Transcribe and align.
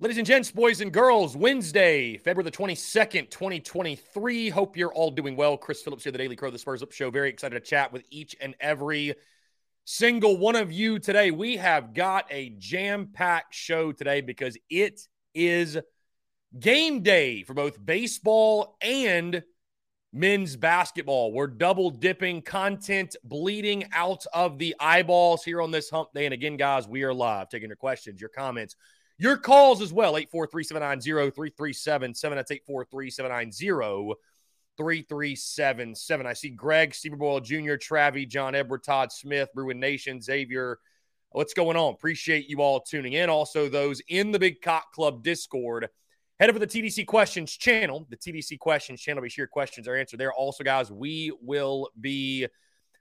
Ladies 0.00 0.18
and 0.18 0.26
gents, 0.26 0.50
boys 0.50 0.80
and 0.80 0.92
girls, 0.92 1.36
Wednesday, 1.36 2.16
February 2.16 2.50
the 2.50 2.56
22nd, 2.56 3.30
2023. 3.30 4.48
Hope 4.48 4.76
you're 4.76 4.92
all 4.92 5.12
doing 5.12 5.36
well. 5.36 5.56
Chris 5.56 5.82
Phillips 5.82 6.02
here, 6.02 6.10
the 6.10 6.18
Daily 6.18 6.34
Crow, 6.34 6.50
the 6.50 6.58
Spurs 6.58 6.82
Up 6.82 6.90
Show. 6.90 7.12
Very 7.12 7.28
excited 7.30 7.54
to 7.54 7.64
chat 7.64 7.92
with 7.92 8.02
each 8.10 8.34
and 8.40 8.56
every 8.58 9.14
single 9.84 10.36
one 10.36 10.56
of 10.56 10.72
you 10.72 10.98
today. 10.98 11.30
We 11.30 11.58
have 11.58 11.94
got 11.94 12.26
a 12.28 12.48
jam 12.58 13.10
packed 13.12 13.54
show 13.54 13.92
today 13.92 14.20
because 14.20 14.58
it 14.68 15.00
is 15.32 15.78
game 16.58 17.02
day 17.02 17.44
for 17.44 17.54
both 17.54 17.82
baseball 17.82 18.76
and 18.80 19.44
men's 20.12 20.56
basketball. 20.56 21.32
We're 21.32 21.46
double 21.46 21.90
dipping 21.90 22.42
content 22.42 23.14
bleeding 23.22 23.84
out 23.92 24.26
of 24.34 24.58
the 24.58 24.74
eyeballs 24.80 25.44
here 25.44 25.62
on 25.62 25.70
this 25.70 25.88
hump 25.88 26.08
day. 26.14 26.24
And 26.24 26.34
again, 26.34 26.56
guys, 26.56 26.88
we 26.88 27.04
are 27.04 27.14
live 27.14 27.48
taking 27.48 27.68
your 27.68 27.76
questions, 27.76 28.20
your 28.20 28.30
comments 28.30 28.74
your 29.18 29.36
calls 29.36 29.80
as 29.80 29.92
well, 29.92 30.14
843-790-3377. 30.14 32.34
That's 32.34 32.50
843-790-3377. 34.78 36.26
I 36.26 36.32
see 36.32 36.50
Greg, 36.50 36.94
Steve 36.94 37.18
Boyle 37.18 37.40
Jr., 37.40 37.74
Travi, 37.74 38.28
John 38.28 38.54
Edward, 38.54 38.82
Todd 38.82 39.12
Smith, 39.12 39.48
Bruin 39.54 39.78
Nation, 39.78 40.20
Xavier. 40.20 40.78
What's 41.30 41.54
going 41.54 41.76
on? 41.76 41.94
Appreciate 41.94 42.48
you 42.48 42.60
all 42.60 42.80
tuning 42.80 43.14
in. 43.14 43.28
Also, 43.28 43.68
those 43.68 44.00
in 44.08 44.30
the 44.30 44.38
Big 44.38 44.62
Cock 44.62 44.92
Club 44.92 45.24
Discord. 45.24 45.88
Head 46.40 46.50
over 46.50 46.58
to 46.58 46.66
the 46.66 46.82
TDC 46.82 47.06
Questions 47.06 47.56
channel. 47.56 48.06
The 48.10 48.16
TDC 48.16 48.58
Questions 48.58 49.00
channel. 49.00 49.22
Be 49.22 49.28
sure 49.28 49.42
your 49.42 49.48
questions 49.48 49.86
are 49.86 49.94
answered 49.94 50.18
there. 50.18 50.32
Also, 50.32 50.64
guys, 50.64 50.90
we 50.90 51.32
will 51.40 51.90
be 52.00 52.48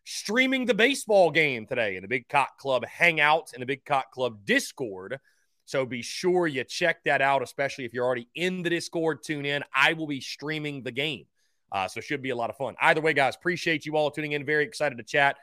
streaming 0.03 0.65
the 0.65 0.73
baseball 0.73 1.31
game 1.31 1.65
today 1.65 1.95
in 1.95 2.01
the 2.01 2.07
Big 2.07 2.27
Cock 2.27 2.57
Club 2.57 2.85
Hangout 2.85 3.51
in 3.53 3.59
the 3.59 3.65
Big 3.65 3.85
Cock 3.85 4.11
Club 4.11 4.45
Discord. 4.45 5.19
So 5.65 5.85
be 5.85 6.01
sure 6.01 6.47
you 6.47 6.63
check 6.63 7.03
that 7.05 7.21
out, 7.21 7.41
especially 7.41 7.85
if 7.85 7.93
you're 7.93 8.05
already 8.05 8.27
in 8.35 8.63
the 8.63 8.69
Discord. 8.69 9.23
Tune 9.23 9.45
in. 9.45 9.63
I 9.73 9.93
will 9.93 10.07
be 10.07 10.19
streaming 10.19 10.83
the 10.83 10.91
game. 10.91 11.25
Uh, 11.71 11.87
so 11.87 12.01
should 12.01 12.21
be 12.21 12.29
a 12.29 12.35
lot 12.35 12.49
of 12.49 12.57
fun. 12.57 12.75
Either 12.81 13.01
way, 13.01 13.13
guys, 13.13 13.35
appreciate 13.35 13.85
you 13.85 13.95
all 13.95 14.11
tuning 14.11 14.33
in. 14.33 14.45
Very 14.45 14.63
excited 14.63 14.97
to 14.97 15.03
chat 15.03 15.37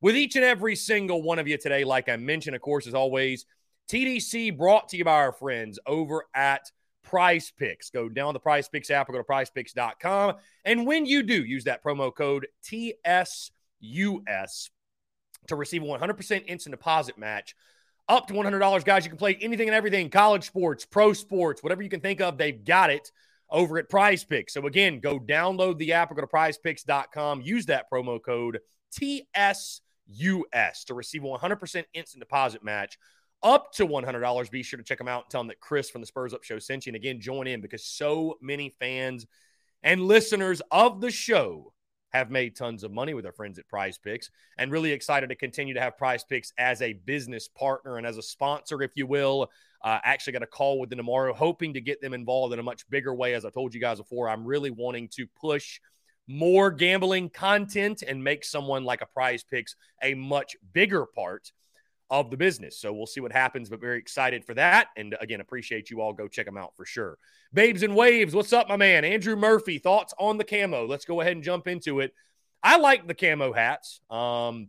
with 0.00 0.16
each 0.16 0.36
and 0.36 0.44
every 0.44 0.76
single 0.76 1.22
one 1.22 1.38
of 1.38 1.48
you 1.48 1.56
today. 1.56 1.84
Like 1.84 2.08
I 2.08 2.16
mentioned, 2.16 2.56
of 2.56 2.62
course, 2.62 2.86
as 2.86 2.94
always, 2.94 3.46
TDC 3.88 4.56
brought 4.56 4.88
to 4.90 4.96
you 4.96 5.04
by 5.04 5.14
our 5.14 5.32
friends 5.32 5.78
over 5.86 6.26
at 6.34 6.70
Prize 7.02 7.52
Picks. 7.56 7.90
Go 7.90 8.08
down 8.08 8.34
the 8.34 8.40
Prize 8.40 8.68
Picks 8.68 8.90
app 8.90 9.08
or 9.08 9.12
go 9.12 9.18
to 9.18 9.24
prizepicks.com. 9.24 10.36
And 10.64 10.86
when 10.86 11.06
you 11.06 11.22
do, 11.22 11.44
use 11.44 11.64
that 11.64 11.82
promo 11.82 12.14
code 12.14 12.46
TSUS 12.64 13.50
to 15.48 15.56
receive 15.56 15.82
a 15.82 15.86
100% 15.86 16.44
instant 16.46 16.72
deposit 16.72 17.18
match 17.18 17.54
up 18.10 18.26
to 18.26 18.34
$100, 18.34 18.84
guys. 18.84 19.04
You 19.04 19.10
can 19.10 19.18
play 19.18 19.38
anything 19.40 19.68
and 19.68 19.74
everything 19.74 20.10
college 20.10 20.44
sports, 20.44 20.84
pro 20.84 21.12
sports, 21.12 21.62
whatever 21.62 21.82
you 21.82 21.88
can 21.88 22.00
think 22.00 22.20
of. 22.20 22.36
They've 22.36 22.62
got 22.62 22.90
it 22.90 23.12
over 23.48 23.78
at 23.78 23.88
Prize 23.88 24.24
Picks. 24.24 24.52
So, 24.52 24.66
again, 24.66 24.98
go 24.98 25.18
download 25.18 25.78
the 25.78 25.92
app 25.92 26.10
or 26.10 26.16
go 26.16 26.20
to 26.20 26.26
prizepicks.com. 26.26 27.42
Use 27.42 27.66
that 27.66 27.90
promo 27.90 28.20
code 28.20 28.58
TSUS 28.92 29.80
to 30.86 30.94
receive 30.94 31.22
100% 31.22 31.84
instant 31.94 32.20
deposit 32.20 32.64
match 32.64 32.98
up 33.42 33.72
to 33.74 33.86
$100. 33.86 34.50
Be 34.50 34.62
sure 34.64 34.76
to 34.76 34.84
check 34.84 34.98
them 34.98 35.08
out 35.08 35.24
and 35.24 35.30
tell 35.30 35.40
them 35.40 35.48
that 35.48 35.60
Chris 35.60 35.88
from 35.88 36.00
the 36.00 36.06
Spurs 36.06 36.34
Up 36.34 36.42
Show 36.42 36.58
sent 36.58 36.86
you. 36.86 36.90
And 36.90 36.96
again, 36.96 37.20
join 37.20 37.46
in 37.46 37.60
because 37.60 37.84
so 37.84 38.36
many 38.42 38.70
fans 38.70 39.24
and 39.82 40.02
listeners 40.02 40.60
of 40.70 41.00
the 41.00 41.10
show 41.10 41.72
have 42.10 42.30
made 42.30 42.56
tons 42.56 42.84
of 42.84 42.92
money 42.92 43.14
with 43.14 43.26
our 43.26 43.32
friends 43.32 43.58
at 43.58 43.68
Prize 43.68 43.98
Picks 43.98 44.30
and 44.58 44.70
really 44.70 44.92
excited 44.92 45.28
to 45.28 45.34
continue 45.34 45.74
to 45.74 45.80
have 45.80 45.96
Prize 45.96 46.24
Picks 46.24 46.52
as 46.58 46.82
a 46.82 46.92
business 46.92 47.48
partner 47.48 47.96
and 47.98 48.06
as 48.06 48.16
a 48.16 48.22
sponsor, 48.22 48.82
if 48.82 48.92
you 48.96 49.06
will. 49.06 49.50
Uh, 49.82 49.98
actually, 50.04 50.32
got 50.32 50.42
a 50.42 50.46
call 50.46 50.78
with 50.78 50.90
them 50.90 50.98
tomorrow, 50.98 51.32
hoping 51.32 51.72
to 51.74 51.80
get 51.80 52.00
them 52.00 52.12
involved 52.12 52.52
in 52.52 52.58
a 52.58 52.62
much 52.62 52.88
bigger 52.90 53.14
way. 53.14 53.34
As 53.34 53.44
I 53.44 53.50
told 53.50 53.74
you 53.74 53.80
guys 53.80 53.98
before, 53.98 54.28
I'm 54.28 54.44
really 54.44 54.70
wanting 54.70 55.08
to 55.16 55.26
push 55.40 55.80
more 56.26 56.70
gambling 56.70 57.30
content 57.30 58.02
and 58.06 58.22
make 58.22 58.44
someone 58.44 58.84
like 58.84 59.00
a 59.00 59.06
Prize 59.06 59.42
Picks 59.42 59.74
a 60.02 60.14
much 60.14 60.56
bigger 60.72 61.06
part 61.06 61.50
of 62.10 62.30
the 62.30 62.36
business. 62.36 62.76
So 62.76 62.92
we'll 62.92 63.06
see 63.06 63.20
what 63.20 63.32
happens, 63.32 63.68
but 63.68 63.80
very 63.80 63.98
excited 63.98 64.44
for 64.44 64.54
that. 64.54 64.88
And 64.96 65.16
again, 65.20 65.40
appreciate 65.40 65.90
you 65.90 66.00
all. 66.00 66.12
Go 66.12 66.26
check 66.26 66.46
them 66.46 66.56
out 66.56 66.74
for 66.76 66.84
sure. 66.84 67.18
Babes 67.54 67.82
and 67.82 67.94
Waves, 67.94 68.34
what's 68.34 68.52
up, 68.52 68.68
my 68.68 68.76
man? 68.76 69.04
Andrew 69.04 69.36
Murphy, 69.36 69.78
thoughts 69.78 70.12
on 70.18 70.36
the 70.36 70.44
camo? 70.44 70.86
Let's 70.86 71.04
go 71.04 71.20
ahead 71.20 71.32
and 71.32 71.44
jump 71.44 71.68
into 71.68 72.00
it. 72.00 72.12
I 72.62 72.78
like 72.78 73.06
the 73.06 73.14
camo 73.14 73.52
hats. 73.52 74.00
Um, 74.10 74.68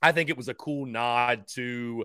I 0.00 0.12
think 0.12 0.30
it 0.30 0.36
was 0.36 0.48
a 0.48 0.54
cool 0.54 0.86
nod 0.86 1.46
to 1.54 2.04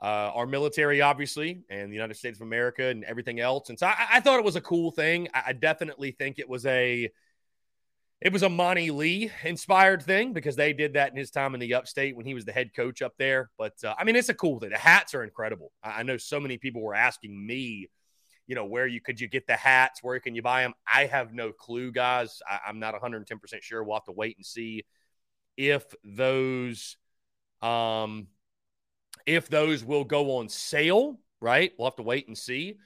uh, 0.00 0.30
our 0.34 0.46
military, 0.46 1.00
obviously, 1.00 1.62
and 1.70 1.90
the 1.90 1.94
United 1.94 2.14
States 2.14 2.38
of 2.38 2.46
America 2.46 2.84
and 2.84 3.04
everything 3.04 3.40
else. 3.40 3.70
And 3.70 3.78
so 3.78 3.86
I, 3.86 3.94
I 4.14 4.20
thought 4.20 4.38
it 4.38 4.44
was 4.44 4.56
a 4.56 4.60
cool 4.60 4.90
thing. 4.90 5.28
I, 5.32 5.42
I 5.48 5.52
definitely 5.52 6.10
think 6.10 6.38
it 6.38 6.48
was 6.48 6.66
a 6.66 7.10
it 8.22 8.32
was 8.32 8.44
a 8.44 8.48
Monty 8.48 8.92
Lee 8.92 9.32
inspired 9.42 10.00
thing 10.00 10.32
because 10.32 10.54
they 10.54 10.72
did 10.72 10.92
that 10.92 11.10
in 11.10 11.16
his 11.16 11.32
time 11.32 11.54
in 11.54 11.60
the 11.60 11.74
upstate 11.74 12.16
when 12.16 12.24
he 12.24 12.34
was 12.34 12.44
the 12.44 12.52
head 12.52 12.72
coach 12.74 13.02
up 13.02 13.14
there. 13.18 13.50
But 13.58 13.74
uh, 13.82 13.94
I 13.98 14.04
mean, 14.04 14.14
it's 14.14 14.28
a 14.28 14.34
cool 14.34 14.60
thing. 14.60 14.70
The 14.70 14.78
hats 14.78 15.12
are 15.14 15.24
incredible. 15.24 15.72
I, 15.82 16.00
I 16.00 16.02
know 16.04 16.16
so 16.16 16.38
many 16.38 16.56
people 16.56 16.82
were 16.82 16.94
asking 16.94 17.44
me, 17.44 17.88
you 18.46 18.54
know, 18.54 18.64
where 18.64 18.86
you 18.86 19.00
could 19.00 19.20
you 19.20 19.26
get 19.26 19.48
the 19.48 19.56
hats? 19.56 20.04
Where 20.04 20.20
can 20.20 20.36
you 20.36 20.42
buy 20.42 20.62
them? 20.62 20.74
I 20.90 21.06
have 21.06 21.34
no 21.34 21.50
clue, 21.50 21.90
guys. 21.90 22.40
I, 22.48 22.60
I'm 22.68 22.78
not 22.78 22.94
110% 22.94 23.26
sure. 23.60 23.82
We'll 23.82 23.96
have 23.96 24.04
to 24.04 24.12
wait 24.12 24.36
and 24.36 24.46
see 24.46 24.84
if 25.56 25.84
those, 26.04 26.96
um, 27.60 28.28
if 29.26 29.48
those 29.48 29.84
will 29.84 30.04
go 30.04 30.36
on 30.36 30.48
sale. 30.48 31.18
Right? 31.40 31.72
We'll 31.76 31.88
have 31.88 31.96
to 31.96 32.04
wait 32.04 32.28
and 32.28 32.38
see. 32.38 32.76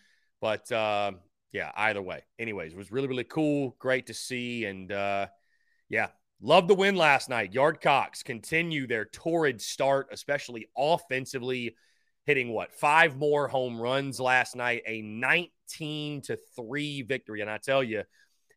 But 0.41 0.73
uh, 0.73 1.13
yeah, 1.57 1.73
either 1.75 2.03
way. 2.03 2.23
Anyways, 2.39 2.73
it 2.73 2.77
was 2.77 2.93
really, 2.93 3.09
really 3.09 3.25
cool. 3.25 3.75
Great 3.79 4.09
to 4.09 4.15
see. 4.15 4.67
And 4.67 4.93
uh, 4.93 5.29
yeah, 5.89 6.09
love 6.43 6.69
the 6.69 6.75
win 6.75 6.97
last 6.97 7.31
night. 7.31 7.55
Yardcocks 7.55 8.23
continue 8.23 8.87
their 8.87 9.07
torrid 9.07 9.63
start, 9.63 10.09
especially 10.13 10.69
offensively, 10.77 11.75
hitting 12.27 12.51
what? 12.51 12.75
Five 12.75 13.17
more 13.17 13.49
home 13.49 13.81
runs 13.81 14.21
last 14.21 14.55
night, 14.55 14.83
a 14.87 15.01
19 15.01 16.21
to 16.25 16.39
3 16.57 17.01
victory. 17.01 17.41
And 17.41 17.49
I 17.49 17.57
tell 17.57 17.83
you, 17.83 18.03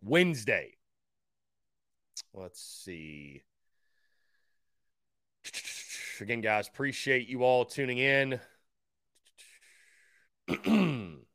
Wednesday. 0.00 0.74
Let's 2.32 2.62
see. 2.62 3.42
Again, 6.20 6.40
guys, 6.40 6.68
appreciate 6.68 7.28
you 7.28 7.42
all 7.42 7.64
tuning 7.64 7.98
in. 7.98 8.38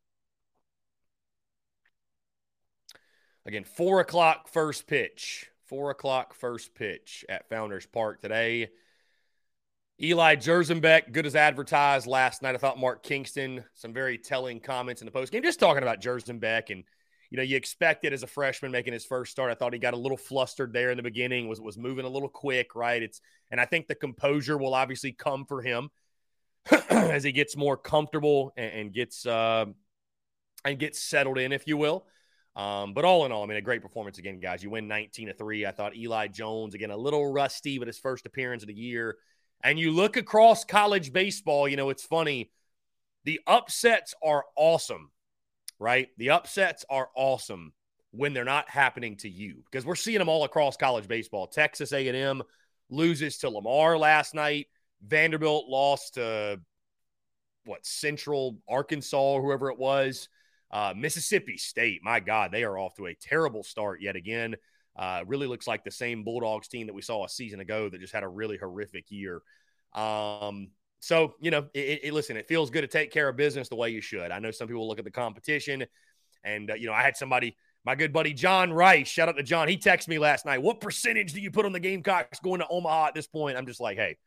Again, 3.45 3.63
four 3.63 3.99
o'clock 3.99 4.47
first 4.47 4.87
pitch. 4.87 5.49
Four 5.65 5.91
o'clock 5.91 6.33
first 6.33 6.75
pitch 6.75 7.25
at 7.27 7.49
Founders 7.49 7.85
Park 7.85 8.21
today. 8.21 8.69
Eli 10.01 10.35
Jerzembeck, 10.35 11.11
good 11.11 11.25
as 11.25 11.35
advertised 11.35 12.07
last 12.07 12.41
night. 12.41 12.55
I 12.55 12.57
thought 12.57 12.79
Mark 12.79 13.03
Kingston, 13.03 13.63
some 13.73 13.93
very 13.93 14.17
telling 14.17 14.59
comments 14.59 15.01
in 15.01 15.05
the 15.05 15.11
post 15.11 15.31
game, 15.31 15.43
just 15.43 15.59
talking 15.59 15.83
about 15.83 16.01
Jerzembeck 16.01 16.69
and 16.69 16.83
you 17.33 17.37
know, 17.37 17.43
you 17.43 17.57
expect 17.57 18.05
it 18.05 18.13
as 18.13 18.21
a 18.21 18.27
freshman 18.27 18.71
making 18.71 18.93
his 18.93 19.05
first 19.05 19.31
start. 19.31 19.49
I 19.49 19.55
thought 19.55 19.73
he 19.73 19.79
got 19.79 19.95
a 19.95 19.97
little 19.97 20.17
flustered 20.17 20.71
there 20.71 20.91
in 20.91 20.97
the 20.97 21.03
beginning, 21.03 21.47
was 21.47 21.59
was 21.59 21.79
moving 21.79 22.05
a 22.05 22.09
little 22.09 22.29
quick, 22.29 22.75
right? 22.75 23.01
It's 23.01 23.21
and 23.49 23.59
I 23.59 23.65
think 23.65 23.87
the 23.87 23.95
composure 23.95 24.55
will 24.55 24.75
obviously 24.75 25.13
come 25.13 25.45
for 25.45 25.63
him 25.63 25.89
as 26.91 27.23
he 27.23 27.31
gets 27.31 27.57
more 27.57 27.75
comfortable 27.75 28.53
and, 28.55 28.71
and 28.73 28.93
gets 28.93 29.25
uh, 29.25 29.65
and 30.63 30.77
gets 30.77 30.99
settled 30.99 31.39
in, 31.39 31.51
if 31.51 31.65
you 31.65 31.75
will. 31.75 32.05
Um, 32.55 32.93
but 32.93 33.03
all 33.03 33.25
in 33.25 33.31
all, 33.31 33.43
I 33.43 33.47
mean, 33.47 33.57
a 33.57 33.61
great 33.61 33.81
performance 33.81 34.19
again, 34.19 34.39
guys. 34.39 34.63
You 34.63 34.69
win 34.69 34.87
19 34.87 35.27
to 35.27 35.33
3. 35.33 35.65
I 35.65 35.71
thought 35.71 35.95
Eli 35.95 36.27
Jones, 36.27 36.75
again, 36.75 36.91
a 36.91 36.97
little 36.97 37.31
rusty, 37.31 37.79
but 37.79 37.87
his 37.87 37.97
first 37.97 38.25
appearance 38.25 38.63
of 38.63 38.67
the 38.67 38.75
year. 38.75 39.17
And 39.63 39.79
you 39.79 39.91
look 39.91 40.17
across 40.17 40.63
college 40.63 41.11
baseball, 41.11 41.67
you 41.67 41.77
know, 41.77 41.89
it's 41.89 42.03
funny. 42.03 42.51
The 43.23 43.39
upsets 43.47 44.13
are 44.21 44.43
awesome 44.55 45.09
right? 45.83 46.07
The 46.17 46.31
upsets 46.31 46.85
are 46.89 47.09
awesome 47.15 47.73
when 48.11 48.33
they're 48.33 48.45
not 48.45 48.69
happening 48.69 49.17
to 49.17 49.29
you 49.29 49.63
because 49.65 49.85
we're 49.85 49.95
seeing 49.95 50.19
them 50.19 50.29
all 50.29 50.45
across 50.45 50.77
college 50.77 51.07
baseball. 51.07 51.47
Texas 51.47 51.91
A&M 51.91 52.41
loses 52.89 53.39
to 53.39 53.49
Lamar 53.49 53.97
last 53.97 54.33
night. 54.33 54.67
Vanderbilt 55.05 55.67
lost 55.67 56.13
to 56.13 56.61
what 57.65 57.85
Central 57.85 58.57
Arkansas 58.67 59.41
whoever 59.41 59.69
it 59.69 59.77
was. 59.77 60.29
Uh, 60.73 60.93
Mississippi 60.97 61.55
State, 61.55 62.01
my 62.03 62.19
God, 62.19 62.51
they 62.51 62.63
are 62.63 62.79
off 62.79 62.95
to 62.95 63.05
a 63.05 63.13
terrible 63.13 63.63
start 63.63 64.01
yet 64.01 64.15
again. 64.15 64.55
Uh, 64.95 65.23
really 65.27 65.45
looks 65.45 65.67
like 65.67 65.83
the 65.83 65.91
same 65.91 66.23
Bulldogs 66.23 66.67
team 66.67 66.87
that 66.87 66.93
we 66.93 67.01
saw 67.03 67.23
a 67.23 67.29
season 67.29 67.59
ago 67.59 67.89
that 67.89 68.01
just 68.01 68.11
had 68.11 68.23
a 68.23 68.27
really 68.27 68.57
horrific 68.57 69.05
year. 69.09 69.41
Um, 69.93 70.69
so, 70.99 71.35
you 71.39 71.51
know, 71.51 71.67
it, 71.75 71.99
it, 72.05 72.13
listen, 72.13 72.37
it 72.37 72.47
feels 72.47 72.71
good 72.71 72.81
to 72.81 72.87
take 72.87 73.11
care 73.11 73.29
of 73.29 73.37
business 73.37 73.69
the 73.69 73.75
way 73.75 73.91
you 73.91 74.01
should. 74.01 74.31
I 74.31 74.39
know 74.39 74.49
some 74.49 74.67
people 74.67 74.87
look 74.87 74.97
at 74.97 75.05
the 75.05 75.11
competition, 75.11 75.85
and, 76.43 76.71
uh, 76.71 76.73
you 76.73 76.87
know, 76.87 76.93
I 76.93 77.03
had 77.03 77.17
somebody, 77.17 77.55
my 77.85 77.93
good 77.93 78.11
buddy 78.11 78.33
John 78.33 78.73
Rice, 78.73 79.07
shout 79.07 79.29
out 79.29 79.37
to 79.37 79.43
John. 79.43 79.67
He 79.67 79.77
texted 79.77 80.07
me 80.07 80.17
last 80.17 80.43
night. 80.43 80.63
What 80.63 80.81
percentage 80.81 81.33
do 81.33 81.39
you 81.39 81.51
put 81.51 81.65
on 81.65 81.71
the 81.71 81.79
Gamecocks 81.79 82.39
going 82.39 82.61
to 82.61 82.67
Omaha 82.67 83.07
at 83.07 83.13
this 83.13 83.27
point? 83.27 83.57
I'm 83.57 83.67
just 83.67 83.79
like, 83.79 83.97
hey, 83.97 84.17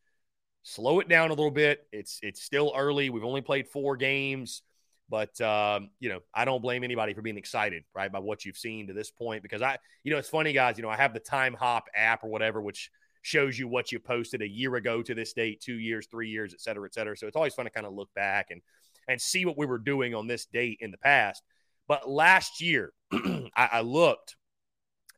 slow 0.63 1.01
it 1.01 1.09
down 1.09 1.31
a 1.31 1.35
little 1.35 1.51
bit. 1.51 1.87
It's 1.93 2.21
it's 2.23 2.43
still 2.43 2.73
early. 2.77 3.11
We've 3.11 3.25
only 3.25 3.41
played 3.41 3.69
four 3.69 3.97
games, 3.97 4.63
but 5.09 5.41
um, 5.41 5.91
you 6.01 6.09
know, 6.09 6.21
I 6.35 6.45
don't 6.45 6.63
blame 6.63 6.85
anybody 6.85 7.15
for 7.15 7.23
being 7.23 7.39
excited, 7.39 7.85
right, 7.95 8.11
by 8.11 8.19
what 8.19 8.45
you've 8.45 8.57
seen 8.57 8.89
to 8.89 8.93
this 8.93 9.11
point. 9.11 9.43
Because 9.43 9.63
I, 9.63 9.79
you 10.05 10.13
know, 10.13 10.19
it's 10.19 10.29
funny, 10.29 10.53
guys. 10.53 10.77
You 10.77 10.83
know, 10.83 10.91
I 10.91 10.97
have 10.97 11.15
the 11.15 11.21
Time 11.21 11.55
Hop 11.55 11.85
app 11.95 12.25
or 12.25 12.29
whatever, 12.29 12.61
which 12.61 12.91
shows 13.23 13.59
you 13.59 13.67
what 13.67 13.91
you 13.91 13.99
posted 13.99 14.43
a 14.43 14.49
year 14.49 14.77
ago 14.77 15.03
to 15.03 15.15
this 15.15 15.33
date, 15.33 15.61
two 15.61 15.79
years, 15.79 16.07
three 16.11 16.29
years, 16.29 16.55
et 16.55 16.61
cetera, 16.61 16.87
et 16.87 16.95
cetera. 16.95 17.17
So 17.17 17.27
it's 17.27 17.37
always 17.37 17.55
fun 17.55 17.65
to 17.67 17.71
kind 17.71 17.87
of 17.87 17.93
look 17.93 18.13
back 18.15 18.49
and 18.51 18.63
and 19.09 19.21
see 19.21 19.45
what 19.45 19.59
we 19.59 19.67
were 19.67 19.79
doing 19.79 20.15
on 20.15 20.27
this 20.27 20.47
date 20.47 20.79
in 20.81 20.91
the 20.91 20.99
past. 20.99 21.43
But 21.89 22.09
last 22.09 22.61
year, 22.61 22.93
I, 23.13 23.49
I 23.57 23.81
looked 23.83 24.37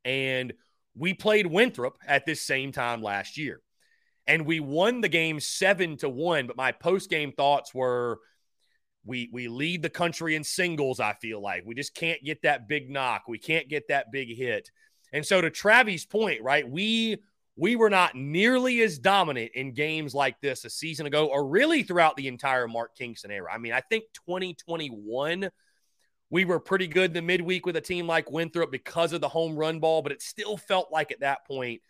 and 0.04 0.52
we 0.94 1.14
played 1.14 1.46
Winthrop 1.46 1.98
at 2.06 2.26
this 2.26 2.40
same 2.42 2.72
time 2.72 3.02
last 3.02 3.38
year. 3.38 3.60
And 4.26 4.44
we 4.44 4.60
won 4.60 5.00
the 5.00 5.08
game 5.08 5.40
seven 5.40 5.96
to 5.98 6.08
one. 6.08 6.46
But 6.46 6.56
my 6.56 6.72
post 6.72 7.08
game 7.08 7.32
thoughts 7.32 7.74
were 7.74 8.18
we 9.08 9.30
we 9.32 9.48
lead 9.48 9.82
the 9.82 9.88
country 9.88 10.36
in 10.36 10.44
singles, 10.44 11.00
I 11.00 11.14
feel 11.14 11.40
like. 11.40 11.64
We 11.64 11.74
just 11.74 11.94
can't 11.94 12.22
get 12.22 12.42
that 12.42 12.68
big 12.68 12.90
knock. 12.90 13.22
We 13.26 13.38
can't 13.38 13.68
get 13.68 13.88
that 13.88 14.12
big 14.12 14.36
hit. 14.36 14.70
And 15.12 15.24
so 15.24 15.40
to 15.40 15.50
Travis' 15.50 16.04
point, 16.04 16.42
right, 16.42 16.68
we 16.68 17.16
we 17.56 17.74
were 17.74 17.90
not 17.90 18.14
nearly 18.14 18.82
as 18.82 18.98
dominant 18.98 19.52
in 19.54 19.72
games 19.72 20.14
like 20.14 20.40
this 20.40 20.64
a 20.64 20.70
season 20.70 21.06
ago 21.06 21.26
or 21.26 21.48
really 21.48 21.82
throughout 21.82 22.16
the 22.16 22.28
entire 22.28 22.68
Mark 22.68 22.94
Kingston 22.96 23.30
era. 23.30 23.52
I 23.52 23.58
mean, 23.58 23.72
I 23.72 23.80
think 23.80 24.04
2021 24.26 25.50
we 26.30 26.44
were 26.44 26.60
pretty 26.60 26.86
good 26.86 27.10
in 27.10 27.14
the 27.14 27.22
midweek 27.22 27.64
with 27.64 27.76
a 27.76 27.80
team 27.80 28.06
like 28.06 28.30
Winthrop 28.30 28.70
because 28.70 29.14
of 29.14 29.22
the 29.22 29.28
home 29.28 29.56
run 29.56 29.80
ball, 29.80 30.02
but 30.02 30.12
it 30.12 30.20
still 30.20 30.58
felt 30.58 30.92
like 30.92 31.10
at 31.10 31.20
that 31.20 31.46
point 31.46 31.80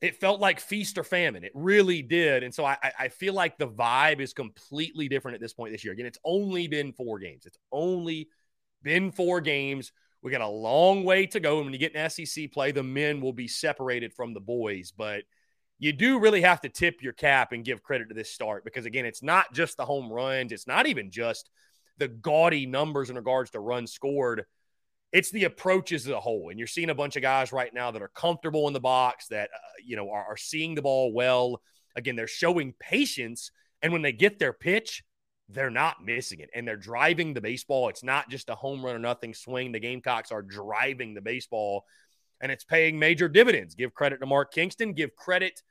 it 0.00 0.20
felt 0.20 0.40
like 0.40 0.60
feast 0.60 0.98
or 0.98 1.04
famine. 1.04 1.44
It 1.44 1.52
really 1.54 2.02
did. 2.02 2.42
And 2.42 2.54
so 2.54 2.64
I, 2.64 2.76
I 2.98 3.08
feel 3.08 3.32
like 3.32 3.56
the 3.56 3.68
vibe 3.68 4.20
is 4.20 4.34
completely 4.34 5.08
different 5.08 5.36
at 5.36 5.40
this 5.40 5.54
point 5.54 5.72
this 5.72 5.84
year. 5.84 5.92
Again, 5.94 6.06
it's 6.06 6.18
only 6.24 6.68
been 6.68 6.92
four 6.92 7.18
games. 7.18 7.46
It's 7.46 7.58
only 7.72 8.28
been 8.82 9.10
four 9.10 9.40
games. 9.40 9.92
We 10.22 10.30
got 10.30 10.42
a 10.42 10.48
long 10.48 11.04
way 11.04 11.26
to 11.26 11.40
go. 11.40 11.56
And 11.56 11.66
when 11.66 11.72
you 11.72 11.78
get 11.78 11.94
in 11.94 12.10
SEC 12.10 12.52
play, 12.52 12.72
the 12.72 12.82
men 12.82 13.20
will 13.20 13.32
be 13.32 13.48
separated 13.48 14.12
from 14.12 14.34
the 14.34 14.40
boys. 14.40 14.92
But 14.96 15.24
you 15.78 15.92
do 15.92 16.18
really 16.18 16.42
have 16.42 16.60
to 16.62 16.68
tip 16.68 17.02
your 17.02 17.12
cap 17.12 17.52
and 17.52 17.64
give 17.64 17.82
credit 17.82 18.08
to 18.08 18.14
this 18.14 18.30
start 18.30 18.64
because, 18.64 18.86
again, 18.86 19.06
it's 19.06 19.22
not 19.22 19.52
just 19.52 19.76
the 19.76 19.84
home 19.84 20.12
runs, 20.12 20.52
it's 20.52 20.66
not 20.66 20.86
even 20.86 21.10
just 21.10 21.50
the 21.98 22.08
gaudy 22.08 22.66
numbers 22.66 23.08
in 23.08 23.16
regards 23.16 23.50
to 23.50 23.60
runs 23.60 23.92
scored. 23.92 24.44
It's 25.12 25.30
the 25.30 25.44
approaches 25.44 26.06
as 26.06 26.12
a 26.12 26.20
whole. 26.20 26.50
And 26.50 26.58
you're 26.58 26.66
seeing 26.66 26.90
a 26.90 26.94
bunch 26.94 27.16
of 27.16 27.22
guys 27.22 27.52
right 27.52 27.72
now 27.72 27.90
that 27.90 28.02
are 28.02 28.08
comfortable 28.08 28.66
in 28.66 28.74
the 28.74 28.80
box, 28.80 29.28
that, 29.28 29.50
uh, 29.54 29.58
you 29.84 29.96
know, 29.96 30.10
are, 30.10 30.26
are 30.26 30.36
seeing 30.36 30.74
the 30.74 30.82
ball 30.82 31.12
well. 31.12 31.62
Again, 31.94 32.16
they're 32.16 32.26
showing 32.26 32.74
patience. 32.78 33.50
And 33.82 33.92
when 33.92 34.02
they 34.02 34.12
get 34.12 34.38
their 34.38 34.52
pitch, 34.52 35.04
they're 35.48 35.70
not 35.70 36.04
missing 36.04 36.40
it 36.40 36.50
and 36.54 36.66
they're 36.66 36.76
driving 36.76 37.32
the 37.32 37.40
baseball. 37.40 37.88
It's 37.88 38.02
not 38.02 38.28
just 38.28 38.50
a 38.50 38.54
home 38.54 38.84
run 38.84 38.96
or 38.96 38.98
nothing 38.98 39.32
swing. 39.32 39.70
The 39.70 39.78
Gamecocks 39.78 40.32
are 40.32 40.42
driving 40.42 41.14
the 41.14 41.20
baseball 41.20 41.84
and 42.40 42.50
it's 42.50 42.64
paying 42.64 42.98
major 42.98 43.28
dividends. 43.28 43.74
Give 43.74 43.94
credit 43.94 44.18
to 44.20 44.26
Mark 44.26 44.52
Kingston, 44.52 44.92
give 44.92 45.14
credit 45.14 45.62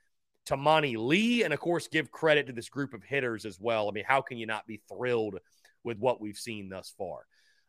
to 0.46 0.56
Monty 0.56 0.96
Lee, 0.96 1.42
and 1.42 1.52
of 1.52 1.60
course, 1.60 1.88
give 1.88 2.10
credit 2.10 2.46
to 2.46 2.52
this 2.52 2.68
group 2.68 2.94
of 2.94 3.02
hitters 3.02 3.44
as 3.44 3.60
well. 3.60 3.88
I 3.88 3.92
mean, 3.92 4.04
how 4.06 4.22
can 4.22 4.38
you 4.38 4.46
not 4.46 4.66
be 4.66 4.80
thrilled 4.88 5.38
with 5.84 5.98
what 5.98 6.20
we've 6.20 6.38
seen 6.38 6.68
thus 6.68 6.94
far? 6.96 7.26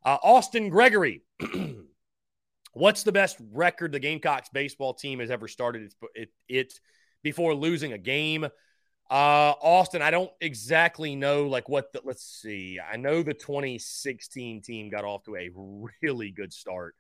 Uh, 0.07 0.17
Austin 0.23 0.69
Gregory, 0.69 1.21
what's 2.71 3.03
the 3.03 3.11
best 3.11 3.35
record 3.51 3.91
the 3.91 3.99
Gamecocks 3.99 4.47
baseball 4.47 4.93
team 4.93 5.19
has 5.19 5.29
ever 5.29 5.49
started? 5.49 5.81
It's 5.81 5.95
it, 6.15 6.29
it 6.47 6.79
before 7.23 7.53
losing 7.53 7.91
a 7.91 7.97
game. 7.97 8.45
Uh, 8.45 9.53
Austin, 9.61 10.01
I 10.01 10.09
don't 10.09 10.31
exactly 10.39 11.13
know 11.17 11.47
like 11.47 11.67
what 11.67 11.91
the, 11.91 11.99
let's 12.05 12.23
see. 12.23 12.79
I 12.79 12.95
know 12.95 13.21
the 13.21 13.33
2016 13.33 14.61
team 14.61 14.89
got 14.89 15.03
off 15.03 15.25
to 15.25 15.35
a 15.35 15.49
really 16.01 16.31
good 16.31 16.53
start. 16.53 16.95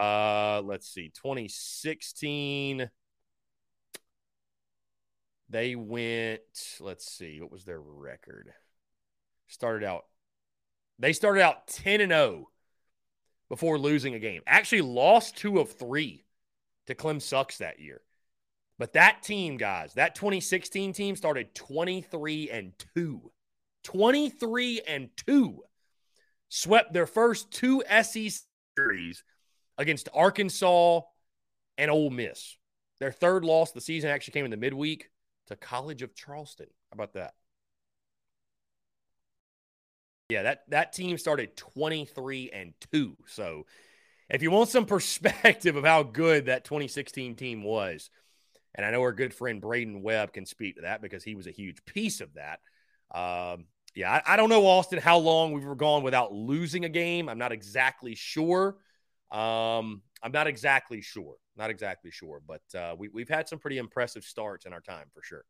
Uh, 0.00 0.62
let's 0.64 0.88
see. 0.88 1.10
2016 1.16 2.88
they 5.48 5.74
went, 5.74 6.42
let's 6.78 7.10
see, 7.10 7.40
what 7.40 7.50
was 7.50 7.64
their 7.64 7.80
record? 7.80 8.52
Started 9.48 9.84
out 9.84 10.04
they 10.98 11.12
started 11.12 11.42
out 11.42 11.66
10 11.68 12.00
and 12.00 12.12
0 12.12 12.48
before 13.48 13.78
losing 13.78 14.14
a 14.14 14.18
game. 14.18 14.42
Actually 14.46 14.82
lost 14.82 15.36
2 15.36 15.58
of 15.58 15.72
3 15.72 16.24
to 16.86 16.94
Clem 16.94 17.20
Sucks 17.20 17.58
that 17.58 17.80
year. 17.80 18.00
But 18.78 18.92
that 18.92 19.22
team, 19.22 19.56
guys, 19.56 19.94
that 19.94 20.14
2016 20.14 20.92
team 20.92 21.16
started 21.16 21.54
23 21.54 22.50
and 22.50 22.72
2. 22.94 23.32
23 23.84 24.82
and 24.86 25.08
2. 25.26 25.62
Swept 26.48 26.92
their 26.92 27.06
first 27.06 27.50
two 27.50 27.82
SEC 28.02 28.32
series 28.76 29.24
against 29.78 30.08
Arkansas 30.14 31.00
and 31.78 31.90
Ole 31.90 32.10
Miss. 32.10 32.56
Their 33.00 33.12
third 33.12 33.44
loss 33.44 33.72
the 33.72 33.80
season 33.80 34.10
actually 34.10 34.32
came 34.32 34.44
in 34.44 34.50
the 34.50 34.56
midweek 34.56 35.10
to 35.46 35.56
College 35.56 36.02
of 36.02 36.14
Charleston. 36.14 36.66
How 36.90 36.94
about 36.94 37.14
that? 37.14 37.34
Yeah, 40.28 40.42
that 40.42 40.62
that 40.70 40.92
team 40.92 41.16
started 41.18 41.56
23 41.56 42.50
and 42.52 42.74
2. 42.92 43.16
So 43.26 43.66
if 44.28 44.42
you 44.42 44.50
want 44.50 44.68
some 44.68 44.84
perspective 44.86 45.76
of 45.76 45.84
how 45.84 46.02
good 46.02 46.46
that 46.46 46.64
2016 46.64 47.36
team 47.36 47.62
was, 47.62 48.10
and 48.74 48.84
I 48.84 48.90
know 48.90 49.02
our 49.02 49.12
good 49.12 49.32
friend 49.32 49.60
Braden 49.60 50.02
Webb 50.02 50.32
can 50.32 50.44
speak 50.44 50.76
to 50.76 50.82
that 50.82 51.00
because 51.00 51.22
he 51.22 51.34
was 51.34 51.46
a 51.46 51.52
huge 51.52 51.84
piece 51.84 52.20
of 52.20 52.34
that. 52.34 52.60
Um, 53.14 53.66
yeah, 53.94 54.20
I, 54.26 54.34
I, 54.34 54.36
don't 54.36 54.50
know, 54.50 54.66
Austin, 54.66 54.98
how 54.98 55.16
long 55.16 55.52
we 55.52 55.64
were 55.64 55.76
gone 55.76 56.02
without 56.02 56.32
losing 56.32 56.84
a 56.84 56.88
game. 56.88 57.30
I'm 57.30 57.38
not 57.38 57.52
exactly 57.52 58.14
sure. 58.14 58.76
Um, 59.30 60.02
I'm 60.22 60.32
not 60.32 60.46
exactly 60.46 61.00
sure. 61.00 61.36
Not 61.56 61.70
exactly 61.70 62.10
sure, 62.10 62.42
but 62.46 62.60
uh, 62.78 62.94
we, 62.98 63.08
we've 63.08 63.28
had 63.28 63.48
some 63.48 63.58
pretty 63.58 63.78
impressive 63.78 64.24
starts 64.24 64.66
in 64.66 64.74
our 64.74 64.80
time 64.80 65.06
for 65.14 65.22
sure. 65.22 65.44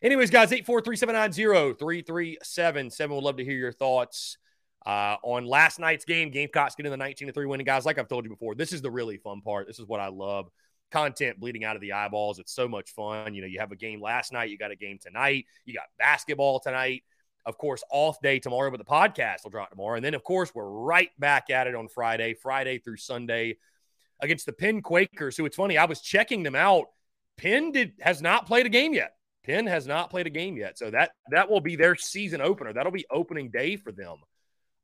Anyways, 0.00 0.30
guys, 0.30 0.52
843-790-3377. 0.52 3.10
Would 3.10 3.24
love 3.24 3.38
to 3.38 3.44
hear 3.44 3.56
your 3.56 3.72
thoughts 3.72 4.38
uh, 4.86 5.16
on 5.22 5.44
last 5.44 5.80
night's 5.80 6.04
game. 6.04 6.30
Gamecocks 6.30 6.76
getting 6.76 6.92
the 6.92 6.96
19 6.96 7.32
3 7.32 7.46
winning, 7.46 7.66
guys. 7.66 7.84
Like 7.84 7.98
I've 7.98 8.06
told 8.06 8.24
you 8.24 8.30
before, 8.30 8.54
this 8.54 8.72
is 8.72 8.80
the 8.80 8.92
really 8.92 9.16
fun 9.16 9.40
part. 9.40 9.66
This 9.66 9.80
is 9.80 9.86
what 9.86 9.98
I 9.98 10.06
love. 10.06 10.50
Content 10.92 11.40
bleeding 11.40 11.64
out 11.64 11.74
of 11.74 11.82
the 11.82 11.92
eyeballs. 11.92 12.38
It's 12.38 12.52
so 12.52 12.68
much 12.68 12.92
fun. 12.92 13.34
You 13.34 13.42
know, 13.42 13.48
you 13.48 13.58
have 13.58 13.72
a 13.72 13.76
game 13.76 14.00
last 14.00 14.32
night, 14.32 14.50
you 14.50 14.56
got 14.56 14.70
a 14.70 14.76
game 14.76 15.00
tonight, 15.02 15.46
you 15.64 15.74
got 15.74 15.86
basketball 15.98 16.60
tonight. 16.60 17.02
Of 17.44 17.58
course, 17.58 17.82
off 17.90 18.20
day 18.20 18.38
tomorrow, 18.38 18.70
but 18.70 18.78
the 18.78 18.84
podcast 18.84 19.42
will 19.42 19.50
drop 19.50 19.70
tomorrow. 19.70 19.96
And 19.96 20.04
then, 20.04 20.14
of 20.14 20.22
course, 20.22 20.54
we're 20.54 20.68
right 20.68 21.10
back 21.18 21.50
at 21.50 21.66
it 21.66 21.74
on 21.74 21.88
Friday, 21.88 22.34
Friday 22.34 22.78
through 22.78 22.98
Sunday 22.98 23.56
against 24.20 24.46
the 24.46 24.52
Penn 24.52 24.80
Quakers, 24.80 25.36
who 25.36 25.44
it's 25.44 25.56
funny, 25.56 25.76
I 25.76 25.86
was 25.86 26.00
checking 26.00 26.42
them 26.42 26.54
out. 26.54 26.86
Penn 27.36 27.72
did 27.72 27.92
has 28.00 28.22
not 28.22 28.46
played 28.46 28.66
a 28.66 28.68
game 28.68 28.94
yet. 28.94 29.17
Penn 29.44 29.66
has 29.66 29.86
not 29.86 30.10
played 30.10 30.26
a 30.26 30.30
game 30.30 30.56
yet. 30.56 30.78
So 30.78 30.90
that 30.90 31.12
that 31.30 31.50
will 31.50 31.60
be 31.60 31.76
their 31.76 31.96
season 31.96 32.40
opener. 32.40 32.72
That'll 32.72 32.92
be 32.92 33.06
opening 33.10 33.50
day 33.50 33.76
for 33.76 33.92
them 33.92 34.16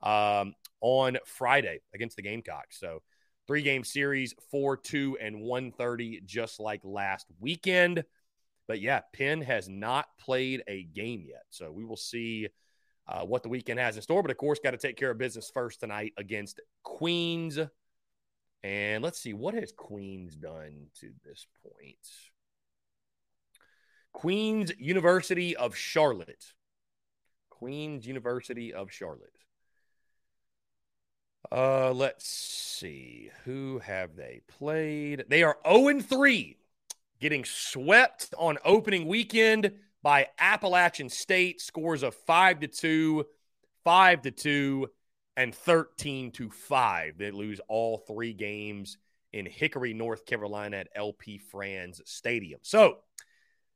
um, 0.02 0.54
on 0.80 1.18
Friday 1.26 1.80
against 1.94 2.16
the 2.16 2.22
Gamecocks. 2.22 2.78
So 2.78 3.02
three 3.46 3.62
game 3.62 3.84
series, 3.84 4.34
four, 4.50 4.76
two, 4.76 5.18
and 5.20 5.42
130, 5.42 6.22
just 6.24 6.60
like 6.60 6.80
last 6.84 7.26
weekend. 7.40 8.04
But 8.66 8.80
yeah, 8.80 9.00
Penn 9.12 9.42
has 9.42 9.68
not 9.68 10.06
played 10.18 10.62
a 10.66 10.84
game 10.84 11.24
yet. 11.28 11.44
So 11.50 11.70
we 11.70 11.84
will 11.84 11.96
see 11.96 12.48
uh, 13.06 13.22
what 13.22 13.42
the 13.42 13.48
weekend 13.48 13.78
has 13.78 13.96
in 13.96 14.02
store. 14.02 14.22
But 14.22 14.30
of 14.30 14.38
course, 14.38 14.60
got 14.62 14.70
to 14.70 14.78
take 14.78 14.96
care 14.96 15.10
of 15.10 15.18
business 15.18 15.50
first 15.52 15.80
tonight 15.80 16.12
against 16.16 16.60
Queens. 16.82 17.58
And 18.62 19.04
let's 19.04 19.20
see, 19.20 19.34
what 19.34 19.52
has 19.54 19.72
Queens 19.72 20.36
done 20.36 20.86
to 21.00 21.10
this 21.22 21.46
point? 21.62 21.98
Queens 24.14 24.72
University 24.78 25.54
of 25.54 25.76
Charlotte. 25.76 26.54
Queens 27.50 28.06
University 28.06 28.72
of 28.72 28.90
Charlotte. 28.90 29.36
Uh, 31.52 31.92
let's 31.92 32.26
see. 32.26 33.30
Who 33.44 33.80
have 33.80 34.16
they 34.16 34.40
played? 34.48 35.26
They 35.28 35.42
are 35.42 35.58
0 35.70 36.00
3 36.00 36.56
getting 37.20 37.44
swept 37.44 38.32
on 38.38 38.58
opening 38.64 39.06
weekend 39.06 39.72
by 40.02 40.28
Appalachian 40.38 41.08
State. 41.08 41.60
Scores 41.60 42.02
of 42.02 42.14
5 42.14 42.60
to 42.60 42.68
2, 42.68 43.26
5 43.84 44.22
to 44.22 44.30
2, 44.30 44.88
and 45.36 45.54
13 45.54 46.30
to 46.32 46.50
5. 46.50 47.18
They 47.18 47.30
lose 47.30 47.60
all 47.68 47.98
three 47.98 48.32
games 48.32 48.96
in 49.32 49.46
Hickory, 49.46 49.92
North 49.92 50.26
Carolina 50.26 50.78
at 50.78 50.88
LP 50.94 51.38
Frans 51.38 52.00
Stadium. 52.04 52.60
So, 52.62 52.98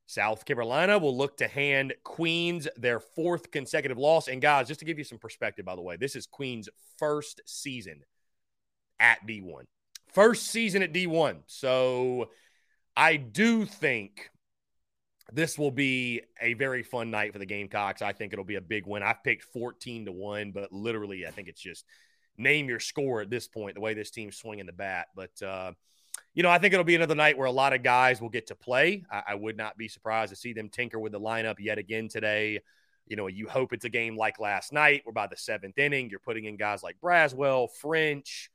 South 0.09 0.47
Carolina 0.47 0.99
will 0.99 1.15
look 1.15 1.37
to 1.37 1.47
hand 1.47 1.93
Queens 2.03 2.67
their 2.79 2.99
fourth 2.99 3.51
consecutive 3.51 3.99
loss. 3.99 4.27
And 4.27 4.41
guys, 4.41 4.67
just 4.67 4.81
to 4.81 4.87
give 4.87 4.97
you 4.97 5.05
some 5.05 5.19
perspective, 5.19 5.67
by 5.67 5.77
the 5.77 5.83
way, 5.83 5.97
this 5.97 6.17
is 6.17 6.27
Queens' 6.27 6.71
first 6.97 7.43
season 7.45 8.01
at 8.99 9.19
D1. 9.27 9.65
First 10.15 10.47
season 10.47 10.83
at 10.83 10.95
D1. 10.95 11.41
So 11.47 12.31
I 12.97 13.17
do 13.17 13.67
think 13.67 14.31
this 15.31 15.59
will 15.59 15.71
be 15.71 16.23
a 16.41 16.55
very 16.55 16.83
fun 16.83 17.11
night 17.11 17.35
for 17.35 17.39
the 17.39 17.45
Gamecocks. 17.45 18.01
I 18.01 18.15
think 18.15 18.33
it'll 18.33 18.47
be 18.47 18.55
a 18.55 18.63
big 18.63 18.87
win. 18.87 19.03
I've 19.03 19.23
picked 19.23 19.45
14 19.45 20.07
to 20.07 20.13
1, 20.13 20.53
but 20.53 20.73
literally, 20.73 21.27
I 21.27 21.33
think 21.33 21.49
it's 21.49 21.61
just 21.61 21.85
name 22.39 22.71
your 22.71 22.81
score 22.81 23.21
at 23.21 23.29
this 23.29 23.47
point, 23.47 23.75
the 23.75 23.83
way 23.83 23.93
this 23.93 24.11
team's 24.11 24.39
swinging 24.39 24.65
the 24.65 24.73
bat. 24.73 25.09
But, 25.15 25.43
uh, 25.43 25.73
you 26.39 26.45
know, 26.45 26.51
I 26.51 26.59
think 26.59 26.73
it'll 26.73 26.85
be 26.85 26.95
another 26.95 27.17
night 27.17 27.37
where 27.37 27.49
a 27.49 27.51
lot 27.51 27.73
of 27.73 27.83
guys 27.83 28.21
will 28.23 28.29
get 28.29 28.47
to 28.47 28.55
play. 28.55 29.05
I, 29.11 29.23
I 29.31 29.35
would 29.35 29.57
not 29.57 29.77
be 29.77 29.89
surprised 29.89 30.31
to 30.31 30.37
see 30.37 30.53
them 30.53 30.69
tinker 30.69 31.01
with 31.01 31.11
the 31.11 31.19
lineup 31.19 31.57
yet 31.59 31.79
again 31.79 32.07
today. 32.07 32.61
You 33.09 33.17
know, 33.17 33.27
you 33.27 33.49
hope 33.49 33.73
it's 33.73 33.85
a 33.85 33.89
game 33.89 34.17
like 34.17 34.39
last 34.39 34.73
night, 34.73 35.01
where 35.03 35.13
by 35.13 35.27
the 35.27 35.37
seventh 35.37 35.77
inning, 35.79 36.11
you're 36.11 36.21
putting 36.21 36.45
in 36.45 36.57
guys 36.57 36.85
like 36.85 36.95
Braswell, 37.03 37.67
French, 37.81 38.53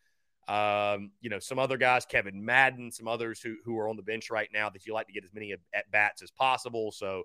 um, 0.47 1.11
you 1.19 1.29
know, 1.29 1.39
some 1.39 1.59
other 1.59 1.75
guys, 1.75 2.05
Kevin 2.05 2.45
Madden, 2.45 2.89
some 2.89 3.09
others 3.09 3.41
who, 3.41 3.57
who 3.65 3.77
are 3.77 3.89
on 3.89 3.97
the 3.97 4.01
bench 4.01 4.31
right 4.31 4.47
now 4.53 4.69
that 4.69 4.85
you 4.85 4.93
like 4.93 5.07
to 5.07 5.13
get 5.13 5.25
as 5.25 5.33
many 5.33 5.51
at 5.51 5.91
bats 5.91 6.21
as 6.21 6.31
possible. 6.31 6.89
So, 6.93 7.23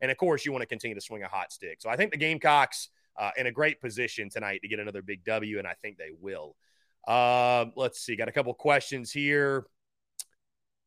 and 0.00 0.10
of 0.10 0.16
course, 0.16 0.44
you 0.44 0.50
want 0.50 0.62
to 0.62 0.66
continue 0.66 0.96
to 0.96 1.00
swing 1.00 1.22
a 1.22 1.28
hot 1.28 1.52
stick. 1.52 1.80
So 1.80 1.88
I 1.88 1.94
think 1.94 2.10
the 2.10 2.18
Gamecocks 2.18 2.88
uh, 3.16 3.30
in 3.36 3.46
a 3.46 3.52
great 3.52 3.80
position 3.80 4.28
tonight 4.28 4.62
to 4.62 4.68
get 4.68 4.80
another 4.80 5.02
big 5.02 5.22
W, 5.22 5.58
and 5.58 5.68
I 5.68 5.74
think 5.80 5.98
they 5.98 6.10
will. 6.20 6.56
Uh, 7.06 7.66
let's 7.76 8.00
see, 8.00 8.16
got 8.16 8.26
a 8.26 8.32
couple 8.32 8.52
questions 8.54 9.12
here. 9.12 9.66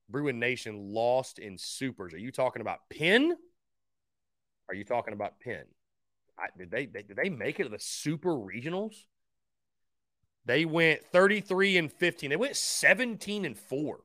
Bruin 0.09 0.39
Nation 0.39 0.93
lost 0.93 1.39
in 1.39 1.57
supers. 1.57 2.13
Are 2.13 2.19
you 2.19 2.31
talking 2.31 2.61
about 2.61 2.79
Penn? 2.89 3.35
Are 4.69 4.75
you 4.75 4.83
talking 4.83 5.13
about 5.13 5.39
Penn? 5.39 5.65
I, 6.37 6.47
did 6.57 6.71
they, 6.71 6.85
they 6.85 7.03
did 7.03 7.17
they 7.17 7.29
make 7.29 7.59
it 7.59 7.63
to 7.63 7.69
the 7.69 7.79
super 7.79 8.31
regionals? 8.31 8.95
They 10.45 10.65
went 10.65 11.05
33 11.05 11.77
and 11.77 11.91
15. 11.91 12.29
They 12.29 12.35
went 12.35 12.55
17 12.55 13.45
and 13.45 13.57
4 13.57 13.99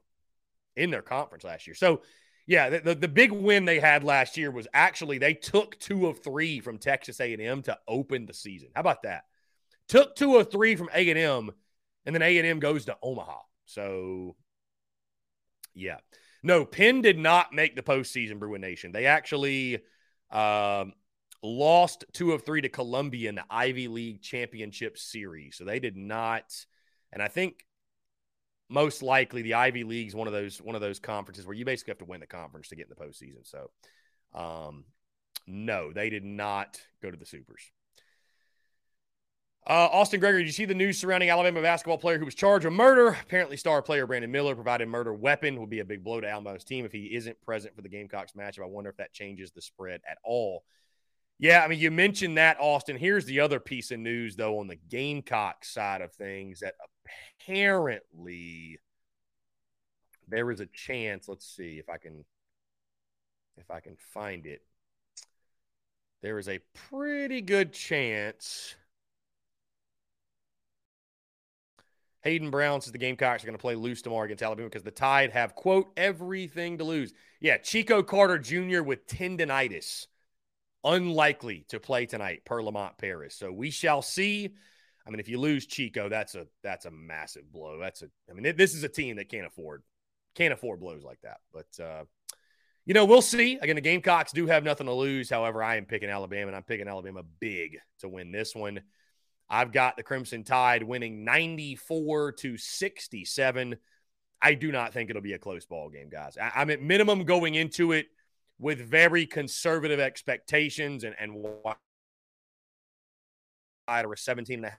in 0.77 0.91
their 0.91 1.03
conference 1.03 1.45
last 1.45 1.67
year. 1.67 1.75
So, 1.75 2.03
yeah, 2.47 2.71
the, 2.71 2.81
the, 2.81 2.95
the, 2.95 3.09
big 3.09 3.33
win 3.33 3.65
they 3.65 3.81
had 3.81 4.05
last 4.05 4.37
year 4.37 4.51
was 4.51 4.69
actually 4.73 5.19
they 5.19 5.35
took 5.35 5.79
two 5.79 6.07
of 6.07 6.23
three 6.23 6.61
from 6.61 6.79
Texas 6.79 7.21
A&M 7.21 7.63
to 7.63 7.77
open 7.87 8.25
the 8.25 8.33
season. 8.33 8.69
How 8.75 8.81
about 8.81 9.03
that? 9.03 9.25
Took 9.89 10.15
two 10.15 10.37
of 10.37 10.51
three 10.51 10.77
from 10.77 10.89
A&M, 10.95 11.51
and 12.07 12.15
then 12.15 12.23
A&M 12.23 12.61
goes 12.61 12.85
to 12.87 12.97
Omaha. 13.03 13.41
So, 13.67 14.37
yeah. 15.79 15.99
No, 16.43 16.65
Penn 16.65 17.03
did 17.03 17.19
not 17.19 17.53
make 17.53 17.77
the 17.77 17.83
postseason, 17.83 18.39
Bruin 18.39 18.61
Nation. 18.61 18.93
They 18.93 19.07
actually 19.07 19.79
um, 20.31 20.93
lost 21.43 22.05
two 22.13 22.33
of 22.33 22.45
three 22.45 22.61
to 22.61 22.69
Columbia 22.69 23.29
in 23.29 23.35
the 23.37 23.45
Ivy 23.51 23.89
League 23.89 24.23
Championship 24.23 24.99
Series. 24.99 25.57
So 25.57 25.65
they 25.65 25.81
did 25.81 25.97
not, 25.97 26.55
and 27.13 27.23
I 27.23 27.29
think 27.29 27.65
most 28.69 29.03
likely 29.03 29.43
the 29.43 29.55
Ivy 29.55 29.85
League 29.85 30.09
is 30.09 30.15
one 30.15 30.27
of 30.27 30.33
those 30.33 30.61
one 30.61 30.75
of 30.75 30.81
those 30.81 30.99
conferences 30.99 31.47
where 31.47 31.57
you 31.57 31.65
basically 31.65 31.93
have 31.93 31.99
to 31.99 32.05
win 32.05 32.21
the 32.21 32.27
conference 32.27 32.69
to 32.69 32.77
get 32.77 32.89
in 32.89 32.95
the 32.97 33.05
postseason. 33.05 33.45
So, 33.45 33.71
um, 34.35 34.85
no, 35.47 35.93
they 35.93 36.11
did 36.11 36.25
not 36.25 36.81
go 37.03 37.11
to 37.11 37.17
the 37.17 37.27
Supers. 37.27 37.63
Uh, 39.69 39.87
Austin 39.93 40.19
Gregory, 40.19 40.41
did 40.41 40.47
you 40.47 40.53
see 40.55 40.65
the 40.65 40.75
news 40.75 40.99
surrounding 40.99 41.29
Alabama 41.29 41.61
basketball 41.61 41.99
player 41.99 42.19
who 42.19 42.25
was 42.25 42.35
charged 42.35 42.65
with 42.65 42.73
murder? 42.73 43.09
Apparently, 43.09 43.55
star 43.55 43.83
player 43.83 44.07
Brandon 44.07 44.31
Miller 44.31 44.55
provided 44.55 44.89
murder 44.89 45.13
weapon. 45.13 45.61
Would 45.61 45.69
be 45.69 45.81
a 45.81 45.85
big 45.85 46.03
blow 46.03 46.23
to 46.23 46.27
Alabama's 46.27 46.65
team 46.65 46.87
if 46.87 46.93
he 46.93 47.15
isn't 47.15 47.39
present 47.43 47.77
for 47.77 47.83
the 47.83 47.89
Gamecocks 47.91 48.33
matchup. 48.33 48.63
I 48.63 48.67
wonder 48.67 48.89
if 48.89 48.97
that 48.97 49.13
changes 49.13 49.51
the 49.51 49.61
spread 49.61 50.01
at 50.09 50.17
all. 50.25 50.65
Yeah, 51.39 51.63
I 51.63 51.69
mean, 51.69 51.81
you 51.81 51.91
mentioned 51.91 52.39
that, 52.39 52.57
Austin. 52.59 52.97
Here's 52.97 53.27
the 53.27 53.41
other 53.41 53.61
piece 53.61 53.91
of 53.91 54.01
news, 54.01 54.37
though, 54.37 54.59
on 54.59 54.69
the 54.69 54.79
Gamecock 54.89 55.67
side 55.67 56.01
of 56.01 56.15
things 56.15 56.61
that 56.61 56.75
apparently 57.43 58.79
there 60.29 60.51
is 60.51 60.61
a 60.61 60.67
chance. 60.67 61.29
Let's 61.29 61.47
see 61.47 61.79
if 61.79 61.91
I 61.91 61.99
can 61.99 62.25
if 63.59 63.71
I 63.71 63.81
can 63.81 63.97
find 64.15 64.47
it. 64.47 64.63
There 66.23 66.39
is 66.39 66.49
a 66.49 66.61
pretty 66.89 67.43
good 67.43 67.75
chance. 67.75 68.75
Hayden 72.23 72.51
Brown 72.51 72.81
says 72.81 72.93
the 72.93 72.99
Gamecocks 72.99 73.43
are 73.43 73.47
going 73.47 73.57
to 73.57 73.63
play 73.63 73.75
loose 73.75 74.03
tomorrow 74.03 74.25
against 74.25 74.43
Alabama 74.43 74.69
because 74.69 74.83
the 74.83 74.91
Tide 74.91 75.31
have, 75.31 75.55
quote, 75.55 75.93
everything 75.97 76.79
to 76.79 76.85
lose. 76.85 77.13
Yeah, 77.41 77.59
Chico 77.59 78.03
Carter 78.03 78.39
Jr. 78.39 78.83
with 78.83 79.07
tendonitis 79.07 80.07
unlikely 80.85 81.65
to 81.69 81.81
play 81.81 82.07
tonight 82.07 82.45
per 82.45 82.63
Lamont 82.63 82.99
Paris. 82.99 83.37
So 83.37 83.53
we 83.53 83.71
shall 83.71 84.03
see. 84.03 84.51
I 85.07 85.11
mean, 85.11 85.21
if 85.21 85.29
you 85.29 85.39
lose 85.39 85.67
Chico, 85.67 86.09
that's 86.09 86.35
a 86.35 86.47
that's 86.63 86.85
a 86.87 86.91
massive 86.91 87.51
blow. 87.53 87.79
That's 87.79 88.03
a 88.03 88.11
I 88.29 88.35
mean, 88.35 88.57
this 88.57 88.75
is 88.75 88.83
a 88.83 88.89
team 88.89 89.17
that 89.17 89.29
can't 89.29 89.47
afford 89.47 89.83
can't 90.35 90.53
afford 90.53 90.81
blows 90.81 91.05
like 91.05 91.21
that. 91.23 91.39
But 91.53 91.83
uh, 91.83 92.05
you 92.85 92.95
know, 92.95 93.05
we'll 93.05 93.23
see. 93.23 93.59
Again, 93.61 93.77
the 93.77 93.83
Gamecocks 93.83 94.33
do 94.33 94.47
have 94.47 94.65
nothing 94.65 94.87
to 94.87 94.93
lose. 94.93 95.31
However, 95.31 95.63
I 95.63 95.77
am 95.77 95.85
picking 95.85 96.09
Alabama, 96.09 96.49
and 96.49 96.57
I'm 96.57 96.63
picking 96.63 96.89
Alabama 96.89 97.23
big 97.39 97.79
to 98.01 98.09
win 98.09 98.33
this 98.33 98.55
one. 98.55 98.81
I've 99.51 99.73
got 99.73 99.97
the 99.97 100.03
Crimson 100.03 100.45
Tide 100.45 100.83
winning 100.83 101.25
94 101.25 102.33
to 102.33 102.57
67. 102.57 103.77
I 104.41 104.55
do 104.55 104.71
not 104.71 104.93
think 104.93 105.11
it'll 105.11 105.23
be 105.23 105.33
a 105.33 105.39
close 105.39 105.65
ball 105.65 105.89
game, 105.89 106.11
guys. 106.11 106.37
I, 106.37 106.63
am 106.63 106.71
at 106.71 106.83
minimum 106.83 107.25
going 107.25 107.55
into 107.55 107.93
it 107.93 108.07
with 108.59 108.79
very 108.79 109.27
conservative 109.27 110.01
expectations 110.01 111.05
and, 111.05 111.15
and 111.19 111.35
or 113.89 114.13
a 114.13 114.19
17 114.19 114.59
and 114.59 114.67
a 114.67 114.71
half 114.71 114.79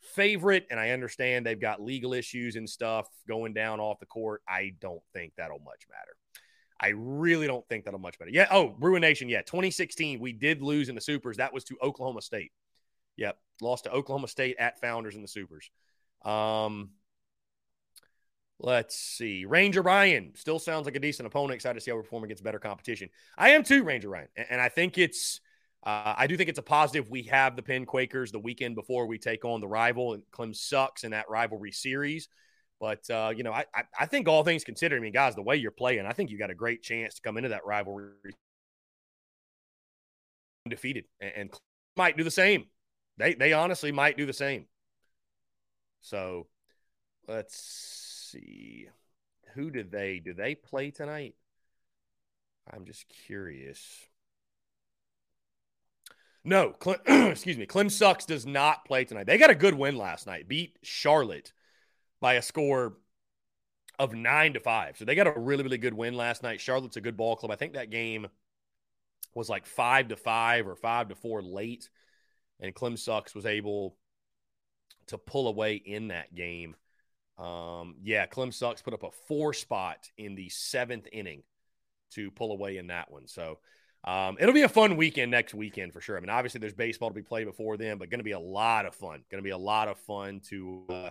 favorite. 0.00 0.66
And 0.70 0.80
I 0.80 0.90
understand 0.90 1.46
they've 1.46 1.60
got 1.60 1.82
legal 1.82 2.12
issues 2.12 2.56
and 2.56 2.68
stuff 2.68 3.06
going 3.28 3.52
down 3.52 3.80
off 3.80 4.00
the 4.00 4.06
court. 4.06 4.42
I 4.48 4.72
don't 4.80 5.02
think 5.12 5.32
that'll 5.36 5.60
much 5.60 5.86
matter. 5.88 6.16
I 6.80 6.92
really 6.96 7.46
don't 7.46 7.66
think 7.68 7.84
that'll 7.84 8.00
much 8.00 8.18
matter. 8.18 8.32
Yeah. 8.32 8.48
Oh, 8.50 8.68
Bruin 8.68 9.02
Nation. 9.02 9.28
Yeah. 9.28 9.42
2016, 9.42 10.18
we 10.18 10.32
did 10.32 10.62
lose 10.62 10.88
in 10.88 10.94
the 10.94 11.00
Supers. 11.00 11.36
That 11.36 11.52
was 11.52 11.64
to 11.64 11.76
Oklahoma 11.82 12.22
State. 12.22 12.52
Yep. 13.16 13.36
Lost 13.62 13.84
to 13.84 13.92
Oklahoma 13.92 14.28
State 14.28 14.56
at 14.58 14.80
Founders 14.80 15.14
in 15.14 15.22
the 15.22 15.28
Supers. 15.28 15.70
Um, 16.24 16.90
let's 18.58 18.96
see. 18.96 19.44
Ranger 19.44 19.82
Ryan 19.82 20.32
still 20.34 20.58
sounds 20.58 20.84
like 20.86 20.96
a 20.96 21.00
decent 21.00 21.26
opponent. 21.26 21.54
Excited 21.54 21.74
to 21.74 21.80
see 21.80 21.90
how 21.90 21.96
we 21.96 22.02
perform 22.02 22.24
against 22.24 22.44
better 22.44 22.58
competition. 22.58 23.08
I 23.36 23.50
am 23.50 23.62
too, 23.62 23.84
Ranger 23.84 24.08
Ryan. 24.08 24.28
And 24.50 24.60
I 24.60 24.68
think 24.68 24.98
it's 24.98 25.40
uh, 25.82 26.14
I 26.16 26.26
do 26.26 26.36
think 26.36 26.50
it's 26.50 26.58
a 26.58 26.62
positive 26.62 27.08
we 27.08 27.22
have 27.24 27.56
the 27.56 27.62
Penn 27.62 27.86
Quakers 27.86 28.32
the 28.32 28.38
weekend 28.38 28.74
before 28.74 29.06
we 29.06 29.18
take 29.18 29.44
on 29.44 29.60
the 29.60 29.68
rival, 29.68 30.12
and 30.12 30.22
Clem 30.30 30.52
sucks 30.52 31.04
in 31.04 31.12
that 31.12 31.30
rivalry 31.30 31.72
series. 31.72 32.28
But 32.78 33.08
uh, 33.10 33.32
you 33.34 33.44
know, 33.44 33.52
I, 33.52 33.64
I, 33.74 33.82
I 34.00 34.06
think 34.06 34.28
all 34.28 34.44
things 34.44 34.64
considered, 34.64 34.98
I 34.98 35.00
mean, 35.00 35.12
guys, 35.12 35.34
the 35.34 35.42
way 35.42 35.56
you're 35.56 35.70
playing, 35.70 36.04
I 36.06 36.12
think 36.12 36.30
you 36.30 36.38
got 36.38 36.50
a 36.50 36.54
great 36.54 36.82
chance 36.82 37.14
to 37.14 37.22
come 37.22 37.38
into 37.38 37.50
that 37.50 37.64
rivalry 37.64 38.12
undefeated, 40.66 41.04
and, 41.20 41.32
and 41.36 41.50
might 41.96 42.16
do 42.16 42.24
the 42.24 42.30
same. 42.30 42.66
They 43.20 43.34
they 43.34 43.52
honestly 43.52 43.92
might 43.92 44.16
do 44.16 44.26
the 44.26 44.32
same. 44.32 44.66
So 46.00 46.46
let's 47.28 47.56
see. 47.56 48.88
Who 49.54 49.70
did 49.70 49.90
they 49.90 50.18
do 50.18 50.34
they 50.34 50.54
play 50.54 50.90
tonight? 50.90 51.34
I'm 52.72 52.84
just 52.84 53.08
curious. 53.08 54.06
No, 56.42 56.74
excuse 57.06 57.58
me. 57.58 57.66
Clem 57.66 57.90
Sucks 57.90 58.24
does 58.24 58.46
not 58.46 58.84
play 58.86 59.04
tonight. 59.04 59.26
They 59.26 59.38
got 59.38 59.50
a 59.50 59.54
good 59.54 59.74
win 59.74 59.96
last 59.96 60.26
night. 60.26 60.48
Beat 60.48 60.78
Charlotte 60.82 61.52
by 62.20 62.34
a 62.34 62.42
score 62.42 62.96
of 63.98 64.14
nine 64.14 64.54
to 64.54 64.60
five. 64.60 64.96
So 64.96 65.04
they 65.04 65.14
got 65.14 65.26
a 65.26 65.38
really, 65.38 65.62
really 65.62 65.78
good 65.78 65.92
win 65.92 66.14
last 66.14 66.42
night. 66.42 66.60
Charlotte's 66.60 66.96
a 66.96 67.02
good 67.02 67.16
ball 67.16 67.36
club. 67.36 67.52
I 67.52 67.56
think 67.56 67.74
that 67.74 67.90
game 67.90 68.28
was 69.34 69.50
like 69.50 69.66
five 69.66 70.08
to 70.08 70.16
five 70.16 70.66
or 70.66 70.74
five 70.74 71.08
to 71.08 71.14
four 71.14 71.42
late. 71.42 71.90
And 72.60 72.74
Clem 72.74 72.96
Sucks 72.96 73.34
was 73.34 73.46
able 73.46 73.96
to 75.06 75.18
pull 75.18 75.48
away 75.48 75.74
in 75.74 76.08
that 76.08 76.34
game. 76.34 76.76
Um, 77.38 77.96
yeah, 78.02 78.26
Clem 78.26 78.52
Sucks 78.52 78.82
put 78.82 78.94
up 78.94 79.02
a 79.02 79.10
four 79.26 79.52
spot 79.54 80.08
in 80.18 80.34
the 80.34 80.48
seventh 80.50 81.08
inning 81.10 81.42
to 82.12 82.30
pull 82.30 82.52
away 82.52 82.76
in 82.76 82.88
that 82.88 83.10
one. 83.10 83.26
So 83.26 83.58
um, 84.04 84.36
it'll 84.40 84.54
be 84.54 84.62
a 84.62 84.68
fun 84.68 84.96
weekend 84.96 85.30
next 85.30 85.54
weekend 85.54 85.92
for 85.92 86.00
sure. 86.00 86.16
I 86.16 86.20
mean, 86.20 86.30
obviously 86.30 86.60
there's 86.60 86.74
baseball 86.74 87.10
to 87.10 87.14
be 87.14 87.22
played 87.22 87.46
before 87.46 87.76
then, 87.76 87.98
but 87.98 88.10
going 88.10 88.20
to 88.20 88.24
be 88.24 88.32
a 88.32 88.38
lot 88.38 88.86
of 88.86 88.94
fun. 88.94 89.22
Going 89.30 89.42
to 89.42 89.46
be 89.46 89.50
a 89.50 89.58
lot 89.58 89.88
of 89.88 89.98
fun 89.98 90.40
to 90.48 90.84
uh, 90.88 91.10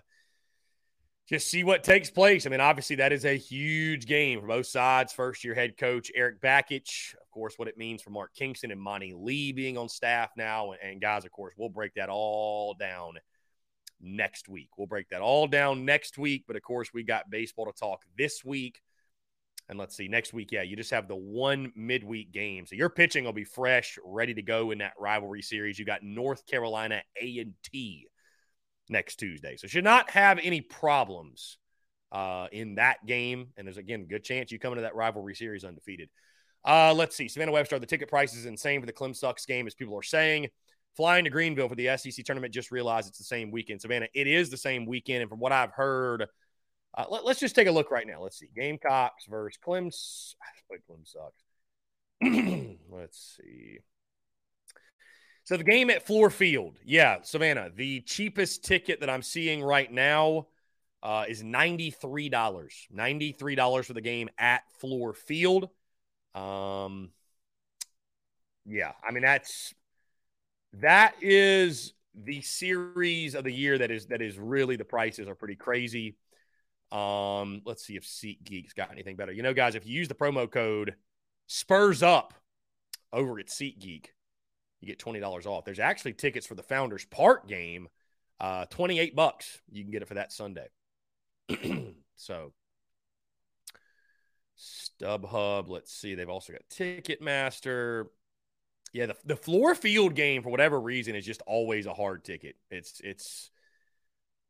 just 1.30 1.48
see 1.48 1.64
what 1.64 1.84
takes 1.84 2.10
place. 2.10 2.48
I 2.48 2.50
mean, 2.50 2.60
obviously 2.60 2.96
that 2.96 3.14
is 3.14 3.24
a 3.24 3.38
huge 3.38 4.08
game 4.08 4.42
for 4.42 4.48
both 4.48 4.66
sides. 4.66 5.14
First 5.14 5.44
year 5.44 5.54
head 5.54 5.78
coach 5.78 6.12
Eric 6.16 6.42
Bakich, 6.42 7.14
of 7.14 7.30
course, 7.30 7.54
what 7.58 7.68
it 7.68 7.78
means 7.78 8.02
for 8.02 8.10
Mark 8.10 8.34
Kingston 8.34 8.72
and 8.72 8.82
Monty 8.82 9.14
Lee 9.16 9.52
being 9.52 9.78
on 9.78 9.90
staff 9.90 10.32
now, 10.36 10.74
and 10.84 11.00
guys, 11.00 11.26
of 11.26 11.32
course, 11.32 11.54
we'll 11.56 11.70
break 11.70 11.94
that 11.94 12.10
all 12.10 12.74
down 12.74 13.20
next 14.02 14.50
week. 14.50 14.70
We'll 14.76 14.88
break 14.88 15.10
that 15.10 15.22
all 15.22 15.46
down 15.46 15.86
next 15.86 16.18
week, 16.18 16.46
but 16.48 16.56
of 16.56 16.64
course, 16.64 16.92
we 16.96 17.04
got 17.04 17.30
baseball 17.30 17.68
to 17.68 17.80
talk 17.80 18.02
this 18.18 18.44
week. 18.44 18.82
And 19.68 19.78
let's 19.78 19.96
see, 19.96 20.08
next 20.08 20.34
week, 20.34 20.52
yeah, 20.52 20.64
you 20.64 20.76
just 20.76 20.90
have 20.90 21.08
the 21.08 21.16
one 21.16 21.72
midweek 21.76 22.32
game. 22.32 22.66
So 22.66 22.74
your 22.74 22.90
pitching 22.90 23.24
will 23.24 23.34
be 23.34 23.44
fresh, 23.44 24.00
ready 24.04 24.34
to 24.34 24.42
go 24.42 24.72
in 24.72 24.80
that 24.80 24.94
rivalry 24.98 25.44
series. 25.44 25.78
You 25.78 25.86
got 25.86 26.02
North 26.02 26.48
Carolina 26.48 27.04
A&T 27.22 28.08
next 28.90 29.18
Tuesday. 29.18 29.56
So 29.58 29.68
should 29.68 29.84
not 29.84 30.10
have 30.12 30.40
any 30.42 30.62
problems 30.62 31.58
uh, 32.12 32.48
in 32.52 32.76
that 32.76 33.06
game. 33.06 33.50
And 33.56 33.66
there's, 33.66 33.78
again, 33.78 34.02
a 34.02 34.06
good 34.06 34.24
chance 34.24 34.52
you 34.52 34.60
come 34.60 34.74
into 34.74 34.82
that 34.82 34.96
rivalry 34.96 35.36
series 35.36 35.64
undefeated. 35.64 36.10
Uh, 36.66 36.94
let's 36.94 37.16
see. 37.16 37.28
Savannah 37.28 37.52
Webster, 37.52 37.80
the 37.80 37.86
ticket 37.86 38.10
price 38.10 38.36
is 38.36 38.46
insane 38.46 38.82
for 38.82 38.86
the 38.86 38.94
Clem 38.94 39.14
Sucks 39.14 39.46
game, 39.46 39.68
as 39.68 39.76
people 39.76 39.98
are 39.98 40.04
saying. 40.04 40.48
Flying 40.98 41.24
to 41.24 41.30
Greenville 41.30 41.70
for 41.70 41.76
the 41.76 41.96
SEC 41.98 42.26
tournament, 42.26 42.54
just 42.54 42.72
realized 42.72 43.08
it's 43.08 43.20
the 43.20 43.24
same 43.24 43.52
weekend. 43.52 43.80
Savannah, 43.80 44.08
it 44.14 44.28
is 44.28 44.50
the 44.50 44.58
same 44.58 44.86
weekend. 44.86 45.22
And 45.22 45.30
from 45.30 45.40
what 45.40 45.52
I've 45.52 45.72
heard– 45.72 46.26
uh, 46.98 47.06
let, 47.10 47.24
us 47.26 47.40
just 47.40 47.56
take 47.56 47.68
a 47.68 47.72
look 47.72 47.92
right 47.92 48.08
now. 48.08 48.22
Let's 48.22 48.40
see. 48.40 48.50
Gamecocks 48.56 49.26
versus 49.28 49.58
Clem. 49.62 49.92
Clem 50.88 51.04
sucks. 51.04 51.44
let's 52.92 53.38
see. 53.38 53.80
So 55.50 55.58
the 55.58 55.64
game 55.64 55.90
at 55.90 56.06
Fluor 56.06 56.32
Field. 56.32 56.78
Yeah, 56.86 57.24
Savannah. 57.24 57.72
The 57.76 58.02
cheapest 58.02 58.64
ticket 58.64 59.00
that 59.00 59.10
I'm 59.10 59.24
seeing 59.24 59.64
right 59.64 59.92
now 59.92 60.46
uh, 61.02 61.26
is 61.28 61.42
$93. 61.42 62.30
$93 62.30 63.86
for 63.86 63.94
the 63.94 64.00
game 64.00 64.30
at 64.38 64.62
Fluor 64.80 65.16
Field. 65.16 65.70
Um, 66.36 67.10
yeah, 68.64 68.92
I 69.04 69.10
mean 69.12 69.24
that's 69.24 69.74
that 70.74 71.16
is 71.20 71.96
the 72.14 72.42
series 72.42 73.34
of 73.34 73.44
the 73.44 73.52
year 73.52 73.80
that 73.80 73.90
is 73.90 74.06
that 74.06 74.22
is 74.22 74.38
really 74.38 74.76
the 74.76 74.86
prices 74.86 75.28
are 75.28 75.34
pretty 75.34 75.56
crazy. 75.56 76.16
Um, 76.92 77.64
let's 77.66 77.84
see 77.84 77.96
if 77.96 78.04
SeatGeek's 78.04 78.74
got 78.74 78.92
anything 78.92 79.16
better. 79.16 79.32
You 79.32 79.42
know, 79.42 79.56
guys, 79.56 79.74
if 79.74 79.88
you 79.88 79.96
use 79.96 80.10
the 80.10 80.14
promo 80.14 80.48
code 80.48 80.94
Spurs 81.48 82.04
Up 82.04 82.36
over 83.12 83.40
at 83.40 83.48
SeatGeek, 83.48 84.10
you 84.82 84.88
get 84.88 85.00
twenty 85.00 85.20
dollars 85.20 85.46
off. 85.46 85.66
There's 85.66 85.80
actually 85.80 86.14
tickets 86.14 86.46
for 86.46 86.56
the 86.56 86.64
Founders 86.64 87.06
Park 87.06 87.48
game, 87.48 87.88
uh, 88.40 88.66
twenty 88.66 89.00
eight 89.00 89.16
bucks. 89.16 89.60
You 89.72 89.84
can 89.84 89.92
get 89.92 90.02
it 90.02 90.08
for 90.08 90.16
that 90.16 90.32
Sunday. 90.32 90.68
so, 92.16 92.54
StubHub. 94.58 95.68
Let's 95.68 95.92
see. 95.92 96.16
They've 96.16 96.30
also 96.30 96.54
got 96.54 96.62
Ticketmaster. 96.70 98.06
Yeah, 98.94 99.08
the 99.08 99.16
the 99.26 99.36
Fluor 99.36 99.76
Field 99.76 100.16
game 100.16 100.42
for 100.42 100.50
whatever 100.50 100.80
reason 100.80 101.16
is 101.16 101.26
just 101.26 101.42
always 101.46 101.86
a 101.86 101.94
hard 101.94 102.24
ticket. 102.24 102.56
It's 102.72 103.02
it's 103.04 103.52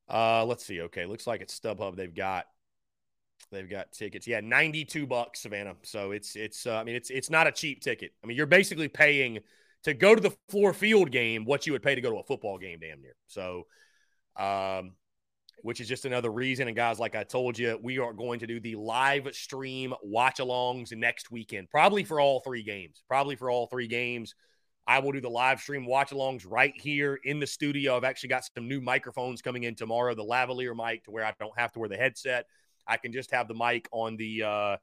uh, 0.10 0.46
let's 0.46 0.66
see. 0.66 0.82
Okay, 0.82 1.06
looks 1.06 1.28
like 1.28 1.42
it's 1.42 1.58
StubHub. 1.60 1.96
They've 1.96 2.14
got 2.14 2.46
they've 3.52 3.70
got 3.70 3.92
tickets. 3.92 4.28
Yeah, 4.28 4.40
ninety 4.42 4.86
two 4.86 5.06
bucks, 5.06 5.42
Savannah. 5.42 5.76
So 5.84 6.12
it's 6.12 6.36
it's. 6.36 6.66
Uh, 6.66 6.76
I 6.76 6.84
mean, 6.84 6.96
it's 6.96 7.10
it's 7.10 7.30
not 7.30 7.48
a 7.48 7.52
cheap 7.52 7.82
ticket. 7.82 8.14
I 8.24 8.28
mean, 8.28 8.38
you're 8.38 8.46
basically 8.46 8.88
paying 8.88 9.40
to 9.84 9.94
go 9.94 10.16
to 10.16 10.22
the 10.22 10.36
Fluor 10.52 10.74
Field 10.74 11.12
game 11.12 11.46
what 11.46 11.66
you 11.66 11.74
would 11.74 11.84
pay 11.84 11.96
to 11.96 12.02
go 12.02 12.12
to 12.12 12.18
a 12.18 12.24
football 12.24 12.58
game, 12.58 12.80
damn 12.80 13.02
near. 13.02 13.16
So, 13.28 13.68
um, 14.38 14.94
which 15.62 15.82
is 15.82 15.88
just 15.88 16.06
another 16.06 16.32
reason. 16.32 16.68
And 16.68 16.76
guys, 16.76 17.00
like 17.00 17.16
I 17.16 17.24
told 17.24 17.58
you, 17.58 17.80
we 17.82 18.00
are 18.00 18.14
going 18.14 18.40
to 18.40 18.48
do 18.48 18.60
the 18.60 18.76
live 18.76 19.34
stream 19.34 19.94
watch 20.04 20.38
alongs 20.38 20.96
next 20.96 21.32
weekend, 21.32 21.70
probably 21.70 22.04
for 22.04 22.20
all 22.20 22.40
three 22.40 22.64
games. 22.64 23.04
Probably 23.08 23.36
for 23.36 23.50
all 23.50 23.68
three 23.68 23.88
games. 23.88 24.36
I 24.88 25.00
will 25.00 25.12
do 25.12 25.22
the 25.22 25.30
live 25.30 25.60
stream 25.60 25.86
watch 25.86 26.10
alongs 26.10 26.46
right 26.50 26.74
here 26.76 27.20
in 27.24 27.40
the 27.40 27.46
studio. 27.46 27.96
I've 27.96 28.04
actually 28.04 28.30
got 28.30 28.44
some 28.44 28.68
new 28.68 28.82
microphones 28.82 29.42
coming 29.42 29.64
in 29.64 29.76
tomorrow, 29.76 30.16
the 30.16 30.24
lavalier 30.24 30.76
mic 30.76 31.04
to 31.04 31.12
where 31.12 31.24
I 31.24 31.34
don't 31.40 31.58
have 31.60 31.72
to 31.74 31.80
wear 31.80 31.90
the 31.90 31.98
headset. 31.98 32.46
I 32.88 32.98
can 32.98 33.14
just 33.14 33.30
have 33.32 33.48
the 33.48 33.54
mic 33.54 33.88
on 33.92 34.18
the 34.18 34.44
uh, 34.44 34.78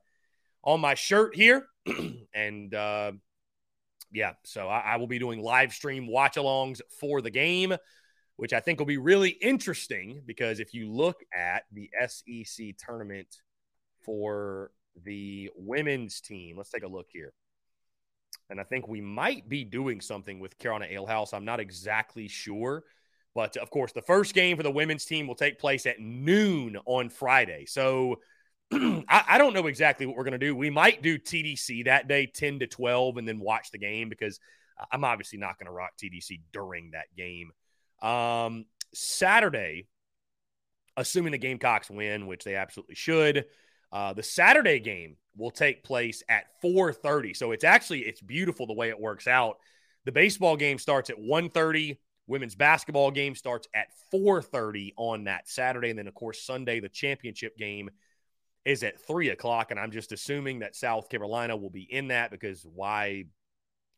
on 0.63 0.81
my 0.81 0.95
shirt 0.95 1.35
here, 1.35 1.67
and 2.35 2.73
uh, 2.73 3.13
yeah, 4.13 4.33
so 4.45 4.69
I, 4.69 4.81
I 4.81 4.97
will 4.97 5.07
be 5.07 5.19
doing 5.19 5.41
live 5.41 5.73
stream 5.73 6.07
watch 6.07 6.37
alongs 6.37 6.81
for 7.01 7.21
the 7.21 7.31
game, 7.31 7.77
which 8.37 8.53
I 8.53 8.61
think 8.61 8.79
will 8.79 8.87
be 8.87 8.99
really 8.99 9.31
interesting 9.31 10.23
because 10.25 10.61
if 10.61 10.75
you 10.75 10.91
look 10.91 11.21
at 11.35 11.65
the 11.73 11.91
SEC 12.07 12.77
tournament 12.79 13.29
for 14.05 14.71
the 15.05 15.51
women's 15.57 16.21
team, 16.21 16.57
let's 16.57 16.71
take 16.71 16.85
a 16.85 16.89
look 16.89 17.07
here 17.13 17.33
and 18.51 18.61
I 18.61 18.65
think 18.65 18.87
we 18.87 19.01
might 19.01 19.49
be 19.49 19.65
doing 19.65 20.01
something 20.01 20.39
with 20.39 20.59
Carolina 20.59 20.87
Alehouse. 20.93 21.33
I'm 21.33 21.45
not 21.45 21.61
exactly 21.61 22.29
sure. 22.29 22.85
But 23.35 23.57
of 23.57 23.71
course, 23.71 23.93
the 23.93 24.03
first 24.03 24.35
game 24.35 24.57
for 24.57 24.63
the 24.63 24.71
women's 24.71 25.05
team 25.05 25.27
will 25.27 25.35
take 25.35 25.59
place 25.59 25.85
at 25.85 26.01
noon 26.01 26.79
on 26.87 27.11
Friday. 27.11 27.67
So 27.67 28.21
I, 28.73 29.25
I, 29.29 29.39
don't 29.39 29.55
know 29.55 29.69
exactly 29.69 30.07
what 30.07 30.17
we're 30.17 30.25
going 30.25 30.33
to 30.33 30.39
do. 30.39 30.57
We 30.57 30.71
might 30.71 31.01
do 31.01 31.19
TDC 31.19 31.85
that 31.85 32.09
day, 32.09 32.27
10 32.27 32.59
to 32.61 32.67
12, 32.67 33.17
and 33.17 33.29
then 33.29 33.39
watch 33.39 33.71
the 33.71 33.79
game 33.79 34.09
because 34.09 34.41
I'm 34.91 35.05
obviously 35.05 35.39
not 35.39 35.59
going 35.59 35.67
to 35.67 35.73
rock 35.73 35.91
TDC 35.97 36.41
during 36.53 36.91
that 36.91 37.15
game. 37.17 37.53
Um, 38.03 38.67
Saturday, 38.93 39.87
assuming 40.97 41.33
the 41.33 41.39
Gamecocks 41.39 41.91
win, 41.91 42.27
which 42.27 42.45
they 42.45 42.57
absolutely 42.57 42.97
should, 42.97 43.47
uh, 43.93 44.13
the 44.13 44.23
Saturday 44.23 44.81
game 44.81 45.17
will 45.37 45.51
take 45.51 45.85
place 45.85 46.23
at 46.29 46.47
4:30. 46.63 47.35
So 47.35 47.53
it's 47.53 47.65
actually 47.65 48.01
it's 48.01 48.21
beautiful 48.21 48.67
the 48.67 48.75
way 48.75 48.89
it 48.89 48.99
works 48.99 49.27
out. 49.27 49.59
The 50.05 50.13
baseball 50.13 50.57
game 50.57 50.79
starts 50.79 51.11
at 51.11 51.19
1:30. 51.19 51.99
Women's 52.27 52.57
basketball 52.57 53.13
game 53.13 53.35
starts 53.35 53.69
at 53.75 53.89
4:30 54.11 54.93
on 54.97 55.25
that 55.25 55.49
Saturday, 55.49 55.91
and 55.91 55.99
then 55.99 56.09
of 56.09 56.15
course 56.15 56.43
Sunday 56.43 56.81
the 56.81 56.89
championship 56.89 57.57
game 57.57 57.91
is 58.67 58.83
at 58.83 59.01
three 59.07 59.31
o'clock. 59.31 59.71
And 59.71 59.81
I'm 59.81 59.93
just 59.93 60.13
assuming 60.13 60.59
that 60.59 60.77
South 60.77 61.09
Carolina 61.09 61.57
will 61.57 61.71
be 61.71 61.83
in 61.91 62.09
that 62.09 62.31
because 62.31 62.67
why? 62.75 63.25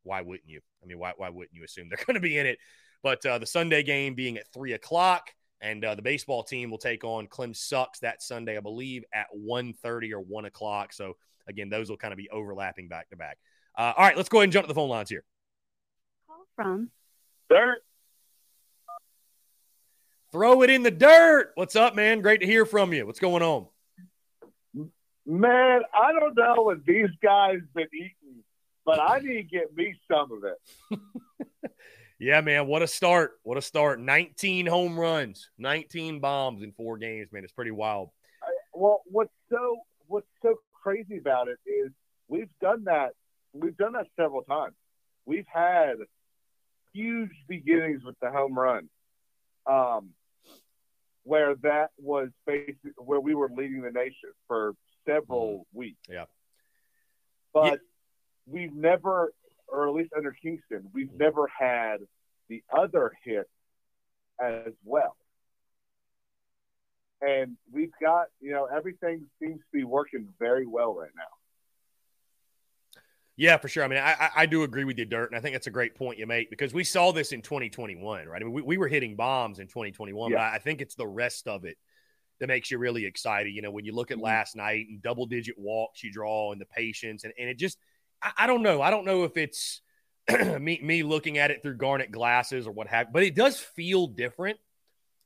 Why 0.04 0.20
wouldn't 0.22 0.48
you? 0.48 0.60
I 0.82 0.86
mean, 0.86 0.98
why 0.98 1.14
why 1.16 1.30
wouldn't 1.30 1.54
you 1.54 1.64
assume 1.64 1.88
they're 1.88 1.98
going 2.06 2.14
to 2.14 2.20
be 2.20 2.38
in 2.38 2.46
it? 2.46 2.58
But 3.02 3.24
uh, 3.26 3.38
the 3.38 3.46
Sunday 3.46 3.82
game 3.82 4.14
being 4.14 4.36
at 4.36 4.52
three 4.52 4.74
o'clock, 4.74 5.30
and 5.60 5.84
uh, 5.84 5.94
the 5.94 6.02
baseball 6.02 6.44
team 6.44 6.70
will 6.70 6.78
take 6.78 7.02
on 7.02 7.26
Clem 7.26 7.54
Sucks 7.54 8.00
that 8.00 8.22
Sunday, 8.22 8.56
I 8.56 8.60
believe, 8.60 9.04
at 9.12 9.26
1.30 9.36 10.12
or 10.12 10.20
one 10.20 10.44
o'clock. 10.44 10.92
So 10.92 11.14
again, 11.48 11.68
those 11.68 11.90
will 11.90 11.96
kind 11.96 12.12
of 12.12 12.18
be 12.18 12.28
overlapping 12.30 12.88
back 12.88 13.08
to 13.10 13.16
back. 13.16 13.38
Uh, 13.76 13.92
all 13.96 14.04
right, 14.04 14.16
let's 14.16 14.28
go 14.28 14.38
ahead 14.38 14.44
and 14.44 14.52
jump 14.52 14.64
to 14.64 14.68
the 14.68 14.74
phone 14.74 14.88
lines 14.88 15.08
here. 15.08 15.24
Call 16.26 16.44
from 16.56 16.90
Dirt. 17.48 17.78
Throw 20.30 20.62
it 20.62 20.70
in 20.70 20.82
the 20.82 20.90
dirt. 20.90 21.52
What's 21.54 21.74
up, 21.74 21.94
man? 21.94 22.20
Great 22.20 22.40
to 22.40 22.46
hear 22.46 22.66
from 22.66 22.92
you. 22.92 23.06
What's 23.06 23.20
going 23.20 23.42
on? 23.42 23.66
Man, 25.30 25.82
I 25.92 26.12
don't 26.18 26.34
know 26.34 26.62
what 26.62 26.86
these 26.86 27.10
guys 27.22 27.58
been 27.74 27.86
eating, 27.92 28.42
but 28.86 28.98
I 28.98 29.18
need 29.18 29.34
to 29.34 29.42
get 29.42 29.76
me 29.76 29.94
some 30.10 30.32
of 30.32 30.42
it. 30.42 31.70
yeah, 32.18 32.40
man. 32.40 32.66
What 32.66 32.80
a 32.80 32.86
start. 32.86 33.32
What 33.42 33.58
a 33.58 33.60
start. 33.60 34.00
19 34.00 34.64
home 34.64 34.98
runs, 34.98 35.50
19 35.58 36.20
bombs 36.20 36.62
in 36.62 36.72
four 36.72 36.96
games, 36.96 37.28
man. 37.30 37.44
It's 37.44 37.52
pretty 37.52 37.72
wild. 37.72 38.08
I, 38.42 38.46
well, 38.72 39.02
what's 39.04 39.30
so 39.50 39.76
what's 40.06 40.26
so 40.40 40.54
crazy 40.72 41.18
about 41.18 41.48
it 41.48 41.58
is 41.68 41.92
we've 42.28 42.48
done 42.62 42.84
that 42.84 43.10
we've 43.52 43.76
done 43.76 43.92
that 43.92 44.06
several 44.18 44.44
times. 44.44 44.76
We've 45.26 45.44
had 45.46 45.96
huge 46.94 47.32
beginnings 47.46 48.02
with 48.02 48.16
the 48.22 48.30
home 48.30 48.58
run. 48.58 48.88
Um, 49.66 50.14
where 51.24 51.54
that 51.56 51.90
was 51.98 52.30
basically 52.46 52.92
where 52.96 53.20
we 53.20 53.34
were 53.34 53.50
leading 53.54 53.82
the 53.82 53.90
nation 53.90 54.30
for 54.46 54.72
several 55.06 55.60
mm-hmm. 55.60 55.78
weeks. 55.78 56.00
Yeah. 56.08 56.24
But 57.52 57.72
yeah. 57.72 57.76
we've 58.46 58.74
never, 58.74 59.32
or 59.66 59.88
at 59.88 59.94
least 59.94 60.12
under 60.16 60.32
Kingston, 60.32 60.88
we've 60.92 61.06
mm-hmm. 61.06 61.18
never 61.18 61.48
had 61.58 61.98
the 62.48 62.62
other 62.76 63.12
hit 63.24 63.48
as 64.40 64.72
well. 64.84 65.16
And 67.20 67.56
we've 67.72 67.92
got, 68.00 68.26
you 68.40 68.52
know, 68.52 68.66
everything 68.66 69.26
seems 69.40 69.58
to 69.58 69.66
be 69.72 69.84
working 69.84 70.28
very 70.38 70.66
well 70.66 70.94
right 70.94 71.10
now. 71.16 71.24
Yeah, 73.36 73.56
for 73.56 73.68
sure. 73.68 73.84
I 73.84 73.88
mean, 73.88 74.00
I, 74.00 74.30
I 74.34 74.46
do 74.46 74.64
agree 74.64 74.82
with 74.82 74.98
you, 74.98 75.04
Dirt, 75.04 75.30
and 75.30 75.38
I 75.38 75.40
think 75.40 75.54
that's 75.54 75.68
a 75.68 75.70
great 75.72 75.94
point 75.94 76.18
you 76.18 76.26
make 76.26 76.50
because 76.50 76.74
we 76.74 76.82
saw 76.82 77.12
this 77.12 77.30
in 77.30 77.40
2021, 77.40 78.26
right? 78.26 78.42
I 78.42 78.44
mean, 78.44 78.52
we, 78.52 78.62
we 78.62 78.78
were 78.78 78.88
hitting 78.88 79.14
bombs 79.14 79.60
in 79.60 79.68
2021, 79.68 80.32
yeah. 80.32 80.38
but 80.38 80.42
I 80.42 80.58
think 80.58 80.80
it's 80.80 80.96
the 80.96 81.06
rest 81.06 81.46
of 81.46 81.64
it 81.64 81.78
that 82.40 82.46
makes 82.46 82.70
you 82.70 82.78
really 82.78 83.04
excited. 83.04 83.52
You 83.52 83.62
know, 83.62 83.70
when 83.70 83.84
you 83.84 83.94
look 83.94 84.10
at 84.10 84.16
mm-hmm. 84.16 84.26
last 84.26 84.56
night 84.56 84.86
and 84.88 85.02
double 85.02 85.26
digit 85.26 85.56
walks 85.58 86.02
you 86.02 86.12
draw 86.12 86.52
and 86.52 86.60
the 86.60 86.66
patience, 86.66 87.24
and, 87.24 87.32
and 87.38 87.48
it 87.48 87.58
just, 87.58 87.78
I, 88.22 88.32
I 88.38 88.46
don't 88.46 88.62
know. 88.62 88.80
I 88.80 88.90
don't 88.90 89.04
know 89.04 89.24
if 89.24 89.36
it's 89.36 89.80
me, 90.60 90.80
me 90.82 91.02
looking 91.02 91.38
at 91.38 91.50
it 91.50 91.62
through 91.62 91.76
garnet 91.76 92.10
glasses 92.10 92.66
or 92.66 92.72
what 92.72 92.86
have 92.88 93.12
but 93.12 93.22
it 93.22 93.34
does 93.34 93.58
feel 93.58 94.06
different. 94.06 94.58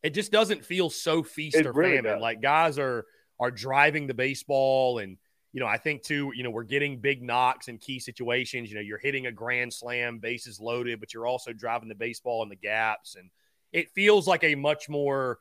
It 0.02 0.14
just 0.14 0.32
doesn't 0.32 0.64
feel 0.64 0.90
so 0.90 1.22
feast 1.22 1.56
it 1.56 1.66
or 1.66 1.72
really 1.72 1.96
famine. 1.96 2.12
Does. 2.12 2.22
Like 2.22 2.40
guys 2.40 2.78
are 2.78 3.06
are 3.38 3.50
driving 3.50 4.06
the 4.06 4.14
baseball 4.14 4.98
and 4.98 5.16
you 5.52 5.60
know, 5.60 5.66
I 5.66 5.76
think 5.76 6.02
too, 6.02 6.32
you 6.34 6.42
know, 6.42 6.50
we're 6.50 6.62
getting 6.64 6.98
big 6.98 7.22
knocks 7.22 7.68
in 7.68 7.76
key 7.76 8.00
situations. 8.00 8.70
You 8.70 8.76
know, 8.76 8.80
you're 8.80 8.98
hitting 8.98 9.26
a 9.26 9.32
grand 9.32 9.72
slam, 9.72 10.18
bases 10.18 10.58
loaded, 10.58 10.98
but 10.98 11.12
you're 11.12 11.26
also 11.26 11.52
driving 11.52 11.90
the 11.90 11.94
baseball 11.94 12.42
in 12.42 12.48
the 12.48 12.56
gaps. 12.56 13.16
And 13.16 13.28
it 13.70 13.90
feels 13.90 14.26
like 14.26 14.44
a 14.44 14.54
much 14.54 14.88
more, 14.88 15.38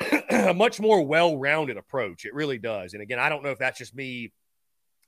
a 0.30 0.54
much 0.54 0.80
more 0.80 1.04
well-rounded 1.04 1.76
approach. 1.76 2.24
It 2.24 2.34
really 2.34 2.58
does. 2.58 2.94
And 2.94 3.02
again, 3.02 3.18
I 3.18 3.28
don't 3.28 3.42
know 3.42 3.50
if 3.50 3.58
that's 3.58 3.78
just 3.78 3.94
me, 3.94 4.32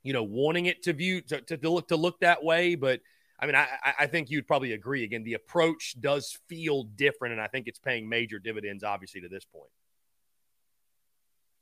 you 0.03 0.13
know, 0.13 0.23
wanting 0.23 0.65
it 0.65 0.83
to 0.83 0.93
view 0.93 1.21
to, 1.21 1.41
to, 1.41 1.57
to 1.57 1.69
look 1.69 1.87
to 1.89 1.95
look 1.95 2.19
that 2.19 2.43
way, 2.43 2.75
but 2.75 3.01
I 3.41 3.47
mean, 3.47 3.55
I, 3.55 3.67
I 3.99 4.05
think 4.05 4.29
you'd 4.29 4.45
probably 4.45 4.73
agree. 4.73 5.03
Again, 5.03 5.23
the 5.23 5.33
approach 5.33 5.95
does 5.99 6.37
feel 6.47 6.83
different, 6.83 7.33
and 7.33 7.41
I 7.41 7.47
think 7.47 7.67
it's 7.67 7.79
paying 7.79 8.07
major 8.07 8.37
dividends, 8.37 8.83
obviously, 8.83 9.21
to 9.21 9.29
this 9.29 9.45
point. 9.45 9.71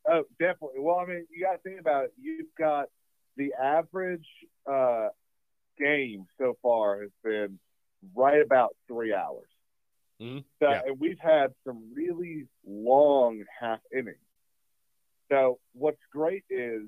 Oh, 0.05 0.23
definitely. 0.39 0.79
Well, 0.79 0.97
I 0.97 1.05
mean, 1.05 1.25
you 1.31 1.45
got 1.45 1.53
to 1.53 1.57
think 1.59 1.79
about 1.79 2.05
it. 2.05 2.13
You've 2.19 2.53
got 2.57 2.87
the 3.37 3.53
average 3.53 4.27
uh, 4.69 5.07
game 5.77 6.25
so 6.37 6.57
far 6.61 7.01
has 7.01 7.11
been 7.23 7.59
right 8.13 8.41
about 8.41 8.75
three 8.87 9.13
hours. 9.13 9.47
Mm-hmm. 10.21 10.39
So, 10.59 10.69
yeah. 10.69 10.81
And 10.85 10.99
we've 10.99 11.19
had 11.19 11.53
some 11.65 11.93
really 11.93 12.47
long 12.65 13.43
half 13.59 13.79
innings. 13.93 14.17
So 15.31 15.59
what's 15.73 16.01
great 16.11 16.43
is 16.49 16.83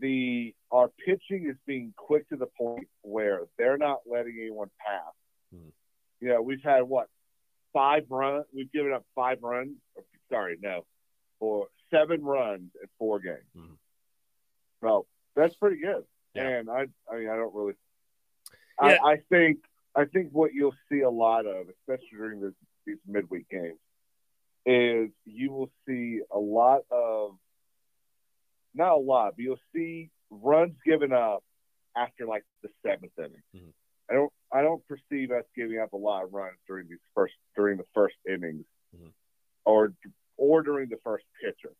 the 0.00 0.54
our 0.70 0.90
pitching 1.04 1.48
is 1.48 1.56
being 1.66 1.94
quick 1.96 2.28
to 2.30 2.36
the 2.36 2.48
point 2.58 2.88
where 3.02 3.42
they're 3.56 3.78
not 3.78 4.00
letting 4.04 4.36
anyone 4.40 4.70
pass. 4.84 5.14
Mm-hmm. 5.54 5.68
You 6.20 6.28
know, 6.28 6.42
we've 6.42 6.62
had 6.62 6.82
what 6.82 7.08
five 7.72 8.04
runs. 8.10 8.46
We've 8.52 8.72
given 8.72 8.92
up 8.92 9.04
five 9.14 9.38
runs. 9.42 9.76
Sorry, 10.30 10.58
no, 10.60 10.84
for 11.38 11.68
seven 11.90 12.24
runs 12.24 12.70
in 12.82 12.88
four 12.98 13.20
games. 13.20 13.38
Mm-hmm. 13.56 13.74
So 14.82 15.06
that's 15.36 15.54
pretty 15.54 15.80
good. 15.80 16.04
Yeah. 16.34 16.48
And 16.48 16.68
I, 16.68 16.86
I 17.10 17.18
mean, 17.18 17.28
I 17.28 17.36
don't 17.36 17.54
really. 17.54 17.74
Yeah. 18.82 18.98
I, 19.02 19.12
I 19.12 19.16
think 19.30 19.58
I 19.96 20.04
think 20.04 20.28
what 20.32 20.52
you'll 20.52 20.74
see 20.90 21.00
a 21.00 21.10
lot 21.10 21.46
of, 21.46 21.66
especially 21.68 22.18
during 22.18 22.40
this, 22.40 22.52
these 22.86 22.98
midweek 23.06 23.48
games, 23.48 23.78
is 24.66 25.10
you 25.24 25.52
will 25.52 25.70
see 25.86 26.20
a 26.32 26.38
lot 26.38 26.80
of 26.90 27.36
not 28.74 28.92
a 28.92 29.00
lot, 29.00 29.34
but 29.36 29.42
you'll 29.42 29.60
see 29.74 30.10
runs 30.30 30.74
given 30.84 31.12
up 31.12 31.42
after 31.96 32.26
like 32.26 32.44
the 32.62 32.68
seventh 32.84 33.12
inning. 33.18 33.42
Mm-hmm. 33.54 33.70
I 34.10 34.14
don't 34.14 34.32
I 34.52 34.62
don't 34.62 34.82
perceive 34.86 35.30
us 35.30 35.44
giving 35.56 35.78
up 35.78 35.92
a 35.92 35.96
lot 35.96 36.24
of 36.24 36.32
runs 36.32 36.58
during 36.68 36.88
these 36.88 36.98
first 37.14 37.34
during 37.56 37.78
the 37.78 37.86
first 37.94 38.16
innings 38.28 38.66
mm-hmm. 38.94 39.08
or 39.64 39.94
or 40.36 40.62
during 40.62 40.90
the 40.90 40.98
first 41.02 41.24
pitcher, 41.42 41.74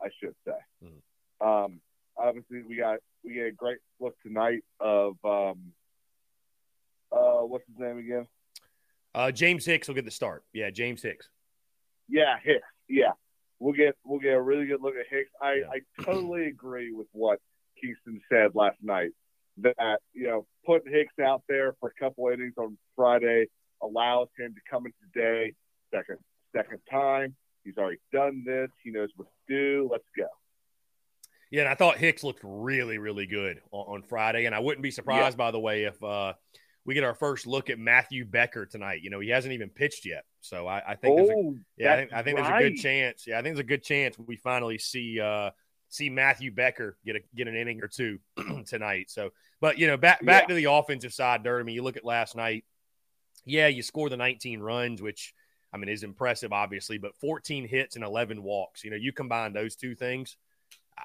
I 0.00 0.08
should 0.20 0.34
say. 0.46 0.58
Mm-hmm. 0.84 1.46
Um, 1.46 1.80
obviously, 2.16 2.62
we 2.62 2.76
got 2.76 2.98
we 3.24 3.34
get 3.34 3.46
a 3.46 3.52
great 3.52 3.78
look 3.98 4.14
tonight 4.22 4.62
of 4.78 5.16
um, 5.24 5.72
uh, 7.12 7.40
what's 7.40 7.64
his 7.66 7.78
name 7.78 7.98
again? 7.98 8.26
Uh, 9.14 9.30
James 9.30 9.64
Hicks 9.64 9.88
will 9.88 9.94
get 9.94 10.04
the 10.04 10.10
start. 10.10 10.44
Yeah, 10.52 10.70
James 10.70 11.02
Hicks. 11.02 11.28
Yeah, 12.08 12.36
Hicks. 12.42 12.66
Yeah, 12.88 13.12
we'll 13.58 13.72
get 13.72 13.96
we'll 14.04 14.20
get 14.20 14.34
a 14.34 14.40
really 14.40 14.66
good 14.66 14.80
look 14.82 14.94
at 14.94 15.06
Hicks. 15.08 15.30
I, 15.40 15.54
yeah. 15.54 15.66
I 15.70 16.02
totally 16.02 16.46
agree 16.48 16.92
with 16.92 17.08
what 17.12 17.40
Kingston 17.80 18.20
said 18.30 18.54
last 18.54 18.76
night. 18.82 19.10
That 19.58 20.00
you 20.12 20.26
know, 20.26 20.46
putting 20.66 20.92
Hicks 20.92 21.18
out 21.18 21.42
there 21.48 21.74
for 21.80 21.88
a 21.88 22.04
couple 22.04 22.28
innings 22.28 22.54
on 22.58 22.76
Friday 22.94 23.46
allows 23.82 24.28
him 24.38 24.54
to 24.54 24.60
come 24.70 24.86
in 24.86 24.92
today, 25.12 25.54
second 25.92 26.18
second 26.54 26.80
time, 26.90 27.34
He's 27.66 27.76
already 27.78 27.98
done 28.12 28.44
this. 28.46 28.70
He 28.84 28.92
knows 28.92 29.10
what 29.16 29.26
to 29.26 29.54
do. 29.54 29.88
Let's 29.90 30.04
go. 30.16 30.26
Yeah, 31.50 31.62
and 31.62 31.68
I 31.68 31.74
thought 31.74 31.98
Hicks 31.98 32.22
looked 32.22 32.40
really, 32.44 32.98
really 32.98 33.26
good 33.26 33.60
on, 33.72 33.96
on 33.96 34.02
Friday. 34.02 34.46
And 34.46 34.54
I 34.54 34.60
wouldn't 34.60 34.82
be 34.82 34.92
surprised, 34.92 35.34
yeah. 35.34 35.44
by 35.44 35.50
the 35.50 35.58
way, 35.58 35.84
if 35.84 36.00
uh, 36.02 36.34
we 36.86 36.94
get 36.94 37.04
our 37.04 37.14
first 37.14 37.46
look 37.46 37.68
at 37.68 37.78
Matthew 37.78 38.24
Becker 38.24 38.64
tonight. 38.64 39.00
You 39.02 39.10
know, 39.10 39.18
he 39.18 39.28
hasn't 39.28 39.52
even 39.52 39.68
pitched 39.68 40.06
yet. 40.06 40.24
So 40.40 40.68
I, 40.68 40.92
I 40.92 40.94
think, 40.94 41.18
oh, 41.18 41.26
there's 41.26 41.30
a, 41.30 41.52
yeah, 41.76 41.92
I 41.92 41.96
think, 41.96 42.12
I 42.12 42.22
think 42.22 42.38
right. 42.38 42.48
there's 42.48 42.60
a 42.60 42.70
good 42.70 42.82
chance. 42.82 43.24
Yeah, 43.26 43.38
I 43.38 43.42
think 43.42 43.56
there's 43.56 43.64
a 43.64 43.68
good 43.68 43.82
chance 43.82 44.16
we 44.18 44.36
finally 44.36 44.78
see 44.78 45.20
uh, 45.20 45.50
see 45.88 46.08
Matthew 46.08 46.52
Becker 46.52 46.96
get 47.04 47.16
a 47.16 47.20
get 47.34 47.48
an 47.48 47.56
inning 47.56 47.82
or 47.82 47.88
two 47.88 48.20
tonight. 48.66 49.10
So, 49.10 49.30
but 49.60 49.78
you 49.78 49.88
know, 49.88 49.96
back 49.96 50.24
back 50.24 50.44
yeah. 50.44 50.48
to 50.48 50.54
the 50.54 50.70
offensive 50.70 51.12
side, 51.12 51.42
Dirt. 51.42 51.60
I 51.60 51.64
mean, 51.64 51.74
you 51.74 51.82
look 51.82 51.96
at 51.96 52.04
last 52.04 52.36
night. 52.36 52.64
Yeah, 53.44 53.68
you 53.68 53.82
score 53.82 54.08
the 54.08 54.16
19 54.16 54.60
runs, 54.60 55.00
which 55.00 55.32
I 55.72 55.78
mean, 55.78 55.88
is 55.88 56.02
impressive, 56.02 56.52
obviously, 56.52 56.98
but 56.98 57.14
14 57.16 57.68
hits 57.68 57.96
and 57.96 58.04
11 58.04 58.42
walks. 58.42 58.82
You 58.82 58.90
know, 58.90 58.96
you 58.96 59.12
combine 59.12 59.52
those 59.52 59.76
two 59.76 59.94
things. 59.94 60.36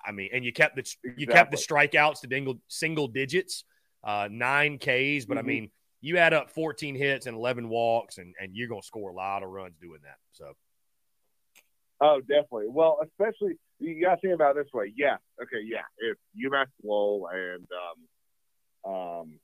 I 0.05 0.11
mean, 0.11 0.29
and 0.33 0.45
you 0.45 0.53
kept 0.53 0.75
the 0.75 0.83
you 1.03 1.11
exactly. 1.11 1.33
kept 1.33 1.51
the 1.51 1.57
strikeouts 1.57 2.21
to 2.21 2.27
single 2.29 2.61
single 2.67 3.07
digits, 3.07 3.65
uh, 4.03 4.27
nine 4.31 4.77
Ks. 4.77 5.25
But 5.25 5.37
mm-hmm. 5.37 5.37
I 5.37 5.41
mean, 5.41 5.71
you 6.01 6.17
add 6.17 6.33
up 6.33 6.49
14 6.51 6.95
hits 6.95 7.25
and 7.25 7.35
11 7.35 7.69
walks, 7.69 8.17
and 8.17 8.33
and 8.39 8.55
you're 8.55 8.67
gonna 8.67 8.81
score 8.83 9.11
a 9.11 9.13
lot 9.13 9.43
of 9.43 9.49
runs 9.49 9.75
doing 9.81 9.99
that. 10.03 10.17
So. 10.31 10.53
Oh, 12.03 12.19
definitely. 12.19 12.65
Well, 12.67 12.97
especially 13.03 13.59
you 13.77 14.01
got 14.01 14.15
to 14.15 14.21
think 14.21 14.33
about 14.33 14.57
it 14.57 14.63
this 14.63 14.73
way. 14.73 14.91
Yeah. 14.95 15.17
Okay. 15.39 15.63
Yeah. 15.63 15.83
If 15.99 16.17
UMass 16.35 16.65
Lowell 16.83 17.29
and 17.31 17.67
um, 18.85 18.91
um, 18.91 19.39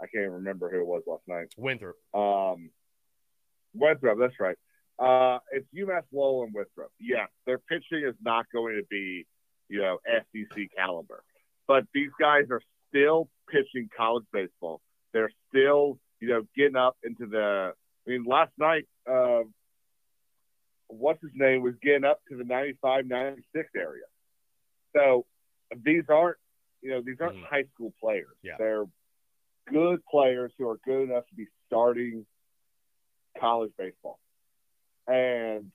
I 0.00 0.06
can't 0.06 0.30
remember 0.30 0.70
who 0.70 0.80
it 0.80 0.86
was 0.86 1.02
last 1.06 1.22
night. 1.26 1.52
Winthrop. 1.56 1.96
Um, 2.14 2.70
Winthrop, 3.74 4.18
that's 4.18 4.38
right. 4.40 4.56
Uh, 4.98 5.38
it's 5.52 5.66
UMass 5.76 6.02
Lowell 6.12 6.44
and 6.44 6.54
Winthrop. 6.54 6.90
Yeah, 6.98 7.26
their 7.46 7.58
pitching 7.58 8.04
is 8.06 8.14
not 8.22 8.46
going 8.52 8.76
to 8.76 8.86
be, 8.90 9.26
you 9.68 9.80
know, 9.80 9.98
SEC 10.06 10.68
caliber, 10.76 11.22
but 11.66 11.84
these 11.94 12.10
guys 12.20 12.44
are 12.50 12.60
still 12.90 13.28
pitching 13.48 13.88
college 13.96 14.24
baseball. 14.32 14.80
They're 15.12 15.32
still, 15.48 15.98
you 16.20 16.28
know, 16.28 16.42
getting 16.56 16.76
up 16.76 16.96
into 17.02 17.26
the. 17.26 17.72
I 18.06 18.10
mean, 18.10 18.24
last 18.24 18.52
night, 18.58 18.86
uh, 19.10 19.40
what's 20.88 21.20
his 21.22 21.32
name 21.34 21.62
was 21.62 21.74
getting 21.82 22.04
up 22.04 22.20
to 22.28 22.36
the 22.36 22.44
95, 22.44 23.06
96 23.06 23.70
area. 23.76 24.02
So 24.96 25.26
these 25.84 26.04
aren't, 26.08 26.36
you 26.82 26.90
know, 26.90 27.02
these 27.04 27.16
aren't 27.20 27.36
mm. 27.36 27.44
high 27.48 27.64
school 27.74 27.92
players. 28.00 28.34
Yeah. 28.42 28.54
They're 28.58 28.84
good 29.70 30.00
players 30.10 30.52
who 30.58 30.68
are 30.68 30.78
good 30.84 31.10
enough 31.10 31.26
to 31.28 31.34
be 31.34 31.46
starting 31.66 32.26
college 33.38 33.72
baseball. 33.78 34.18
And 35.06 35.70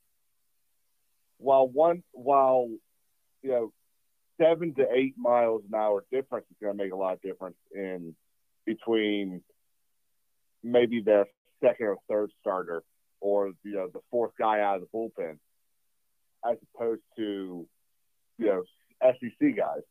while 1.37 1.67
one, 1.67 2.03
while 2.11 2.69
you 3.41 3.51
know, 3.51 3.73
seven 4.39 4.73
to 4.75 4.85
eight 4.93 5.15
miles 5.17 5.63
an 5.67 5.75
hour 5.75 6.03
difference 6.11 6.45
is 6.51 6.57
going 6.61 6.77
to 6.77 6.83
make 6.83 6.91
a 6.93 6.95
lot 6.95 7.13
of 7.13 7.21
difference 7.21 7.57
in 7.73 8.15
between 8.65 9.41
maybe 10.63 11.01
their 11.01 11.25
second 11.63 11.85
or 11.87 11.97
third 12.09 12.31
starter 12.41 12.83
or 13.21 13.51
you 13.63 13.73
know 13.73 13.87
the 13.93 14.01
fourth 14.11 14.31
guy 14.37 14.59
out 14.59 14.75
of 14.75 14.81
the 14.81 14.87
bullpen, 14.97 15.37
as 16.49 16.57
opposed 16.75 17.01
to 17.15 17.65
you 18.37 18.45
know 18.45 18.63
SEC 19.01 19.55
guys. 19.55 19.81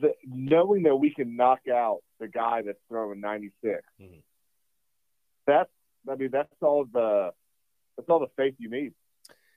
The, 0.00 0.12
knowing 0.26 0.82
that 0.82 0.96
we 0.96 1.12
can 1.14 1.36
knock 1.36 1.60
out 1.72 2.00
the 2.18 2.28
guy 2.28 2.60
that's 2.62 2.78
throwing 2.88 3.20
96, 3.20 3.82
Mhm. 3.98 4.22
that's 5.46 5.70
I 6.08 6.14
mean 6.16 6.30
that's 6.30 6.52
all 6.62 6.84
the 6.84 7.32
that's 7.96 8.08
all 8.08 8.18
the 8.20 8.28
faith 8.36 8.54
you 8.58 8.68
need. 8.70 8.92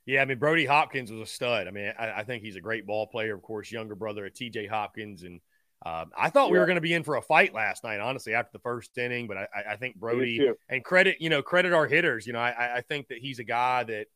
Yeah, 0.06 0.22
I 0.22 0.26
mean 0.26 0.38
Brody 0.40 0.66
Hopkins 0.66 1.12
was 1.12 1.22
a 1.22 1.32
stud. 1.32 1.68
I 1.68 1.72
mean, 1.72 1.94
I, 1.98 2.12
I 2.12 2.24
think 2.24 2.44
he's 2.44 2.56
a 2.58 2.62
great 2.62 2.86
ball 2.86 3.08
player. 3.08 3.34
Of 3.36 3.42
course, 3.42 3.72
younger 3.72 3.96
brother 3.96 4.26
of 4.26 4.34
T.J. 4.34 4.68
Hopkins, 4.68 5.24
and 5.24 5.40
um, 5.86 6.12
I 6.18 6.30
thought 6.30 6.50
we 6.52 6.58
Yeah. 6.58 6.62
were 6.62 6.66
going 6.66 6.76
to 6.76 6.82
be 6.82 6.94
in 6.94 7.04
for 7.04 7.16
a 7.16 7.22
fight 7.22 7.54
last 7.54 7.84
night, 7.84 8.00
honestly, 8.00 8.34
after 8.34 8.52
the 8.54 8.60
first 8.60 8.98
inning. 8.98 9.28
But 9.28 9.38
I, 9.38 9.48
I- 9.72 9.76
think 9.78 9.96
Brody 9.96 10.50
and 10.70 10.84
credit, 10.84 11.18
you 11.20 11.30
know, 11.30 11.42
credit 11.42 11.74
our 11.74 11.88
hitters. 11.88 12.26
You 12.28 12.34
know, 12.34 12.40
I- 12.40 12.52
I, 12.52 12.76
I 12.78 12.82
think 12.82 13.08
that 13.10 13.18
he's 13.20 13.40
a 13.40 13.44
guy 13.44 13.84
that, 13.86 14.08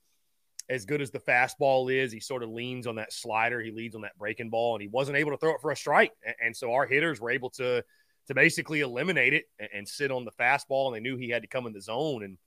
as 0.70 0.86
good 0.86 1.02
as 1.02 1.12
the 1.12 1.20
fastball 1.20 1.94
is, 1.94 2.12
he 2.12 2.20
sort 2.20 2.44
of 2.44 2.50
leans 2.50 2.88
on 2.88 2.96
that 2.96 3.14
slider. 3.14 3.62
He 3.62 3.72
leads 3.72 3.96
on 3.96 4.02
that 4.02 4.18
breaking 4.18 4.50
ball, 4.50 4.76
and 4.76 4.82
he 4.82 4.90
wasn't 4.90 5.18
able 5.18 5.32
to 5.32 5.38
throw 5.38 5.56
it 5.56 5.62
for 5.62 5.72
a 5.72 5.76
strike. 5.78 6.12
And, 6.26 6.36
and 6.44 6.56
so 6.56 6.74
our 6.74 6.86
hitters 6.86 7.22
were 7.22 7.32
able 7.32 7.50
to 7.52 7.84
to 8.28 8.34
basically 8.34 8.82
eliminate 8.82 9.34
it 9.34 9.46
and, 9.58 9.70
and 9.74 9.88
sit 9.88 10.12
on 10.12 10.26
the 10.26 10.32
fastball. 10.32 10.88
And 10.88 10.96
they 10.98 11.00
knew 11.00 11.16
he 11.16 11.30
had 11.30 11.44
to 11.44 11.48
come 11.48 11.66
in 11.66 11.72
the 11.72 11.80
zone. 11.82 12.24
And 12.24 12.38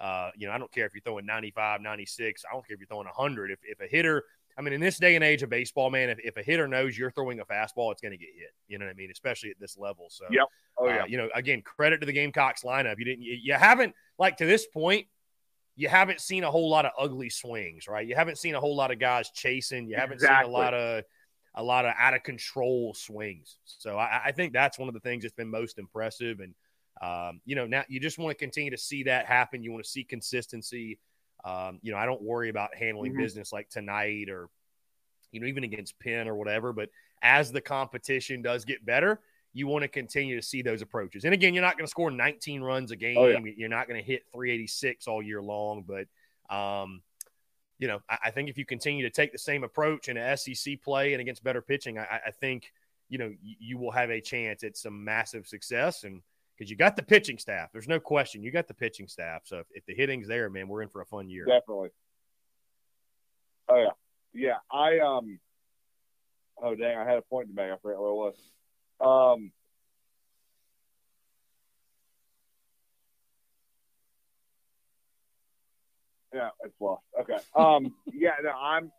uh, 0.00 0.30
you 0.36 0.46
know, 0.46 0.52
I 0.52 0.58
don't 0.58 0.70
care 0.72 0.86
if 0.86 0.94
you're 0.94 1.02
throwing 1.02 1.26
95, 1.26 1.80
96. 1.80 2.44
I 2.48 2.54
don't 2.54 2.66
care 2.66 2.74
if 2.74 2.80
you're 2.80 2.86
throwing 2.86 3.06
100. 3.06 3.50
If 3.50 3.58
if 3.64 3.80
a 3.80 3.86
hitter 3.86 4.24
I 4.58 4.60
mean, 4.60 4.72
in 4.72 4.80
this 4.80 4.98
day 4.98 5.14
and 5.14 5.22
age 5.22 5.44
of 5.44 5.50
baseball, 5.50 5.88
man, 5.88 6.10
if, 6.10 6.18
if 6.18 6.36
a 6.36 6.42
hitter 6.42 6.66
knows 6.66 6.98
you're 6.98 7.12
throwing 7.12 7.38
a 7.38 7.44
fastball, 7.44 7.92
it's 7.92 8.00
going 8.00 8.10
to 8.10 8.18
get 8.18 8.30
hit. 8.34 8.50
You 8.66 8.78
know 8.78 8.86
what 8.86 8.90
I 8.90 8.94
mean? 8.94 9.10
Especially 9.12 9.50
at 9.50 9.60
this 9.60 9.78
level. 9.78 10.08
So, 10.10 10.24
Yep. 10.30 10.46
Oh 10.80 10.88
uh, 10.88 10.88
yeah, 10.88 11.06
you 11.06 11.16
know, 11.16 11.28
again, 11.34 11.62
credit 11.62 12.00
to 12.00 12.06
the 12.06 12.12
Gamecocks 12.12 12.62
lineup. 12.62 12.98
You 12.98 13.04
didn't, 13.04 13.22
you, 13.22 13.38
you 13.40 13.54
haven't 13.54 13.94
like 14.18 14.36
to 14.38 14.46
this 14.46 14.66
point, 14.66 15.06
you 15.76 15.88
haven't 15.88 16.20
seen 16.20 16.42
a 16.42 16.50
whole 16.50 16.68
lot 16.68 16.86
of 16.86 16.92
ugly 16.98 17.30
swings, 17.30 17.86
right? 17.86 18.06
You 18.06 18.16
haven't 18.16 18.38
seen 18.38 18.56
a 18.56 18.60
whole 18.60 18.74
lot 18.74 18.90
of 18.90 18.98
guys 18.98 19.30
chasing. 19.30 19.88
You 19.88 19.96
haven't 19.96 20.20
seen 20.20 20.30
a 20.30 20.46
lot 20.46 20.74
of 20.74 21.04
a 21.54 21.62
lot 21.62 21.84
of 21.84 21.94
out 21.98 22.14
of 22.14 22.24
control 22.24 22.94
swings. 22.94 23.58
So 23.64 23.96
I, 23.96 24.22
I 24.26 24.32
think 24.32 24.52
that's 24.52 24.78
one 24.78 24.88
of 24.88 24.94
the 24.94 25.00
things 25.00 25.22
that's 25.22 25.34
been 25.34 25.50
most 25.50 25.78
impressive. 25.78 26.40
And 26.40 26.54
um, 27.00 27.40
you 27.44 27.54
know, 27.54 27.66
now 27.66 27.84
you 27.88 28.00
just 28.00 28.18
want 28.18 28.36
to 28.36 28.42
continue 28.42 28.70
to 28.70 28.78
see 28.78 29.04
that 29.04 29.26
happen. 29.26 29.62
You 29.62 29.72
want 29.72 29.84
to 29.84 29.90
see 29.90 30.04
consistency. 30.04 30.98
Um, 31.44 31.78
you 31.82 31.92
know, 31.92 31.98
I 31.98 32.06
don't 32.06 32.22
worry 32.22 32.48
about 32.48 32.74
handling 32.74 33.14
Mhm. 33.14 33.18
business 33.18 33.52
like 33.52 33.68
tonight 33.68 34.28
or 34.28 34.48
you 35.30 35.40
know, 35.40 35.46
even 35.46 35.62
against 35.64 35.98
Penn 36.00 36.26
or 36.26 36.34
whatever. 36.34 36.72
But 36.72 36.90
as 37.22 37.52
the 37.52 37.60
competition 37.60 38.40
does 38.42 38.64
get 38.64 38.84
better, 38.84 39.20
you 39.52 39.66
want 39.66 39.82
to 39.82 39.88
continue 39.88 40.36
to 40.36 40.42
see 40.42 40.62
those 40.62 40.82
approaches. 40.82 41.24
And 41.24 41.34
again, 41.34 41.52
you're 41.52 41.62
not 41.62 41.76
going 41.76 41.86
to 41.86 41.90
score 41.90 42.10
19 42.10 42.62
runs 42.62 42.92
a 42.92 42.96
game. 42.96 43.18
Oh, 43.18 43.26
yeah. 43.26 43.38
You're 43.56 43.68
not 43.68 43.88
going 43.88 44.00
to 44.00 44.06
hit 44.06 44.24
386 44.32 45.06
all 45.06 45.22
year 45.22 45.42
long. 45.42 45.84
But, 45.86 46.06
um, 46.54 47.02
you 47.78 47.88
know, 47.88 48.00
I, 48.08 48.18
I 48.24 48.30
think 48.30 48.48
if 48.48 48.56
you 48.56 48.64
continue 48.64 49.04
to 49.04 49.10
take 49.10 49.32
the 49.32 49.38
same 49.38 49.64
approach 49.64 50.08
in 50.08 50.16
a 50.16 50.36
SEC 50.36 50.80
play 50.82 51.12
and 51.12 51.20
against 51.20 51.44
better 51.44 51.60
pitching, 51.60 51.98
I, 51.98 52.20
I 52.26 52.30
think, 52.30 52.72
you 53.08 53.18
know, 53.18 53.32
you, 53.42 53.56
you 53.58 53.78
will 53.78 53.90
have 53.90 54.10
a 54.10 54.20
chance 54.20 54.64
at 54.64 54.76
some 54.76 55.04
massive 55.04 55.46
success. 55.46 56.04
And 56.04 56.22
because 56.58 56.70
you 56.70 56.76
got 56.76 56.96
the 56.96 57.02
pitching 57.02 57.38
staff, 57.38 57.70
there's 57.72 57.88
no 57.88 58.00
question. 58.00 58.42
You 58.42 58.50
got 58.50 58.66
the 58.66 58.74
pitching 58.74 59.06
staff. 59.06 59.42
So 59.44 59.58
if, 59.58 59.66
if 59.72 59.86
the 59.86 59.94
hitting's 59.94 60.26
there, 60.26 60.50
man, 60.50 60.66
we're 60.68 60.82
in 60.82 60.88
for 60.88 61.00
a 61.00 61.06
fun 61.06 61.30
year. 61.30 61.44
definitely. 61.44 61.90
Oh 63.68 63.76
yeah, 63.76 63.90
yeah. 64.32 64.56
I 64.72 64.98
um. 64.98 65.38
Oh 66.60 66.74
dang! 66.74 66.96
I 66.96 67.04
had 67.04 67.18
a 67.18 67.22
point 67.22 67.48
to 67.48 67.54
make. 67.54 67.70
I 67.70 67.76
forgot 67.80 68.00
what 68.00 68.32
it 68.32 68.34
was. 69.00 69.36
Um. 69.36 69.52
Yeah, 76.34 76.48
it's 76.64 76.74
lost. 76.80 77.04
Okay. 77.20 77.38
Um. 77.54 77.94
yeah. 78.12 78.32
No, 78.42 78.50
I'm. 78.50 78.90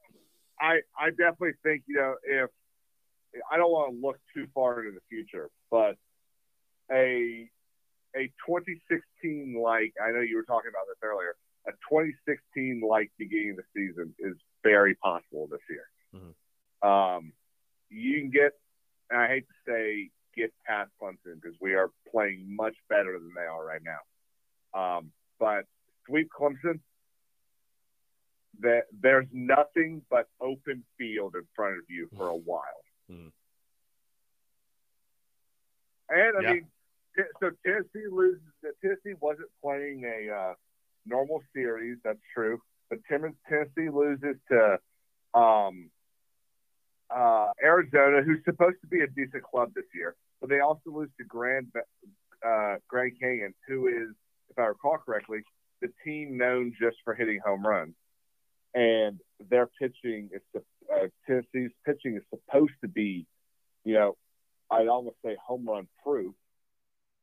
I 0.61 0.81
I 0.97 1.09
definitely 1.09 1.53
think 1.63 1.83
you 1.87 1.95
know 1.95 2.15
if 2.23 2.49
I 3.51 3.57
don't 3.57 3.71
want 3.71 3.93
to 3.93 3.99
look 3.99 4.19
too 4.33 4.47
far 4.53 4.79
into 4.81 4.91
the 4.91 5.01
future, 5.09 5.49
but 5.71 5.95
a 6.91 7.49
a 8.15 8.25
2016 8.45 9.61
like 9.61 9.93
I 10.03 10.11
know 10.11 10.21
you 10.21 10.35
were 10.35 10.43
talking 10.43 10.69
about 10.69 10.85
this 10.87 10.97
earlier. 11.03 11.35
A 11.67 11.71
2016 11.89 12.81
like 12.87 13.11
beginning 13.17 13.51
of 13.51 13.57
the 13.57 13.63
season 13.75 14.15
is 14.17 14.35
very 14.63 14.95
possible 14.95 15.47
this 15.51 15.59
year. 15.69 15.85
Um, 16.81 17.33
you 17.89 18.19
can 18.19 18.29
get, 18.31 18.53
and 19.09 19.19
I 19.19 19.27
hate 19.27 19.45
to 19.47 19.71
say, 19.71 20.09
get 20.35 20.53
past 20.65 20.91
Clemson 21.01 21.41
because 21.41 21.57
we 21.59 21.75
are 21.75 21.91
playing 22.09 22.55
much 22.55 22.75
better 22.87 23.13
than 23.19 23.31
they 23.35 23.43
are 23.45 23.63
right 23.63 23.81
now. 23.83 23.99
Um, 24.97 25.11
but 25.39 25.65
sweep 26.07 26.29
Clemson, 26.31 26.79
that 28.61 28.83
there's 29.01 29.27
nothing 29.31 30.01
but 30.09 30.27
open 30.41 30.83
field 30.97 31.35
in 31.35 31.47
front 31.55 31.77
of 31.77 31.83
you 31.89 32.09
for 32.15 32.27
a 32.29 32.35
while. 32.35 32.83
Mhm. 33.09 33.31
And 36.09 36.37
I 36.37 36.41
Yeah. 36.41 36.53
mean, 36.53 36.71
so 37.39 37.51
Tennessee 37.65 38.07
loses. 38.11 38.41
Tennessee 38.81 39.17
wasn't 39.19 39.49
playing 39.63 40.03
a 40.05 40.33
uh, 40.33 40.53
normal 41.05 41.41
series. 41.53 41.97
That's 42.03 42.19
true. 42.33 42.61
But 42.89 42.99
Tennessee 43.07 43.89
loses 43.89 44.35
to 44.51 44.79
um, 45.39 45.89
uh, 47.09 47.47
Arizona, 47.63 48.21
who's 48.23 48.43
supposed 48.45 48.77
to 48.81 48.87
be 48.87 49.01
a 49.01 49.07
decent 49.07 49.43
club 49.43 49.71
this 49.75 49.85
year, 49.93 50.15
but 50.41 50.49
they 50.49 50.59
also 50.59 50.91
lose 50.91 51.09
to 51.19 51.25
Grand 51.25 51.67
uh, 52.45 52.75
Grand 52.87 53.13
Canyon, 53.19 53.53
who 53.67 53.87
is, 53.87 54.15
if 54.49 54.57
I 54.57 54.63
recall 54.63 54.97
correctly, 54.97 55.39
the 55.81 55.89
team 56.03 56.37
known 56.37 56.73
just 56.79 56.97
for 57.03 57.13
hitting 57.13 57.39
home 57.45 57.65
runs. 57.65 57.95
And 58.73 59.19
their 59.49 59.67
pitching 59.79 60.29
is 60.33 60.41
uh, 60.55 61.07
Tennessee's 61.25 61.71
pitching 61.85 62.15
is 62.15 62.23
supposed 62.29 62.73
to 62.81 62.87
be, 62.87 63.25
you 63.83 63.93
know, 63.95 64.15
I'd 64.69 64.87
almost 64.87 65.17
say 65.25 65.35
home 65.43 65.67
run 65.67 65.87
proof, 66.03 66.33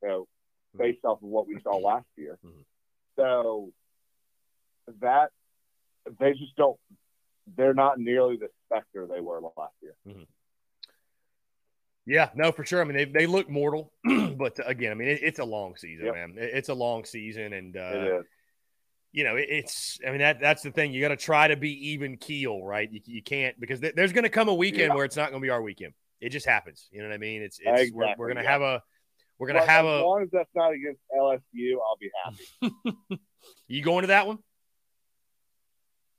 you 0.02 0.08
know, 0.08 0.28
based 0.76 1.04
off 1.04 1.22
of 1.22 1.28
what 1.28 1.46
we 1.46 1.58
saw 1.62 1.76
last 1.76 2.06
year. 2.16 2.38
Mhm. 2.44 2.64
So 3.16 3.72
that 5.00 5.30
they 6.20 6.32
just 6.32 6.54
don't. 6.56 6.78
They're 7.56 7.74
not 7.74 7.98
nearly 7.98 8.36
the 8.36 8.48
specter 8.66 9.06
they 9.06 9.20
were 9.20 9.40
last 9.56 9.74
year. 9.80 9.94
Yeah, 12.04 12.30
no, 12.34 12.52
for 12.52 12.64
sure. 12.64 12.80
I 12.80 12.84
mean, 12.84 12.96
they, 12.96 13.04
they 13.04 13.26
look 13.26 13.48
mortal, 13.50 13.92
but 14.04 14.58
again, 14.64 14.92
I 14.92 14.94
mean, 14.94 15.08
it, 15.08 15.20
it's 15.22 15.40
a 15.40 15.44
long 15.44 15.76
season, 15.76 16.06
Yep. 16.06 16.14
man. 16.14 16.34
It- 16.38 16.50
it's 16.54 16.68
a 16.68 16.74
long 16.74 17.04
season, 17.04 17.52
and 17.52 17.76
uh, 17.76 18.20
you 19.12 19.24
know, 19.24 19.34
it, 19.36 19.46
it's. 19.48 19.98
I 20.06 20.10
mean, 20.10 20.18
that 20.20 20.38
that's 20.40 20.62
the 20.62 20.70
thing. 20.70 20.92
You 20.92 21.00
got 21.00 21.08
to 21.08 21.16
try 21.16 21.48
to 21.48 21.56
be 21.56 21.90
even 21.90 22.16
keel, 22.16 22.62
right? 22.62 22.90
You, 22.90 23.00
you 23.06 23.22
can't 23.22 23.58
because 23.58 23.80
th- 23.80 23.94
there's 23.96 24.12
going 24.12 24.24
to 24.24 24.30
come 24.30 24.48
a 24.48 24.54
weekend 24.54 24.88
Yeah. 24.90 24.94
where 24.94 25.04
it's 25.04 25.16
not 25.16 25.30
going 25.30 25.40
to 25.42 25.46
be 25.46 25.50
our 25.50 25.62
weekend. 25.62 25.94
It 26.20 26.28
just 26.30 26.46
happens. 26.46 26.88
You 26.92 27.02
know 27.02 27.08
what 27.08 27.14
I 27.14 27.18
mean? 27.18 27.42
It's, 27.42 27.58
it's 27.62 27.92
we're, 27.92 28.14
we're 28.16 28.26
going 28.28 28.36
to 28.36 28.42
yeah. 28.44 28.50
have 28.50 28.62
a 28.62 28.82
we're 29.38 29.48
going 29.48 29.60
to 29.60 29.66
But 29.66 29.68
have 29.68 29.84
as 29.84 29.90
a. 29.90 29.96
As 29.96 30.02
long 30.02 30.22
as 30.22 30.28
that's 30.32 30.50
not 30.54 30.72
against 30.72 31.00
LSU, 31.16 31.74
I'll 31.74 31.98
be 32.00 32.10
happy. 32.24 33.20
You 33.68 33.82
going 33.82 34.02
to 34.02 34.08
that 34.08 34.26
one? 34.26 34.38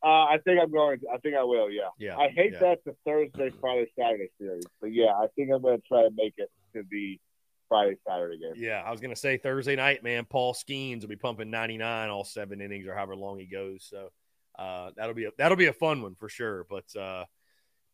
Uh, 0.03 0.25
I 0.25 0.37
think 0.45 0.59
I'm 0.61 0.71
going. 0.71 0.99
I 1.13 1.17
think 1.17 1.35
I 1.35 1.43
will. 1.43 1.69
Yeah. 1.71 1.89
Yeah. 1.97 2.17
I 2.17 2.29
hate 2.29 2.53
yeah. 2.53 2.59
that 2.59 2.79
the 2.85 2.95
Thursday, 3.05 3.51
Friday, 3.59 3.91
Saturday 3.97 4.29
series, 4.39 4.63
but 4.79 4.93
yeah, 4.93 5.11
I 5.11 5.27
think 5.35 5.49
I'm 5.51 5.61
going 5.61 5.77
to 5.77 5.87
try 5.87 6.03
to 6.03 6.11
make 6.15 6.35
it 6.37 6.49
to 6.73 6.83
the 6.89 7.19
Friday, 7.67 7.97
Saturday 8.07 8.37
game. 8.37 8.53
Yeah, 8.55 8.83
I 8.85 8.91
was 8.91 9.01
going 9.01 9.13
to 9.13 9.19
say 9.19 9.37
Thursday 9.37 9.75
night, 9.75 10.03
man. 10.03 10.25
Paul 10.25 10.53
Skenes 10.53 11.01
will 11.01 11.09
be 11.09 11.15
pumping 11.15 11.49
99 11.49 12.09
all 12.09 12.23
seven 12.23 12.61
innings 12.61 12.87
or 12.87 12.93
however 12.93 13.15
long 13.15 13.39
he 13.39 13.45
goes. 13.45 13.87
So 13.89 14.09
uh, 14.57 14.91
that'll 14.95 15.15
be 15.15 15.25
a, 15.25 15.31
that'll 15.37 15.57
be 15.57 15.65
a 15.65 15.73
fun 15.73 16.01
one 16.01 16.15
for 16.15 16.29
sure. 16.29 16.65
But 16.69 16.95
uh, 16.95 17.25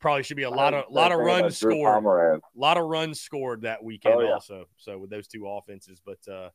probably 0.04 0.22
should 0.22 0.36
be 0.36 0.44
a 0.44 0.50
lot 0.50 0.74
of 0.74 0.92
lot 0.92 1.14
of 1.14 1.20
runs 1.20 1.58
scored. 1.58 2.06
A 2.06 2.40
lot 2.56 2.78
of 2.78 2.84
runs 2.86 3.22
scored 3.22 3.62
that 3.62 3.82
weekend 3.82 4.16
Oh, 4.16 4.20
yeah. 4.22 4.34
also. 4.34 4.66
So 4.76 4.98
with 4.98 5.10
those 5.10 5.28
two 5.28 5.48
offenses, 5.48 6.02
but 6.06 6.20
uh, 6.32 6.50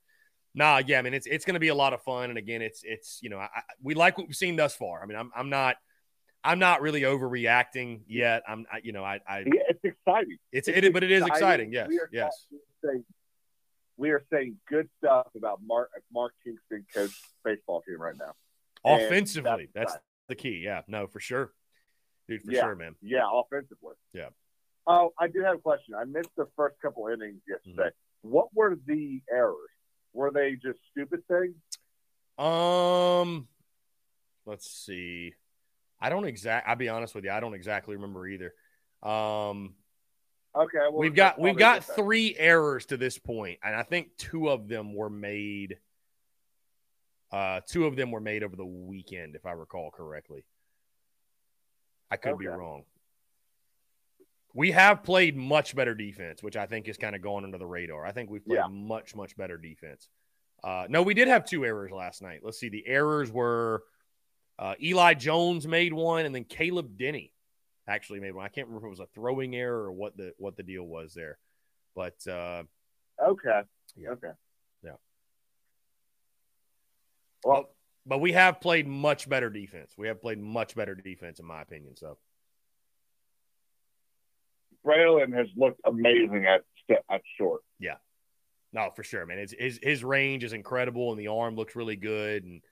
nah, 0.54 0.82
yeah, 0.86 0.98
I 0.98 1.02
mean 1.02 1.14
it's 1.14 1.26
it's 1.26 1.46
going 1.46 1.54
to 1.54 1.60
be 1.60 1.68
a 1.68 1.74
lot 1.74 1.94
of 1.94 2.02
fun. 2.02 2.28
And 2.28 2.38
again, 2.38 2.60
it's 2.60 2.82
it's 2.84 3.18
you 3.22 3.30
know 3.30 3.38
I, 3.38 3.48
we 3.82 3.94
like 3.94 4.18
what 4.18 4.26
we've 4.28 4.36
seen 4.36 4.54
thus 4.56 4.76
far. 4.76 5.02
I 5.02 5.06
mean 5.06 5.16
I'm 5.16 5.30
I'm 5.34 5.48
not 5.48 5.76
I'm 6.44 6.58
not 6.58 6.82
really 6.82 7.00
overreacting 7.00 8.02
yet. 8.06 8.42
I'm 8.46 8.66
I, 8.70 8.80
you 8.84 8.92
know 8.92 9.02
I 9.02 9.18
I 9.26 9.38
Yeah, 9.40 9.62
it's 9.70 9.80
exciting. 9.82 10.36
it's 10.52 10.68
it 10.68 10.92
but 10.92 11.02
it 11.02 11.10
is 11.10 11.26
exciting. 11.26 11.72
Yes, 11.72 11.88
We 11.88 11.98
yes. 12.12 12.46
saying, 12.84 13.04
we 13.96 14.10
are 14.10 14.22
saying 14.30 14.56
good 14.68 14.90
stuff 15.02 15.28
about 15.34 15.60
Mark 15.66 15.90
Mark 16.12 16.34
Kingston 16.44 16.84
coach 16.94 17.18
baseball 17.44 17.80
team 17.80 18.00
right 18.00 18.14
now. 18.18 18.34
Offensively, 18.84 19.68
that's, 19.74 19.94
exciting. 19.94 20.02
the 20.28 20.34
key. 20.36 20.60
Yeah, 20.62 20.82
no, 20.86 21.06
for 21.06 21.18
sure, 21.18 21.52
dude, 22.28 22.42
for 22.42 22.52
Yeah. 22.52 22.60
sure, 22.62 22.76
man. 22.76 22.94
Yeah, 23.00 23.24
offensively. 23.32 23.94
Yeah. 24.12 24.28
Oh, 24.86 25.12
I 25.18 25.28
do 25.28 25.42
have 25.42 25.56
a 25.56 25.60
question. 25.60 25.94
I 25.94 26.04
missed 26.04 26.34
the 26.36 26.46
first 26.56 26.80
couple 26.80 27.08
innings 27.08 27.40
yesterday. 27.48 27.88
Mm-hmm. 27.90 28.30
What 28.30 28.54
were 28.54 28.76
the 28.86 29.22
errors? 29.30 29.70
Were 30.12 30.30
they 30.30 30.52
just 30.54 30.78
stupid 30.90 31.22
things? 31.28 31.54
Um, 32.38 33.48
let's 34.46 34.70
see. 34.70 35.34
I 36.00 36.10
don't 36.10 36.24
exact. 36.24 36.68
I'll 36.68 36.76
be 36.76 36.88
honest 36.88 37.14
with 37.14 37.24
you. 37.24 37.30
I 37.30 37.40
don't 37.40 37.54
exactly 37.54 37.96
remember 37.96 38.26
either. 38.26 38.54
Um, 39.02 39.74
Okay, 40.56 40.78
well, 40.78 40.98
we've 40.98 41.14
got 41.14 41.38
we've 41.38 41.58
got 41.58 41.84
three 41.84 42.34
errors 42.36 42.86
to 42.86 42.96
this 42.96 43.18
point, 43.18 43.58
and 43.62 43.76
I 43.76 43.82
think 43.82 44.16
two 44.16 44.48
of 44.48 44.66
them 44.66 44.94
were 44.94 45.10
made. 45.10 45.78
Uh, 47.30 47.60
two 47.68 47.84
of 47.86 47.94
them 47.94 48.10
were 48.10 48.20
made 48.20 48.42
over 48.42 48.56
the 48.56 48.64
weekend, 48.64 49.36
if 49.36 49.44
I 49.44 49.52
recall 49.52 49.90
correctly. 49.90 50.44
I 52.10 52.16
could 52.16 52.38
be 52.38 52.46
wrong. 52.46 52.84
We 54.54 54.70
have 54.72 55.02
played 55.04 55.36
much 55.36 55.76
better 55.76 55.94
defense, 55.94 56.42
which 56.42 56.56
I 56.56 56.66
think 56.66 56.88
is 56.88 56.96
kind 56.96 57.14
of 57.14 57.22
going 57.22 57.44
under 57.44 57.58
the 57.58 57.66
radar. 57.66 58.04
I 58.04 58.12
think 58.12 58.30
we've 58.30 58.44
played 58.44 58.56
Yeah. 58.56 58.66
much, 58.68 59.14
much 59.14 59.36
better 59.36 59.56
defense. 59.56 60.08
Uh, 60.64 60.86
no, 60.88 61.02
we 61.02 61.14
did 61.14 61.28
have 61.28 61.44
two 61.44 61.64
errors 61.64 61.92
last 61.92 62.22
night. 62.22 62.40
Let's 62.42 62.58
see. 62.58 62.68
The 62.68 62.84
errors 62.86 63.30
were 63.30 63.84
uh, 64.58 64.74
Eli 64.82 65.14
Jones 65.14 65.68
made 65.68 65.92
one, 65.92 66.26
and 66.26 66.34
then 66.34 66.44
Caleb 66.44 66.96
Denny 66.98 67.32
actually 67.86 68.18
made 68.20 68.34
one. 68.34 68.44
I 68.44 68.48
can't 68.48 68.66
remember 68.66 68.86
if 68.86 68.88
it 68.88 68.90
was 68.90 69.00
a 69.00 69.06
throwing 69.14 69.54
error 69.54 69.84
or 69.84 69.92
what 69.92 70.16
the 70.16 70.34
what 70.38 70.56
the 70.56 70.64
deal 70.64 70.82
was 70.82 71.14
there, 71.14 71.38
but 71.94 72.26
uh, 72.26 72.64
Okay. 73.24 73.60
Yeah. 73.96 74.10
Okay. 74.10 74.32
Yeah. 74.82 74.92
Well, 77.44 77.70
but 78.08 78.18
we 78.18 78.32
have 78.32 78.60
played 78.60 78.88
much 78.88 79.28
better 79.28 79.50
defense. 79.50 79.92
We 79.98 80.08
have 80.08 80.20
played 80.20 80.38
much 80.38 80.74
better 80.74 80.94
defense, 80.94 81.38
in 81.38 81.46
my 81.46 81.60
opinion. 81.60 81.94
So 81.96 82.16
Braylen 84.84 85.36
has 85.36 85.46
looked 85.56 85.80
amazing 85.84 86.46
at 86.46 86.62
at 87.10 87.20
short. 87.36 87.60
Yeah, 87.78 87.96
no, 88.72 88.90
for 88.96 89.02
sure, 89.02 89.26
man. 89.26 89.38
It's, 89.38 89.54
his 89.56 89.78
his 89.82 90.02
range 90.02 90.42
is 90.42 90.54
incredible, 90.54 91.12
and 91.12 91.20
the 91.20 91.28
arm 91.28 91.54
looks 91.54 91.76
really 91.76 91.96
good. 91.96 92.44
And 92.44 92.62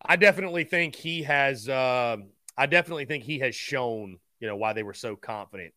I 0.00 0.16
definitely 0.16 0.64
think 0.64 0.94
he 0.94 1.24
has. 1.24 1.68
Uh, 1.68 2.18
I 2.56 2.66
definitely 2.66 3.06
think 3.06 3.24
he 3.24 3.40
has 3.40 3.56
shown, 3.56 4.18
you 4.38 4.46
know, 4.46 4.56
why 4.56 4.72
they 4.72 4.84
were 4.84 4.94
so 4.94 5.16
confident 5.16 5.74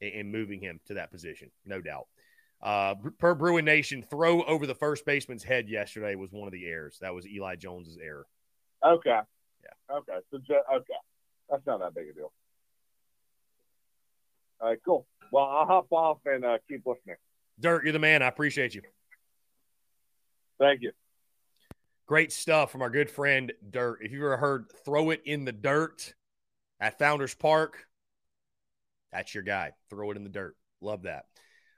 in, 0.00 0.08
in 0.10 0.32
moving 0.32 0.60
him 0.60 0.78
to 0.86 0.94
that 0.94 1.10
position. 1.10 1.50
No 1.64 1.80
doubt. 1.80 2.06
Uh, 2.64 2.94
per 3.18 3.34
Bruin 3.34 3.66
Nation, 3.66 4.02
throw 4.02 4.42
over 4.44 4.66
the 4.66 4.74
first 4.74 5.04
baseman's 5.04 5.44
head 5.44 5.68
yesterday 5.68 6.14
was 6.14 6.32
one 6.32 6.48
of 6.48 6.52
the 6.52 6.64
errors. 6.66 6.96
That 7.02 7.14
was 7.14 7.26
Eli 7.26 7.56
Jones's 7.56 7.98
error. 8.02 8.26
Okay. 8.82 9.10
Yeah. 9.10 9.96
Okay. 9.96 10.14
So 10.30 10.38
okay, 10.38 10.94
that's 11.50 11.66
not 11.66 11.80
that 11.80 11.94
big 11.94 12.08
a 12.08 12.14
deal. 12.14 12.32
All 14.60 14.70
right. 14.70 14.78
Cool. 14.82 15.06
Well, 15.30 15.44
I'll 15.44 15.66
hop 15.66 15.88
off 15.90 16.18
and 16.24 16.42
uh, 16.42 16.56
keep 16.66 16.86
listening. 16.86 17.16
Dirt, 17.60 17.84
you're 17.84 17.92
the 17.92 17.98
man. 17.98 18.22
I 18.22 18.28
appreciate 18.28 18.74
you. 18.74 18.80
Thank 20.58 20.80
you. 20.80 20.92
Great 22.06 22.32
stuff 22.32 22.72
from 22.72 22.80
our 22.80 22.90
good 22.90 23.10
friend 23.10 23.52
Dirt. 23.70 23.98
If 24.00 24.10
you've 24.10 24.22
ever 24.22 24.38
heard 24.38 24.72
throw 24.84 25.10
it 25.10 25.22
in 25.26 25.44
the 25.44 25.52
dirt 25.52 26.14
at 26.80 26.98
Founders 26.98 27.34
Park, 27.34 27.86
that's 29.12 29.34
your 29.34 29.42
guy. 29.42 29.72
Throw 29.90 30.10
it 30.10 30.16
in 30.16 30.24
the 30.24 30.30
dirt. 30.30 30.56
Love 30.80 31.02
that. 31.02 31.26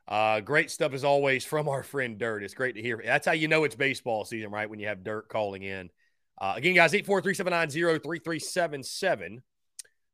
Uh, 0.09 0.40
great 0.40 0.71
stuff 0.71 0.92
as 0.92 1.05
always 1.05 1.45
from 1.45 1.69
our 1.69 1.83
friend 1.83 2.16
Dirt. 2.19 2.45
It's 2.45 2.55
great 2.55 2.77
to 2.77 2.83
hear. 2.83 3.03
That's 3.05 3.27
how 3.27 3.33
you 3.33 3.49
know 3.49 3.64
it's 3.64 3.75
baseball 3.75 4.25
season, 4.25 4.51
right? 4.51 4.71
When 4.71 4.79
you 4.79 4.87
have 4.87 5.03
Dirt 5.03 5.29
calling 5.29 5.62
in. 5.62 5.90
Uh, 6.38 6.53
again, 6.57 6.75
guys, 6.75 6.92
843-790-3377. 6.92 9.38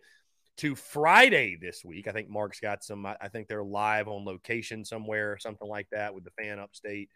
to 0.58 0.76
Friday 0.76 1.56
this 1.62 1.86
week. 1.86 2.08
I 2.08 2.12
think 2.12 2.30
Mark's 2.30 2.60
got 2.60 2.84
some, 2.84 3.06
I 3.06 3.16
I 3.22 3.28
think 3.28 3.48
they're 3.48 3.64
live 3.64 4.08
on 4.08 4.26
location 4.26 4.84
somewhere, 4.86 5.38
something 5.38 5.68
like 5.68 5.88
that 5.92 6.16
with 6.16 6.24
the 6.24 6.32
fan 6.32 6.58
upstate. 6.58 7.12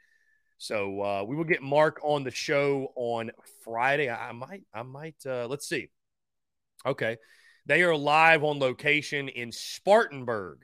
So 0.57 1.01
uh, 1.01 1.23
we 1.23 1.35
will 1.35 1.43
get 1.43 1.61
Mark 1.61 1.99
on 2.03 2.23
the 2.23 2.31
show 2.31 2.91
on 2.95 3.31
Friday. 3.63 4.09
I, 4.09 4.31
might, 4.31 4.63
I 4.73 4.83
might, 4.83 5.23
uh, 5.25 5.47
let's 5.47 5.67
see. 5.67 5.89
Okay. 6.85 7.17
They 7.65 7.83
are 7.83 7.95
live 7.95 8.43
on 8.43 8.59
location 8.59 9.29
in 9.29 9.51
Spartanburg 9.51 10.59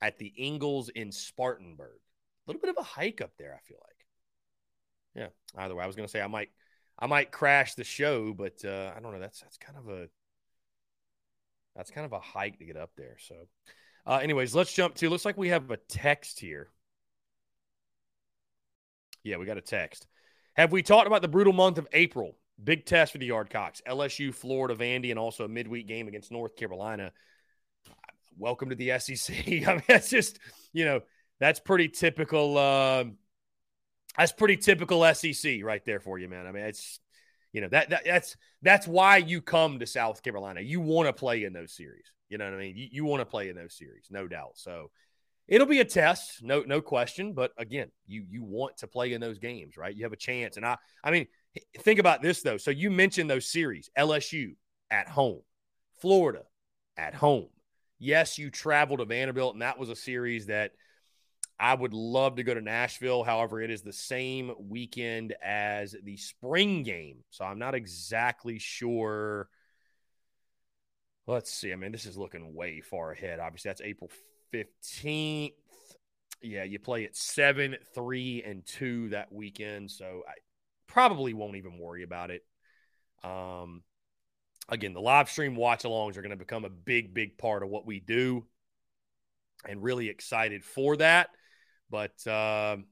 at 0.00 0.18
the 0.18 0.32
Ingles 0.36 0.88
in 0.88 1.12
Spartanburg. 1.12 2.00
A 2.00 2.50
little 2.50 2.60
bit 2.60 2.70
of 2.70 2.76
a 2.78 2.82
hike 2.82 3.20
up 3.20 3.32
there, 3.38 3.54
I 3.54 3.60
feel 3.68 3.78
like. 3.80 4.06
Yeah. 5.14 5.62
Either 5.62 5.74
way, 5.74 5.84
I 5.84 5.86
was 5.86 5.96
going 5.96 6.06
to 6.06 6.10
say 6.10 6.20
I 6.20 6.26
might, 6.26 6.48
I 6.98 7.06
might 7.06 7.30
crash 7.30 7.74
the 7.74 7.84
show, 7.84 8.32
but 8.32 8.64
uh, 8.64 8.92
I 8.96 9.00
don't 9.00 9.12
know. 9.12 9.20
That's 9.20 9.40
that's 9.40 9.58
kind 9.58 9.78
of 9.78 9.88
a, 9.88 10.08
that's 11.76 11.90
kind 11.90 12.04
of 12.04 12.12
a 12.12 12.20
hike 12.20 12.58
to 12.58 12.64
get 12.64 12.76
up 12.76 12.90
there. 12.96 13.16
So, 13.20 13.34
uh, 14.06 14.18
anyways, 14.22 14.54
let's 14.54 14.72
jump 14.72 14.96
to. 14.96 15.08
Looks 15.08 15.24
like 15.24 15.38
we 15.38 15.48
have 15.48 15.70
a 15.70 15.76
text 15.76 16.40
here. 16.40 16.70
Yeah, 19.22 19.36
we 19.36 19.46
got 19.46 19.58
a 19.58 19.62
text. 19.62 20.06
Have 20.54 20.72
we 20.72 20.82
talked 20.82 21.06
about 21.06 21.22
the 21.22 21.28
brutal 21.28 21.52
month 21.52 21.78
of 21.78 21.86
April? 21.92 22.36
Big 22.62 22.84
test 22.84 23.12
for 23.12 23.18
the 23.18 23.28
Yardcocks. 23.28 23.82
LSU, 23.86 24.34
Florida, 24.34 24.74
Vandy, 24.74 25.10
and 25.10 25.18
also 25.18 25.44
a 25.44 25.48
midweek 25.48 25.86
game 25.86 26.08
against 26.08 26.30
North 26.30 26.56
Carolina. 26.56 27.12
Welcome 28.36 28.70
to 28.70 28.74
the 28.74 28.98
SEC. 28.98 29.34
I 29.48 29.74
mean, 29.74 29.82
that's 29.88 30.10
just, 30.10 30.38
you 30.72 30.84
know, 30.84 31.00
that's 31.38 31.60
pretty 31.60 31.88
typical. 31.88 32.58
Um, 32.58 33.16
that's 34.16 34.32
pretty 34.32 34.56
typical 34.56 35.14
SEC 35.14 35.62
right 35.62 35.84
there 35.84 36.00
for 36.00 36.18
you, 36.18 36.28
man. 36.28 36.46
I 36.46 36.52
mean, 36.52 36.64
it's, 36.64 37.00
you 37.52 37.60
know, 37.60 37.68
that, 37.68 37.90
that 37.90 38.04
that's 38.04 38.36
that's 38.62 38.86
why 38.86 39.16
you 39.18 39.40
come 39.40 39.78
to 39.78 39.86
South 39.86 40.22
Carolina. 40.22 40.60
You 40.60 40.80
want 40.80 41.08
to 41.08 41.12
play 41.12 41.44
in 41.44 41.52
those 41.52 41.72
series. 41.72 42.04
You 42.28 42.38
know 42.38 42.44
what 42.44 42.54
I 42.54 42.58
mean? 42.58 42.76
You, 42.76 42.88
you 42.90 43.04
want 43.04 43.20
to 43.20 43.26
play 43.26 43.48
in 43.48 43.56
those 43.56 43.74
series, 43.74 44.06
no 44.10 44.28
doubt. 44.28 44.52
So 44.54 44.90
it'll 45.50 45.66
be 45.66 45.80
a 45.80 45.84
test, 45.84 46.42
no 46.42 46.62
no 46.62 46.80
question. 46.80 47.34
But 47.34 47.52
again, 47.58 47.90
you 48.06 48.24
you 48.30 48.42
want 48.42 48.78
to 48.78 48.86
play 48.86 49.12
in 49.12 49.20
those 49.20 49.38
games, 49.38 49.76
right? 49.76 49.94
You 49.94 50.04
have 50.04 50.12
a 50.14 50.16
chance. 50.16 50.56
And 50.56 50.64
I 50.64 50.78
I 51.04 51.10
mean, 51.10 51.26
think 51.80 51.98
about 51.98 52.22
this 52.22 52.40
though. 52.40 52.56
So 52.56 52.70
you 52.70 52.90
mentioned 52.90 53.28
those 53.28 53.50
series: 53.50 53.90
LSU 53.98 54.54
at 54.90 55.08
home, 55.08 55.42
Florida 56.00 56.44
at 56.96 57.14
home. 57.14 57.48
Yes, 57.98 58.38
you 58.38 58.50
travel 58.50 58.96
to 58.96 59.04
Vanderbilt, 59.04 59.54
and 59.54 59.62
that 59.62 59.78
was 59.78 59.90
a 59.90 59.96
series 59.96 60.46
that 60.46 60.72
I 61.58 61.74
would 61.74 61.92
love 61.92 62.36
to 62.36 62.42
go 62.42 62.54
to 62.54 62.62
Nashville. 62.62 63.22
However, 63.22 63.60
it 63.60 63.70
is 63.70 63.82
the 63.82 63.92
same 63.92 64.54
weekend 64.58 65.34
as 65.44 65.94
the 66.02 66.16
spring 66.16 66.84
game. 66.84 67.18
So 67.28 67.44
I'm 67.44 67.58
not 67.58 67.74
exactly 67.74 68.58
sure. 68.58 69.50
Let's 71.26 71.52
see. 71.52 71.72
I 71.72 71.76
mean, 71.76 71.92
this 71.92 72.06
is 72.06 72.16
looking 72.16 72.54
way 72.54 72.80
far 72.80 73.12
ahead. 73.12 73.40
Obviously, 73.40 73.68
that's 73.68 73.82
April 73.82 74.10
15th. 74.52 75.52
Yeah, 76.42 76.64
you 76.64 76.78
play 76.78 77.04
at 77.04 77.16
7, 77.16 77.76
3, 77.94 78.42
and 78.46 78.64
2 78.66 79.10
that 79.10 79.32
weekend. 79.32 79.90
So 79.90 80.22
I 80.26 80.32
probably 80.86 81.34
won't 81.34 81.56
even 81.56 81.78
worry 81.78 82.02
about 82.02 82.30
it. 82.30 82.42
Um, 83.22 83.82
again, 84.68 84.94
the 84.94 85.00
live 85.00 85.28
stream 85.30 85.54
watch 85.54 85.82
alongs 85.82 86.16
are 86.16 86.22
going 86.22 86.30
to 86.30 86.36
become 86.36 86.64
a 86.64 86.70
big, 86.70 87.12
big 87.12 87.36
part 87.36 87.62
of 87.62 87.68
what 87.68 87.86
we 87.86 88.00
do. 88.00 88.46
And 89.68 89.82
really 89.82 90.08
excited 90.08 90.64
for 90.64 90.96
that. 90.96 91.28
But 91.90 92.26
um, 92.26 92.86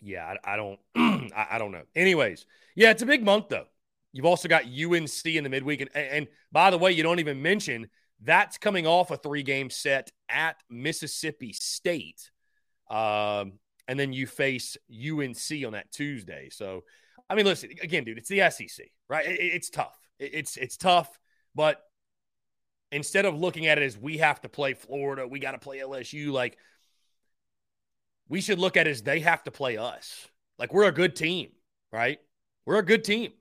yeah, 0.00 0.34
I, 0.44 0.54
I 0.54 0.56
don't, 0.56 0.80
I, 1.34 1.48
I 1.52 1.58
don't 1.58 1.72
know. 1.72 1.82
Anyways, 1.94 2.46
yeah, 2.74 2.90
it's 2.90 3.02
a 3.02 3.06
big 3.06 3.24
month 3.24 3.48
though. 3.50 3.66
You've 4.12 4.26
also 4.26 4.48
got 4.48 4.64
UNC 4.64 5.26
in 5.26 5.44
the 5.44 5.50
midweek, 5.50 5.82
and, 5.82 5.90
and 5.94 6.26
by 6.50 6.70
the 6.70 6.78
way, 6.78 6.90
you 6.90 7.04
don't 7.04 7.20
even 7.20 7.42
mention 7.42 7.88
that's 8.22 8.58
coming 8.58 8.86
off 8.86 9.10
a 9.10 9.16
three-game 9.16 9.70
set 9.70 10.10
at 10.28 10.56
Mississippi 10.68 11.52
State, 11.52 12.30
um, 12.90 13.54
and 13.88 13.98
then 13.98 14.12
you 14.12 14.26
face 14.26 14.76
UNC 14.90 15.64
on 15.66 15.72
that 15.72 15.90
Tuesday. 15.90 16.48
So, 16.50 16.84
I 17.28 17.34
mean, 17.34 17.46
listen 17.46 17.70
again, 17.82 18.04
dude, 18.04 18.18
it's 18.18 18.28
the 18.28 18.48
SEC, 18.50 18.86
right? 19.08 19.26
It, 19.26 19.40
it's 19.40 19.70
tough. 19.70 19.98
It, 20.18 20.34
it's 20.34 20.56
it's 20.56 20.76
tough, 20.76 21.18
but 21.54 21.80
instead 22.92 23.24
of 23.24 23.38
looking 23.38 23.66
at 23.66 23.78
it 23.78 23.84
as 23.84 23.96
we 23.96 24.18
have 24.18 24.40
to 24.42 24.48
play 24.48 24.74
Florida, 24.74 25.26
we 25.26 25.38
got 25.38 25.52
to 25.52 25.58
play 25.58 25.78
LSU, 25.78 26.32
like 26.32 26.58
we 28.28 28.40
should 28.40 28.58
look 28.58 28.76
at 28.76 28.86
it 28.86 28.90
as 28.90 29.02
they 29.02 29.20
have 29.20 29.42
to 29.44 29.50
play 29.50 29.76
us. 29.76 30.28
Like 30.58 30.72
we're 30.72 30.88
a 30.88 30.92
good 30.92 31.16
team, 31.16 31.50
right? 31.92 32.18
We're 32.66 32.78
a 32.78 32.84
good 32.84 33.04
team. 33.04 33.32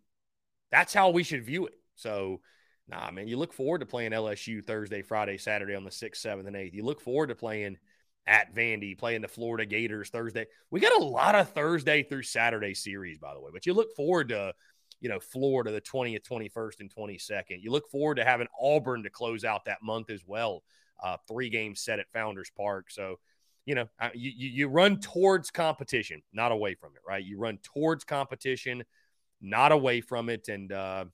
That's 0.72 0.94
how 0.94 1.10
we 1.10 1.24
should 1.24 1.44
view 1.44 1.68
it. 1.68 1.74
So, 1.96 2.42
nah, 2.90 3.12
man, 3.12 3.28
you 3.28 3.38
look 3.38 3.54
forward 3.54 3.80
to 3.80 3.86
playing 3.86 4.12
LSU 4.12 4.66
Thursday, 4.66 5.02
Friday, 5.02 5.38
Saturday 5.38 5.76
on 5.76 5.84
the 5.84 5.90
6th, 5.90 6.26
7th, 6.26 6.48
and 6.48 6.56
8th. 6.56 6.74
You 6.74 6.84
look 6.84 7.02
forward 7.02 7.28
to 7.28 7.36
playing 7.36 7.78
at 8.28 8.54
Vandy, 8.54 8.98
playing 8.98 9.22
the 9.22 9.28
Florida 9.28 9.66
Gators 9.66 10.10
Thursday. 10.10 10.46
We 10.72 10.80
got 10.80 11.00
a 11.00 11.04
lot 11.04 11.36
of 11.36 11.50
Thursday 11.50 12.04
through 12.04 12.24
Saturday 12.24 12.74
series, 12.74 13.18
by 13.18 13.34
the 13.34 13.40
way, 13.40 13.52
but 13.52 13.66
you 13.66 13.74
look 13.74 13.96
forward 13.96 14.30
to, 14.30 14.54
you 15.02 15.10
know, 15.10 15.20
Florida 15.20 15.72
the 15.72 15.82
20th, 15.82 16.28
21st, 16.28 16.80
and 16.82 16.94
22nd. 16.94 17.62
You 17.62 17.72
look 17.72 17.90
forward 17.90 18.16
to 18.16 18.26
having 18.26 18.48
Auburn 18.60 19.04
to 19.04 19.10
close 19.10 19.44
out 19.44 19.66
that 19.66 19.82
month 19.82 20.10
as 20.10 20.24
well. 20.26 20.64
Uh, 21.02 21.18
three 21.28 21.50
games 21.50 21.82
set 21.82 22.00
at 22.00 22.12
Founders 22.12 22.52
Park. 22.56 22.92
So, 22.92 23.20
you 23.66 23.76
know, 23.76 23.88
you, 24.14 24.32
you 24.36 24.68
run 24.68 25.00
towards 25.00 25.52
competition, 25.52 26.22
not 26.34 26.52
away 26.52 26.76
from 26.76 26.92
it, 26.96 27.02
right? 27.08 27.24
You 27.24 27.38
run 27.38 27.60
towards 27.64 28.04
competition 28.04 28.84
not 29.42 29.72
away 29.72 30.02
from 30.02 30.30
it. 30.30 30.48
And 30.48 30.72
uh, 30.72 31.06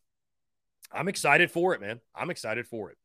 I'm 0.91 1.07
excited 1.07 1.51
for 1.51 1.73
it, 1.73 1.81
man. 1.81 1.99
I'm 2.15 2.29
excited 2.29 2.67
for 2.67 2.91
it. 2.91 2.97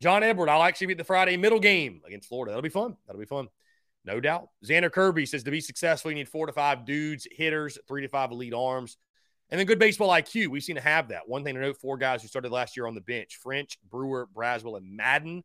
John 0.00 0.22
Edward, 0.22 0.48
I'll 0.48 0.62
actually 0.62 0.88
be 0.88 0.92
at 0.92 0.98
the 0.98 1.04
Friday 1.04 1.36
middle 1.36 1.60
game 1.60 2.00
against 2.06 2.28
Florida. 2.28 2.50
That'll 2.50 2.62
be 2.62 2.68
fun. 2.68 2.96
That'll 3.06 3.20
be 3.20 3.26
fun. 3.26 3.48
No 4.04 4.20
doubt. 4.20 4.48
Xander 4.64 4.92
Kirby 4.92 5.24
says 5.24 5.44
to 5.44 5.50
be 5.50 5.60
successful, 5.60 6.10
you 6.10 6.16
need 6.16 6.28
four 6.28 6.46
to 6.46 6.52
five 6.52 6.84
dudes, 6.84 7.26
hitters, 7.30 7.78
three 7.88 8.02
to 8.02 8.08
five 8.08 8.30
elite 8.30 8.52
arms, 8.52 8.98
and 9.50 9.58
then 9.58 9.66
good 9.66 9.78
baseball 9.78 10.10
IQ. 10.10 10.48
We 10.48 10.60
seem 10.60 10.76
to 10.76 10.82
have 10.82 11.08
that. 11.08 11.28
One 11.28 11.44
thing 11.44 11.54
to 11.54 11.60
note 11.60 11.78
four 11.78 11.96
guys 11.96 12.20
who 12.20 12.28
started 12.28 12.52
last 12.52 12.76
year 12.76 12.86
on 12.86 12.94
the 12.94 13.00
bench 13.00 13.38
French, 13.42 13.78
Brewer, 13.90 14.28
Braswell, 14.34 14.76
and 14.76 14.96
Madden. 14.96 15.42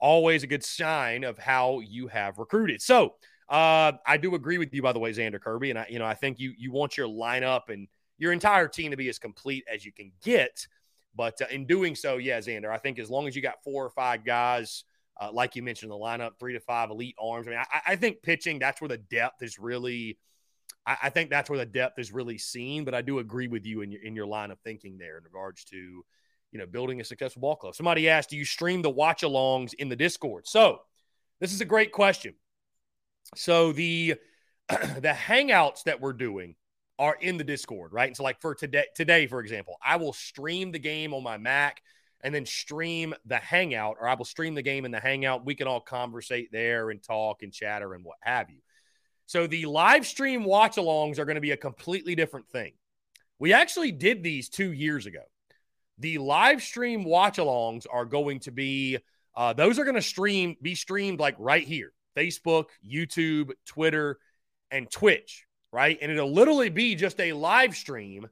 Always 0.00 0.44
a 0.44 0.46
good 0.46 0.64
sign 0.64 1.24
of 1.24 1.38
how 1.38 1.80
you 1.80 2.06
have 2.06 2.38
recruited. 2.38 2.80
So 2.80 3.14
uh, 3.48 3.92
I 4.06 4.18
do 4.18 4.34
agree 4.36 4.58
with 4.58 4.72
you, 4.72 4.82
by 4.82 4.92
the 4.92 5.00
way, 5.00 5.12
Xander 5.12 5.40
Kirby. 5.40 5.70
And 5.70 5.78
I, 5.80 5.86
you 5.88 5.98
know, 5.98 6.04
I 6.04 6.14
think 6.14 6.38
you 6.38 6.52
you 6.56 6.70
want 6.70 6.96
your 6.96 7.08
lineup 7.08 7.68
and 7.68 7.88
your 8.18 8.32
entire 8.32 8.68
team 8.68 8.90
to 8.90 8.96
be 8.96 9.08
as 9.08 9.18
complete 9.18 9.64
as 9.72 9.84
you 9.84 9.92
can 9.92 10.12
get. 10.22 10.66
But 11.14 11.40
uh, 11.40 11.46
in 11.50 11.66
doing 11.66 11.94
so, 11.94 12.16
yeah, 12.16 12.38
Xander, 12.38 12.70
I 12.70 12.78
think 12.78 12.98
as 12.98 13.10
long 13.10 13.26
as 13.26 13.34
you 13.34 13.42
got 13.42 13.62
four 13.64 13.84
or 13.84 13.90
five 13.90 14.24
guys– 14.24 14.84
uh, 15.20 15.30
like 15.32 15.56
you 15.56 15.62
mentioned, 15.62 15.90
the 15.90 15.96
lineup, 15.96 16.38
three 16.38 16.52
to 16.52 16.60
five 16.60 16.90
elite 16.90 17.16
arms. 17.20 17.46
I 17.46 17.50
mean, 17.50 17.58
I, 17.58 17.92
I 17.92 17.96
think 17.96 18.22
pitching, 18.22 18.58
that's 18.58 18.80
where 18.80 18.88
the 18.88 18.98
depth 18.98 19.42
is 19.42 19.58
really. 19.58 20.18
I, 20.86 20.96
I, 21.04 21.10
think 21.10 21.28
that's 21.28 21.50
where 21.50 21.58
the 21.58 21.66
depth 21.66 21.98
is 21.98 22.12
really 22.12 22.38
seen. 22.38 22.84
But 22.84 22.94
I 22.94 23.02
do 23.02 23.18
agree 23.18 23.48
with 23.48 23.66
you 23.66 23.82
in 23.82 23.90
your 23.90 24.02
in 24.02 24.14
your 24.14 24.26
line 24.26 24.50
of 24.50 24.60
thinking 24.60 24.96
there 24.96 25.18
in 25.18 25.24
regards 25.24 25.64
to, 25.66 25.76
you 25.76 26.58
know, 26.58 26.66
building 26.66 27.00
a 27.00 27.04
successful 27.04 27.40
ball 27.40 27.56
club. 27.56 27.74
Somebody 27.74 28.08
asked, 28.08 28.30
"Do 28.30 28.36
you 28.36 28.44
stream 28.44 28.80
the 28.80 28.90
watch 28.90 29.22
alongs 29.22 29.74
in 29.74 29.88
the 29.88 29.96
Discord?" 29.96 30.46
So, 30.46 30.82
this 31.40 31.52
is 31.52 31.60
a 31.60 31.66
great 31.66 31.90
question. 31.90 32.34
So 33.34 33.72
the 33.72 34.14
the 34.68 35.16
hangouts 35.16 35.82
that 35.84 36.00
we're 36.00 36.12
doing 36.12 36.54
are 36.98 37.16
in 37.20 37.36
the 37.36 37.44
Discord, 37.44 37.92
right? 37.92 38.08
And 38.08 38.16
so, 38.16 38.22
like 38.22 38.40
for 38.40 38.54
today, 38.54 38.84
today, 38.94 39.26
for 39.26 39.40
example, 39.40 39.76
I 39.84 39.96
will 39.96 40.12
stream 40.12 40.72
the 40.72 40.78
game 40.78 41.14
on 41.14 41.22
my 41.22 41.36
Mac 41.36 41.82
and 42.22 42.34
then 42.34 42.46
stream 42.46 43.14
the 43.26 43.36
hangout, 43.36 43.96
or 44.00 44.08
I 44.08 44.14
will 44.14 44.24
stream 44.24 44.54
the 44.54 44.62
game 44.62 44.84
in 44.84 44.90
the 44.90 45.00
hangout. 45.00 45.46
We 45.46 45.54
can 45.54 45.68
all 45.68 45.80
conversate 45.80 46.50
there 46.50 46.90
and 46.90 47.02
talk 47.02 47.42
and 47.42 47.52
chatter 47.52 47.94
and 47.94 48.04
what 48.04 48.16
have 48.22 48.50
you. 48.50 48.58
So 49.26 49.46
the 49.46 49.66
live 49.66 50.06
stream 50.06 50.42
watch 50.44 50.76
alongs 50.76 51.18
are 51.18 51.24
going 51.24 51.36
to 51.36 51.40
be 51.40 51.52
a 51.52 51.56
completely 51.56 52.14
different 52.14 52.48
thing. 52.48 52.72
We 53.38 53.52
actually 53.52 53.92
did 53.92 54.22
these 54.22 54.48
two 54.48 54.72
years 54.72 55.06
ago. 55.06 55.22
The 55.98 56.18
live 56.18 56.62
stream 56.62 57.04
watch 57.04 57.36
alongs 57.36 57.86
are 57.90 58.04
going 58.04 58.40
to 58.40 58.50
be, 58.50 58.98
uh, 59.36 59.52
those 59.52 59.78
are 59.78 59.84
going 59.84 59.96
to 59.96 60.02
stream, 60.02 60.56
be 60.60 60.74
streamed 60.74 61.20
like 61.20 61.36
right 61.38 61.66
here 61.66 61.92
Facebook, 62.16 62.66
YouTube, 62.84 63.50
Twitter, 63.64 64.18
and 64.70 64.90
Twitch, 64.90 65.46
right? 65.72 65.98
And 66.00 66.10
it'll 66.10 66.32
literally 66.32 66.70
be 66.70 66.94
just 66.94 67.20
a 67.20 67.32
live 67.32 67.76
stream, 67.76 68.28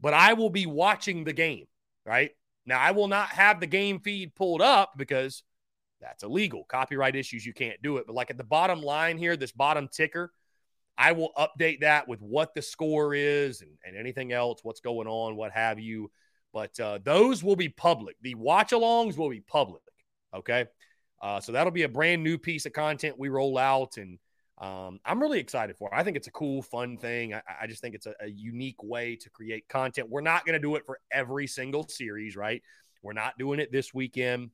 but 0.00 0.14
I 0.14 0.32
will 0.34 0.50
be 0.50 0.66
watching 0.66 1.24
the 1.24 1.32
game, 1.32 1.66
right? 2.06 2.30
Now, 2.66 2.80
I 2.80 2.90
will 2.90 3.08
not 3.08 3.28
have 3.30 3.60
the 3.60 3.66
game 3.66 4.00
feed 4.00 4.34
pulled 4.34 4.60
up 4.60 4.92
because 4.96 5.42
that's 6.00 6.22
illegal. 6.22 6.64
Copyright 6.68 7.16
issues, 7.16 7.44
you 7.44 7.52
can't 7.52 7.80
do 7.82 7.96
it. 7.96 8.06
But 8.06 8.14
like 8.14 8.30
at 8.30 8.36
the 8.36 8.44
bottom 8.44 8.82
line 8.82 9.18
here, 9.18 9.36
this 9.36 9.52
bottom 9.52 9.88
ticker, 9.88 10.32
I 10.96 11.12
will 11.12 11.32
update 11.38 11.80
that 11.80 12.08
with 12.08 12.20
what 12.20 12.54
the 12.54 12.62
score 12.62 13.14
is 13.14 13.62
and, 13.62 13.70
and 13.86 13.96
anything 13.96 14.32
else, 14.32 14.60
what's 14.62 14.80
going 14.80 15.06
on, 15.06 15.36
what 15.36 15.52
have 15.52 15.78
you. 15.78 16.10
But 16.52 16.78
uh, 16.80 16.98
those 17.04 17.44
will 17.44 17.56
be 17.56 17.68
public. 17.68 18.16
The 18.22 18.34
watch 18.34 18.72
alongs 18.72 19.16
will 19.16 19.30
be 19.30 19.40
public. 19.40 19.82
Okay. 20.34 20.66
Uh, 21.20 21.40
so 21.40 21.52
that'll 21.52 21.72
be 21.72 21.82
a 21.82 21.88
brand 21.88 22.22
new 22.22 22.38
piece 22.38 22.66
of 22.66 22.72
content 22.72 23.18
we 23.18 23.28
roll 23.28 23.58
out. 23.58 23.96
And 23.96 24.18
um, 24.60 24.98
I'm 25.04 25.20
really 25.20 25.38
excited 25.38 25.76
for 25.76 25.88
it. 25.88 25.96
I 25.96 26.02
think 26.02 26.16
it's 26.16 26.26
a 26.26 26.32
cool, 26.32 26.62
fun 26.62 26.96
thing. 26.96 27.32
I, 27.32 27.42
I 27.62 27.66
just 27.68 27.80
think 27.80 27.94
it's 27.94 28.06
a, 28.06 28.14
a, 28.20 28.26
unique 28.26 28.82
way 28.82 29.14
to 29.14 29.30
create 29.30 29.68
content. 29.68 30.10
We're 30.10 30.20
not 30.20 30.44
going 30.44 30.54
to 30.54 30.58
do 30.58 30.74
it 30.74 30.84
for 30.84 30.98
every 31.12 31.46
single 31.46 31.86
series, 31.86 32.34
right? 32.34 32.60
We're 33.02 33.12
not 33.12 33.38
doing 33.38 33.60
it 33.60 33.70
this 33.70 33.94
weekend. 33.94 34.50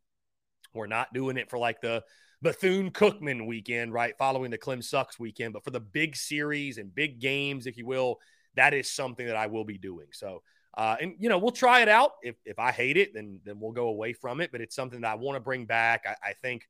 We're 0.74 0.88
not 0.88 1.14
doing 1.14 1.38
it 1.38 1.48
for 1.48 1.58
like 1.58 1.80
the 1.80 2.04
Bethune 2.42 2.90
Cookman 2.90 3.46
weekend, 3.46 3.94
right? 3.94 4.14
Following 4.18 4.50
the 4.50 4.58
Clem 4.58 4.82
Sucks 4.82 5.18
weekend. 5.18 5.54
But 5.54 5.64
for 5.64 5.70
the 5.70 5.80
big 5.80 6.16
series 6.16 6.76
and 6.76 6.94
big 6.94 7.18
games, 7.18 7.66
if 7.66 7.78
you 7.78 7.86
will, 7.86 8.18
that 8.56 8.74
is 8.74 8.90
something 8.90 9.26
that 9.26 9.36
I 9.36 9.46
will 9.46 9.64
be 9.64 9.78
doing. 9.78 10.08
So, 10.12 10.42
uh, 10.76 10.96
and 11.00 11.14
you 11.18 11.30
know, 11.30 11.38
we'll 11.38 11.50
try 11.50 11.80
it 11.80 11.88
out. 11.88 12.12
If 12.22 12.36
if 12.44 12.58
I 12.58 12.72
hate 12.72 12.98
it, 12.98 13.14
then 13.14 13.40
then 13.44 13.58
we'll 13.58 13.72
go 13.72 13.88
away 13.88 14.12
from 14.12 14.42
it. 14.42 14.52
But 14.52 14.60
it's 14.60 14.76
something 14.76 15.00
that 15.00 15.12
I 15.12 15.14
want 15.14 15.36
to 15.36 15.40
bring 15.40 15.64
back. 15.64 16.04
I, 16.06 16.30
I 16.30 16.32
think 16.34 16.68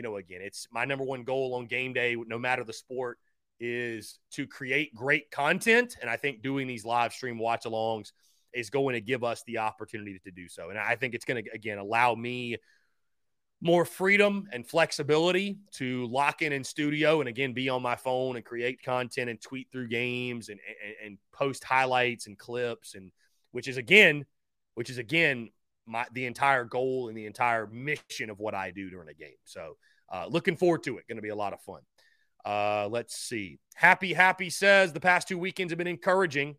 you 0.00 0.02
know, 0.02 0.16
again, 0.16 0.40
it's 0.40 0.66
my 0.72 0.86
number 0.86 1.04
one 1.04 1.24
goal 1.24 1.54
on 1.56 1.66
game 1.66 1.92
day, 1.92 2.16
no 2.26 2.38
matter 2.38 2.64
the 2.64 2.72
sport, 2.72 3.18
is 3.60 4.18
to 4.30 4.46
create 4.46 4.94
great 4.94 5.30
content. 5.30 5.98
And 6.00 6.08
I 6.08 6.16
think 6.16 6.40
doing 6.40 6.66
these 6.66 6.86
live 6.86 7.12
stream 7.12 7.38
watch 7.38 7.64
alongs 7.64 8.12
is 8.54 8.70
going 8.70 8.94
to 8.94 9.02
give 9.02 9.22
us 9.22 9.42
the 9.46 9.58
opportunity 9.58 10.18
to 10.24 10.30
do 10.30 10.48
so. 10.48 10.70
And 10.70 10.78
I 10.78 10.96
think 10.96 11.12
it's 11.12 11.26
going 11.26 11.44
to, 11.44 11.50
again, 11.52 11.76
allow 11.76 12.14
me 12.14 12.56
more 13.60 13.84
freedom 13.84 14.48
and 14.54 14.66
flexibility 14.66 15.58
to 15.72 16.06
lock 16.06 16.40
in 16.40 16.50
in 16.50 16.64
studio 16.64 17.20
and 17.20 17.28
again 17.28 17.52
be 17.52 17.68
on 17.68 17.82
my 17.82 17.96
phone 17.96 18.36
and 18.36 18.44
create 18.46 18.82
content 18.82 19.28
and 19.28 19.38
tweet 19.38 19.68
through 19.70 19.88
games 19.88 20.48
and, 20.48 20.58
and, 20.82 20.94
and 21.04 21.18
post 21.30 21.62
highlights 21.62 22.26
and 22.26 22.38
clips 22.38 22.94
and 22.94 23.12
which 23.50 23.68
is 23.68 23.76
again 23.76 24.24
which 24.76 24.88
is 24.88 24.96
again 24.96 25.50
my 25.90 26.06
the 26.12 26.26
entire 26.26 26.64
goal 26.64 27.08
and 27.08 27.16
the 27.16 27.26
entire 27.26 27.66
mission 27.66 28.30
of 28.30 28.38
what 28.38 28.54
I 28.54 28.70
do 28.70 28.88
during 28.88 29.08
a 29.08 29.14
game. 29.14 29.36
So 29.44 29.76
uh, 30.10 30.26
looking 30.28 30.56
forward 30.56 30.82
to 30.84 30.98
it. 30.98 31.06
Going 31.08 31.16
to 31.16 31.22
be 31.22 31.28
a 31.28 31.36
lot 31.36 31.52
of 31.52 31.60
fun. 31.62 31.80
Uh, 32.44 32.88
let's 32.90 33.16
see. 33.16 33.58
Happy 33.74 34.12
Happy 34.12 34.50
says 34.50 34.92
the 34.92 35.00
past 35.00 35.28
two 35.28 35.38
weekends 35.38 35.72
have 35.72 35.78
been 35.78 35.86
encouraging. 35.86 36.56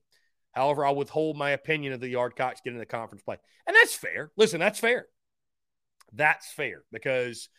However, 0.51 0.85
I'll 0.85 0.95
withhold 0.95 1.37
my 1.37 1.51
opinion 1.51 1.93
of 1.93 2.01
the 2.01 2.13
Yardcocks 2.13 2.63
getting 2.63 2.79
the 2.79 2.85
conference 2.85 3.23
play, 3.23 3.37
and 3.65 3.75
that's 3.75 3.95
fair. 3.95 4.31
Listen, 4.35 4.59
that's 4.59 4.79
fair. 4.79 5.05
That's 6.13 6.51
fair 6.51 6.83
because 6.91 7.49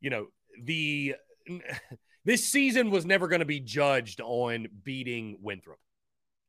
you 0.00 0.10
know 0.10 0.26
the 0.62 1.14
this 2.24 2.48
season 2.48 2.90
was 2.90 3.06
never 3.06 3.28
going 3.28 3.40
to 3.40 3.46
be 3.46 3.60
judged 3.60 4.20
on 4.20 4.66
beating 4.82 5.38
Winthrop, 5.40 5.78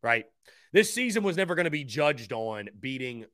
right? 0.02 0.26
This 0.74 0.94
season 0.94 1.24
was 1.24 1.38
never 1.38 1.56
going 1.56 1.66
to 1.66 1.72
be 1.72 1.84
judged 1.84 2.34
on 2.34 2.70
beating 2.80 3.26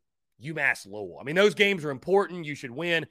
UMass 0.43 0.88
Lowell. 0.88 1.18
I 1.20 1.24
mean, 1.24 1.36
those 1.36 1.55
games 1.55 1.86
are 1.86 1.91
important. 1.91 2.45
You 2.45 2.55
should 2.55 2.72
win. 2.72 3.05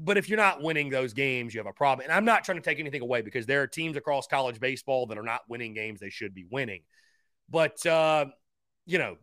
But 0.00 0.16
if 0.16 0.28
you're 0.28 0.38
not 0.38 0.62
winning 0.62 0.90
those 0.90 1.12
games, 1.12 1.52
you 1.52 1.58
have 1.58 1.66
a 1.66 1.72
problem. 1.72 2.04
And 2.04 2.12
I'm 2.12 2.24
not 2.24 2.44
trying 2.44 2.58
to 2.58 2.62
take 2.62 2.78
anything 2.78 3.02
away 3.02 3.22
because 3.22 3.46
there 3.46 3.62
are 3.62 3.66
teams 3.66 3.96
across 3.96 4.26
college 4.26 4.60
baseball 4.60 5.06
that 5.06 5.18
are 5.18 5.24
not 5.24 5.40
winning 5.48 5.74
games 5.74 5.98
they 5.98 6.10
should 6.10 6.34
be 6.34 6.46
winning. 6.48 6.82
But, 7.50 7.84
uh, 7.84 8.26
you 8.86 8.98
know, 8.98 9.16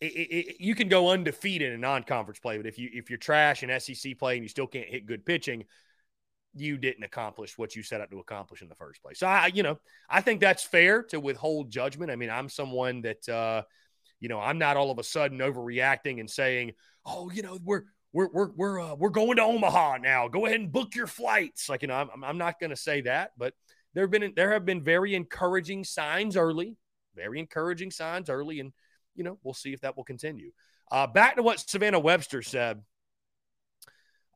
it, 0.00 0.06
it, 0.06 0.56
you 0.60 0.74
can 0.74 0.88
go 0.88 1.10
undefeated 1.10 1.72
in 1.72 1.80
non-conference 1.80 2.38
play, 2.40 2.56
but 2.56 2.66
if 2.66 2.78
you 2.78 2.88
if 2.92 3.10
you're 3.10 3.18
trash 3.18 3.62
in 3.62 3.80
SEC 3.80 4.18
play 4.18 4.34
and 4.34 4.44
you 4.44 4.48
still 4.48 4.66
can't 4.66 4.88
hit 4.88 5.06
good 5.06 5.26
pitching, 5.26 5.64
you 6.54 6.76
didn't 6.76 7.04
accomplish 7.04 7.58
what 7.58 7.74
you 7.74 7.82
set 7.82 8.00
out 8.00 8.10
to 8.10 8.18
accomplish 8.20 8.62
in 8.62 8.68
the 8.68 8.74
first 8.74 9.02
place. 9.02 9.18
So 9.18 9.26
I, 9.26 9.50
you 9.52 9.62
know, 9.62 9.78
I 10.08 10.20
think 10.20 10.40
that's 10.40 10.62
fair 10.62 11.02
to 11.04 11.18
withhold 11.20 11.70
judgment. 11.70 12.10
I 12.10 12.16
mean, 12.16 12.30
I'm 12.30 12.48
someone 12.48 13.02
that 13.02 13.28
uh, 13.28 13.62
you 14.20 14.28
know, 14.28 14.40
I'm 14.40 14.58
not 14.58 14.76
all 14.76 14.90
of 14.90 14.98
a 14.98 15.04
sudden 15.04 15.38
overreacting 15.38 16.20
and 16.20 16.30
saying, 16.30 16.72
"Oh, 17.04 17.30
you 17.30 17.42
know, 17.42 17.58
we're 17.64 17.82
we're 18.12 18.28
we're 18.32 18.50
we're 18.56 18.80
uh, 18.80 18.94
we're 18.94 19.10
going 19.10 19.36
to 19.36 19.42
Omaha 19.42 19.98
now. 19.98 20.28
Go 20.28 20.46
ahead 20.46 20.60
and 20.60 20.72
book 20.72 20.94
your 20.94 21.06
flights." 21.06 21.68
Like, 21.68 21.82
you 21.82 21.88
know, 21.88 21.94
I'm 21.94 22.24
I'm 22.24 22.38
not 22.38 22.58
going 22.58 22.70
to 22.70 22.76
say 22.76 23.02
that, 23.02 23.32
but 23.36 23.54
there 23.94 24.04
have 24.04 24.10
been 24.10 24.32
there 24.34 24.52
have 24.52 24.64
been 24.64 24.82
very 24.82 25.14
encouraging 25.14 25.84
signs 25.84 26.36
early, 26.36 26.76
very 27.14 27.38
encouraging 27.38 27.90
signs 27.90 28.30
early, 28.30 28.60
and 28.60 28.72
you 29.14 29.24
know, 29.24 29.38
we'll 29.42 29.54
see 29.54 29.72
if 29.72 29.80
that 29.82 29.96
will 29.96 30.04
continue. 30.04 30.52
Uh, 30.90 31.06
back 31.06 31.36
to 31.36 31.42
what 31.42 31.60
Savannah 31.60 31.98
Webster 31.98 32.42
said. 32.42 32.82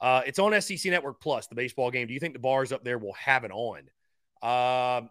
Uh, 0.01 0.23
it's 0.27 0.41
on 0.41 0.61
SEC 0.61 0.91
Network 0.91 1.21
Plus, 1.21 1.47
the 1.47 1.55
baseball 1.55 1.91
game. 1.93 2.09
Do 2.09 2.13
you 2.13 2.19
think 2.19 2.33
the 2.33 2.41
bars 2.41 2.73
up 2.73 2.83
there 2.83 2.99
will 2.99 3.15
have 3.15 3.45
it 3.45 3.53
on? 3.53 3.83
Uh, 4.43 5.07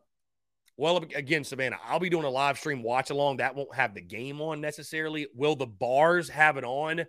well, 0.75 0.97
again, 0.97 1.45
Savannah, 1.45 1.77
I'll 1.87 1.99
be 1.99 2.09
doing 2.09 2.25
a 2.25 2.29
live 2.29 2.57
stream 2.57 2.83
watch 2.83 3.09
along. 3.09 3.37
That 3.37 3.55
won't 3.55 3.73
have 3.73 3.93
the 3.93 4.01
game 4.01 4.41
on 4.41 4.59
necessarily. 4.59 5.27
Will 5.33 5.55
the 5.55 5.65
bars 5.65 6.27
have 6.27 6.57
it 6.57 6.65
on? 6.65 7.05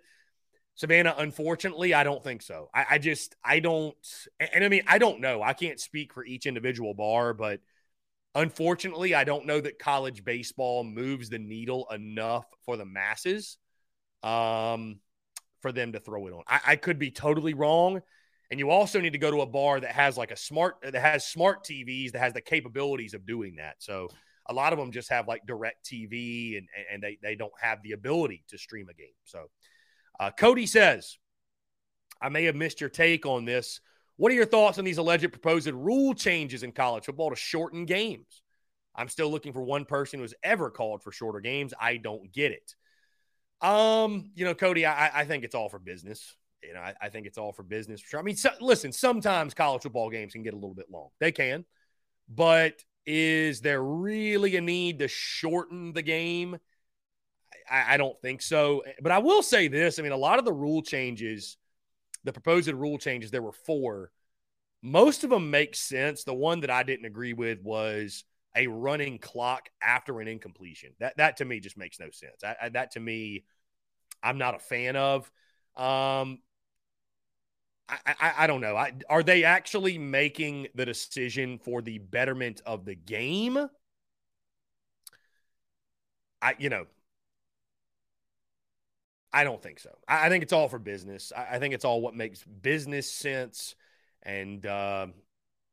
Savannah, 0.75 1.15
unfortunately, 1.17 1.93
I 1.93 2.03
don't 2.03 2.23
think 2.23 2.41
so. 2.41 2.69
I, 2.73 2.85
I 2.91 2.97
just, 2.97 3.35
I 3.43 3.59
don't, 3.59 3.95
and 4.39 4.63
I 4.63 4.69
mean, 4.69 4.83
I 4.87 4.97
don't 4.97 5.21
know. 5.21 5.41
I 5.41 5.53
can't 5.53 5.79
speak 5.79 6.13
for 6.13 6.25
each 6.25 6.45
individual 6.45 6.93
bar, 6.93 7.33
but 7.33 7.59
unfortunately, 8.33 9.13
I 9.13 9.23
don't 9.23 9.45
know 9.45 9.61
that 9.61 9.77
college 9.77 10.23
baseball 10.23 10.83
moves 10.83 11.29
the 11.29 11.39
needle 11.39 11.87
enough 11.91 12.45
for 12.65 12.75
the 12.75 12.85
masses 12.85 13.57
um, 14.23 14.99
for 15.61 15.71
them 15.71 15.91
to 15.91 15.99
throw 15.99 16.27
it 16.27 16.33
on. 16.33 16.43
I, 16.47 16.59
I 16.67 16.75
could 16.75 16.97
be 16.97 17.11
totally 17.11 17.53
wrong. 17.53 18.01
And 18.51 18.59
you 18.59 18.69
also 18.69 18.99
need 18.99 19.13
to 19.13 19.19
go 19.19 19.31
to 19.31 19.41
a 19.41 19.47
bar 19.47 19.79
that 19.79 19.91
has 19.93 20.15
like 20.15 20.29
a 20.29 20.37
smart 20.37 20.75
that 20.83 20.93
has 20.93 21.25
smart 21.25 21.63
TVs 21.63 22.11
that 22.11 22.19
has 22.19 22.33
the 22.33 22.41
capabilities 22.41 23.15
of 23.15 23.25
doing 23.25 23.55
that. 23.55 23.75
So 23.79 24.09
a 24.47 24.53
lot 24.53 24.73
of 24.73 24.79
them 24.79 24.91
just 24.91 25.09
have 25.09 25.27
like 25.27 25.41
DirecTV 25.47 26.57
and, 26.57 26.67
and 26.91 27.01
they, 27.01 27.17
they 27.23 27.35
don't 27.35 27.53
have 27.59 27.81
the 27.81 27.93
ability 27.93 28.43
to 28.49 28.57
stream 28.57 28.89
a 28.89 28.93
game. 28.93 29.15
So 29.23 29.45
uh, 30.19 30.31
Cody 30.31 30.65
says, 30.65 31.17
I 32.21 32.29
may 32.29 32.45
have 32.45 32.55
missed 32.55 32.81
your 32.81 32.89
take 32.89 33.25
on 33.25 33.45
this. 33.45 33.81
What 34.15 34.31
are 34.31 34.35
your 34.35 34.45
thoughts 34.45 34.77
on 34.77 34.85
these 34.85 34.97
alleged 34.97 35.31
proposed 35.31 35.67
rule 35.67 36.13
changes 36.13 36.63
in 36.63 36.71
college 36.71 37.05
football 37.05 37.31
to 37.31 37.35
shorten 37.35 37.85
games? 37.85 38.41
I'm 38.95 39.09
still 39.09 39.29
looking 39.29 39.53
for 39.53 39.61
one 39.61 39.85
person 39.85 40.19
who's 40.19 40.35
ever 40.43 40.69
called 40.69 41.01
for 41.03 41.11
shorter 41.11 41.39
games. 41.39 41.73
I 41.79 41.97
don't 41.97 42.31
get 42.31 42.51
it. 42.51 42.75
Um, 43.65 44.31
you 44.35 44.45
know, 44.45 44.53
Cody, 44.53 44.85
I, 44.85 45.21
I 45.21 45.25
think 45.25 45.43
it's 45.43 45.55
all 45.55 45.69
for 45.69 45.79
business. 45.79 46.35
You 46.61 46.73
know, 46.73 46.79
I, 46.79 46.93
I 47.01 47.09
think 47.09 47.25
it's 47.25 47.37
all 47.37 47.53
for 47.53 47.63
business 47.63 48.01
for 48.01 48.09
sure. 48.09 48.19
I 48.19 48.23
mean, 48.23 48.35
so, 48.35 48.51
listen, 48.61 48.91
sometimes 48.91 49.53
college 49.53 49.83
football 49.83 50.09
games 50.09 50.33
can 50.33 50.43
get 50.43 50.53
a 50.53 50.57
little 50.57 50.75
bit 50.75 50.91
long. 50.91 51.09
They 51.19 51.31
can, 51.31 51.65
but 52.29 52.83
is 53.05 53.61
there 53.61 53.83
really 53.83 54.55
a 54.55 54.61
need 54.61 54.99
to 54.99 55.07
shorten 55.07 55.93
the 55.93 56.01
game? 56.01 56.57
I, 57.69 57.95
I 57.95 57.97
don't 57.97 58.19
think 58.21 58.41
so. 58.41 58.83
But 59.01 59.11
I 59.11 59.19
will 59.19 59.43
say 59.43 59.67
this: 59.67 59.99
I 59.99 60.01
mean, 60.01 60.11
a 60.11 60.17
lot 60.17 60.39
of 60.39 60.45
the 60.45 60.53
rule 60.53 60.81
changes, 60.81 61.57
the 62.23 62.33
proposed 62.33 62.67
rule 62.69 62.97
changes, 62.97 63.31
there 63.31 63.41
were 63.41 63.51
four. 63.51 64.11
Most 64.81 65.23
of 65.23 65.29
them 65.29 65.49
make 65.49 65.75
sense. 65.75 66.23
The 66.23 66.33
one 66.33 66.59
that 66.61 66.69
I 66.69 66.83
didn't 66.83 67.05
agree 67.05 67.33
with 67.33 67.61
was 67.61 68.25
a 68.55 68.67
running 68.67 69.17
clock 69.17 69.69
after 69.81 70.19
an 70.19 70.27
incompletion. 70.27 70.91
That 70.99 71.17
that 71.17 71.37
to 71.37 71.45
me 71.45 71.59
just 71.59 71.77
makes 71.77 71.99
no 71.99 72.09
sense. 72.11 72.43
I, 72.43 72.55
I, 72.63 72.69
that 72.69 72.91
to 72.91 72.99
me, 72.99 73.45
I'm 74.21 74.37
not 74.37 74.55
a 74.55 74.59
fan 74.59 74.95
of. 74.95 75.31
Um, 75.75 76.39
I, 77.89 77.97
I, 78.05 78.33
I 78.39 78.47
don't 78.47 78.61
know. 78.61 78.75
I, 78.75 78.93
are 79.09 79.23
they 79.23 79.43
actually 79.43 79.97
making 79.97 80.67
the 80.75 80.85
decision 80.85 81.59
for 81.59 81.81
the 81.81 81.97
betterment 81.97 82.61
of 82.65 82.85
the 82.85 82.95
game? 82.95 83.67
I 86.41 86.55
you 86.59 86.69
know. 86.69 86.85
I 89.33 89.43
don't 89.43 89.61
think 89.61 89.79
so. 89.79 89.89
I, 90.07 90.27
I 90.27 90.29
think 90.29 90.43
it's 90.43 90.53
all 90.53 90.69
for 90.69 90.79
business. 90.79 91.31
I, 91.35 91.55
I, 91.55 91.59
think 91.59 91.73
it's 91.73 91.85
all 91.85 92.01
what 92.01 92.15
makes 92.15 92.43
business 92.43 93.09
sense. 93.11 93.75
And 94.21 94.65
uh, 94.65 95.07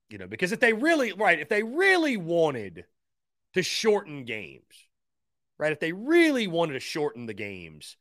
you 0.08 0.18
know, 0.18 0.26
because 0.26 0.52
if 0.52 0.60
they 0.60 0.72
really, 0.72 1.12
right, 1.12 1.38
if 1.38 1.48
they 1.48 1.62
really 1.62 2.16
wanted 2.16 2.86
to 3.54 3.62
shorten 3.62 4.24
games, 4.24 4.88
right, 5.58 5.72
if 5.72 5.80
they 5.80 5.92
really 5.92 6.46
wanted 6.46 6.72
to 6.74 6.80
shorten 6.80 7.26
the 7.26 7.34
games, 7.34 7.96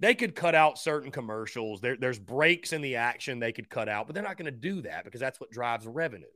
they 0.00 0.14
could 0.14 0.34
cut 0.34 0.54
out 0.54 0.78
certain 0.78 1.10
commercials. 1.10 1.80
There, 1.80 1.96
there's 1.96 2.18
breaks 2.18 2.72
in 2.72 2.80
the 2.80 2.96
action 2.96 3.38
they 3.38 3.52
could 3.52 3.68
cut 3.68 3.88
out, 3.88 4.06
but 4.06 4.14
they're 4.14 4.22
not 4.24 4.36
going 4.36 4.46
to 4.46 4.50
do 4.50 4.82
that 4.82 5.04
because 5.04 5.20
that's 5.20 5.40
what 5.40 5.50
drives 5.50 5.86
revenue, 5.86 6.26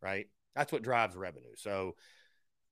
right? 0.00 0.26
That's 0.54 0.72
what 0.72 0.82
drives 0.82 1.16
revenue. 1.16 1.54
So, 1.56 1.96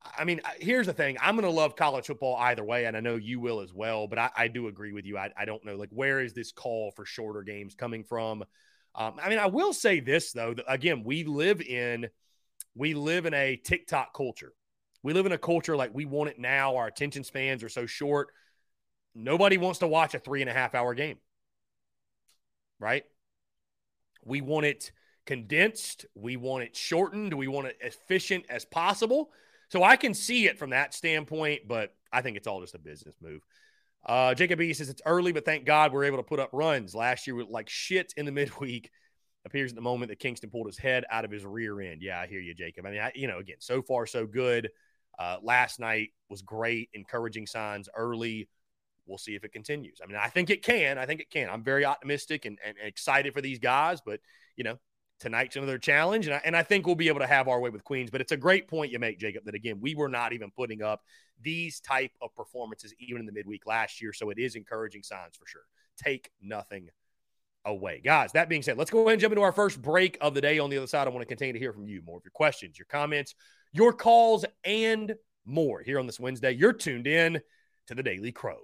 I 0.02 0.24
mean, 0.24 0.40
here's 0.58 0.86
the 0.86 0.92
thing. 0.92 1.18
I'm 1.20 1.34
going 1.34 1.44
to 1.44 1.50
love 1.50 1.76
college 1.76 2.06
football 2.06 2.36
either 2.36 2.64
way, 2.64 2.86
and 2.86 2.96
I 2.96 3.00
know 3.00 3.16
you 3.16 3.38
will 3.38 3.60
as 3.60 3.74
well. 3.74 4.06
But 4.06 4.18
I, 4.18 4.30
I 4.36 4.48
do 4.48 4.68
agree 4.68 4.92
with 4.92 5.04
you. 5.04 5.18
I, 5.18 5.30
I, 5.36 5.44
don't 5.44 5.64
know, 5.64 5.76
like, 5.76 5.90
where 5.90 6.20
is 6.20 6.32
this 6.32 6.52
call 6.52 6.90
for 6.92 7.04
shorter 7.04 7.42
games 7.42 7.74
coming 7.74 8.04
from? 8.04 8.42
Um, 8.94 9.14
I 9.22 9.28
mean, 9.28 9.38
I 9.38 9.46
will 9.46 9.72
say 9.72 10.00
this 10.00 10.32
though. 10.32 10.54
Again, 10.66 11.04
we 11.04 11.24
live 11.24 11.60
in 11.60 12.08
we 12.74 12.94
live 12.94 13.26
in 13.26 13.34
a 13.34 13.56
TikTok 13.56 14.14
culture. 14.14 14.52
We 15.02 15.12
live 15.12 15.26
in 15.26 15.32
a 15.32 15.38
culture 15.38 15.76
like 15.76 15.94
we 15.94 16.04
want 16.04 16.30
it 16.30 16.38
now. 16.38 16.76
Our 16.76 16.86
attention 16.86 17.24
spans 17.24 17.62
are 17.62 17.68
so 17.68 17.86
short. 17.86 18.28
Nobody 19.14 19.58
wants 19.58 19.80
to 19.80 19.88
watch 19.88 20.14
a 20.14 20.18
three 20.18 20.40
and 20.40 20.50
a 20.50 20.52
half 20.52 20.74
hour 20.74 20.94
game, 20.94 21.18
right? 22.78 23.04
We 24.24 24.40
want 24.40 24.66
it 24.66 24.92
condensed. 25.26 26.06
We 26.14 26.36
want 26.36 26.64
it 26.64 26.76
shortened. 26.76 27.34
We 27.34 27.48
want 27.48 27.68
it 27.68 27.78
efficient 27.80 28.44
as 28.48 28.64
possible. 28.64 29.30
So 29.70 29.84
I 29.84 29.96
can 29.96 30.14
see 30.14 30.46
it 30.46 30.58
from 30.58 30.70
that 30.70 30.94
standpoint, 30.94 31.68
but 31.68 31.94
I 32.12 32.22
think 32.22 32.36
it's 32.36 32.46
all 32.46 32.60
just 32.60 32.74
a 32.74 32.78
business 32.78 33.14
move. 33.22 33.40
Uh, 34.04 34.34
Jacob 34.34 34.60
E 34.60 34.72
says 34.72 34.88
it's 34.88 35.02
early, 35.06 35.32
but 35.32 35.44
thank 35.44 35.64
God 35.64 35.92
we're 35.92 36.04
able 36.04 36.16
to 36.16 36.24
put 36.24 36.40
up 36.40 36.50
runs. 36.52 36.94
Last 36.94 37.26
year, 37.26 37.42
like 37.44 37.68
shit 37.68 38.12
in 38.16 38.26
the 38.26 38.32
midweek. 38.32 38.90
Appears 39.46 39.72
at 39.72 39.76
the 39.76 39.80
moment 39.80 40.10
that 40.10 40.18
Kingston 40.18 40.50
pulled 40.50 40.66
his 40.66 40.76
head 40.76 41.04
out 41.10 41.24
of 41.24 41.30
his 41.30 41.46
rear 41.46 41.80
end. 41.80 42.02
Yeah, 42.02 42.20
I 42.20 42.26
hear 42.26 42.40
you, 42.40 42.52
Jacob. 42.52 42.84
I 42.84 42.90
mean, 42.90 43.00
I, 43.00 43.10
you 43.14 43.26
know, 43.26 43.38
again, 43.38 43.56
so 43.58 43.80
far 43.80 44.06
so 44.06 44.26
good. 44.26 44.68
Uh, 45.18 45.38
last 45.42 45.80
night 45.80 46.10
was 46.28 46.42
great, 46.42 46.90
encouraging 46.92 47.46
signs 47.46 47.88
early. 47.96 48.50
We'll 49.06 49.16
see 49.16 49.34
if 49.34 49.44
it 49.44 49.52
continues. 49.52 49.98
I 50.02 50.06
mean, 50.06 50.16
I 50.16 50.28
think 50.28 50.50
it 50.50 50.62
can. 50.62 50.98
I 50.98 51.06
think 51.06 51.20
it 51.20 51.30
can. 51.30 51.48
I'm 51.48 51.62
very 51.62 51.86
optimistic 51.86 52.44
and, 52.44 52.58
and 52.64 52.76
excited 52.82 53.32
for 53.32 53.40
these 53.40 53.58
guys, 53.58 54.00
but 54.04 54.20
you 54.56 54.64
know, 54.64 54.78
tonight's 55.20 55.56
another 55.56 55.78
challenge, 55.78 56.26
and 56.26 56.34
I, 56.34 56.40
and 56.44 56.56
I 56.56 56.62
think 56.62 56.86
we'll 56.86 56.96
be 56.96 57.08
able 57.08 57.20
to 57.20 57.26
have 57.26 57.46
our 57.46 57.60
way 57.60 57.70
with 57.70 57.84
Queens. 57.84 58.10
But 58.10 58.20
it's 58.20 58.32
a 58.32 58.36
great 58.36 58.66
point 58.66 58.90
you 58.90 58.98
make, 58.98 59.18
Jacob. 59.18 59.44
That 59.44 59.54
again, 59.54 59.78
we 59.80 59.94
were 59.94 60.08
not 60.08 60.32
even 60.32 60.50
putting 60.50 60.82
up 60.82 61.02
these 61.40 61.80
type 61.80 62.12
of 62.20 62.34
performances 62.34 62.94
even 62.98 63.20
in 63.20 63.26
the 63.26 63.32
midweek 63.32 63.66
last 63.66 64.02
year, 64.02 64.12
so 64.12 64.30
it 64.30 64.38
is 64.38 64.56
encouraging 64.56 65.02
signs 65.02 65.36
for 65.36 65.46
sure. 65.46 65.62
Take 65.96 66.30
nothing 66.42 66.88
away, 67.64 68.00
guys. 68.02 68.32
That 68.32 68.48
being 68.48 68.62
said, 68.62 68.78
let's 68.78 68.90
go 68.90 69.00
ahead 69.02 69.12
and 69.12 69.20
jump 69.20 69.32
into 69.32 69.42
our 69.42 69.52
first 69.52 69.80
break 69.80 70.16
of 70.20 70.34
the 70.34 70.40
day. 70.40 70.58
On 70.58 70.70
the 70.70 70.78
other 70.78 70.86
side, 70.86 71.06
I 71.06 71.10
want 71.10 71.22
to 71.22 71.26
continue 71.26 71.52
to 71.52 71.58
hear 71.58 71.72
from 71.72 71.86
you 71.86 72.02
more 72.02 72.18
of 72.18 72.24
your 72.24 72.32
questions, 72.32 72.78
your 72.78 72.86
comments, 72.86 73.34
your 73.72 73.92
calls, 73.92 74.44
and 74.64 75.14
more 75.44 75.82
here 75.82 75.98
on 75.98 76.06
this 76.06 76.20
Wednesday. 76.20 76.52
You're 76.52 76.72
tuned 76.72 77.06
in 77.06 77.40
to 77.86 77.94
the 77.94 78.02
Daily 78.02 78.32
Crow. 78.32 78.58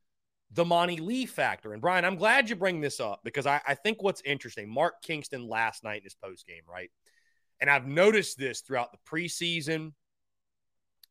The 0.52 0.64
Monte 0.64 0.98
Lee 0.98 1.26
factor. 1.26 1.72
And 1.72 1.82
Brian, 1.82 2.04
I'm 2.04 2.14
glad 2.14 2.48
you 2.48 2.54
bring 2.54 2.80
this 2.80 3.00
up 3.00 3.22
because 3.24 3.48
I, 3.48 3.60
I 3.66 3.74
think 3.74 4.04
what's 4.04 4.22
interesting, 4.24 4.72
Mark 4.72 5.02
Kingston 5.02 5.48
last 5.48 5.82
night 5.82 5.96
in 5.96 6.04
his 6.04 6.14
post 6.14 6.46
game, 6.46 6.62
right? 6.70 6.92
And 7.58 7.68
I've 7.68 7.88
noticed 7.88 8.38
this 8.38 8.60
throughout 8.60 8.92
the 8.92 8.98
preseason 9.04 9.94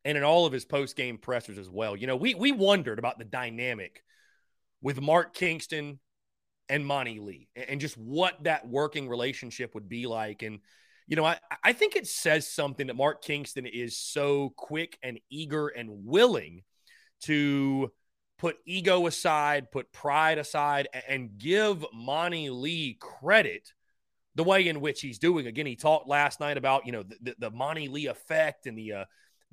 and 0.04 0.18
in 0.18 0.24
all 0.24 0.46
of 0.46 0.52
his 0.52 0.64
post 0.64 0.96
game 0.96 1.18
pressers 1.18 1.58
as 1.58 1.70
well. 1.70 1.96
You 1.96 2.06
know, 2.06 2.16
we 2.16 2.34
we 2.34 2.52
wondered 2.52 2.98
about 2.98 3.18
the 3.18 3.24
dynamic 3.24 4.02
with 4.82 5.00
Mark 5.00 5.34
Kingston 5.34 5.98
and 6.68 6.86
Monte 6.86 7.18
Lee 7.18 7.48
and 7.54 7.80
just 7.80 7.96
what 7.96 8.44
that 8.44 8.68
working 8.68 9.08
relationship 9.08 9.74
would 9.74 9.88
be 9.88 10.06
like. 10.06 10.42
And, 10.42 10.60
you 11.06 11.16
know, 11.16 11.24
I, 11.24 11.38
I 11.62 11.72
think 11.72 11.96
it 11.96 12.06
says 12.06 12.46
something 12.46 12.86
that 12.86 12.96
Mark 12.96 13.22
Kingston 13.22 13.66
is 13.66 13.98
so 13.98 14.52
quick 14.56 14.98
and 15.02 15.18
eager 15.30 15.68
and 15.68 16.04
willing 16.04 16.62
to 17.22 17.90
put 18.38 18.56
ego 18.66 19.06
aside, 19.06 19.70
put 19.70 19.92
pride 19.92 20.38
aside, 20.38 20.88
and 21.08 21.38
give 21.38 21.84
Monte 21.94 22.50
Lee 22.50 22.96
credit 23.00 23.72
the 24.34 24.44
way 24.44 24.66
in 24.68 24.80
which 24.80 25.00
he's 25.00 25.18
doing. 25.18 25.46
Again, 25.46 25.66
he 25.66 25.76
talked 25.76 26.08
last 26.08 26.40
night 26.40 26.58
about, 26.58 26.86
you 26.86 26.92
know, 26.92 27.04
the, 27.04 27.16
the, 27.22 27.34
the 27.38 27.50
Monte 27.50 27.88
Lee 27.88 28.06
effect 28.06 28.66
and 28.66 28.76
the, 28.76 28.92
uh, 28.92 29.04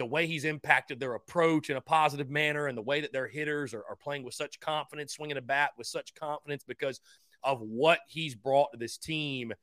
the 0.02 0.06
way 0.06 0.26
he's 0.26 0.45
impacted 0.45 0.99
their 0.99 1.14
approach 1.14 1.70
in 1.70 1.78
a 1.78 1.82
positive 1.82 2.28
manner 2.28 2.66
and 2.66 2.76
the 2.76 2.82
way 2.82 3.02
that 3.02 3.14
their 3.14 3.28
hitters 3.28 3.72
are, 3.72 3.84
are 3.88 3.95
playing 3.95 4.24
with 4.24 4.34
such 4.34 4.60
confidence, 4.60 5.14
swinging 5.14 5.38
a 5.38 5.41
bat 5.41 5.70
with 5.78 5.86
such 5.86 6.16
confidence 6.16 6.64
because 6.68 6.99
of 7.43 7.62
what 7.62 7.99
he's 8.08 8.34
brought 8.34 8.72
to 8.72 8.80
this 8.80 8.97
team. 8.97 9.54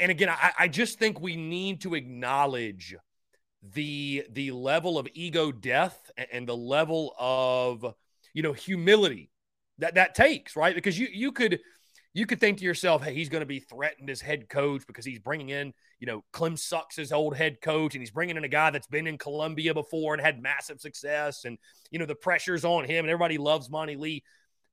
And 0.00 0.10
again, 0.10 0.30
I, 0.30 0.52
I 0.58 0.68
just 0.68 0.98
think 0.98 1.20
we 1.20 1.36
need 1.36 1.82
to 1.82 1.94
acknowledge 1.94 2.96
the 3.74 4.24
the 4.32 4.52
level 4.52 4.98
of 4.98 5.06
ego 5.12 5.52
death 5.52 6.10
and 6.32 6.48
the 6.48 6.56
level 6.56 7.14
of 7.18 7.94
you 8.32 8.42
know 8.42 8.54
humility 8.54 9.30
that 9.78 9.94
that 9.94 10.14
takes 10.14 10.56
right 10.56 10.74
because 10.74 10.98
you 10.98 11.08
you 11.12 11.30
could 11.30 11.60
you 12.14 12.26
could 12.26 12.40
think 12.40 12.58
to 12.58 12.64
yourself, 12.64 13.02
hey, 13.02 13.14
he's 13.14 13.30
going 13.30 13.40
to 13.40 13.46
be 13.46 13.60
threatened 13.60 14.10
as 14.10 14.20
head 14.20 14.48
coach 14.48 14.86
because 14.86 15.04
he's 15.04 15.18
bringing 15.18 15.48
in, 15.48 15.72
you 15.98 16.06
know, 16.06 16.24
Clem 16.32 16.56
Sucks 16.56 16.98
as 16.98 17.10
old 17.10 17.34
head 17.34 17.60
coach, 17.62 17.94
and 17.94 18.02
he's 18.02 18.10
bringing 18.10 18.36
in 18.36 18.44
a 18.44 18.48
guy 18.48 18.70
that's 18.70 18.86
been 18.86 19.06
in 19.06 19.16
Columbia 19.16 19.72
before 19.72 20.12
and 20.12 20.22
had 20.22 20.42
massive 20.42 20.80
success, 20.80 21.44
and 21.44 21.58
you 21.90 21.98
know 21.98 22.06
the 22.06 22.14
pressure's 22.14 22.64
on 22.64 22.84
him, 22.84 23.04
and 23.04 23.10
everybody 23.10 23.38
loves 23.38 23.70
Monte 23.70 23.96
Lee. 23.96 24.22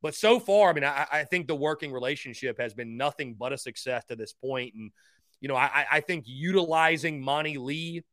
But 0.01 0.15
so 0.15 0.39
far, 0.39 0.69
I 0.69 0.73
mean, 0.73 0.83
I, 0.83 1.05
I 1.11 1.23
think 1.25 1.47
the 1.47 1.55
working 1.55 1.91
relationship 1.91 2.59
has 2.59 2.73
been 2.73 2.97
nothing 2.97 3.35
but 3.37 3.53
a 3.53 3.57
success 3.57 4.03
to 4.05 4.15
this 4.15 4.33
point, 4.33 4.73
and 4.75 4.91
you 5.39 5.47
know, 5.47 5.55
I, 5.55 5.85
I 5.89 5.99
think 6.01 6.25
utilizing 6.27 7.21
Monte 7.21 7.57
Lee 7.57 8.03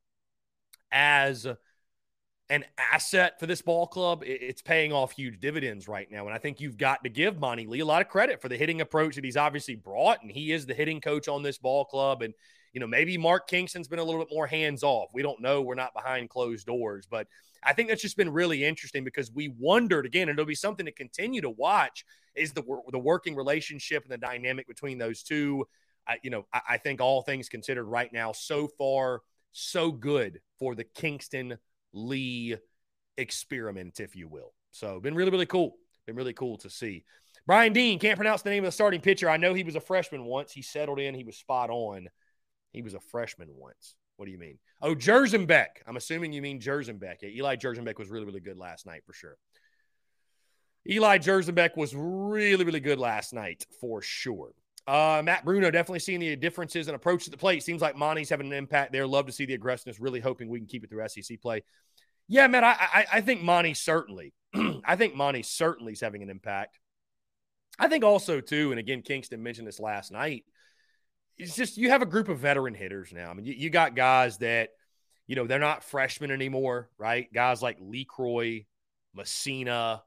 as 0.93 1.47
an 2.49 2.64
asset 2.78 3.40
for 3.40 3.47
this 3.47 3.61
ball 3.61 3.86
club, 3.86 4.22
it's 4.24 4.62
paying 4.62 4.92
off 4.92 5.11
huge 5.12 5.40
dividends 5.40 5.88
right 5.88 6.09
now. 6.11 6.26
And 6.26 6.34
I 6.34 6.38
think 6.38 6.61
you've 6.61 6.76
got 6.76 7.03
to 7.03 7.11
give 7.11 7.40
Monte 7.40 7.66
Lee 7.66 7.80
a 7.80 7.84
lot 7.84 8.03
of 8.03 8.09
credit 8.09 8.40
for 8.40 8.49
the 8.49 8.57
hitting 8.57 8.80
approach 8.80 9.16
that 9.16 9.24
he's 9.24 9.36
obviously 9.36 9.74
brought. 9.74 10.22
And 10.22 10.30
he 10.30 10.53
is 10.53 10.64
the 10.64 10.74
hitting 10.74 11.01
coach 11.01 11.26
on 11.26 11.42
this 11.42 11.59
ball 11.59 11.84
club. 11.84 12.22
And, 12.22 12.34
you 12.72 12.78
know, 12.78 12.86
maybe 12.86 13.18
Mark 13.18 13.49
Kingston's 13.49 13.88
been 13.88 13.99
a 13.99 14.05
little 14.05 14.20
bit 14.20 14.32
more 14.32 14.47
hands 14.47 14.84
off. 14.84 15.11
We 15.12 15.22
don't 15.22 15.40
know. 15.40 15.61
We're 15.61 15.74
not 15.74 15.92
behind 15.92 16.30
closed 16.30 16.66
doors. 16.66 17.07
But 17.11 17.26
I 17.64 17.72
think 17.72 17.88
that's 17.88 18.03
just 18.03 18.16
been 18.16 18.30
really 18.30 18.64
interesting 18.64 19.03
because 19.03 19.32
we 19.32 19.49
wondered 19.59 20.07
again, 20.07 20.28
and 20.28 20.38
it'll 20.38 20.47
be 20.47 20.55
something 20.55 20.86
to 20.86 20.92
continue 20.92 21.40
to 21.40 21.51
watch 21.51 22.05
is 22.36 22.53
the, 22.53 22.62
the 22.92 22.99
working 22.99 23.34
relationship 23.34 24.05
and 24.05 24.12
the 24.12 24.18
dynamic 24.18 24.68
between 24.68 24.99
those 24.99 25.24
two. 25.24 25.66
I, 26.07 26.18
you 26.22 26.30
know, 26.30 26.47
I, 26.53 26.61
I 26.70 26.76
think 26.76 27.01
all 27.01 27.22
things 27.22 27.49
considered 27.49 27.86
right 27.86 28.12
now, 28.12 28.30
so 28.30 28.68
far, 28.68 29.22
so 29.51 29.90
good 29.90 30.40
for 30.61 30.76
the 30.76 30.84
Kingston 30.84 31.59
Lee 31.97 32.57
experiment, 33.16 34.01
if 34.01 34.14
you 34.14 34.28
will. 34.28 34.53
So, 34.70 35.01
been 35.01 35.14
really, 35.14 35.30
really 35.30 35.47
cool. 35.47 35.76
Been 36.07 36.16
really 36.16 36.34
cool 36.34 36.59
to 36.59 36.70
see. 36.70 37.05
Brian 37.47 37.72
Dean 37.72 37.99
can't 37.99 38.16
pronounce 38.16 38.42
the 38.42 38.51
name 38.51 38.64
of 38.64 38.68
the 38.68 38.72
starting 38.72 39.01
pitcher. 39.01 39.30
I 39.30 39.36
know 39.36 39.55
he 39.55 39.62
was 39.62 39.76
a 39.76 39.80
freshman 39.80 40.24
once. 40.24 40.53
He 40.53 40.62
settled 40.62 40.99
in. 40.99 41.14
He 41.14 41.24
was 41.24 41.36
spot 41.36 41.70
on. 41.70 42.09
He 42.72 42.82
was 42.82 42.94
a 42.94 43.01
freshman 43.01 43.49
once. 43.55 43.94
What 44.16 44.26
do 44.26 44.32
you 44.32 44.38
mean? 44.38 44.59
Oh, 44.82 44.94
Jerzembeck. 44.94 45.66
I'm 45.86 45.97
assuming 45.97 46.32
you 46.32 46.42
mean 46.42 46.61
Jerzembeck. 46.61 47.16
Yeah, 47.22 47.30
Eli 47.30 47.57
Jerzembeck 47.57 47.99
was 47.99 48.11
really, 48.11 48.26
really 48.26 48.40
good 48.40 48.59
last 48.59 48.86
night 48.86 49.03
for 49.07 49.12
sure. 49.12 49.36
Eli 50.88 51.18
Jerzembeck 51.18 51.76
was 51.76 51.94
really, 51.94 52.64
really 52.64 52.80
good 52.80 52.99
last 52.99 53.32
night 53.32 53.66
for 53.80 54.03
sure. 54.03 54.53
Uh, 54.87 55.20
Matt 55.24 55.45
Bruno 55.45 55.70
definitely 55.70 55.99
seeing 55.99 56.20
the 56.20 56.37
differences 56.37 56.87
in 56.87 56.95
approach 56.95 57.24
to 57.24 57.30
the 57.30 57.37
plate. 57.37 57.62
Seems 57.62 57.82
like 57.82 57.97
Monte's 57.97 58.28
having 58.28 58.47
an 58.47 58.53
impact 58.53 58.93
there. 58.93 59.07
Love 59.07 59.26
to 59.26 59.32
see 59.32 59.45
the 59.45 59.55
aggressiveness. 59.55 59.99
Really 59.99 60.20
hoping 60.20 60.49
we 60.49 60.61
can 60.61 60.68
keep 60.68 60.84
it 60.84 60.91
through 60.91 61.07
SEC 61.09 61.41
play. 61.41 61.64
Yeah, 62.28 62.47
man, 62.47 62.64
I 62.64 62.76
I, 62.78 63.07
I 63.14 63.20
think 63.20 63.43
Monte 63.43 63.74
certainly. 63.74 64.32
I 64.84 64.97
think 64.97 65.14
Monte 65.14 65.43
certainly 65.43 65.93
is 65.93 66.01
having 66.01 66.22
an 66.22 66.30
impact. 66.30 66.78
I 67.78 67.89
think 67.89 68.05
also 68.05 68.41
too, 68.41 68.70
and 68.70 68.78
again, 68.78 69.03
Kingston 69.03 69.43
mentioned 69.43 69.66
this 69.66 69.80
last 69.80 70.12
night. 70.12 70.45
It's 71.37 71.57
just 71.57 71.76
you 71.76 71.91
have 71.91 72.03
a 72.03 72.07
group 72.07 72.28
of 72.28 72.39
veteran 72.39 72.74
hitters 72.74 73.12
now. 73.12 73.30
I 73.30 73.34
mean, 73.34 73.45
you, 73.45 73.55
you 73.55 73.70
got 73.70 73.97
guys 73.97 74.39
that, 74.39 74.70
you 75.26 75.37
know, 75.37 75.47
they're 75.47 75.59
not 75.59 75.84
freshmen 75.84 76.30
anymore, 76.30 76.89
right? 76.97 77.30
Guys 77.32 77.61
like 77.61 77.78
LeCroy, 77.80 78.64
Messina, 79.14 80.03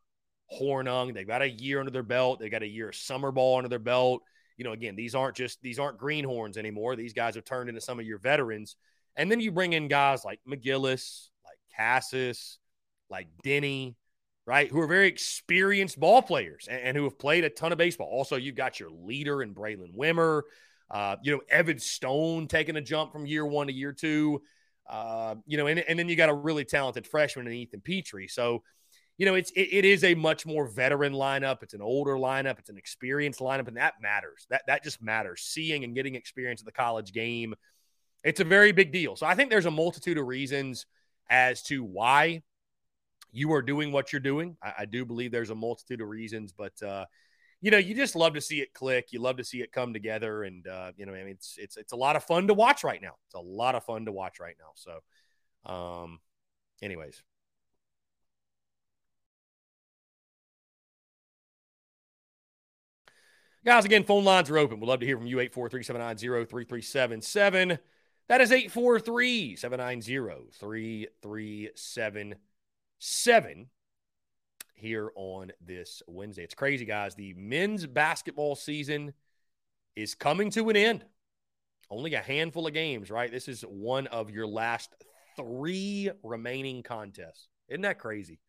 Hornung. 0.59 1.13
They've 1.13 1.27
got 1.27 1.43
a 1.43 1.49
year 1.49 1.79
under 1.79 1.91
their 1.91 2.01
belt. 2.01 2.39
They 2.39 2.49
got 2.49 2.63
a 2.63 2.67
year 2.67 2.89
of 2.89 2.95
summer 2.95 3.31
ball 3.31 3.57
under 3.57 3.69
their 3.69 3.77
belt 3.77 4.23
you 4.59 4.65
know, 4.65 4.73
again, 4.73 4.97
these 4.97 5.15
aren't 5.15 5.37
just 5.37 5.61
these 5.61 5.79
aren't 5.79 5.97
greenhorns 5.97 6.57
anymore. 6.57 6.97
These 6.97 7.13
guys 7.13 7.35
have 7.35 7.45
turned 7.45 7.69
into 7.69 7.79
some 7.79 7.97
of 7.97 8.05
your 8.05 8.17
veterans. 8.17 8.75
And 9.15 9.31
then 9.31 9.39
you 9.39 9.53
bring 9.53 9.71
in 9.71 9.87
guys 9.87 10.25
like 10.25 10.41
McGillis, 10.45 11.29
like 11.45 11.57
Casas, 11.77 12.59
like 13.09 13.27
Denny, 13.41 13.95
right? 14.45 14.69
Who 14.69 14.81
are 14.81 14.87
very 14.87 15.07
experienced 15.07 15.97
ball 15.97 16.21
players 16.21 16.67
and, 16.69 16.81
and 16.81 16.97
who 16.97 17.05
have 17.05 17.17
played 17.17 17.45
a 17.45 17.49
ton 17.49 17.71
of 17.71 17.77
baseball. 17.77 18.07
Also, 18.07 18.35
you've 18.35 18.55
got 18.55 18.81
your 18.81 18.89
leader 18.89 19.41
in 19.41 19.55
Braylen 19.55 19.95
Wimmer. 19.95 20.41
Uh, 20.91 21.15
you 21.23 21.31
know, 21.31 21.41
Evan 21.49 21.79
Stone 21.79 22.47
taking 22.47 22.75
a 22.75 22.81
jump 22.81 23.13
from 23.13 23.25
year 23.25 23.45
one 23.45 23.67
to 23.67 23.73
year 23.73 23.93
two. 23.93 24.41
Uh, 24.89 25.35
you 25.45 25.55
know, 25.55 25.67
and, 25.67 25.79
and 25.79 25.97
then 25.97 26.09
you 26.09 26.17
got 26.17 26.27
a 26.27 26.33
really 26.33 26.65
talented 26.65 27.07
freshman 27.07 27.47
in 27.47 27.53
Ethan 27.53 27.79
Petry. 27.79 28.29
So 28.29 28.63
you 29.19 29.25
know, 29.25 29.35
it's 29.35 29.51
it, 29.51 29.67
it 29.71 29.85
is 29.85 30.05
a 30.05 30.15
much 30.15 30.45
more 30.45 30.65
veteran 30.65 31.11
lineup. 31.11 31.61
It's 31.61 31.73
an 31.73 31.81
older 31.81 32.13
lineup. 32.13 32.57
It's 32.57 32.69
an 32.69 32.77
experienced 32.77 33.41
lineup, 33.41 33.67
and 33.67 33.75
that 33.75 33.95
matters. 34.01 34.47
That 34.49 34.61
that 34.67 34.81
just 34.81 35.03
matters. 35.03 35.41
Seeing 35.41 35.83
and 35.83 35.93
getting 35.93 36.15
experience 36.15 36.61
of 36.61 36.65
the 36.65 36.71
college 36.71 37.11
game, 37.11 37.53
it's 38.23 38.39
a 38.39 38.45
very 38.45 38.71
big 38.71 38.93
deal. 38.93 39.17
So 39.17 39.25
I 39.25 39.35
think 39.35 39.49
there's 39.49 39.65
a 39.65 39.71
multitude 39.71 40.17
of 40.17 40.25
reasons 40.25 40.85
as 41.29 41.61
to 41.63 41.83
why 41.83 42.43
you 43.33 43.51
are 43.51 43.61
doing 43.61 43.91
what 43.91 44.13
you're 44.13 44.21
doing. 44.21 44.55
I, 44.63 44.73
I 44.79 44.85
do 44.85 45.03
believe 45.03 45.33
there's 45.33 45.49
a 45.49 45.55
multitude 45.55 45.99
of 45.99 46.07
reasons, 46.07 46.53
but 46.53 46.81
uh, 46.81 47.05
you 47.59 47.71
know, 47.71 47.77
you 47.77 47.95
just 47.95 48.15
love 48.15 48.35
to 48.35 48.41
see 48.41 48.61
it 48.61 48.73
click. 48.73 49.11
You 49.11 49.19
love 49.19 49.35
to 49.35 49.43
see 49.43 49.61
it 49.61 49.73
come 49.73 49.91
together, 49.91 50.43
and 50.43 50.65
uh, 50.65 50.93
you 50.95 51.05
know, 51.05 51.13
I 51.13 51.23
mean, 51.25 51.31
it's 51.31 51.57
it's 51.57 51.75
it's 51.75 51.91
a 51.91 51.97
lot 51.97 52.15
of 52.15 52.23
fun 52.23 52.47
to 52.47 52.53
watch 52.53 52.85
right 52.85 53.01
now. 53.01 53.15
It's 53.25 53.35
a 53.35 53.41
lot 53.41 53.75
of 53.75 53.83
fun 53.83 54.05
to 54.05 54.13
watch 54.13 54.39
right 54.39 54.55
now. 54.57 54.71
So, 54.75 55.73
um, 55.73 56.19
anyways, 56.81 57.21
Guys, 63.65 63.83
again, 63.83 64.05
phone 64.05 64.23
lines 64.23 64.49
are 64.49 64.57
open. 64.57 64.79
We'd 64.79 64.87
love 64.87 65.01
to 65.01 65.05
hear 65.05 65.17
from 65.17 65.27
you. 65.27 65.41
843 65.41 65.83
790 65.83 66.49
3377. 66.49 67.77
That 68.29 68.39
is 68.39 68.53
843 68.53 69.57
790 69.57 71.07
3377 71.21 73.65
here 74.75 75.11
on 75.15 75.51
this 75.59 76.01
Wednesday. 76.07 76.43
It's 76.43 76.53
crazy, 76.53 76.85
guys. 76.85 77.15
The 77.15 77.33
men's 77.33 77.85
basketball 77.85 78.55
season 78.55 79.11
is 79.93 80.15
coming 80.15 80.51
to 80.51 80.69
an 80.69 80.77
end. 80.77 81.03
Only 81.89 82.13
a 82.13 82.21
handful 82.21 82.65
of 82.65 82.73
games, 82.73 83.11
right? 83.11 83.29
This 83.29 83.49
is 83.49 83.63
one 83.63 84.07
of 84.07 84.29
your 84.29 84.47
last 84.47 84.95
three 85.35 86.09
remaining 86.23 86.81
contests. 86.81 87.49
Isn't 87.67 87.81
that 87.81 87.99
crazy? 87.99 88.39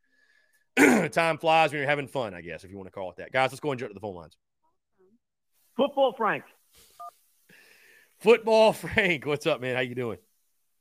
Time 1.10 1.38
flies 1.38 1.72
when 1.72 1.80
you're 1.80 1.88
having 1.88 2.06
fun, 2.06 2.32
I 2.32 2.42
guess, 2.42 2.62
if 2.62 2.70
you 2.70 2.76
want 2.76 2.86
to 2.86 2.92
call 2.92 3.10
it 3.10 3.16
that. 3.16 3.32
Guys, 3.32 3.50
let's 3.50 3.58
go 3.58 3.72
and 3.72 3.80
jump 3.80 3.90
to 3.90 3.94
the 3.94 4.00
phone 4.00 4.14
lines. 4.14 4.36
Football 5.80 6.12
Frank. 6.14 6.44
Football 8.18 8.72
Frank, 8.74 9.24
what's 9.24 9.46
up, 9.46 9.62
man? 9.62 9.76
How 9.76 9.80
you 9.80 9.94
doing? 9.94 10.18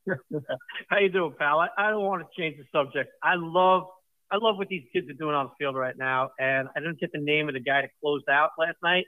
How 0.89 0.97
you 0.97 1.07
doing, 1.07 1.33
pal? 1.39 1.61
I, 1.61 1.69
I 1.77 1.89
don't 1.89 2.03
want 2.03 2.21
to 2.21 2.41
change 2.41 2.57
the 2.57 2.65
subject. 2.77 3.09
I 3.23 3.35
love 3.35 3.83
I 4.29 4.35
love 4.35 4.57
what 4.57 4.67
these 4.67 4.83
kids 4.91 5.09
are 5.09 5.13
doing 5.13 5.35
on 5.35 5.45
the 5.45 5.51
field 5.57 5.77
right 5.77 5.97
now, 5.97 6.31
and 6.37 6.67
I 6.75 6.81
didn't 6.81 6.99
get 6.99 7.13
the 7.13 7.21
name 7.21 7.47
of 7.47 7.53
the 7.53 7.61
guy 7.61 7.81
that 7.81 7.91
closed 8.01 8.27
out 8.29 8.51
last 8.59 8.75
night, 8.83 9.05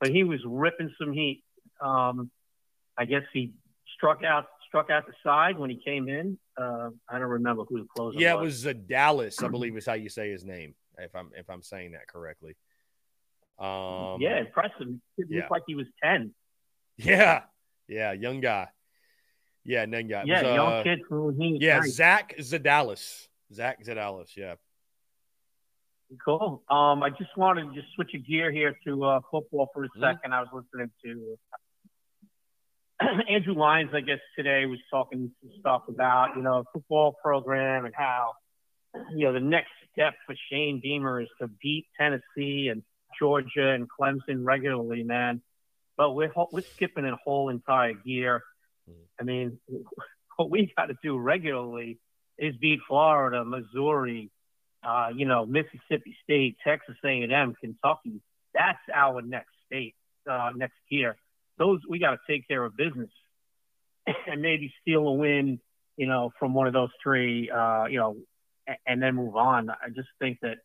but 0.00 0.10
he 0.10 0.24
was 0.24 0.40
ripping 0.44 0.92
some 1.00 1.12
heat. 1.12 1.44
Um, 1.80 2.32
I 2.98 3.04
guess 3.04 3.22
he 3.32 3.52
struck 3.96 4.24
out 4.24 4.46
struck 4.66 4.90
out 4.90 5.06
the 5.06 5.14
side 5.22 5.56
when 5.56 5.70
he 5.70 5.76
came 5.76 6.08
in. 6.08 6.38
Uh, 6.60 6.90
I 7.08 7.20
don't 7.20 7.28
remember 7.28 7.62
who 7.68 7.78
the 7.78 7.86
closer. 7.96 8.18
Yeah, 8.18 8.34
was. 8.34 8.64
it 8.64 8.74
was 8.74 8.86
Dallas, 8.88 9.40
I 9.40 9.46
believe 9.48 9.76
is 9.76 9.86
how 9.86 9.94
you 9.94 10.08
say 10.08 10.28
his 10.32 10.44
name, 10.44 10.74
if 10.98 11.14
I'm 11.14 11.30
if 11.36 11.48
I'm 11.48 11.62
saying 11.62 11.92
that 11.92 12.08
correctly. 12.08 12.56
Um, 13.60 14.20
yeah, 14.20 14.40
impressive. 14.40 14.88
It 15.18 15.26
yeah. 15.28 15.40
looked 15.40 15.50
like 15.50 15.62
he 15.66 15.74
was 15.74 15.86
ten. 16.02 16.32
Yeah, 16.96 17.42
yeah, 17.88 18.12
young 18.12 18.40
guy. 18.40 18.68
Yeah, 19.64 19.84
young 19.84 20.08
guy. 20.08 20.24
Yeah, 20.26 20.42
was, 20.42 20.54
young 20.54 20.72
uh, 20.72 20.82
kid 20.82 21.00
from 21.08 21.40
Yeah, 21.40 21.78
nice. 21.80 21.94
Zach 21.94 22.34
Zadalis. 22.38 23.28
Zach 23.52 23.84
Zadalis. 23.84 24.36
Yeah. 24.36 24.54
Cool. 26.24 26.62
Um, 26.68 27.02
I 27.02 27.10
just 27.10 27.36
wanted 27.36 27.68
to 27.68 27.74
just 27.74 27.92
switch 27.94 28.10
a 28.14 28.18
gear 28.18 28.50
here 28.50 28.76
to 28.86 29.04
uh, 29.04 29.20
football 29.30 29.68
for 29.72 29.84
a 29.84 29.88
2nd 29.96 30.14
mm-hmm. 30.24 30.32
I 30.32 30.40
was 30.40 30.48
listening 30.52 30.90
to 31.04 31.38
Andrew 33.30 33.54
Lyons, 33.54 33.90
I 33.94 34.00
guess 34.00 34.18
today 34.36 34.66
was 34.66 34.80
talking 34.90 35.30
some 35.40 35.50
stuff 35.60 35.82
about 35.88 36.36
you 36.36 36.42
know 36.42 36.64
football 36.72 37.16
program 37.22 37.84
and 37.84 37.94
how 37.94 38.32
you 39.14 39.26
know 39.26 39.32
the 39.32 39.40
next 39.40 39.70
step 39.92 40.14
for 40.26 40.34
Shane 40.50 40.80
Beamer 40.82 41.20
is 41.20 41.28
to 41.40 41.48
beat 41.62 41.86
Tennessee 41.98 42.68
and 42.68 42.82
Georgia 43.18 43.70
and 43.70 43.88
Clemson 43.88 44.44
regularly, 44.44 45.02
man. 45.02 45.42
But 45.96 46.12
we're 46.12 46.32
we're 46.52 46.62
skipping 46.62 47.04
a 47.04 47.16
whole 47.16 47.48
entire 47.48 47.94
year. 48.04 48.42
I 49.18 49.22
mean, 49.22 49.58
what 50.36 50.50
we 50.50 50.72
got 50.76 50.86
to 50.86 50.96
do 51.02 51.18
regularly 51.18 51.98
is 52.38 52.56
beat 52.56 52.80
Florida, 52.88 53.44
Missouri, 53.44 54.30
uh, 54.82 55.08
you 55.14 55.26
know, 55.26 55.44
Mississippi 55.44 56.16
State, 56.24 56.56
Texas 56.64 56.96
A&M, 57.04 57.54
Kentucky. 57.60 58.22
That's 58.54 58.78
our 58.94 59.20
next 59.20 59.52
state 59.66 59.94
uh, 60.28 60.50
next 60.56 60.78
year. 60.88 61.16
Those 61.58 61.80
we 61.88 61.98
got 61.98 62.12
to 62.12 62.18
take 62.26 62.48
care 62.48 62.64
of 62.64 62.76
business 62.76 63.10
and 64.26 64.40
maybe 64.40 64.72
steal 64.80 65.06
a 65.06 65.12
win, 65.12 65.60
you 65.96 66.06
know, 66.06 66.32
from 66.38 66.54
one 66.54 66.66
of 66.66 66.72
those 66.72 66.90
three, 67.02 67.50
uh, 67.50 67.84
you 67.86 67.98
know, 67.98 68.16
and, 68.66 68.76
and 68.86 69.02
then 69.02 69.14
move 69.14 69.36
on. 69.36 69.70
I 69.70 69.90
just 69.94 70.08
think 70.18 70.38
that 70.40 70.58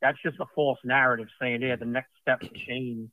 that's 0.00 0.18
just 0.22 0.38
a 0.40 0.46
false 0.54 0.78
narrative 0.84 1.28
saying, 1.40 1.62
yeah, 1.62 1.76
the 1.76 1.84
next 1.84 2.10
step 2.20 2.40
to 2.40 2.48
change. 2.66 3.10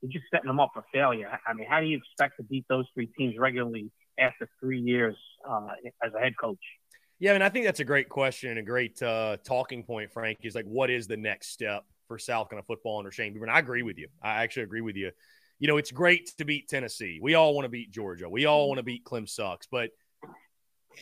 You're 0.00 0.12
just 0.12 0.24
setting 0.32 0.46
them 0.46 0.60
up 0.60 0.70
for 0.74 0.84
failure. 0.92 1.28
I 1.46 1.52
mean, 1.54 1.66
how 1.68 1.80
do 1.80 1.86
you 1.86 1.96
expect 1.96 2.36
to 2.36 2.44
beat 2.44 2.64
those 2.68 2.86
three 2.94 3.08
teams 3.18 3.36
regularly 3.36 3.90
after 4.18 4.48
three 4.60 4.80
years 4.80 5.16
uh, 5.48 5.68
as 6.04 6.12
a 6.14 6.20
head 6.20 6.34
coach? 6.40 6.60
Yeah, 7.18 7.32
I 7.32 7.34
mean, 7.34 7.42
I 7.42 7.48
think 7.48 7.64
that's 7.64 7.80
a 7.80 7.84
great 7.84 8.08
question 8.08 8.50
and 8.50 8.60
a 8.60 8.62
great 8.62 9.02
uh, 9.02 9.38
talking 9.42 9.82
point, 9.82 10.12
Frank, 10.12 10.38
is 10.42 10.54
like, 10.54 10.66
what 10.66 10.88
is 10.88 11.08
the 11.08 11.16
next 11.16 11.48
step 11.48 11.84
for 12.06 12.18
South 12.18 12.48
Carolina 12.48 12.64
football 12.64 12.98
under 12.98 13.10
Shane 13.10 13.32
Beamer? 13.32 13.46
And 13.46 13.54
I 13.54 13.58
agree 13.58 13.82
with 13.82 13.98
you. 13.98 14.06
I 14.22 14.44
actually 14.44 14.62
agree 14.62 14.82
with 14.82 14.94
you. 14.94 15.10
You 15.58 15.66
know, 15.66 15.78
it's 15.78 15.90
great 15.90 16.30
to 16.38 16.44
beat 16.44 16.68
Tennessee. 16.68 17.18
We 17.20 17.34
all 17.34 17.54
want 17.54 17.64
to 17.64 17.68
beat 17.70 17.90
Georgia. 17.90 18.28
We 18.28 18.46
all 18.46 18.68
want 18.68 18.78
to 18.78 18.84
beat 18.84 19.04
Clem 19.04 19.26
sucks, 19.26 19.66
but– 19.66 19.90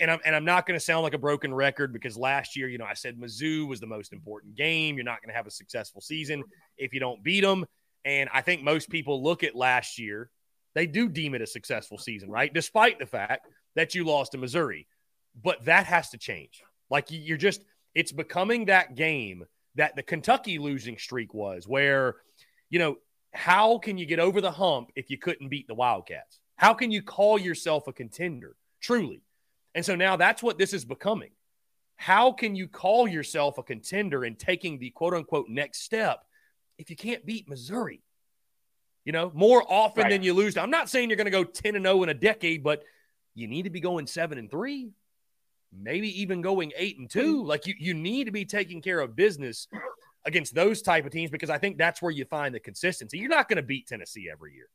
and 0.01 0.11
I'm 0.11 0.21
and 0.25 0.35
I'm 0.35 0.45
not 0.45 0.67
going 0.67 0.79
to 0.79 0.85
sound 0.85 1.03
like 1.03 1.15
a 1.15 1.19
broken 1.19 1.55
record 1.55 1.93
because 1.93 2.17
last 2.17 2.57
year, 2.57 2.69
you 2.69 2.79
know, 2.79 2.85
I 2.85 2.95
said 2.95 3.19
Mizzou 3.19 3.67
was 3.67 3.81
the 3.81 3.87
most 3.87 4.13
important 4.13 4.55
game. 4.55 4.97
You're 4.97 5.05
not 5.05 5.23
going 5.23 5.31
to 5.31 5.37
have 5.37 5.47
a 5.47 5.51
successful 5.51 6.01
season 6.01 6.45
if 6.77 6.93
you 6.93 7.01
don't 7.01 7.23
beat 7.23 7.43
them. 7.43 7.65
And 8.05 8.29
I 8.33 8.41
think 8.41 8.63
most 8.63 8.89
people 8.89 9.23
look 9.23 9.43
at 9.43 9.57
last 9.57 9.99
year, 9.99 10.31
they 10.75 10.87
do 10.87 11.09
deem 11.09 11.35
it 11.35 11.43
a 11.43 11.47
successful 11.47 11.99
season, 11.99 12.31
right? 12.31 12.53
Despite 12.53 12.99
the 12.99 13.07
fact 13.07 13.47
that 13.75 13.95
you 13.95 14.05
lost 14.05 14.33
to 14.33 14.39
Missouri. 14.39 14.87
But 15.43 15.65
that 15.67 15.87
has 15.87 16.11
to 16.11 16.19
change. 16.19 16.63
Like 16.89 17.07
you're 17.11 17.37
just, 17.37 17.63
it's 17.95 18.13
becoming 18.13 18.67
that 18.67 18.95
game 18.95 19.45
that 19.75 19.97
the 19.97 20.03
Kentucky 20.03 20.59
losing 20.59 20.97
streak 20.97 21.35
was, 21.35 21.69
where, 21.69 22.17
you 22.71 22.79
know, 22.79 22.97
how 23.35 23.79
can 23.79 23.99
you 23.99 24.07
get 24.07 24.19
over 24.19 24.41
the 24.41 24.51
hump 24.51 24.91
if 24.97 25.11
you 25.11 25.19
couldn't 25.19 25.51
beat 25.51 25.67
the 25.67 25.75
Wildcats? 25.75 26.41
How 26.57 26.73
can 26.73 26.91
you 26.91 27.03
call 27.03 27.39
yourself 27.39 27.87
a 27.87 27.93
contender? 27.93 28.57
Truly. 28.81 29.21
And 29.77 29.85
so 29.85 29.95
now 29.95 30.17
that's 30.17 30.43
what 30.43 30.57
this 30.57 30.73
is 30.73 30.87
becoming. 30.87 31.31
How 31.97 32.33
can 32.33 32.57
you 32.57 32.67
call 32.67 33.07
yourself 33.07 33.59
a 33.59 33.63
contender 33.63 34.25
in 34.25 34.35
taking 34.35 34.79
the 34.79 34.89
quote 34.91 35.13
unquote 35.13 35.51
next 35.51 35.83
step 35.83 36.25
if 36.79 36.89
you 36.89 36.97
can't 36.97 37.27
beat 37.27 37.47
Missouri? 37.47 38.03
You 39.05 39.13
know, 39.13 39.31
more 39.35 39.63
often 39.69 40.05
right. 40.05 40.11
than 40.11 40.23
you 40.23 40.33
lose. 40.33 40.57
I'm 40.57 40.71
not 40.71 40.89
saying 40.89 41.11
you're 41.11 41.19
going 41.19 41.27
to 41.27 41.31
go 41.31 41.45
10 41.45 41.77
and 41.77 41.85
0 41.85 42.03
in 42.05 42.09
a 42.09 42.15
decade, 42.15 42.65
but 42.65 42.85
you 43.35 43.47
need 43.47 43.65
to 43.65 43.71
be 43.71 43.81
going 43.81 44.07
seven 44.07 44.39
and 44.39 44.51
three, 44.51 44.93
maybe 45.71 46.23
even 46.23 46.41
going 46.41 46.73
eight 46.75 46.99
and 46.99 47.09
two. 47.09 47.45
Like 47.45 47.67
you, 47.67 47.75
you 47.79 47.93
need 47.93 48.25
to 48.25 48.33
be 48.33 48.47
taking 48.47 48.81
care 48.81 48.99
of 48.99 49.15
business 49.15 49.69
against 50.25 50.55
those 50.55 50.81
type 50.81 51.05
of 51.05 51.13
teams 51.13 51.31
because 51.31 51.51
I 51.51 51.59
think 51.59 51.77
that's 51.77 52.01
where 52.01 52.11
you 52.11 52.25
find 52.25 52.55
the 52.55 52.61
consistency. 52.61 53.19
You're 53.19 53.29
not 53.29 53.49
going 53.49 53.59
to 53.59 53.63
beat 53.63 53.89
Tennessee 53.89 54.29
every 54.33 54.55
year. 54.55 54.69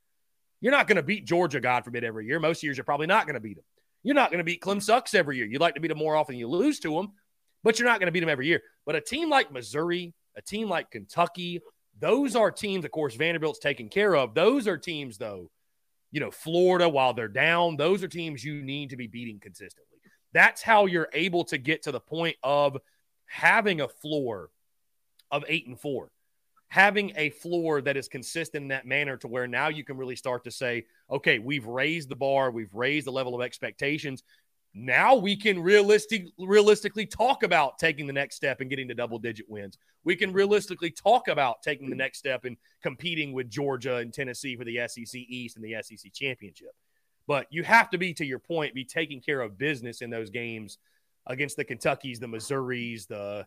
You're 0.61 0.71
not 0.71 0.87
going 0.87 0.97
to 0.97 1.03
beat 1.03 1.25
Georgia, 1.25 1.59
God 1.59 1.83
forbid, 1.83 2.03
every 2.03 2.27
year. 2.27 2.39
Most 2.39 2.61
years 2.61 2.77
you're 2.77 2.83
probably 2.83 3.07
not 3.07 3.25
going 3.25 3.33
to 3.33 3.41
beat 3.41 3.55
them. 3.55 3.65
You're 4.03 4.15
not 4.15 4.31
going 4.31 4.39
to 4.39 4.43
beat 4.43 4.61
Clem 4.61 4.81
Sucks 4.81 5.13
every 5.13 5.37
year. 5.37 5.45
You'd 5.45 5.61
like 5.61 5.75
to 5.75 5.79
beat 5.79 5.89
them 5.89 5.97
more 5.97 6.15
often 6.15 6.35
you 6.35 6.47
lose 6.47 6.79
to 6.79 6.95
them, 6.95 7.13
but 7.63 7.77
you're 7.77 7.87
not 7.87 7.99
going 7.99 8.07
to 8.07 8.11
beat 8.11 8.21
them 8.21 8.29
every 8.29 8.47
year. 8.47 8.61
But 8.85 8.95
a 8.95 9.01
team 9.01 9.29
like 9.29 9.51
Missouri, 9.51 10.13
a 10.35 10.41
team 10.41 10.69
like 10.69 10.91
Kentucky, 10.91 11.61
those 11.99 12.35
are 12.35 12.51
teams, 12.51 12.83
of 12.83 12.91
course, 12.91 13.15
Vanderbilt's 13.15 13.59
taken 13.59 13.89
care 13.89 14.15
of. 14.15 14.33
Those 14.33 14.67
are 14.67 14.77
teams, 14.77 15.17
though, 15.17 15.51
you 16.11 16.19
know, 16.19 16.31
Florida, 16.31 16.89
while 16.89 17.13
they're 17.13 17.27
down, 17.27 17.77
those 17.77 18.03
are 18.03 18.07
teams 18.07 18.43
you 18.43 18.63
need 18.63 18.89
to 18.89 18.97
be 18.97 19.07
beating 19.07 19.39
consistently. 19.39 19.99
That's 20.33 20.61
how 20.61 20.85
you're 20.85 21.09
able 21.13 21.43
to 21.45 21.57
get 21.57 21.83
to 21.83 21.91
the 21.91 21.99
point 21.99 22.37
of 22.41 22.77
having 23.25 23.81
a 23.81 23.87
floor 23.87 24.49
of 25.29 25.45
eight 25.47 25.67
and 25.67 25.79
four, 25.79 26.11
having 26.71 27.11
a 27.17 27.29
floor 27.31 27.81
that 27.81 27.97
is 27.97 28.07
consistent 28.07 28.61
in 28.61 28.67
that 28.69 28.85
manner 28.85 29.17
to 29.17 29.27
where 29.27 29.45
now 29.45 29.67
you 29.67 29.83
can 29.83 29.97
really 29.97 30.15
start 30.15 30.41
to 30.41 30.49
say, 30.49 30.85
okay, 31.09 31.37
we've 31.37 31.65
raised 31.65 32.07
the 32.07 32.15
bar, 32.15 32.49
we've 32.49 32.73
raised 32.73 33.05
the 33.05 33.11
level 33.11 33.35
of 33.35 33.41
expectations. 33.41 34.23
Now 34.73 35.15
we 35.15 35.35
can 35.35 35.61
realistic, 35.61 36.27
realistically 36.39 37.05
talk 37.05 37.43
about 37.43 37.77
taking 37.77 38.07
the 38.07 38.13
next 38.13 38.37
step 38.37 38.61
and 38.61 38.69
getting 38.69 38.87
to 38.87 38.93
double 38.93 39.19
digit 39.19 39.49
wins. 39.49 39.77
We 40.05 40.15
can 40.15 40.31
realistically 40.31 40.91
talk 40.91 41.27
about 41.27 41.61
taking 41.61 41.89
the 41.89 41.95
next 41.97 42.19
step 42.19 42.45
and 42.45 42.55
competing 42.81 43.33
with 43.33 43.49
Georgia 43.49 43.97
and 43.97 44.13
Tennessee 44.13 44.55
for 44.55 44.63
the 44.63 44.79
SEC 44.87 45.19
East 45.27 45.57
and 45.57 45.65
the 45.65 45.75
SEC 45.81 46.13
championship. 46.13 46.73
But 47.27 47.47
you 47.49 47.63
have 47.63 47.89
to 47.89 47.97
be, 47.97 48.13
to 48.13 48.25
your 48.25 48.39
point, 48.39 48.73
be 48.73 48.85
taking 48.85 49.19
care 49.19 49.41
of 49.41 49.57
business 49.57 50.01
in 50.01 50.09
those 50.09 50.29
games 50.29 50.77
against 51.27 51.57
the 51.57 51.65
Kentuckies, 51.65 52.21
the 52.21 52.27
Missouris, 52.27 53.07
the 53.07 53.45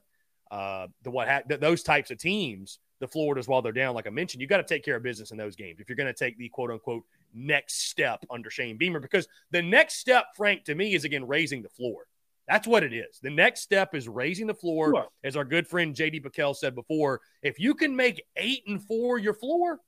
uh, 0.51 0.89
the 1.03 1.11
what 1.11 1.27
ha- 1.27 1.57
those 1.59 1.83
types 1.83 2.11
of 2.11 2.18
teams. 2.18 2.81
The 3.01 3.09
Floridas, 3.09 3.49
while 3.49 3.61
they're 3.61 3.72
down, 3.72 3.95
like 3.95 4.07
I 4.07 4.11
mentioned, 4.11 4.40
you 4.40 4.47
got 4.47 4.59
to 4.59 4.62
take 4.62 4.84
care 4.84 4.97
of 4.97 5.03
business 5.03 5.30
in 5.30 5.36
those 5.36 5.57
games 5.57 5.80
if 5.80 5.88
you're 5.88 5.97
going 5.97 6.07
to 6.07 6.12
take 6.12 6.38
the 6.38 6.49
quote 6.49 6.70
unquote 6.70 7.03
next 7.34 7.90
step 7.90 8.24
under 8.30 8.51
Shane 8.51 8.76
Beamer. 8.76 9.01
Because 9.01 9.26
the 9.51 9.62
next 9.62 9.97
step, 9.97 10.26
Frank, 10.36 10.64
to 10.64 10.74
me, 10.74 10.95
is 10.95 11.05
again 11.05 11.26
raising 11.26 11.62
the 11.62 11.68
floor. 11.68 12.07
That's 12.49 12.66
what 12.66 12.82
it 12.82 12.92
is. 12.92 13.18
The 13.22 13.30
next 13.30 13.62
step 13.62 13.95
is 13.95 14.09
raising 14.09 14.47
the 14.47 14.55
floor. 14.55 14.92
Sure. 14.95 15.07
As 15.24 15.36
our 15.36 15.45
good 15.45 15.66
friend 15.66 15.95
JD 15.95 16.22
Pickell 16.22 16.55
said 16.55 16.74
before, 16.74 17.20
if 17.42 17.59
you 17.59 17.74
can 17.74 17.97
make 17.97 18.22
eight 18.36 18.62
and 18.66 18.82
four 18.82 19.18
your 19.18 19.34
floor, 19.34 19.80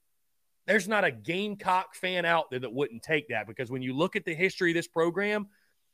there's 0.66 0.88
not 0.88 1.04
a 1.04 1.10
Gamecock 1.10 1.94
fan 1.94 2.24
out 2.24 2.50
there 2.50 2.58
that 2.60 2.72
wouldn't 2.72 3.02
take 3.02 3.28
that 3.28 3.46
because 3.46 3.70
when 3.70 3.82
you 3.82 3.94
look 3.94 4.16
at 4.16 4.24
the 4.24 4.34
history 4.34 4.70
of 4.70 4.74
this 4.74 4.88
program, 4.88 5.46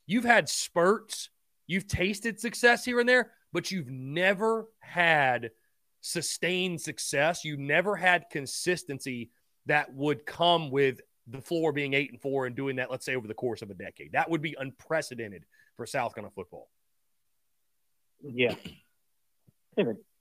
you've 0.07 0.23
had 0.23 0.49
spurts, 0.49 1.29
you've 1.67 1.87
tasted 1.87 2.39
success 2.39 2.83
here 2.83 2.99
and 2.99 3.07
there, 3.07 3.31
but 3.51 3.69
you've 3.69 3.89
never 3.89 4.67
had 4.79 5.51
sustained 6.03 6.81
success. 6.81 7.45
You've 7.45 7.59
never 7.59 7.95
had 7.95 8.29
consistency 8.29 9.31
that 9.65 9.93
would 9.93 10.25
come 10.25 10.69
with 10.69 10.99
the 11.27 11.41
floor 11.41 11.71
being 11.71 11.93
eight 11.93 12.11
and 12.11 12.21
four 12.21 12.45
and 12.45 12.55
doing 12.55 12.75
that, 12.75 12.91
let's 12.91 13.05
say, 13.05 13.15
over 13.15 13.27
the 13.27 13.33
course 13.33 13.61
of 13.61 13.71
a 13.71 13.73
decade. 13.73 14.11
That 14.11 14.29
would 14.29 14.41
be 14.41 14.55
unprecedented 14.59 15.45
for 15.77 15.85
South 15.85 16.13
Carolina 16.13 16.33
football. 16.35 16.69
Yeah. 18.21 18.55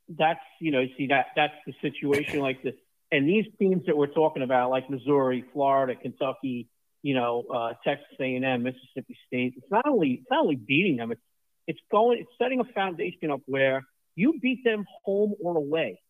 That's, 0.08 0.40
you 0.60 0.70
know, 0.70 0.86
see, 0.96 1.08
that 1.08 1.26
that's 1.34 1.54
the 1.66 1.74
situation 1.82 2.40
like 2.40 2.62
this 2.62 2.74
and 3.10 3.28
these 3.28 3.44
teams 3.58 3.84
that 3.86 3.96
we're 3.96 4.06
talking 4.06 4.42
about, 4.42 4.70
like 4.70 4.88
Missouri, 4.88 5.44
Florida, 5.52 5.94
Kentucky, 6.00 6.68
you 7.02 7.14
know, 7.14 7.44
uh, 7.52 7.72
Texas 7.84 8.06
A&M, 8.20 8.62
Mississippi 8.62 9.18
State, 9.26 9.54
it's 9.56 9.70
not 9.70 9.86
only 9.86 10.20
it's 10.22 10.30
not 10.30 10.40
only 10.40 10.56
beating 10.56 10.96
them, 10.96 11.12
it's 11.12 11.20
it's 11.66 11.80
going, 11.90 12.20
it's 12.20 12.30
setting 12.40 12.60
a 12.60 12.64
foundation 12.64 13.30
up 13.30 13.40
where 13.46 13.82
you 14.14 14.38
beat 14.40 14.64
them 14.64 14.84
home 15.04 15.34
or 15.42 15.56
away. 15.56 16.00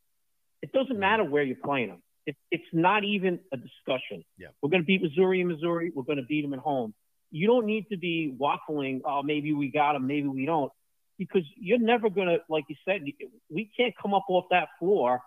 It 0.63 0.73
doesn't 0.73 0.97
mm. 0.97 1.01
matter 1.01 1.25
where 1.25 1.43
you're 1.43 1.57
playing 1.57 1.89
them. 1.89 2.03
It, 2.27 2.37
it's 2.51 2.65
not 2.73 3.05
even 3.05 3.41
a 3.53 3.57
discussion. 3.57 4.25
Yeah. 4.39 4.49
We're 4.61 4.71
going 4.71 4.83
to 4.83 4.87
beat 4.87 5.03
Missouri 5.03 5.41
in 5.41 5.49
Missouri. 5.49 5.91
We're 5.95 6.05
going 6.05 6.19
to 6.19 6.25
beat 6.25 6.43
them 6.43 6.55
at 6.55 6.61
home. 6.61 6.95
You 7.31 7.47
don't 7.47 7.67
need 7.67 7.87
to 7.91 7.97
be 7.97 8.35
waffling. 8.39 9.01
Oh, 9.05 9.23
maybe 9.23 9.53
we 9.53 9.71
got 9.71 9.95
them. 9.95 10.07
Maybe 10.07 10.29
we 10.29 10.47
don't. 10.47 10.71
Because 11.19 11.43
you're 11.57 11.79
never 11.79 12.11
going 12.11 12.29
to, 12.29 12.39
like 12.49 12.65
you 12.69 12.77
said, 12.85 13.03
we 13.51 13.71
can't 13.77 13.95
come 14.01 14.15
up 14.15 14.25
off 14.29 14.45
that 14.51 14.69
floor 14.79 15.21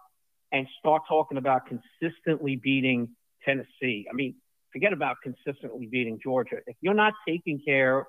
and 0.51 0.67
start 0.79 1.03
talking 1.07 1.37
about 1.37 1.63
consistently 1.67 2.55
beating 2.55 3.09
Tennessee. 3.43 4.07
I 4.09 4.13
mean, 4.13 4.35
forget 4.71 4.93
about 4.93 5.17
consistently 5.23 5.87
beating 5.87 6.19
Georgia. 6.21 6.57
If 6.67 6.75
you're 6.81 6.93
not 6.93 7.13
taking 7.27 7.59
care 7.65 8.05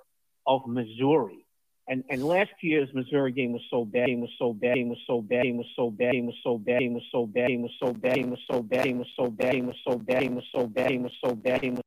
of 0.47 0.67
Missouri, 0.67 1.46
and, 1.89 2.03
and 2.11 2.25
last 2.25 2.51
year's 2.63 2.89
Missouri 2.93 3.33
game 3.33 3.53
was 3.53 3.63
so 3.71 3.85
bad, 3.85 4.07
game 4.07 4.21
was 4.21 4.31
so 4.39 4.53
bad, 4.53 4.75
game 4.75 4.89
was 4.89 4.99
so 5.07 5.21
bad, 5.21 5.45
game 5.45 5.57
was 5.57 5.67
so 5.77 5.91
bad, 5.91 6.13
game 6.13 6.27
was 6.27 6.35
so 6.43 6.59
bad, 6.59 6.81
game 6.81 6.95
was 6.97 7.03
so 7.13 7.27
bad, 7.27 7.49
game 7.49 7.61
was 7.63 7.73
so 7.81 7.93
bad, 7.93 8.15
game 8.15 8.29
was 8.29 8.39
so 8.47 8.61
bad, 8.63 8.83
game 8.83 8.99
was 8.99 9.07
so 9.15 9.31
bad, 9.31 9.53
game 9.53 9.69
was 9.69 9.77
so 9.85 9.97
bad, 9.99 10.21
game 10.21 10.35
was 10.35 10.45
so 10.53 10.67
bad, 10.67 10.89
game 10.89 11.03
was 11.03 11.13
so 11.23 11.35
bad, 11.35 11.61
game 11.63 11.75
was 11.75 11.83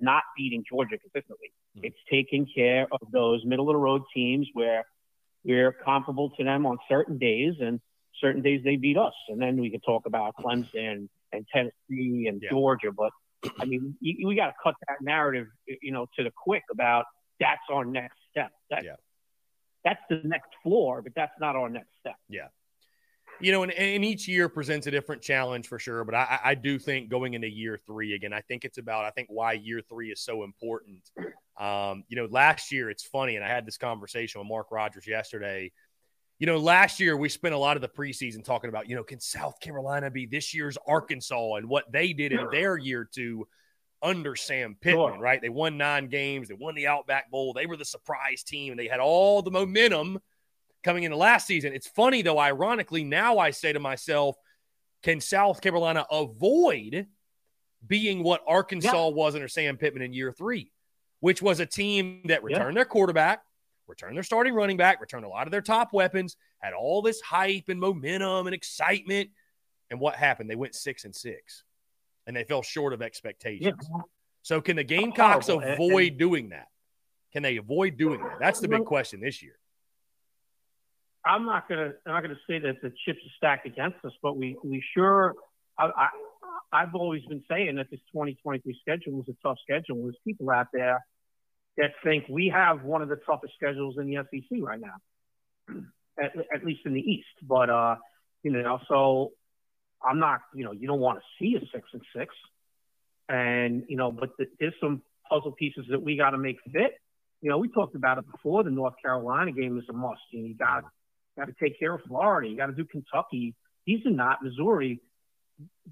not 0.00 0.24
beating 0.36 0.64
Georgia 0.68 0.98
consistently. 0.98 1.52
Mm-hmm. 1.76 1.86
It's 1.86 1.96
taking 2.10 2.46
care 2.52 2.88
of 2.90 3.10
those 3.12 3.44
middle 3.44 3.70
of 3.70 3.74
the 3.74 3.78
road 3.78 4.02
teams 4.12 4.48
where 4.52 4.84
we're 5.44 5.72
comparable 5.72 6.30
to 6.30 6.44
them 6.44 6.66
on 6.66 6.78
certain 6.88 7.18
days, 7.18 7.54
and 7.60 7.80
certain 8.20 8.42
days 8.42 8.62
they 8.64 8.76
beat 8.76 8.96
us. 8.96 9.14
And 9.28 9.40
then 9.40 9.60
we 9.60 9.70
could 9.70 9.82
talk 9.84 10.06
about 10.06 10.34
Clemson 10.36 11.08
and 11.32 11.46
Tennessee 11.52 12.26
and 12.28 12.40
yeah. 12.42 12.50
Georgia. 12.50 12.92
But 12.92 13.10
I 13.58 13.64
mean, 13.64 13.96
you, 14.00 14.26
we 14.26 14.34
got 14.34 14.46
to 14.46 14.54
cut 14.62 14.74
that 14.88 14.98
narrative, 15.00 15.46
you 15.66 15.92
know, 15.92 16.06
to 16.16 16.24
the 16.24 16.30
quick 16.36 16.62
about 16.70 17.06
that's 17.40 17.62
our 17.70 17.84
next 17.84 18.18
step. 18.30 18.50
That, 18.70 18.84
yeah. 18.84 18.96
That's 19.84 20.00
the 20.08 20.20
next 20.24 20.50
floor, 20.62 21.02
but 21.02 21.12
that's 21.16 21.32
not 21.40 21.56
our 21.56 21.68
next 21.68 21.90
step. 22.00 22.14
Yeah 22.28 22.48
you 23.42 23.50
know, 23.50 23.64
and, 23.64 23.72
and, 23.72 24.04
each 24.04 24.28
year 24.28 24.48
presents 24.48 24.86
a 24.86 24.90
different 24.90 25.20
challenge 25.20 25.66
for 25.66 25.78
sure. 25.78 26.04
But 26.04 26.14
I, 26.14 26.38
I, 26.44 26.54
do 26.54 26.78
think 26.78 27.08
going 27.08 27.34
into 27.34 27.48
year 27.48 27.78
three 27.86 28.14
again, 28.14 28.32
I 28.32 28.40
think 28.40 28.64
it's 28.64 28.78
about 28.78 29.04
I 29.04 29.10
think 29.10 29.28
why 29.30 29.52
year 29.54 29.80
three 29.88 30.10
is 30.10 30.20
so 30.20 30.44
important. 30.44 31.10
Um, 31.58 32.04
you 32.08 32.16
know, 32.16 32.28
last 32.30 32.72
year 32.72 32.88
it's 32.88 33.02
funny, 33.02 33.36
and 33.36 33.44
I 33.44 33.48
had 33.48 33.66
this 33.66 33.76
conversation 33.76 34.40
with 34.40 34.48
Mark 34.48 34.68
Rogers 34.70 35.06
yesterday. 35.06 35.72
You 36.42 36.46
know, 36.46 36.58
last 36.58 36.98
year 36.98 37.16
we 37.16 37.28
spent 37.28 37.54
a 37.54 37.56
lot 37.56 37.76
of 37.76 37.82
the 37.82 37.88
preseason 37.88 38.44
talking 38.44 38.68
about, 38.68 38.88
you 38.88 38.96
know, 38.96 39.04
can 39.04 39.20
South 39.20 39.60
Carolina 39.60 40.10
be 40.10 40.26
this 40.26 40.52
year's 40.52 40.76
Arkansas 40.88 41.54
and 41.54 41.68
what 41.68 41.92
they 41.92 42.12
did 42.12 42.32
in 42.32 42.48
their 42.50 42.76
year 42.76 43.08
two 43.08 43.46
under 44.02 44.34
Sam 44.34 44.76
Pittman, 44.80 45.20
right? 45.20 45.40
They 45.40 45.50
won 45.50 45.78
nine 45.78 46.08
games, 46.08 46.48
they 46.48 46.54
won 46.54 46.74
the 46.74 46.88
Outback 46.88 47.30
Bowl, 47.30 47.52
they 47.52 47.66
were 47.66 47.76
the 47.76 47.84
surprise 47.84 48.42
team, 48.42 48.72
and 48.72 48.80
they 48.80 48.88
had 48.88 48.98
all 48.98 49.40
the 49.42 49.52
momentum 49.52 50.18
coming 50.82 51.04
into 51.04 51.16
last 51.16 51.46
season. 51.46 51.74
It's 51.74 51.86
funny 51.86 52.22
though, 52.22 52.40
ironically, 52.40 53.04
now 53.04 53.38
I 53.38 53.52
say 53.52 53.72
to 53.72 53.78
myself, 53.78 54.34
can 55.04 55.20
South 55.20 55.60
Carolina 55.60 56.04
avoid 56.10 57.06
being 57.86 58.24
what 58.24 58.42
Arkansas 58.48 58.90
yeah. 58.90 59.14
was 59.14 59.36
under 59.36 59.46
Sam 59.46 59.76
Pittman 59.76 60.02
in 60.02 60.12
year 60.12 60.32
three, 60.32 60.72
which 61.20 61.40
was 61.40 61.60
a 61.60 61.66
team 61.66 62.22
that 62.24 62.42
returned 62.42 62.74
yeah. 62.74 62.80
their 62.80 62.84
quarterback, 62.84 63.42
returned 63.92 64.16
their 64.16 64.22
starting 64.22 64.54
running 64.54 64.78
back, 64.78 65.00
return 65.00 65.22
a 65.22 65.28
lot 65.28 65.46
of 65.46 65.50
their 65.50 65.60
top 65.60 65.92
weapons, 65.92 66.36
had 66.58 66.72
all 66.72 67.02
this 67.02 67.20
hype 67.20 67.68
and 67.68 67.78
momentum 67.78 68.46
and 68.46 68.54
excitement. 68.54 69.30
And 69.90 70.00
what 70.00 70.16
happened? 70.16 70.48
They 70.48 70.56
went 70.56 70.74
six 70.74 71.04
and 71.04 71.14
six 71.14 71.64
and 72.26 72.34
they 72.34 72.44
fell 72.44 72.62
short 72.62 72.94
of 72.94 73.02
expectations. 73.02 73.74
Yeah. 73.78 74.00
So 74.40 74.60
can 74.60 74.76
the 74.76 74.82
oh, 74.82 74.86
Gamecocks 74.86 75.48
avoid 75.50 76.16
doing 76.16 76.48
that? 76.48 76.68
Can 77.32 77.42
they 77.42 77.58
avoid 77.58 77.98
doing 77.98 78.20
that? 78.20 78.38
That's 78.40 78.60
the 78.60 78.68
big 78.68 78.84
question 78.86 79.20
this 79.20 79.42
year. 79.42 79.58
I'm 81.24 81.44
not 81.44 81.68
gonna 81.68 81.92
I'm 82.06 82.12
not 82.14 82.22
gonna 82.22 82.40
say 82.48 82.58
that 82.58 82.82
the 82.82 82.92
chips 83.04 83.18
are 83.18 83.34
stacked 83.36 83.66
against 83.66 83.98
us, 84.04 84.12
but 84.22 84.36
we 84.36 84.56
we 84.64 84.82
sure 84.94 85.36
I, 85.78 85.84
I 85.86 86.08
I've 86.72 86.94
always 86.94 87.24
been 87.26 87.44
saying 87.48 87.76
that 87.76 87.90
this 87.90 88.00
2023 88.12 88.76
schedule 88.80 89.12
was 89.12 89.28
a 89.28 89.36
tough 89.46 89.58
schedule. 89.62 90.02
There's 90.02 90.16
people 90.26 90.50
out 90.50 90.66
there 90.72 90.98
that 91.78 91.92
think 92.04 92.24
we 92.28 92.48
have 92.48 92.82
one 92.82 93.02
of 93.02 93.08
the 93.08 93.16
toughest 93.16 93.54
schedules 93.54 93.96
in 93.98 94.06
the 94.06 94.16
SEC 94.30 94.58
right 94.60 94.80
now, 94.80 95.80
at, 96.22 96.32
at 96.54 96.64
least 96.64 96.80
in 96.84 96.92
the 96.92 97.00
East. 97.00 97.26
But 97.42 97.70
uh, 97.70 97.96
you 98.42 98.50
know, 98.50 98.80
so 98.88 99.32
I'm 100.04 100.18
not 100.18 100.40
you 100.54 100.64
know 100.64 100.72
you 100.72 100.86
don't 100.86 101.00
want 101.00 101.18
to 101.18 101.24
see 101.38 101.56
a 101.56 101.60
six 101.72 101.88
and 101.92 102.02
six, 102.14 102.34
and 103.28 103.84
you 103.88 103.96
know, 103.96 104.12
but 104.12 104.30
the, 104.38 104.46
there's 104.60 104.74
some 104.80 105.02
puzzle 105.28 105.52
pieces 105.52 105.86
that 105.90 106.02
we 106.02 106.16
got 106.16 106.30
to 106.30 106.38
make 106.38 106.58
fit. 106.72 106.92
You 107.40 107.50
know, 107.50 107.58
we 107.58 107.68
talked 107.68 107.96
about 107.96 108.18
it 108.18 108.30
before. 108.30 108.62
The 108.62 108.70
North 108.70 108.94
Carolina 109.02 109.52
game 109.52 109.78
is 109.78 109.84
a 109.88 109.92
must. 109.92 110.20
You, 110.30 110.42
know, 110.42 110.48
you 110.48 110.54
got 110.54 110.84
got 111.36 111.46
to 111.46 111.54
take 111.60 111.78
care 111.78 111.94
of 111.94 112.02
Florida. 112.06 112.48
You 112.48 112.56
got 112.56 112.66
to 112.66 112.72
do 112.72 112.84
Kentucky. 112.84 113.54
These 113.86 114.06
are 114.06 114.10
not 114.10 114.42
Missouri. 114.42 115.00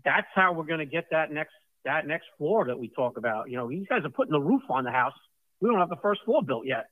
That's 0.05 0.27
how 0.35 0.53
we're 0.53 0.65
going 0.65 0.81
to 0.81 0.87
get 0.87 1.07
that 1.11 1.33
next 1.33 1.55
that 1.85 2.07
next 2.07 2.27
floor 2.39 2.67
that 2.67 2.79
we 2.79 2.89
talk 2.89 3.17
about. 3.17 3.51
You 3.51 3.57
know, 3.57 3.69
these 3.69 3.87
guys 3.89 4.05
are 4.05 4.11
putting 4.11 4.33
the 4.33 4.41
roof 4.41 4.63
on 4.69 4.85
the 4.85 4.91
house. 4.91 5.15
We 5.61 5.69
don't 5.69 5.79
have 5.79 5.89
the 5.89 5.97
first 5.97 6.23
floor 6.25 6.43
built 6.43 6.67
yet. 6.67 6.87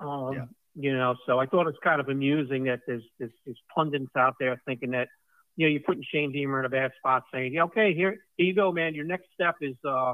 Hmm. 0.00 0.08
Um, 0.08 0.34
yeah. 0.34 0.44
You 0.78 0.96
know, 0.96 1.16
so 1.24 1.38
I 1.38 1.46
thought 1.46 1.66
it's 1.68 1.78
kind 1.82 2.00
of 2.00 2.08
amusing 2.08 2.64
that 2.64 2.80
there's, 2.86 3.02
there's, 3.18 3.32
there's 3.46 3.58
pundits 3.74 4.14
out 4.16 4.34
there 4.38 4.60
thinking 4.66 4.90
that, 4.90 5.08
you 5.56 5.66
know, 5.66 5.70
you're 5.70 5.80
putting 5.80 6.04
Shane 6.12 6.32
Beamer 6.32 6.60
in 6.60 6.66
a 6.66 6.68
bad 6.68 6.92
spot, 6.98 7.24
saying, 7.32 7.54
yeah, 7.54 7.62
okay, 7.64 7.94
here, 7.94 8.18
here 8.36 8.46
you 8.46 8.54
go, 8.54 8.72
man. 8.72 8.94
Your 8.94 9.06
next 9.06 9.28
step 9.32 9.54
is 9.62 9.74
uh, 9.88 10.12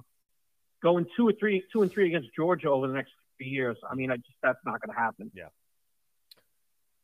going 0.80 1.06
two 1.16 1.28
or 1.28 1.32
three, 1.32 1.64
two 1.72 1.82
and 1.82 1.90
three 1.90 2.06
against 2.06 2.28
Georgia 2.36 2.68
over 2.68 2.86
the 2.86 2.94
next 2.94 3.10
few 3.38 3.50
years. 3.50 3.76
I 3.90 3.96
mean, 3.96 4.12
I 4.12 4.16
just 4.18 4.28
that's 4.40 4.60
not 4.64 4.80
going 4.80 4.94
to 4.94 5.00
happen. 5.00 5.32
Yeah. 5.34 5.48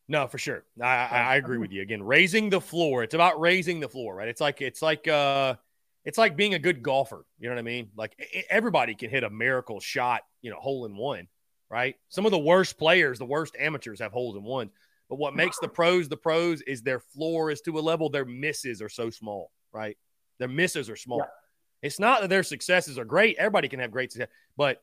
No, 0.06 0.28
for 0.28 0.38
sure. 0.38 0.64
I, 0.80 0.86
I, 0.86 1.18
I 1.20 1.36
agree 1.36 1.58
with 1.58 1.72
you. 1.72 1.82
Again, 1.82 2.02
raising 2.02 2.48
the 2.48 2.60
floor. 2.60 3.02
It's 3.02 3.14
about 3.14 3.40
raising 3.40 3.80
the 3.80 3.88
floor, 3.88 4.14
right? 4.14 4.28
It's 4.28 4.40
like 4.40 4.62
it's 4.62 4.80
like 4.80 5.06
uh, 5.06 5.56
it's 6.04 6.16
like 6.16 6.36
being 6.36 6.54
a 6.54 6.58
good 6.58 6.82
golfer. 6.82 7.26
You 7.38 7.48
know 7.48 7.56
what 7.56 7.60
I 7.60 7.62
mean? 7.62 7.90
Like 7.96 8.16
everybody 8.48 8.94
can 8.94 9.10
hit 9.10 9.24
a 9.24 9.30
miracle 9.30 9.80
shot, 9.80 10.22
you 10.43 10.51
know, 10.51 10.59
hole 10.59 10.86
in 10.86 10.97
one 10.97 11.28
right? 11.70 11.97
Some 12.09 12.24
of 12.24 12.30
the 12.30 12.39
worst 12.39 12.78
players, 12.78 13.18
the 13.18 13.24
worst 13.24 13.55
amateurs 13.59 14.01
have 14.01 14.12
holes 14.12 14.36
in 14.36 14.43
one. 14.43 14.70
But 15.09 15.18
what 15.18 15.34
makes 15.34 15.59
the 15.59 15.68
pros 15.68 16.09
the 16.09 16.16
pros 16.16 16.61
is 16.62 16.82
their 16.82 17.01
floor 17.01 17.51
is 17.51 17.62
to 17.62 17.78
a 17.78 17.80
level 17.80 18.11
their 18.11 18.26
misses 18.26 18.82
are 18.82 18.91
so 18.91 19.09
small, 19.09 19.51
right? 19.72 19.97
Their 20.39 20.49
misses 20.49 20.91
are 20.91 20.97
small. 20.97 21.20
Yeah. 21.20 21.86
It's 21.89 21.99
not 21.99 22.20
that 22.20 22.28
their 22.28 22.43
successes 22.43 22.99
are 22.99 23.05
great. 23.05 23.36
Everybody 23.39 23.68
can 23.68 23.80
have 23.80 23.91
great 23.91 24.12
success, 24.12 24.28
but 24.57 24.82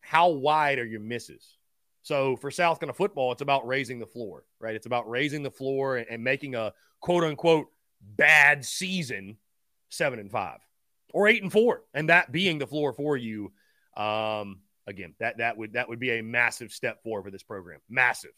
how 0.00 0.28
wide 0.28 0.78
are 0.78 0.86
your 0.86 1.00
misses? 1.00 1.58
So 2.02 2.36
for 2.36 2.50
South 2.50 2.78
Carolina 2.78 2.94
football, 2.94 3.32
it's 3.32 3.42
about 3.42 3.66
raising 3.66 3.98
the 3.98 4.06
floor, 4.06 4.44
right? 4.60 4.74
It's 4.76 4.86
about 4.86 5.08
raising 5.08 5.42
the 5.42 5.50
floor 5.50 5.96
and, 5.96 6.06
and 6.08 6.22
making 6.22 6.54
a 6.54 6.72
quote 7.00 7.24
unquote 7.24 7.68
bad 8.00 8.64
season 8.64 9.38
seven 9.88 10.18
and 10.18 10.30
five 10.30 10.58
or 11.12 11.26
eight 11.26 11.42
and 11.42 11.50
four, 11.50 11.82
and 11.94 12.10
that 12.10 12.30
being 12.30 12.58
the 12.58 12.66
floor 12.66 12.92
for 12.92 13.16
you. 13.16 13.52
Um, 13.96 14.60
again, 14.86 15.14
that 15.20 15.38
that 15.38 15.56
would 15.56 15.74
that 15.74 15.88
would 15.88 15.98
be 15.98 16.18
a 16.18 16.22
massive 16.22 16.72
step 16.72 17.02
forward 17.02 17.24
for 17.24 17.30
this 17.30 17.42
program. 17.42 17.80
Massive. 17.88 18.32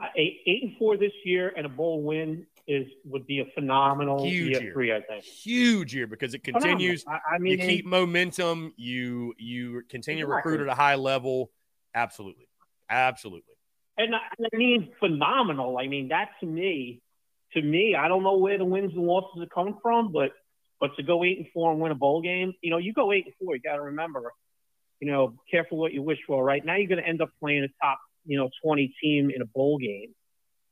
Uh, 0.00 0.06
eight, 0.16 0.40
eight 0.46 0.62
and 0.64 0.76
four 0.78 0.96
this 0.96 1.12
year 1.24 1.52
and 1.56 1.64
a 1.64 1.68
bowl 1.68 2.02
win 2.02 2.46
is 2.66 2.86
would 3.04 3.26
be 3.26 3.40
a 3.40 3.44
phenomenal 3.54 4.24
huge 4.24 4.60
year, 4.60 4.72
three, 4.72 4.92
I 4.92 5.00
think. 5.00 5.24
Huge 5.24 5.94
year 5.94 6.06
because 6.06 6.34
it 6.34 6.42
continues. 6.42 7.04
I, 7.06 7.34
I, 7.34 7.38
mean, 7.38 7.58
you 7.58 7.66
keep 7.66 7.86
momentum. 7.86 8.72
You 8.76 9.34
you 9.38 9.82
continue 9.88 10.24
exactly. 10.24 10.50
to 10.50 10.56
recruit 10.56 10.66
at 10.68 10.72
a 10.72 10.76
high 10.76 10.96
level. 10.96 11.50
Absolutely, 11.94 12.48
absolutely. 12.88 13.54
And 13.98 14.14
I, 14.14 14.18
I 14.52 14.56
mean, 14.56 14.90
phenomenal. 14.98 15.78
I 15.78 15.86
mean, 15.86 16.08
that 16.08 16.30
to 16.40 16.46
me, 16.46 17.02
to 17.52 17.62
me, 17.62 17.94
I 17.94 18.08
don't 18.08 18.22
know 18.22 18.38
where 18.38 18.58
the 18.58 18.64
wins 18.64 18.92
and 18.94 19.04
losses 19.04 19.42
are 19.42 19.46
coming 19.46 19.76
from, 19.82 20.12
but 20.12 20.32
but 20.80 20.96
to 20.96 21.02
go 21.02 21.22
eight 21.22 21.38
and 21.38 21.46
four 21.52 21.70
and 21.70 21.80
win 21.80 21.92
a 21.92 21.96
bowl 21.96 22.22
game, 22.22 22.54
you 22.60 22.70
know, 22.70 22.78
you 22.78 22.92
go 22.92 23.12
eight 23.12 23.26
and 23.26 23.34
four, 23.40 23.54
you 23.54 23.62
got 23.62 23.76
to 23.76 23.82
remember 23.82 24.32
you 25.02 25.10
know, 25.10 25.34
careful 25.50 25.78
what 25.78 25.92
you 25.92 26.00
wish 26.00 26.20
for, 26.28 26.44
right? 26.44 26.64
Now 26.64 26.76
you're 26.76 26.86
going 26.86 27.02
to 27.02 27.08
end 27.08 27.20
up 27.20 27.30
playing 27.40 27.64
a 27.64 27.84
top, 27.84 27.98
you 28.24 28.38
know, 28.38 28.50
20 28.62 28.94
team 29.02 29.32
in 29.34 29.42
a 29.42 29.44
bowl 29.44 29.76
game. 29.76 30.14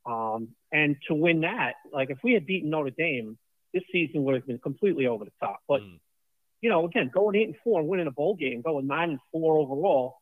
Um, 0.07 0.51
and 0.73 0.95
to 1.09 1.15
win 1.15 1.41
that, 1.41 1.73
like 1.93 2.11
if 2.11 2.19
we 2.23 2.35
had 2.35 2.47
beaten 2.47 2.71
Notre 2.71 2.91
Dame, 2.91 3.37
this 3.75 3.83
season 3.91 4.23
would 4.23 4.37
have 4.37 4.47
been 4.47 4.61
completely 4.61 5.09
over 5.09 5.25
the 5.25 5.33
top. 5.41 5.59
But, 5.67 5.81
mm. 5.81 5.99
you 6.61 6.71
know, 6.71 6.87
again, 6.87 7.11
going 7.13 7.35
eight 7.35 7.49
and 7.49 7.57
four 7.65 7.81
and 7.81 7.89
winning 7.89 8.07
a 8.07 8.13
bowl 8.13 8.37
game, 8.37 8.63
going 8.63 8.87
nine 8.87 9.11
and 9.11 9.19
four 9.33 9.59
overall, 9.59 10.19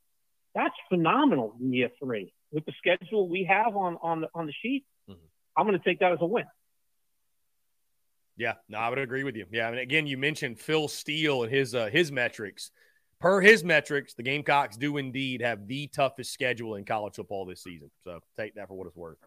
that's 0.54 0.74
phenomenal 0.88 1.52
in 1.60 1.74
year 1.74 1.90
three. 2.02 2.32
With 2.50 2.64
the 2.64 2.72
schedule 2.78 3.28
we 3.28 3.44
have 3.44 3.76
on, 3.76 3.98
on, 4.00 4.22
the, 4.22 4.28
on 4.34 4.46
the 4.46 4.54
sheet, 4.62 4.86
mm-hmm. 5.06 5.20
I'm 5.54 5.66
going 5.66 5.78
to 5.78 5.84
take 5.84 5.98
that 5.98 6.12
as 6.12 6.18
a 6.22 6.26
win. 6.26 6.46
Yeah, 8.38 8.54
no, 8.70 8.78
I 8.78 8.88
would 8.88 8.98
agree 8.98 9.24
with 9.24 9.36
you. 9.36 9.44
Yeah, 9.50 9.68
I 9.68 9.70
mean, 9.70 9.80
again, 9.80 10.06
you 10.06 10.16
mentioned 10.16 10.58
Phil 10.58 10.88
Steele 10.88 11.42
and 11.42 11.52
his 11.52 11.74
uh, 11.74 11.90
his 11.92 12.10
metrics 12.10 12.70
per 13.20 13.40
his 13.40 13.64
metrics, 13.64 14.14
the 14.14 14.22
Gamecocks 14.22 14.76
do 14.76 14.96
indeed 14.96 15.42
have 15.42 15.66
the 15.66 15.88
toughest 15.88 16.32
schedule 16.32 16.76
in 16.76 16.84
college 16.84 17.16
football 17.16 17.44
this 17.44 17.62
season. 17.62 17.90
So 18.04 18.20
take 18.36 18.54
that 18.54 18.68
for 18.68 18.74
what 18.74 18.86
it's 18.86 18.96
worth. 18.96 19.18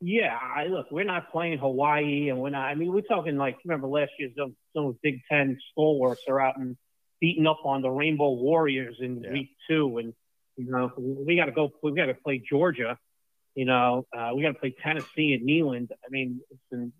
Yeah, 0.00 0.38
I 0.40 0.66
look, 0.66 0.86
we're 0.92 1.04
not 1.04 1.32
playing 1.32 1.58
Hawaii, 1.58 2.28
and 2.28 2.38
we're 2.38 2.50
not. 2.50 2.66
I 2.66 2.74
mean, 2.76 2.92
we're 2.92 3.00
talking 3.00 3.36
like 3.36 3.56
remember 3.64 3.88
last 3.88 4.12
year 4.18 4.30
some 4.36 4.54
some 4.74 4.96
Big 5.02 5.20
Ten 5.28 5.58
stalwarts 5.72 6.22
are 6.28 6.40
out 6.40 6.56
and 6.56 6.76
beating 7.20 7.48
up 7.48 7.60
on 7.64 7.82
the 7.82 7.90
Rainbow 7.90 8.30
Warriors 8.30 8.96
in 9.00 9.22
yeah. 9.22 9.32
week 9.32 9.50
two, 9.68 9.98
and 9.98 10.14
you 10.56 10.70
know 10.70 10.92
we 10.96 11.34
got 11.34 11.46
to 11.46 11.52
go. 11.52 11.72
We 11.82 11.92
got 11.94 12.06
to 12.06 12.14
play 12.14 12.38
Georgia. 12.48 12.96
You 13.56 13.64
know, 13.64 14.06
uh, 14.16 14.30
we 14.36 14.42
got 14.42 14.52
to 14.52 14.58
play 14.60 14.72
Tennessee 14.80 15.32
and 15.32 15.48
Neyland. 15.48 15.88
I 15.90 16.10
mean, 16.10 16.42
been, 16.70 16.92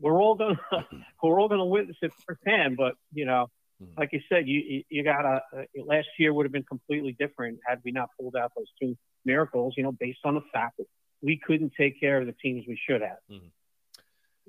we're 0.00 0.18
all 0.18 0.36
gonna 0.36 0.58
we're 1.22 1.38
all 1.38 1.48
gonna 1.48 1.66
witness 1.66 1.98
it 2.00 2.12
firsthand. 2.26 2.78
But 2.78 2.94
you 3.12 3.26
know, 3.26 3.50
Mm-hmm. 3.82 3.98
Like 3.98 4.10
you 4.12 4.20
said, 4.28 4.46
you 4.46 4.82
you 4.88 5.02
got 5.02 5.24
a 5.24 5.42
uh, 5.56 5.62
last 5.84 6.08
year 6.18 6.34
would 6.34 6.44
have 6.44 6.52
been 6.52 6.64
completely 6.64 7.16
different 7.18 7.58
had 7.66 7.80
we 7.84 7.92
not 7.92 8.10
pulled 8.18 8.36
out 8.36 8.52
those 8.56 8.66
two 8.80 8.96
miracles. 9.24 9.74
You 9.76 9.84
know, 9.84 9.92
based 9.92 10.20
on 10.24 10.34
the 10.34 10.42
fact 10.52 10.76
that 10.78 10.86
we 11.22 11.40
couldn't 11.44 11.72
take 11.76 11.98
care 12.00 12.20
of 12.20 12.26
the 12.26 12.34
teams 12.42 12.64
we 12.68 12.78
should 12.88 13.00
have. 13.00 13.18
Mm-hmm. 13.30 13.46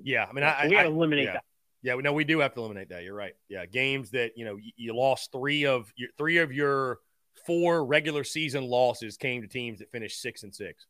Yeah, 0.02 0.26
I 0.28 0.32
mean, 0.32 0.44
I, 0.44 0.66
we 0.66 0.74
got 0.74 0.82
to 0.82 0.88
eliminate 0.88 1.26
yeah. 1.26 1.32
that. 1.34 1.44
Yeah, 1.82 1.94
no, 1.96 2.12
we 2.12 2.24
do 2.24 2.38
have 2.40 2.54
to 2.54 2.60
eliminate 2.60 2.90
that. 2.90 3.02
You're 3.02 3.14
right. 3.14 3.34
Yeah, 3.48 3.66
games 3.66 4.10
that 4.10 4.32
you 4.36 4.44
know 4.44 4.56
you, 4.56 4.72
you 4.76 4.94
lost 4.94 5.32
three 5.32 5.66
of 5.66 5.92
your 5.96 6.10
three 6.18 6.38
of 6.38 6.52
your 6.52 6.98
four 7.46 7.84
regular 7.84 8.24
season 8.24 8.64
losses 8.64 9.16
came 9.16 9.42
to 9.42 9.48
teams 9.48 9.80
that 9.80 9.90
finished 9.90 10.20
six 10.20 10.42
and 10.42 10.54
six. 10.54 10.86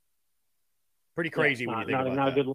Pretty 1.14 1.30
crazy 1.30 1.64
yeah, 1.64 1.68
when 1.68 1.76
not, 1.76 1.80
you 1.80 1.86
think 1.86 1.98
not, 1.98 2.28
about 2.28 2.36
not 2.36 2.46
that. 2.46 2.54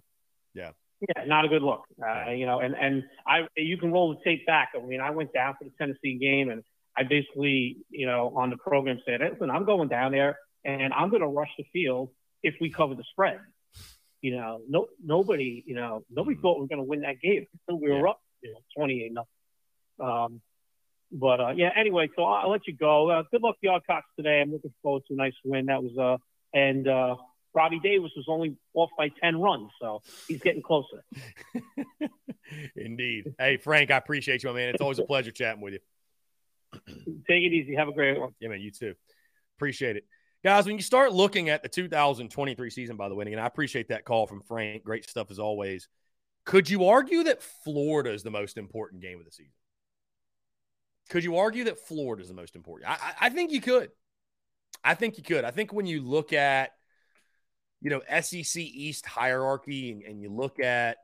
Yeah. 0.54 0.70
Yeah, 1.00 1.24
not 1.26 1.44
a 1.44 1.48
good 1.48 1.62
look. 1.62 1.84
Uh, 2.02 2.30
you 2.30 2.46
know, 2.46 2.60
and 2.60 2.74
and 2.74 3.04
I 3.26 3.46
you 3.56 3.76
can 3.76 3.92
roll 3.92 4.14
the 4.14 4.20
tape 4.24 4.46
back. 4.46 4.70
I 4.74 4.84
mean, 4.84 5.00
I 5.00 5.10
went 5.10 5.32
down 5.32 5.54
for 5.58 5.64
the 5.64 5.70
Tennessee 5.78 6.18
game, 6.18 6.50
and 6.50 6.64
I 6.96 7.04
basically, 7.04 7.78
you 7.90 8.06
know, 8.06 8.32
on 8.36 8.50
the 8.50 8.56
program 8.56 8.98
said, 9.06 9.20
"Listen, 9.20 9.50
I'm 9.50 9.64
going 9.64 9.88
down 9.88 10.12
there, 10.12 10.38
and 10.64 10.92
I'm 10.92 11.10
going 11.10 11.22
to 11.22 11.28
rush 11.28 11.50
the 11.56 11.64
field 11.72 12.10
if 12.42 12.54
we 12.60 12.70
cover 12.70 12.94
the 12.94 13.04
spread." 13.12 13.38
You 14.20 14.36
know, 14.36 14.60
no 14.68 14.88
nobody, 15.02 15.62
you 15.66 15.76
know, 15.76 16.02
nobody 16.10 16.34
mm-hmm. 16.34 16.42
thought 16.42 16.56
we 16.56 16.62
were 16.62 16.68
going 16.68 16.78
to 16.78 16.88
win 16.88 17.02
that 17.02 17.20
game 17.20 17.46
until 17.68 17.80
we 17.80 17.92
were 17.92 18.08
up, 18.08 18.20
you 18.42 18.52
know, 18.52 18.58
28 18.76 19.12
nothing. 19.12 19.28
Um, 20.00 20.40
but 21.12 21.40
uh, 21.40 21.52
yeah, 21.56 21.70
anyway, 21.76 22.08
so 22.16 22.24
I'll, 22.24 22.46
I'll 22.46 22.50
let 22.50 22.66
you 22.66 22.74
go. 22.74 23.10
Uh, 23.10 23.22
good 23.30 23.42
luck, 23.42 23.56
the 23.62 23.68
Yardcocks 23.68 24.02
today. 24.16 24.40
I'm 24.40 24.50
looking 24.50 24.74
forward 24.82 25.02
to 25.08 25.14
a 25.14 25.16
nice 25.16 25.34
win. 25.44 25.66
That 25.66 25.82
was 25.82 25.96
uh, 25.96 26.16
and 26.52 26.88
uh, 26.88 27.16
Robbie 27.54 27.80
Davis 27.80 28.12
was 28.16 28.26
only 28.28 28.56
off 28.74 28.90
by 28.96 29.10
10 29.20 29.40
runs, 29.40 29.70
so 29.80 30.02
he's 30.26 30.40
getting 30.40 30.62
closer. 30.62 31.04
Indeed. 32.76 33.34
Hey, 33.38 33.56
Frank, 33.56 33.90
I 33.90 33.96
appreciate 33.96 34.42
you, 34.42 34.50
my 34.50 34.56
man. 34.56 34.74
It's 34.74 34.80
always 34.80 34.98
a 34.98 35.04
pleasure 35.06 35.30
chatting 35.30 35.60
with 35.60 35.74
you. 35.74 35.80
Take 37.26 37.44
it 37.44 37.52
easy. 37.52 37.74
Have 37.74 37.88
a 37.88 37.92
great 37.92 38.18
one. 38.18 38.34
Yeah, 38.40 38.48
man, 38.48 38.60
you 38.60 38.70
too. 38.70 38.94
Appreciate 39.56 39.96
it. 39.96 40.04
Guys, 40.44 40.66
when 40.66 40.76
you 40.76 40.82
start 40.82 41.12
looking 41.12 41.48
at 41.48 41.62
the 41.62 41.68
2023 41.68 42.70
season, 42.70 42.96
by 42.96 43.08
the 43.08 43.14
way, 43.14 43.26
and 43.26 43.40
I 43.40 43.46
appreciate 43.46 43.88
that 43.88 44.04
call 44.04 44.26
from 44.26 44.40
Frank. 44.42 44.84
Great 44.84 45.08
stuff 45.08 45.30
as 45.30 45.38
always. 45.38 45.88
Could 46.44 46.70
you 46.70 46.86
argue 46.86 47.24
that 47.24 47.42
Florida 47.42 48.12
is 48.12 48.22
the 48.22 48.30
most 48.30 48.56
important 48.56 49.02
game 49.02 49.18
of 49.18 49.24
the 49.24 49.32
season? 49.32 49.52
Could 51.10 51.24
you 51.24 51.38
argue 51.38 51.64
that 51.64 51.78
Florida 51.78 52.22
is 52.22 52.28
the 52.28 52.34
most 52.34 52.54
important? 52.54 52.90
I, 52.90 52.94
I, 52.94 53.26
I 53.26 53.28
think 53.30 53.50
you 53.50 53.60
could. 53.60 53.90
I 54.84 54.94
think 54.94 55.16
you 55.16 55.24
could. 55.24 55.44
I 55.44 55.50
think 55.50 55.72
when 55.72 55.86
you 55.86 56.02
look 56.02 56.32
at 56.32 56.70
you 57.80 57.90
know, 57.90 58.00
SEC 58.20 58.62
East 58.62 59.06
hierarchy 59.06 59.92
and, 59.92 60.02
and 60.02 60.20
you 60.20 60.30
look 60.30 60.60
at 60.60 60.98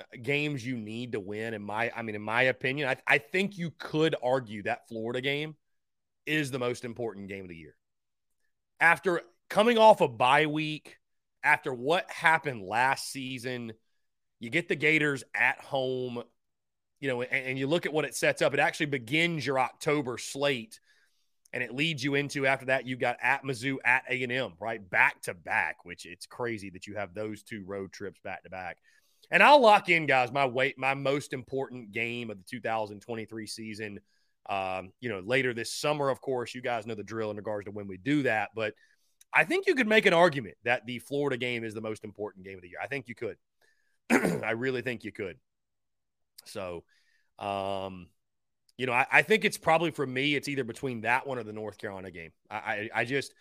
uh, 0.00 0.04
games 0.22 0.66
you 0.66 0.76
need 0.76 1.12
to 1.12 1.20
win, 1.20 1.54
in 1.54 1.62
my, 1.62 1.90
I 1.94 2.02
mean, 2.02 2.14
in 2.14 2.22
my 2.22 2.42
opinion, 2.42 2.88
I, 2.88 2.96
I 3.06 3.18
think 3.18 3.56
you 3.56 3.72
could 3.78 4.16
argue 4.22 4.62
that 4.64 4.88
Florida 4.88 5.20
game 5.20 5.56
is 6.26 6.50
the 6.50 6.58
most 6.58 6.84
important 6.84 7.28
game 7.28 7.44
of 7.44 7.48
the 7.48 7.56
year. 7.56 7.76
After 8.80 9.22
coming 9.48 9.78
off 9.78 10.00
a 10.00 10.08
bye 10.08 10.46
week, 10.46 10.96
after 11.42 11.72
what 11.72 12.10
happened 12.10 12.62
last 12.62 13.10
season, 13.10 13.72
you 14.40 14.50
get 14.50 14.68
the 14.68 14.74
Gators 14.74 15.22
at 15.34 15.60
home, 15.60 16.22
you 17.00 17.08
know, 17.08 17.22
and, 17.22 17.32
and 17.32 17.58
you 17.58 17.68
look 17.68 17.86
at 17.86 17.92
what 17.92 18.04
it 18.04 18.14
sets 18.14 18.42
up. 18.42 18.52
It 18.52 18.60
actually 18.60 18.86
begins 18.86 19.46
your 19.46 19.58
October 19.58 20.18
slate 20.18 20.80
and 21.56 21.62
it 21.62 21.74
leads 21.74 22.04
you 22.04 22.16
into 22.16 22.46
after 22.46 22.66
that 22.66 22.86
you've 22.86 23.00
got 23.00 23.16
at 23.22 23.42
Mizzou 23.42 23.78
at 23.82 24.04
A 24.10 24.22
and 24.22 24.30
M 24.30 24.52
right 24.60 24.90
back 24.90 25.22
to 25.22 25.32
back, 25.32 25.86
which 25.86 26.04
it's 26.04 26.26
crazy 26.26 26.68
that 26.68 26.86
you 26.86 26.96
have 26.96 27.14
those 27.14 27.42
two 27.42 27.64
road 27.64 27.92
trips 27.92 28.20
back 28.20 28.42
to 28.42 28.50
back. 28.50 28.76
And 29.30 29.42
I'll 29.42 29.62
lock 29.62 29.88
in, 29.88 30.04
guys, 30.04 30.30
my 30.30 30.44
weight, 30.44 30.78
my 30.78 30.92
most 30.92 31.32
important 31.32 31.92
game 31.92 32.28
of 32.28 32.36
the 32.36 32.44
2023 32.44 33.46
season. 33.46 34.00
Um, 34.50 34.92
you 35.00 35.08
know, 35.08 35.20
later 35.20 35.54
this 35.54 35.72
summer, 35.72 36.10
of 36.10 36.20
course, 36.20 36.54
you 36.54 36.60
guys 36.60 36.86
know 36.86 36.94
the 36.94 37.02
drill 37.02 37.30
in 37.30 37.38
regards 37.38 37.64
to 37.64 37.70
when 37.70 37.88
we 37.88 37.96
do 37.96 38.24
that, 38.24 38.50
but 38.54 38.74
I 39.32 39.44
think 39.44 39.66
you 39.66 39.74
could 39.74 39.88
make 39.88 40.04
an 40.04 40.12
argument 40.12 40.58
that 40.64 40.84
the 40.84 40.98
Florida 40.98 41.38
game 41.38 41.64
is 41.64 41.72
the 41.72 41.80
most 41.80 42.04
important 42.04 42.44
game 42.44 42.56
of 42.56 42.62
the 42.62 42.68
year. 42.68 42.80
I 42.82 42.86
think 42.86 43.08
you 43.08 43.14
could. 43.14 43.38
I 44.10 44.50
really 44.50 44.82
think 44.82 45.04
you 45.04 45.10
could. 45.10 45.38
So, 46.44 46.84
um, 47.38 48.08
you 48.78 48.86
know, 48.86 48.92
I, 48.92 49.06
I, 49.10 49.22
think 49.22 49.44
it's 49.44 49.56
probably 49.56 49.90
for 49.90 50.06
me, 50.06 50.34
it's 50.34 50.48
either 50.48 50.64
between 50.64 51.02
that 51.02 51.26
one 51.26 51.38
or 51.38 51.42
the 51.42 51.52
North 51.52 51.78
Carolina 51.78 52.10
game. 52.10 52.30
I, 52.50 52.56
I, 52.56 52.90
I 52.94 53.04
just, 53.04 53.32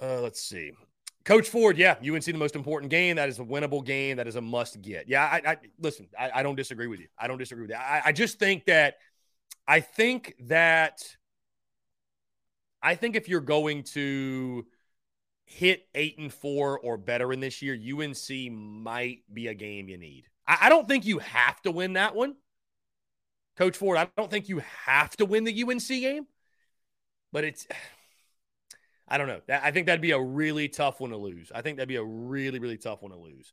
uh, 0.00 0.20
let's 0.20 0.40
see. 0.40 0.72
Coach 1.24 1.48
Ford, 1.48 1.78
yeah, 1.78 1.96
UNC 2.06 2.24
the 2.24 2.34
most 2.34 2.54
important 2.54 2.90
game. 2.90 3.16
That 3.16 3.30
is 3.30 3.38
a 3.38 3.44
winnable 3.44 3.84
game. 3.84 4.18
That 4.18 4.26
is 4.26 4.36
a 4.36 4.42
must 4.42 4.82
get. 4.82 5.08
Yeah, 5.08 5.22
I, 5.22 5.52
I 5.52 5.56
listen. 5.80 6.06
I, 6.18 6.30
I, 6.34 6.42
don't 6.42 6.54
disagree 6.54 6.86
with 6.86 7.00
you. 7.00 7.06
I 7.18 7.28
don't 7.28 7.38
disagree 7.38 7.62
with 7.62 7.70
that. 7.70 7.80
I, 7.80 8.08
I 8.10 8.12
just 8.12 8.38
think 8.38 8.66
that, 8.66 8.96
I 9.66 9.80
think 9.80 10.34
that, 10.40 11.02
I 12.82 12.94
think 12.94 13.16
if 13.16 13.26
you're 13.26 13.40
going 13.40 13.84
to 13.94 14.66
hit 15.46 15.86
eight 15.94 16.18
and 16.18 16.30
four 16.30 16.78
or 16.78 16.98
better 16.98 17.32
in 17.32 17.40
this 17.40 17.62
year, 17.62 17.74
UNC 17.74 18.52
might 18.52 19.20
be 19.32 19.46
a 19.46 19.54
game 19.54 19.88
you 19.88 19.96
need. 19.96 20.24
I, 20.46 20.58
I 20.62 20.68
don't 20.68 20.86
think 20.86 21.06
you 21.06 21.20
have 21.20 21.60
to 21.62 21.70
win 21.70 21.94
that 21.94 22.14
one. 22.14 22.34
Coach 23.56 23.76
Ford, 23.76 23.96
I 23.98 24.08
don't 24.16 24.30
think 24.30 24.48
you 24.48 24.62
have 24.86 25.16
to 25.16 25.24
win 25.24 25.44
the 25.44 25.62
UNC 25.62 25.86
game, 25.86 26.26
but 27.32 27.44
it's, 27.44 27.66
I 29.06 29.18
don't 29.18 29.28
know. 29.28 29.40
I 29.48 29.70
think 29.70 29.86
that'd 29.86 30.00
be 30.00 30.10
a 30.12 30.20
really 30.20 30.68
tough 30.68 31.00
one 31.00 31.10
to 31.10 31.16
lose. 31.16 31.52
I 31.54 31.62
think 31.62 31.76
that'd 31.76 31.88
be 31.88 31.96
a 31.96 32.04
really, 32.04 32.58
really 32.58 32.78
tough 32.78 33.02
one 33.02 33.12
to 33.12 33.18
lose. 33.18 33.52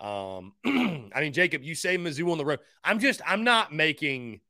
Um, 0.00 0.52
I 1.14 1.20
mean, 1.20 1.32
Jacob, 1.32 1.62
you 1.62 1.74
say 1.74 1.98
Mizzou 1.98 2.30
on 2.30 2.38
the 2.38 2.44
road. 2.44 2.60
I'm 2.84 3.00
just, 3.00 3.20
I'm 3.26 3.44
not 3.44 3.72
making, 3.72 4.40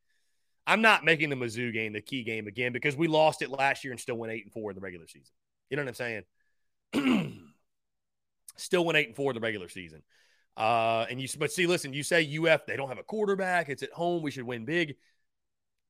I'm 0.67 0.83
not 0.83 1.05
making 1.05 1.31
the 1.31 1.37
Mizzou 1.37 1.73
game 1.73 1.93
the 1.93 2.01
key 2.01 2.23
game 2.23 2.47
again 2.47 2.73
because 2.73 2.97
we 2.97 3.09
lost 3.09 3.43
it 3.43 3.51
last 3.51 3.85
year 3.85 3.93
and 3.93 4.01
still 4.01 4.17
went 4.17 4.33
eight 4.33 4.45
and 4.45 4.53
four 4.53 4.71
in 4.71 4.75
the 4.75 4.81
regular 4.81 5.07
season. 5.07 5.33
You 5.71 5.77
know 5.77 5.85
what 5.85 6.01
I'm 6.01 6.23
saying? 6.95 7.43
still 8.57 8.85
went 8.85 8.99
eight 8.99 9.09
and 9.09 9.17
four 9.17 9.31
in 9.31 9.35
the 9.35 9.41
regular 9.41 9.69
season. 9.69 10.03
Uh, 10.57 11.07
and 11.09 11.21
you, 11.21 11.29
but 11.39 11.53
see, 11.53 11.67
listen, 11.67 11.93
you 11.93 12.03
say 12.03 12.39
UF, 12.39 12.67
they 12.67 12.77
don't 12.77 12.89
have 12.89 12.99
a 12.99 13.05
quarterback. 13.05 13.69
It's 13.69 13.83
at 13.83 13.93
home. 13.93 14.23
We 14.23 14.31
should 14.31 14.45
win 14.45 14.65
big. 14.65 14.97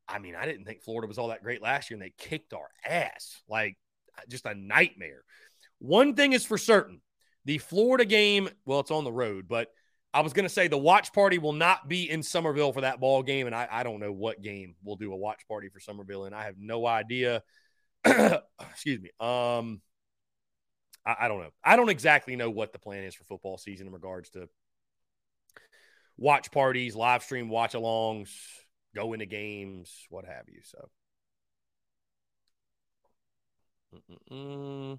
I 0.09 0.19
mean, 0.19 0.35
I 0.35 0.47
didn't 0.47 0.65
think 0.65 0.83
Florida 0.83 1.07
was 1.07 1.19
all 1.19 1.29
that 1.29 1.43
great 1.43 1.63
last 1.63 1.91
year, 1.91 1.97
and 1.97 2.03
they 2.03 2.13
kicked 2.19 2.53
our 2.53 2.69
ass 2.85 3.43
like 3.49 3.77
just 4.29 4.47
a 4.47 4.55
nightmare. 4.55 5.23
One 5.79 6.15
thing 6.15 6.33
is 6.33 6.45
for 6.45 6.59
certain 6.59 7.01
the 7.45 7.59
Florida 7.59 8.05
game, 8.05 8.49
well, 8.65 8.81
it's 8.81 8.91
on 8.91 9.05
the 9.05 9.13
road, 9.13 9.49
but 9.49 9.69
I 10.13 10.21
was 10.21 10.33
going 10.33 10.45
to 10.45 10.51
say 10.51 10.69
the 10.69 10.77
watch 10.77 11.13
party 11.13 11.39
will 11.39 11.53
not 11.53 11.89
be 11.89 12.11
in 12.11 12.23
Summerville 12.23 12.73
for 12.73 12.81
that 12.81 13.01
ball 13.01 13.23
game. 13.23 13.47
And 13.47 13.55
I, 13.55 13.69
I 13.71 13.83
don't 13.83 14.01
know 14.01 14.13
what 14.13 14.43
game 14.43 14.75
we'll 14.83 14.97
do 14.97 15.13
a 15.13 15.17
watch 15.17 15.47
party 15.47 15.69
for 15.69 15.79
Summerville. 15.79 16.25
And 16.25 16.35
I 16.35 16.45
have 16.45 16.57
no 16.59 16.85
idea. 16.85 17.43
Excuse 18.05 19.01
me. 19.01 19.11
Um, 19.21 19.81
I, 21.19 21.25
I 21.25 21.29
don't 21.29 21.41
know. 21.41 21.51
I 21.65 21.77
don't 21.77 21.89
exactly 21.89 22.37
know 22.37 22.51
what 22.51 22.73
the 22.73 22.79
plan 22.79 23.05
is 23.05 23.15
for 23.15 23.25
football 23.25 23.59
season 23.59 23.87
in 23.87 23.93
regards 23.93 24.31
to 24.31 24.49
watch 26.17 26.51
parties, 26.51 26.95
live 26.95 27.23
stream 27.23 27.49
watch 27.49 27.73
alongs, 27.73 28.31
go 28.95 29.13
into 29.13 29.27
games, 29.27 30.07
what 30.11 30.25
have 30.25 30.49
you. 30.49 30.61
So. 30.65 30.89
Mm-mm-mm. 33.95 34.99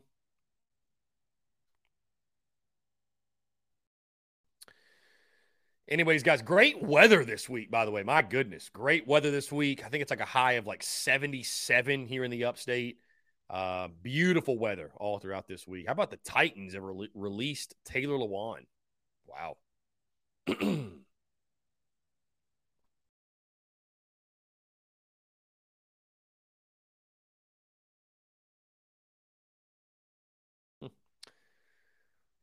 Anyways, 5.87 6.23
guys, 6.23 6.41
great 6.41 6.81
weather 6.81 7.25
this 7.25 7.49
week, 7.49 7.69
by 7.69 7.83
the 7.83 7.91
way. 7.91 8.03
My 8.03 8.21
goodness, 8.21 8.69
great 8.69 9.05
weather 9.07 9.29
this 9.29 9.51
week. 9.51 9.83
I 9.85 9.89
think 9.89 10.01
it's 10.01 10.09
like 10.09 10.21
a 10.21 10.25
high 10.25 10.53
of 10.53 10.65
like 10.65 10.83
77 10.83 12.05
here 12.05 12.23
in 12.23 12.31
the 12.31 12.45
upstate. 12.45 12.99
Uh, 13.51 13.89
beautiful 14.01 14.57
weather 14.57 14.91
all 14.95 15.19
throughout 15.19 15.45
this 15.45 15.67
week. 15.67 15.85
How 15.85 15.91
about 15.91 16.09
the 16.09 16.15
Titans 16.17 16.73
have 16.73 16.83
re- 16.83 17.09
released 17.13 17.75
Taylor 17.83 18.17
Lewan? 18.17 18.65
Wow. 19.27 19.57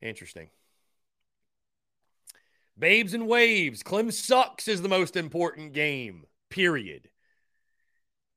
Interesting. 0.03 0.51
Babes 2.79 3.15
and 3.15 3.27
Waves. 3.27 3.83
Clem 3.83 4.11
sucks 4.11 4.69
is 4.69 4.83
the 4.83 4.89
most 4.89 5.17
important 5.17 5.73
game, 5.73 6.27
period. 6.51 7.09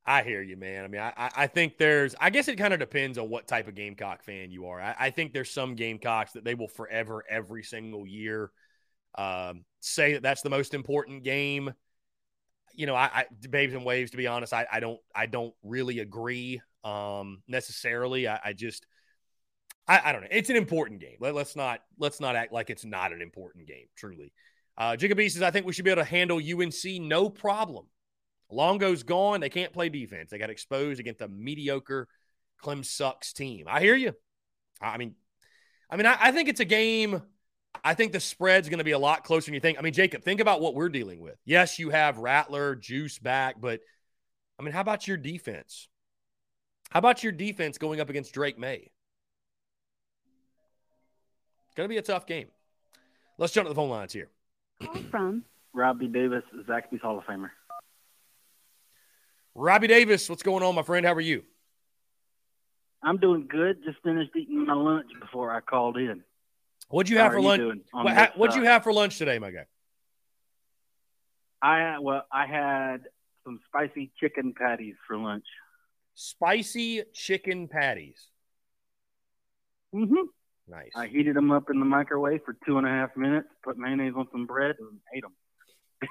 I 0.05 0.23
hear 0.23 0.41
you, 0.41 0.57
man. 0.57 0.83
I 0.83 0.87
mean, 0.87 1.01
I, 1.01 1.29
I 1.35 1.47
think 1.47 1.77
there's, 1.77 2.15
I 2.19 2.31
guess 2.31 2.47
it 2.47 2.57
kind 2.57 2.73
of 2.73 2.79
depends 2.79 3.17
on 3.17 3.29
what 3.29 3.47
type 3.47 3.67
of 3.67 3.75
Gamecock 3.75 4.23
fan 4.23 4.49
you 4.49 4.65
are. 4.65 4.81
I, 4.81 4.95
I 4.99 5.09
think 5.11 5.31
there's 5.31 5.51
some 5.51 5.75
Gamecocks 5.75 6.31
that 6.31 6.43
they 6.43 6.55
will 6.55 6.67
forever, 6.67 7.23
every 7.29 7.63
single 7.63 8.07
year, 8.07 8.51
um, 9.15 9.63
say 9.79 10.13
that 10.13 10.23
that's 10.23 10.41
the 10.41 10.49
most 10.49 10.73
important 10.73 11.23
game. 11.23 11.71
You 12.73 12.87
know, 12.87 12.95
I, 12.95 13.09
I 13.13 13.25
Babes 13.49 13.73
and 13.73 13.85
Waves, 13.85 14.11
to 14.11 14.17
be 14.17 14.25
honest, 14.25 14.53
I, 14.53 14.65
I 14.71 14.79
don't, 14.79 14.99
I 15.13 15.27
don't 15.27 15.53
really 15.61 15.99
agree 15.99 16.61
um, 16.83 17.43
necessarily. 17.47 18.27
I, 18.27 18.39
I 18.43 18.53
just, 18.53 18.87
I, 19.87 20.01
I, 20.05 20.11
don't 20.13 20.21
know. 20.21 20.27
It's 20.31 20.49
an 20.49 20.55
important 20.55 20.99
game. 20.99 21.17
Let, 21.19 21.35
us 21.35 21.55
not 21.55 21.81
let's 21.99 22.19
not 22.19 22.35
act 22.35 22.53
like 22.53 22.69
it's 22.69 22.85
not 22.85 23.13
an 23.13 23.21
important 23.21 23.67
game. 23.67 23.87
Truly, 23.95 24.31
uh, 24.77 24.95
Jacoby 24.95 25.29
says 25.29 25.41
I 25.41 25.51
think 25.51 25.65
we 25.65 25.73
should 25.73 25.85
be 25.85 25.91
able 25.91 26.01
to 26.01 26.09
handle 26.09 26.37
UNC 26.37 27.01
no 27.01 27.29
problem. 27.29 27.85
Longo's 28.51 29.03
gone. 29.03 29.39
They 29.39 29.49
can't 29.49 29.73
play 29.73 29.89
defense. 29.89 30.29
They 30.29 30.37
got 30.37 30.49
exposed 30.49 30.99
against 30.99 31.21
a 31.21 31.27
mediocre 31.27 32.07
Clem 32.61 32.83
sucks 32.83 33.33
team. 33.33 33.65
I 33.67 33.81
hear 33.81 33.95
you. 33.95 34.13
I 34.81 34.97
mean, 34.97 35.15
I 35.89 35.97
mean, 35.97 36.05
I, 36.05 36.17
I 36.19 36.31
think 36.31 36.49
it's 36.49 36.59
a 36.59 36.65
game. 36.65 37.21
I 37.83 37.93
think 37.93 38.11
the 38.11 38.19
spread's 38.19 38.69
going 38.69 38.79
to 38.79 38.83
be 38.83 38.91
a 38.91 38.99
lot 38.99 39.23
closer 39.23 39.45
than 39.45 39.53
you 39.53 39.59
think. 39.59 39.79
I 39.79 39.81
mean, 39.81 39.93
Jacob, 39.93 40.23
think 40.23 40.39
about 40.39 40.61
what 40.61 40.75
we're 40.75 40.89
dealing 40.89 41.19
with. 41.19 41.37
Yes, 41.45 41.79
you 41.79 41.89
have 41.89 42.17
Rattler, 42.17 42.75
Juice 42.75 43.17
back, 43.17 43.59
but 43.59 43.79
I 44.59 44.63
mean, 44.63 44.73
how 44.73 44.81
about 44.81 45.07
your 45.07 45.17
defense? 45.17 45.87
How 46.91 46.99
about 46.99 47.23
your 47.23 47.31
defense 47.31 47.77
going 47.77 47.99
up 48.01 48.09
against 48.09 48.33
Drake 48.33 48.59
Maye? 48.59 48.91
Going 51.75 51.87
to 51.87 51.93
be 51.93 51.97
a 51.97 52.01
tough 52.01 52.27
game. 52.27 52.47
Let's 53.37 53.53
jump 53.53 53.65
to 53.65 53.69
the 53.69 53.75
phone 53.75 53.89
lines 53.89 54.11
here. 54.11 54.29
Call 54.83 55.01
from 55.09 55.45
Robbie 55.73 56.07
Davis, 56.07 56.43
Zaxby's 56.67 57.01
Hall 57.01 57.17
of 57.17 57.23
Famer. 57.23 57.49
Robbie 59.53 59.87
Davis, 59.87 60.29
what's 60.29 60.43
going 60.43 60.63
on, 60.63 60.75
my 60.75 60.83
friend? 60.83 61.05
How 61.05 61.13
are 61.13 61.21
you? 61.21 61.43
I'm 63.03 63.17
doing 63.17 63.47
good. 63.49 63.83
Just 63.83 63.97
finished 64.03 64.31
eating 64.35 64.65
my 64.65 64.73
lunch 64.73 65.07
before 65.19 65.53
I 65.53 65.59
called 65.59 65.97
in. 65.97 66.23
What'd 66.89 67.09
you 67.09 67.17
have 67.17 67.31
How 67.31 67.37
for 67.37 67.41
lunch? 67.41 67.81
What, 67.91 68.37
what'd 68.37 68.55
you 68.55 68.63
have 68.63 68.83
for 68.83 68.93
lunch 68.93 69.17
today, 69.17 69.39
my 69.39 69.51
guy? 69.51 69.65
I 71.61 71.99
well, 71.99 72.25
I 72.31 72.45
had 72.45 73.03
some 73.43 73.59
spicy 73.67 74.11
chicken 74.19 74.53
patties 74.57 74.95
for 75.07 75.17
lunch. 75.17 75.45
Spicy 76.15 77.03
chicken 77.13 77.67
patties. 77.67 78.19
Mm-hmm. 79.95 80.25
Nice. 80.67 80.91
I 80.95 81.07
heated 81.07 81.35
them 81.35 81.51
up 81.51 81.69
in 81.69 81.79
the 81.79 81.85
microwave 81.85 82.41
for 82.45 82.55
two 82.65 82.77
and 82.77 82.87
a 82.87 82.89
half 82.89 83.15
minutes, 83.17 83.47
put 83.63 83.77
mayonnaise 83.77 84.13
on 84.15 84.27
some 84.31 84.45
bread, 84.45 84.75
and 84.79 84.99
ate 85.15 85.23
them. 85.23 85.33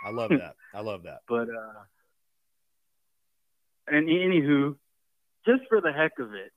I 0.04 0.10
love 0.10 0.30
that. 0.30 0.54
I 0.74 0.80
love 0.80 1.04
that. 1.04 1.20
But 1.28 1.48
uh, 1.48 1.80
and 3.90 4.08
anywho, 4.08 4.76
just 5.46 5.62
for 5.68 5.80
the 5.80 5.92
heck 5.92 6.12
of 6.18 6.34
it, 6.34 6.52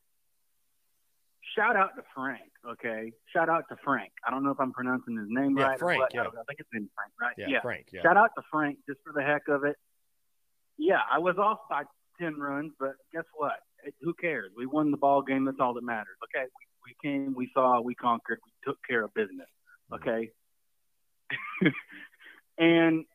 shout 1.56 1.76
out 1.76 1.92
to 1.96 2.04
Frank. 2.16 2.52
Okay, 2.68 3.12
shout 3.34 3.50
out 3.50 3.64
to 3.70 3.78
Frank. 3.84 4.12
I 4.26 4.32
don't 4.32 4.44
know 4.44 4.52
if 4.52 4.60
I'm 4.60 4.72
pronouncing 4.72 5.18
his 5.18 5.28
name 5.30 5.58
yeah, 5.58 5.68
right. 5.68 5.80
Frank. 5.80 6.04
Yeah, 6.14 6.22
I, 6.22 6.26
I 6.26 6.44
think 6.48 6.60
it's 6.60 6.70
in 6.74 6.90
Frank, 6.96 7.12
right? 7.20 7.36
Yeah, 7.38 7.46
yeah, 7.50 7.62
Frank. 7.62 7.88
Yeah. 7.92 8.02
Shout 8.04 8.18
out 8.18 8.32
to 8.38 8.44
Frank 8.52 8.78
just 8.88 9.00
for 9.04 9.14
the 9.14 9.24
heck 9.24 9.48
of 9.48 9.64
it. 9.66 9.76
Yeah, 10.78 11.02
I 11.12 11.20
was 11.20 11.38
off 11.38 11.60
by 11.70 11.84
ten 12.20 12.40
runs, 12.40 12.72
but 12.80 12.94
guess 13.14 13.26
what? 13.36 13.60
Who 14.02 14.14
cares? 14.14 14.52
We 14.56 14.66
won 14.66 14.92
the 14.92 14.98
ball 14.98 15.22
game. 15.22 15.46
That's 15.46 15.58
all 15.60 15.74
that 15.74 15.84
matters. 15.84 16.16
Okay, 16.24 16.46
we 16.46 16.66
we 16.86 16.96
came, 17.02 17.34
we 17.36 17.50
saw, 17.54 17.82
we 17.82 17.96
conquered, 17.96 18.40
we 18.46 18.52
took 18.66 18.78
care 18.88 19.04
of 19.04 19.14
business. 19.14 19.48
Mm-hmm. 19.92 20.10
Okay. 20.10 20.32
and 22.58 23.06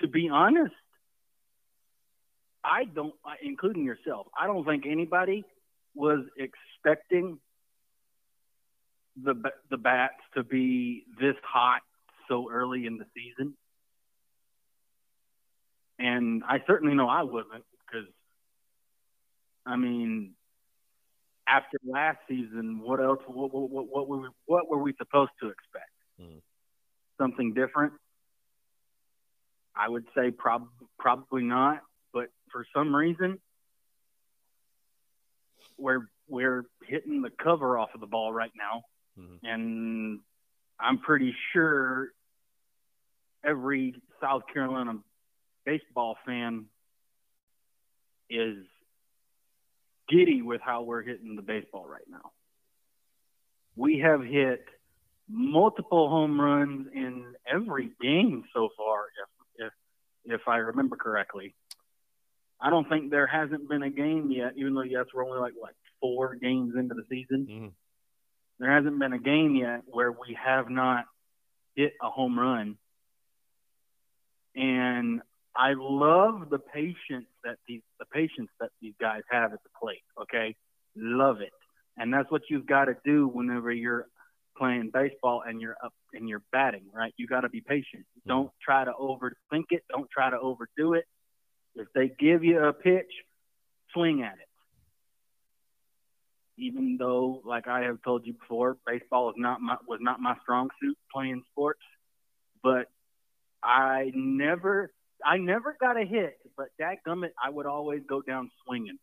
to 0.00 0.08
be 0.08 0.28
honest, 0.28 0.74
I 2.64 2.84
don't, 2.84 3.14
including 3.42 3.84
yourself, 3.84 4.26
I 4.38 4.46
don't 4.46 4.64
think 4.64 4.84
anybody 4.86 5.44
was 5.94 6.24
expecting 6.36 7.38
the 9.22 9.34
the 9.70 9.76
bats 9.76 10.14
to 10.34 10.44
be 10.44 11.04
this 11.20 11.34
hot 11.42 11.80
so 12.28 12.50
early 12.50 12.86
in 12.86 12.98
the 12.98 13.06
season. 13.14 13.54
And 15.98 16.44
I 16.48 16.62
certainly 16.66 16.94
know 16.94 17.08
I 17.08 17.22
wasn't 17.22 17.64
because, 17.80 18.06
I 19.66 19.76
mean, 19.76 20.34
after 21.48 21.78
last 21.84 22.18
season, 22.28 22.80
what 22.80 23.00
else? 23.00 23.18
What, 23.26 23.52
what, 23.52 23.70
what, 23.70 23.86
what 23.88 24.08
were 24.08 24.18
we, 24.18 24.28
what 24.46 24.70
were 24.70 24.78
we 24.78 24.94
supposed 24.96 25.32
to 25.40 25.48
expect? 25.48 25.90
Mm. 26.20 26.40
Something 27.18 27.54
different? 27.54 27.94
I 29.74 29.88
would 29.88 30.04
say 30.16 30.30
prob- 30.30 30.68
probably 30.98 31.42
not. 31.42 31.80
But 32.12 32.30
for 32.50 32.66
some 32.74 32.94
reason, 32.94 33.38
we're 35.76 36.08
we're 36.28 36.64
hitting 36.86 37.22
the 37.22 37.30
cover 37.30 37.78
off 37.78 37.90
of 37.94 38.00
the 38.00 38.06
ball 38.06 38.32
right 38.32 38.52
now, 38.56 38.82
mm-hmm. 39.18 39.46
and 39.46 40.20
I'm 40.78 40.98
pretty 40.98 41.34
sure 41.52 42.08
every 43.44 43.94
South 44.20 44.42
Carolina 44.52 44.98
baseball 45.64 46.16
fan 46.26 46.66
is 48.30 48.58
giddy 50.08 50.42
with 50.42 50.60
how 50.60 50.82
we're 50.82 51.02
hitting 51.02 51.36
the 51.36 51.42
baseball 51.42 51.86
right 51.86 52.06
now. 52.10 52.32
We 53.76 53.98
have 54.00 54.22
hit 54.22 54.64
multiple 55.28 56.08
home 56.08 56.40
runs 56.40 56.88
in 56.94 57.34
every 57.46 57.90
game 58.00 58.44
so 58.54 58.70
far, 58.76 59.04
if 59.56 59.66
if 59.66 60.40
if 60.40 60.48
I 60.48 60.56
remember 60.56 60.96
correctly. 60.96 61.54
I 62.60 62.70
don't 62.70 62.88
think 62.88 63.10
there 63.10 63.26
hasn't 63.26 63.68
been 63.68 63.82
a 63.82 63.90
game 63.90 64.30
yet, 64.30 64.52
even 64.56 64.74
though 64.74 64.82
yes, 64.82 65.06
we're 65.14 65.24
only 65.24 65.40
like 65.40 65.54
what 65.56 65.74
four 66.00 66.34
games 66.34 66.74
into 66.76 66.94
the 66.94 67.04
season. 67.08 67.46
Mm-hmm. 67.48 67.68
There 68.58 68.74
hasn't 68.74 68.98
been 68.98 69.12
a 69.12 69.18
game 69.18 69.54
yet 69.54 69.82
where 69.86 70.10
we 70.10 70.36
have 70.44 70.68
not 70.68 71.04
hit 71.76 71.92
a 72.02 72.10
home 72.10 72.38
run. 72.38 72.76
And 74.56 75.20
I 75.56 75.74
love 75.76 76.50
the 76.50 76.58
patience 76.58 77.26
that 77.44 77.56
these 77.66 77.82
the 77.98 78.06
patience 78.06 78.50
that 78.60 78.70
these 78.80 78.94
guys 79.00 79.22
have 79.30 79.52
at 79.52 79.62
the 79.62 79.70
plate. 79.80 80.02
Okay, 80.20 80.56
love 80.96 81.40
it, 81.40 81.52
and 81.96 82.12
that's 82.12 82.30
what 82.30 82.42
you've 82.50 82.66
got 82.66 82.86
to 82.86 82.96
do 83.04 83.28
whenever 83.28 83.70
you're 83.70 84.06
playing 84.56 84.90
baseball 84.92 85.42
and 85.46 85.60
you're 85.60 85.76
up 85.84 85.92
and 86.12 86.28
you're 86.28 86.42
batting. 86.50 86.86
Right, 86.92 87.14
you 87.16 87.28
got 87.28 87.42
to 87.42 87.48
be 87.48 87.60
patient. 87.60 88.02
Mm-hmm. 88.02 88.30
Don't 88.30 88.50
try 88.60 88.84
to 88.84 88.92
overthink 88.92 89.66
it. 89.70 89.84
Don't 89.90 90.10
try 90.10 90.30
to 90.30 90.38
overdo 90.38 90.94
it. 90.94 91.04
If 91.78 91.88
they 91.94 92.08
give 92.18 92.44
you 92.44 92.58
a 92.58 92.72
pitch, 92.72 93.10
swing 93.92 94.22
at 94.22 94.34
it. 94.34 94.48
Even 96.56 96.96
though, 96.98 97.40
like 97.44 97.68
I 97.68 97.82
have 97.82 98.02
told 98.02 98.26
you 98.26 98.34
before, 98.34 98.76
baseball 98.86 99.30
is 99.30 99.36
not 99.38 99.60
my, 99.60 99.76
was 99.86 100.00
not 100.02 100.20
my 100.20 100.34
strong 100.42 100.68
suit 100.82 100.98
playing 101.12 101.42
sports, 101.52 101.80
but 102.62 102.86
I 103.62 104.10
never 104.14 104.90
I 105.24 105.36
never 105.36 105.76
got 105.80 106.00
a 106.00 106.04
hit, 106.04 106.38
but 106.56 106.68
that 106.78 106.98
gummit, 107.06 107.30
I 107.42 107.50
would 107.50 107.66
always 107.66 108.02
go 108.08 108.22
down 108.22 108.50
swinging. 108.64 108.98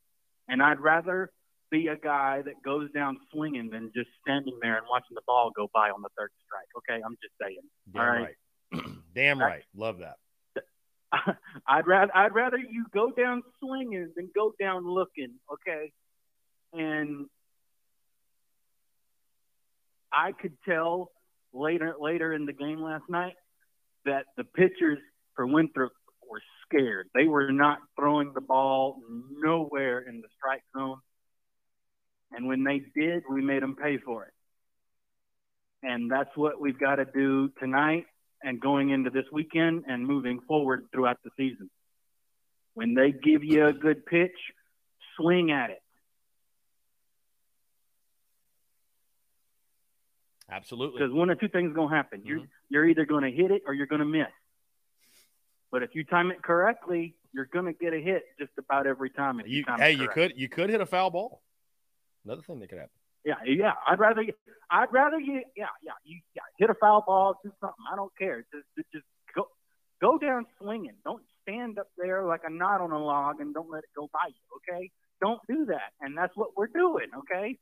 And 0.48 0.62
I'd 0.62 0.80
rather 0.80 1.32
be 1.72 1.88
a 1.88 1.96
guy 1.96 2.42
that 2.44 2.62
goes 2.64 2.92
down 2.92 3.18
swinging 3.32 3.70
than 3.70 3.92
just 3.96 4.10
standing 4.22 4.58
there 4.62 4.78
and 4.78 4.86
watching 4.90 5.16
the 5.16 5.22
ball 5.26 5.52
go 5.56 5.70
by 5.74 5.90
on 5.90 6.02
the 6.02 6.10
third 6.18 6.32
strike. 6.46 6.68
Okay, 6.78 7.02
I'm 7.04 7.18
just 7.22 7.34
saying. 7.42 7.60
Damn 7.92 8.02
All 8.02 8.10
right. 8.10 8.36
right. 8.74 8.86
Damn 9.16 9.40
right. 9.40 9.64
Love 9.76 10.00
that. 10.00 10.18
I'd 11.68 11.88
rather 11.88 12.16
I'd 12.16 12.34
rather 12.34 12.58
you 12.58 12.86
go 12.94 13.12
down 13.12 13.44
swinging 13.60 14.12
than 14.16 14.30
go 14.36 14.54
down 14.60 14.88
looking. 14.88 15.36
Okay, 15.52 15.92
and 16.74 17.28
I 20.12 20.32
could 20.32 20.54
tell 20.68 21.12
later 21.54 21.96
later 22.00 22.34
in 22.34 22.46
the 22.46 22.54
game 22.54 22.82
last 22.82 23.04
night 23.10 23.36
that 24.06 24.26
the 24.38 24.44
pitchers 24.44 25.00
for 25.36 25.46
Winthrop 25.46 25.92
were 26.30 26.42
scared. 26.66 27.10
They 27.14 27.28
were 27.28 27.52
not 27.52 27.80
throwing 27.98 28.34
the 28.34 28.42
ball 28.42 29.00
nowhere 29.38 30.00
in 30.00 30.22
the 30.22 30.28
strike 30.38 30.64
zone. 30.78 30.98
And 32.32 32.48
when 32.48 32.64
they 32.64 32.82
did, 32.96 33.24
we 33.30 33.42
made 33.42 33.62
them 33.62 33.76
pay 33.76 33.98
for 33.98 34.26
it. 34.26 34.34
And 35.84 36.12
that's 36.12 36.36
what 36.36 36.60
we've 36.60 36.80
got 36.80 36.96
to 36.96 37.06
do 37.06 37.50
tonight 37.60 38.06
and 38.44 38.60
going 38.60 38.90
into 38.90 39.10
this 39.10 39.26
weekend 39.32 39.86
and 39.88 40.06
moving 40.06 40.40
forward 40.48 40.86
throughout 40.92 41.18
the 41.24 41.32
season. 41.38 41.70
When 42.74 42.94
they 42.94 43.12
give 43.12 43.44
you 43.44 43.68
a 43.68 43.74
good 43.74 44.06
pitch, 44.06 44.38
swing 45.18 45.52
at 45.52 45.70
it. 45.72 45.82
Absolutely. 50.52 51.00
Because 51.00 51.14
one 51.14 51.30
of 51.30 51.40
two 51.40 51.48
things 51.48 51.70
is 51.70 51.76
going 51.76 51.90
to 51.90 51.96
happen. 51.96 52.20
Mm-hmm. 52.20 52.28
You're, 52.30 52.40
you're 52.70 52.88
either 52.90 53.06
going 53.06 53.24
to 53.24 53.32
hit 53.32 53.52
it 53.52 53.64
or 53.66 53.74
you're 53.74 53.88
going 53.88 54.00
to 54.00 54.06
miss. 54.06 54.28
But 55.72 55.84
if 55.84 55.96
you 55.96 56.04
time 56.04 56.32
it 56.32 56.42
correctly, 56.44 57.16
you're 57.34 57.46
going 57.46 57.66
to 57.66 57.74
get 57.74 57.94
a 57.94 58.00
hit 58.00 58.24
just 58.40 58.52
about 58.58 58.88
every 58.88 59.10
time. 59.10 59.42
You, 59.46 59.66
you 59.68 59.76
hey, 59.78 59.92
you 59.94 60.08
could 60.08 60.34
you 60.36 60.48
could 60.48 60.70
hit 60.70 60.80
a 60.80 60.86
foul 60.86 61.10
ball. 61.10 61.42
Another 62.24 62.42
thing 62.42 62.60
that 62.60 62.70
could 62.70 62.78
happen. 62.78 62.92
Yeah, 63.26 63.36
yeah. 63.46 63.74
I'd 63.88 64.00
rather 64.00 64.24
I'd 64.70 64.94
rather 64.94 65.20
you 65.20 65.42
yeah 65.58 65.74
yeah 65.84 65.94
you 66.04 66.22
yeah, 66.36 66.44
hit 66.60 66.70
a 66.70 66.76
foul 66.76 67.04
ball, 67.06 67.40
do 67.44 67.52
something. 67.60 67.86
I 67.92 67.96
don't 67.96 68.16
care. 68.18 68.46
Just 68.54 68.88
just 68.94 69.06
go 69.36 69.48
go 70.00 70.18
down 70.20 70.46
swinging. 70.62 70.94
Don't 71.04 71.24
stand 71.42 71.80
up 71.80 71.88
there 71.98 72.24
like 72.24 72.42
a 72.48 72.52
knot 72.52 72.82
on 72.82 72.92
a 72.92 73.04
log 73.04 73.42
and 73.42 73.54
don't 73.54 73.70
let 73.70 73.80
it 73.80 73.90
go 73.96 74.10
by 74.14 74.28
you. 74.28 74.76
Okay, 74.78 74.92
don't 75.22 75.42
do 75.50 75.66
that. 75.66 75.94
And 76.02 76.16
that's 76.16 76.36
what 76.36 76.50
we're 76.56 76.68
doing. 76.68 77.08
Okay, 77.18 77.58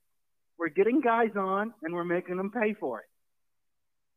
we're 0.59 0.69
getting 0.69 0.99
guys 0.99 1.31
on 1.37 1.73
and 1.81 1.93
we're 1.93 2.03
making 2.03 2.37
them 2.37 2.51
pay 2.51 2.73
for 2.73 2.99
it. 2.99 3.05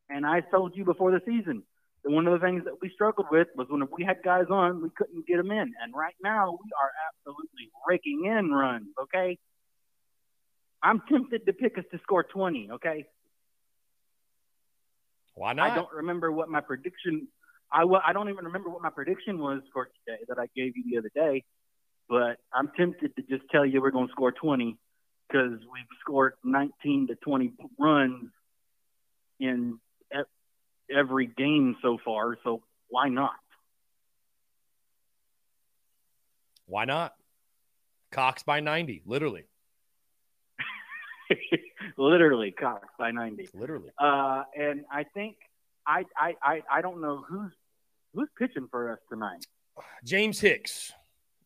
And 0.09 0.27
I 0.27 0.41
told 0.41 0.77
you 0.77 0.85
before 0.85 1.13
the 1.13 1.21
season, 1.25 1.63
that 2.05 2.11
one 2.11 2.27
of 2.27 2.39
the 2.39 2.45
things 2.45 2.65
that 2.65 2.75
we 2.81 2.91
struggled 2.91 3.27
with 3.31 3.49
was 3.57 3.67
when 3.69 3.83
we 3.97 4.05
had 4.05 4.23
guys 4.25 4.47
on, 4.51 4.83
we 4.83 4.91
couldn't 4.97 5.27
get 5.27 5.39
them 5.39 5.51
in. 5.51 5.75
And 5.83 5.95
right 5.95 6.15
now, 6.23 6.53
we 6.53 6.71
are 6.81 6.91
absolutely 7.11 7.71
raking 7.89 8.27
in 8.27 8.51
runs. 8.51 8.87
Okay, 9.03 9.39
I'm 10.83 11.03
tempted 11.11 11.47
to 11.47 11.53
pick 11.53 11.79
us 11.79 11.85
to 11.93 11.99
score 12.03 12.23
20. 12.25 12.71
Okay. 12.73 13.07
Why 15.35 15.53
not? 15.53 15.71
I 15.71 15.75
don't 15.75 15.93
remember 15.93 16.33
what 16.33 16.49
my 16.49 16.61
prediction. 16.61 17.29
I 17.73 17.83
I 17.83 18.13
don't 18.13 18.29
even 18.29 18.45
remember 18.45 18.71
what 18.71 18.83
my 18.83 18.91
prediction 18.91 19.39
was 19.39 19.63
for 19.73 19.89
today 20.07 20.23
that 20.29 20.39
I 20.39 20.47
gave 20.55 20.77
you 20.77 20.85
the 20.91 20.99
other 20.99 21.11
day. 21.15 21.45
But 22.09 22.39
I'm 22.55 22.71
tempted 22.77 23.17
to 23.17 23.23
just 23.23 23.43
tell 23.51 23.67
you 23.67 23.83
we're 23.83 23.91
going 23.91 24.07
to 24.07 24.13
score 24.13 24.31
20 24.31 24.77
because 25.29 25.59
we've 25.73 25.99
scored 26.01 26.35
19 26.45 27.09
to 27.09 27.17
20 27.17 27.53
runs 27.79 28.31
in 29.41 29.81
every 30.95 31.27
game 31.27 31.77
so 31.83 31.99
far. 32.05 32.39
So 32.45 32.63
why 32.89 33.09
not? 33.09 33.35
Why 36.67 36.85
not? 36.85 37.15
Cocks 38.11 38.43
by 38.43 38.61
90, 38.61 39.03
literally. 39.05 39.45
literally 41.97 42.53
Cocks 42.53 42.89
by 42.99 43.11
90. 43.11 43.49
Literally. 43.55 43.91
Uh, 43.99 44.45
and 44.57 44.85
I 44.91 45.05
think 45.05 45.37
I, 45.87 46.05
I 46.17 46.35
I 46.43 46.63
I 46.71 46.81
don't 46.83 47.01
know 47.01 47.25
who's 47.29 47.53
who's 48.15 48.29
pitching 48.39 48.69
for 48.71 48.93
us 48.93 48.99
tonight. 49.09 49.47
James 50.05 50.41
Hicks. 50.41 50.93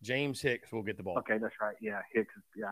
James 0.02 0.40
Hicks 0.40 0.72
will 0.72 0.82
get 0.82 0.96
the 0.96 1.02
ball. 1.02 1.18
Okay, 1.18 1.38
that's 1.38 1.54
right. 1.60 1.76
Yeah, 1.80 2.00
Hicks. 2.12 2.32
Yeah. 2.56 2.70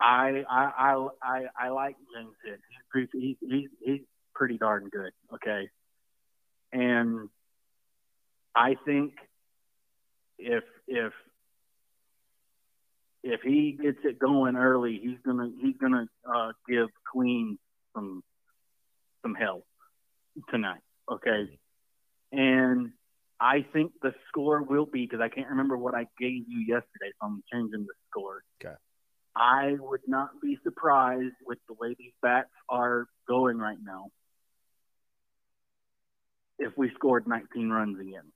I 0.00 0.44
I 0.50 0.72
I 0.78 1.08
I, 1.22 1.44
I 1.58 1.68
like 1.68 1.96
James 2.14 2.34
Hicks. 2.44 2.62
He's, 2.94 3.08
he's 3.12 3.36
he's 3.40 3.68
he's 3.80 4.00
pretty 4.34 4.58
darn 4.58 4.88
good. 4.88 5.12
Okay. 5.34 5.68
And 6.72 7.28
I 8.54 8.76
think 8.84 9.14
if 10.38 10.64
if 10.88 11.12
if 13.24 13.40
he 13.40 13.72
gets 13.72 13.98
it 14.04 14.18
going 14.18 14.54
early, 14.54 15.00
he's 15.02 15.18
gonna 15.24 15.50
he's 15.60 15.76
gonna 15.80 16.06
uh, 16.32 16.52
give 16.68 16.88
Queen 17.10 17.58
some 17.94 18.22
some 19.22 19.34
help 19.34 19.66
tonight. 20.50 20.82
Okay, 21.10 21.58
and 22.30 22.90
I 23.40 23.64
think 23.72 23.92
the 24.02 24.14
score 24.28 24.62
will 24.62 24.84
be 24.84 25.06
because 25.06 25.20
I 25.22 25.30
can't 25.30 25.48
remember 25.48 25.78
what 25.78 25.94
I 25.94 26.06
gave 26.20 26.44
you 26.46 26.60
yesterday, 26.60 27.12
so 27.18 27.26
I'm 27.26 27.42
changing 27.50 27.86
the 27.86 27.94
score. 28.10 28.42
Okay. 28.62 28.74
I 29.34 29.76
would 29.80 30.02
not 30.06 30.40
be 30.42 30.58
surprised 30.62 31.34
with 31.46 31.58
the 31.66 31.74
way 31.74 31.96
these 31.98 32.12
bats 32.22 32.50
are 32.68 33.06
going 33.26 33.58
right 33.58 33.78
now 33.82 34.10
if 36.58 36.76
we 36.76 36.90
scored 36.94 37.26
19 37.26 37.70
runs 37.70 37.98
again. 37.98 38.30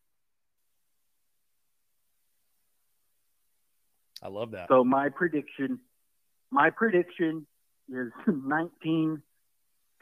I 4.22 4.28
love 4.28 4.52
that. 4.52 4.68
So 4.68 4.84
my 4.84 5.08
prediction, 5.08 5.78
my 6.50 6.70
prediction 6.70 7.46
is 7.88 8.10
19 8.26 9.22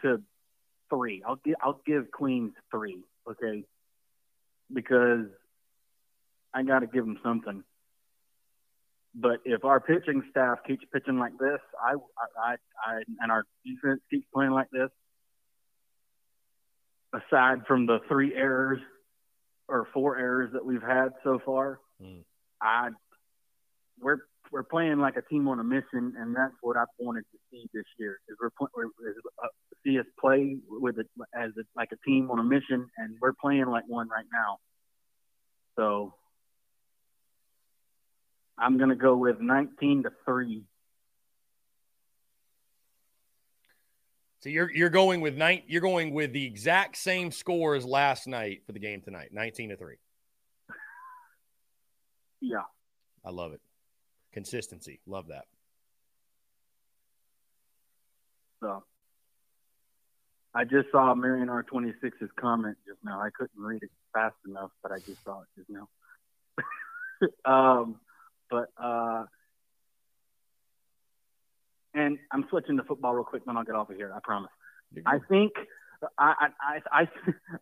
to 0.02 0.22
three. 0.90 1.22
I'll 1.26 1.36
give 1.36 1.56
I'll 1.62 1.80
give 1.86 2.10
Queens 2.10 2.52
three, 2.70 2.98
okay, 3.28 3.64
because 4.72 5.26
I 6.54 6.62
got 6.62 6.80
to 6.80 6.86
give 6.86 7.04
them 7.04 7.18
something. 7.22 7.62
But 9.14 9.40
if 9.44 9.64
our 9.64 9.80
pitching 9.80 10.22
staff 10.30 10.58
keeps 10.66 10.84
pitching 10.92 11.18
like 11.18 11.32
this, 11.38 11.58
I, 11.82 11.94
I, 12.38 12.56
I, 12.86 13.02
and 13.20 13.32
our 13.32 13.44
defense 13.64 14.00
keeps 14.10 14.26
playing 14.32 14.50
like 14.50 14.68
this, 14.70 14.90
aside 17.14 17.66
from 17.66 17.86
the 17.86 18.00
three 18.08 18.34
errors 18.34 18.80
or 19.68 19.88
four 19.94 20.18
errors 20.18 20.50
that 20.52 20.64
we've 20.66 20.82
had 20.82 21.14
so 21.24 21.40
far, 21.44 21.80
mm. 22.02 22.24
I 22.60 22.90
we're 24.00 24.18
we're 24.52 24.62
playing 24.62 24.98
like 24.98 25.16
a 25.16 25.22
team 25.22 25.48
on 25.48 25.58
a 25.58 25.64
mission, 25.64 26.14
and 26.18 26.34
that's 26.34 26.54
what 26.60 26.76
I 26.76 26.84
wanted 26.98 27.24
to 27.32 27.38
see 27.50 27.68
this 27.74 27.84
year. 27.98 28.18
Is 28.28 28.36
we're, 28.40 28.50
we're 28.74 29.10
is, 29.10 29.16
uh, 29.42 29.48
see 29.84 29.98
us 29.98 30.06
play 30.20 30.56
with 30.68 30.98
it 30.98 31.06
as 31.34 31.50
a, 31.58 31.62
like 31.76 31.90
a 31.92 31.96
team 32.08 32.30
on 32.30 32.38
a 32.38 32.44
mission, 32.44 32.86
and 32.98 33.16
we're 33.20 33.32
playing 33.32 33.66
like 33.66 33.84
one 33.88 34.08
right 34.08 34.26
now. 34.32 34.58
So 35.76 36.14
I'm 38.58 38.78
going 38.78 38.90
to 38.90 38.96
go 38.96 39.16
with 39.16 39.40
19 39.40 40.04
to 40.04 40.10
three. 40.24 40.64
So 44.40 44.50
you're 44.50 44.70
you're 44.70 44.90
going 44.90 45.20
with 45.20 45.36
nine. 45.36 45.62
You're 45.66 45.80
going 45.80 46.14
with 46.14 46.32
the 46.32 46.44
exact 46.44 46.96
same 46.96 47.32
score 47.32 47.74
as 47.74 47.84
last 47.84 48.28
night 48.28 48.62
for 48.64 48.72
the 48.72 48.78
game 48.78 49.00
tonight, 49.00 49.30
19 49.32 49.70
to 49.70 49.76
three. 49.76 49.96
Yeah, 52.42 52.58
I 53.24 53.30
love 53.30 53.54
it. 53.54 53.60
Consistency, 54.36 55.00
love 55.06 55.28
that. 55.28 55.46
So 58.60 58.84
I 60.54 60.64
just 60.64 60.88
saw 60.92 61.14
Marion 61.14 61.48
R26's 61.48 62.28
comment 62.38 62.76
just 62.86 62.98
now. 63.02 63.18
I 63.18 63.30
couldn't 63.34 63.58
read 63.58 63.82
it 63.82 63.88
fast 64.12 64.34
enough, 64.46 64.72
but 64.82 64.92
I 64.92 64.98
just 64.98 65.24
saw 65.24 65.40
it 65.40 65.46
just 65.56 65.70
now. 65.70 65.88
um, 67.50 67.96
but 68.50 68.66
uh, 68.76 69.24
and 71.94 72.18
I'm 72.30 72.44
switching 72.50 72.76
to 72.76 72.82
football 72.82 73.14
real 73.14 73.24
quick, 73.24 73.46
then 73.46 73.56
I'll 73.56 73.64
get 73.64 73.74
off 73.74 73.88
of 73.88 73.96
here. 73.96 74.12
I 74.14 74.18
promise. 74.22 74.50
I 75.06 75.18
think 75.30 75.52
I 76.18 76.48
I 76.60 76.80
I 76.92 77.08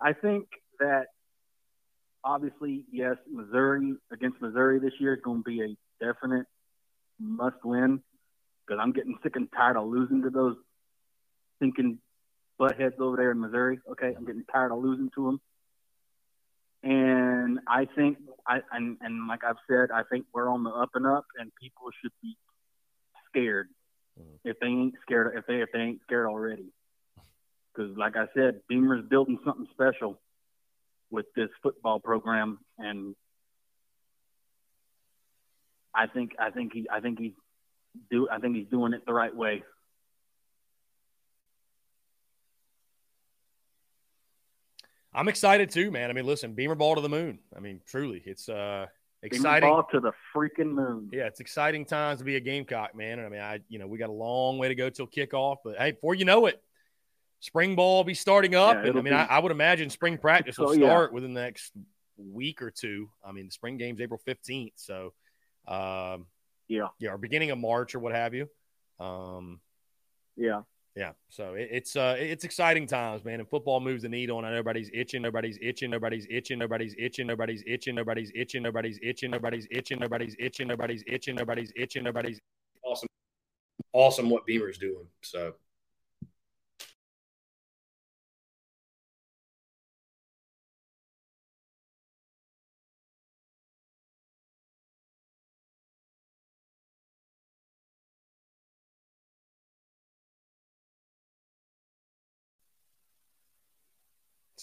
I 0.01 0.13
think 0.13 0.47
that 0.81 1.05
obviously 2.25 2.85
yes, 2.91 3.15
Missouri 3.31 3.95
against 4.13 4.43
Missouri 4.43 4.81
this 4.81 4.95
year 4.99 5.15
is 5.15 5.21
going 5.23 5.45
to 5.45 5.49
be 5.49 5.63
a 5.63 6.05
definite 6.05 6.47
must 7.25 7.57
win 7.65 8.01
because 8.67 8.81
I'm 8.83 8.93
getting 8.93 9.17
sick 9.23 9.37
and 9.37 9.49
tired 9.57 9.77
of 9.77 9.89
losing 9.89 10.23
to 10.23 10.31
those 10.31 10.57
thinking 11.61 11.99
buttheads 12.61 12.99
over 13.01 13.17
there 13.17 13.31
in 13.31 13.41
Missouri. 13.41 13.81
Okay, 13.93 14.15
I'm 14.17 14.25
getting 14.25 14.45
tired 14.51 14.73
of 14.73 14.79
losing 14.79 15.11
to 15.15 15.27
them. 15.27 15.41
And 16.83 17.61
I 17.67 17.87
think 17.97 18.19
I 18.47 18.61
and, 18.73 18.99
and 19.01 19.27
like 19.27 19.41
I've 19.43 19.57
said, 19.69 19.91
I 19.91 20.03
think 20.11 20.27
we're 20.35 20.51
on 20.51 20.65
the 20.65 20.71
up 20.71 20.91
and 20.95 21.07
up, 21.07 21.25
and 21.39 21.51
people 21.61 21.85
should 22.03 22.13
be 22.23 22.37
scared 23.31 23.69
mm-hmm. 24.21 24.49
if 24.49 24.59
they 24.61 24.67
ain't 24.67 24.95
scared 25.03 25.35
if 25.37 25.47
they 25.47 25.63
if 25.63 25.71
they 25.73 25.81
ain't 25.81 26.01
scared 26.03 26.27
already. 26.27 26.67
Because 27.75 27.97
like 27.97 28.17
I 28.17 28.27
said, 28.35 28.61
Beamer's 28.69 29.05
building 29.09 29.39
something 29.45 29.67
special 29.73 30.21
with 31.11 31.27
this 31.35 31.49
football 31.63 32.01
program, 32.01 32.59
and 32.79 33.15
I 35.95 36.07
think 36.07 36.33
I 36.39 36.51
think 36.51 36.73
he 36.73 36.87
I 36.93 37.01
think 37.01 37.19
he's 37.19 37.33
do 38.11 38.29
I 38.31 38.39
think 38.39 38.57
he's 38.57 38.69
doing 38.69 38.93
it 38.93 39.07
the 39.07 39.13
right 39.15 39.35
way. 39.35 39.63
I'm 45.15 45.29
excited 45.29 45.71
too, 45.71 45.93
man. 45.93 46.11
I 46.11 46.13
mean, 46.13 46.27
listen, 46.27 46.55
Beamer 46.55 46.75
ball 46.75 46.97
to 46.97 47.01
the 47.01 47.09
moon. 47.09 47.39
I 47.57 47.61
mean, 47.61 47.81
truly, 47.87 48.21
it's 48.25 48.49
uh 48.49 48.87
exciting. 49.23 49.69
Beamer 49.69 49.75
ball 49.75 49.89
to 49.93 50.01
the 50.01 50.13
freaking 50.35 50.73
moon. 50.73 51.09
Yeah, 51.13 51.27
it's 51.27 51.41
exciting 51.41 51.85
times 51.85 52.19
to 52.19 52.25
be 52.25 52.37
a 52.37 52.41
Gamecock, 52.41 52.97
man. 52.97 53.19
And 53.19 53.27
I 53.27 53.31
mean, 53.31 53.41
I 53.41 53.61
you 53.69 53.79
know 53.79 53.87
we 53.87 53.99
got 53.99 54.09
a 54.09 54.13
long 54.13 54.59
way 54.59 54.69
to 54.69 54.75
go 54.75 54.91
till 54.91 55.07
kickoff, 55.07 55.59
but 55.65 55.77
hey, 55.77 55.93
before 55.93 56.17
you 56.17 56.25
know 56.25 56.47
it, 56.47 56.61
spring 57.41 57.77
ball 57.77 57.99
will 57.99 58.05
be 58.05 58.15
starting 58.15 58.57
up. 58.57 58.77
Yeah, 58.77 58.91
and, 58.91 58.99
I 58.99 59.03
mean, 59.03 59.13
be... 59.13 59.13
I, 59.13 59.27
I, 59.27 59.39
would 59.39 59.53
imagine 59.53 59.91
spring 59.91 60.19
practice 60.19 60.59
will 60.59 60.75
start 60.75 61.11
yeah. 61.11 61.15
within 61.15 61.35
the 61.35 61.43
next 61.43 61.73
week 62.17 62.63
or 62.63 62.71
two. 62.71 63.09
I 63.25 63.33
mean, 63.33 63.47
the 63.47 63.53
spring 63.53 63.77
game's 63.77 64.01
April 64.01 64.21
15th, 64.27 64.73
so 64.77 65.13
um, 65.67 66.27
yeah, 66.69 66.89
yeah, 66.99 67.11
or 67.11 67.19
beginning 67.19 67.51
of 67.51 67.59
March 67.59 67.95
or 67.95 67.99
what 67.99 68.15
have 68.15 68.35
you. 68.35 68.49
Um, 69.01 69.61
yeah, 70.37 70.63
yeah. 70.97 71.13
So 71.29 71.55
it, 71.55 71.69
it's 71.71 71.97
uh 71.97 72.17
it's 72.19 72.45
exciting 72.45 72.87
times, 72.87 73.25
man. 73.25 73.41
And 73.41 73.49
football 73.49 73.81
moves 73.81 74.03
the 74.03 74.09
needle, 74.09 74.39
and 74.39 74.55
nobody's 74.55 74.91
itching, 74.95 75.23
nobody's 75.23 75.59
itching, 75.61 75.91
nobody's 75.91 76.27
itching, 76.31 76.59
nobody's 76.59 76.95
itching, 76.99 77.27
nobody's 77.27 77.63
itching, 77.67 77.95
nobody's 77.97 78.31
itching, 78.35 78.63
nobody's 78.63 78.99
itching, 79.03 79.31
nobody's 79.31 79.67
itching, 79.71 79.99
nobody's 79.99 80.37
itching, 80.41 80.69
nobody's 80.69 81.05
itching, 81.07 81.35
nobody's 81.37 81.73
itching, 81.77 82.05
nobody's 82.05 82.41
awesome, 82.85 83.09
awesome 83.93 84.31
what 84.31 84.47
Beamer's 84.47 84.79
doing. 84.79 85.07
So 85.23 85.55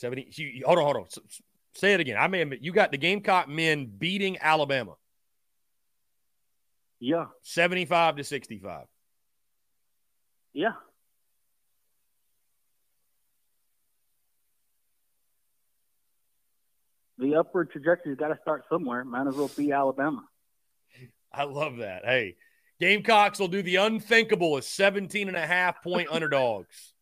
70. 0.02 0.28
You, 0.32 0.64
hold 0.66 0.80
on, 0.80 0.84
hold 0.84 0.98
on. 0.98 1.06
Say 1.76 1.94
it 1.94 2.00
again. 2.00 2.18
I 2.20 2.28
mean, 2.28 2.58
you 2.60 2.74
got 2.74 2.92
the 2.92 2.98
Gamecock 2.98 3.48
men 3.48 3.86
beating 3.86 4.38
Alabama. 4.42 4.96
Yeah. 7.00 7.26
75 7.44 8.18
to 8.18 8.24
65. 8.24 8.86
Yeah. 10.54 10.72
The 17.20 17.36
upward 17.36 17.70
trajectory's 17.72 18.18
got 18.18 18.30
to 18.30 18.40
start 18.42 18.64
somewhere. 18.70 19.06
Might 19.06 19.28
as 19.28 19.36
well 19.36 19.52
be 19.56 19.72
Alabama. 19.72 20.24
I 21.32 21.44
love 21.44 21.78
that. 21.78 22.04
Hey, 22.04 22.36
Gamecocks 22.80 23.40
will 23.40 23.48
do 23.48 23.62
the 23.62 23.76
unthinkable 23.76 24.58
as 24.58 24.68
17 24.68 25.28
and 25.28 25.38
a 25.38 25.46
half 25.46 25.84
point 25.84 26.10
underdogs 26.12 26.94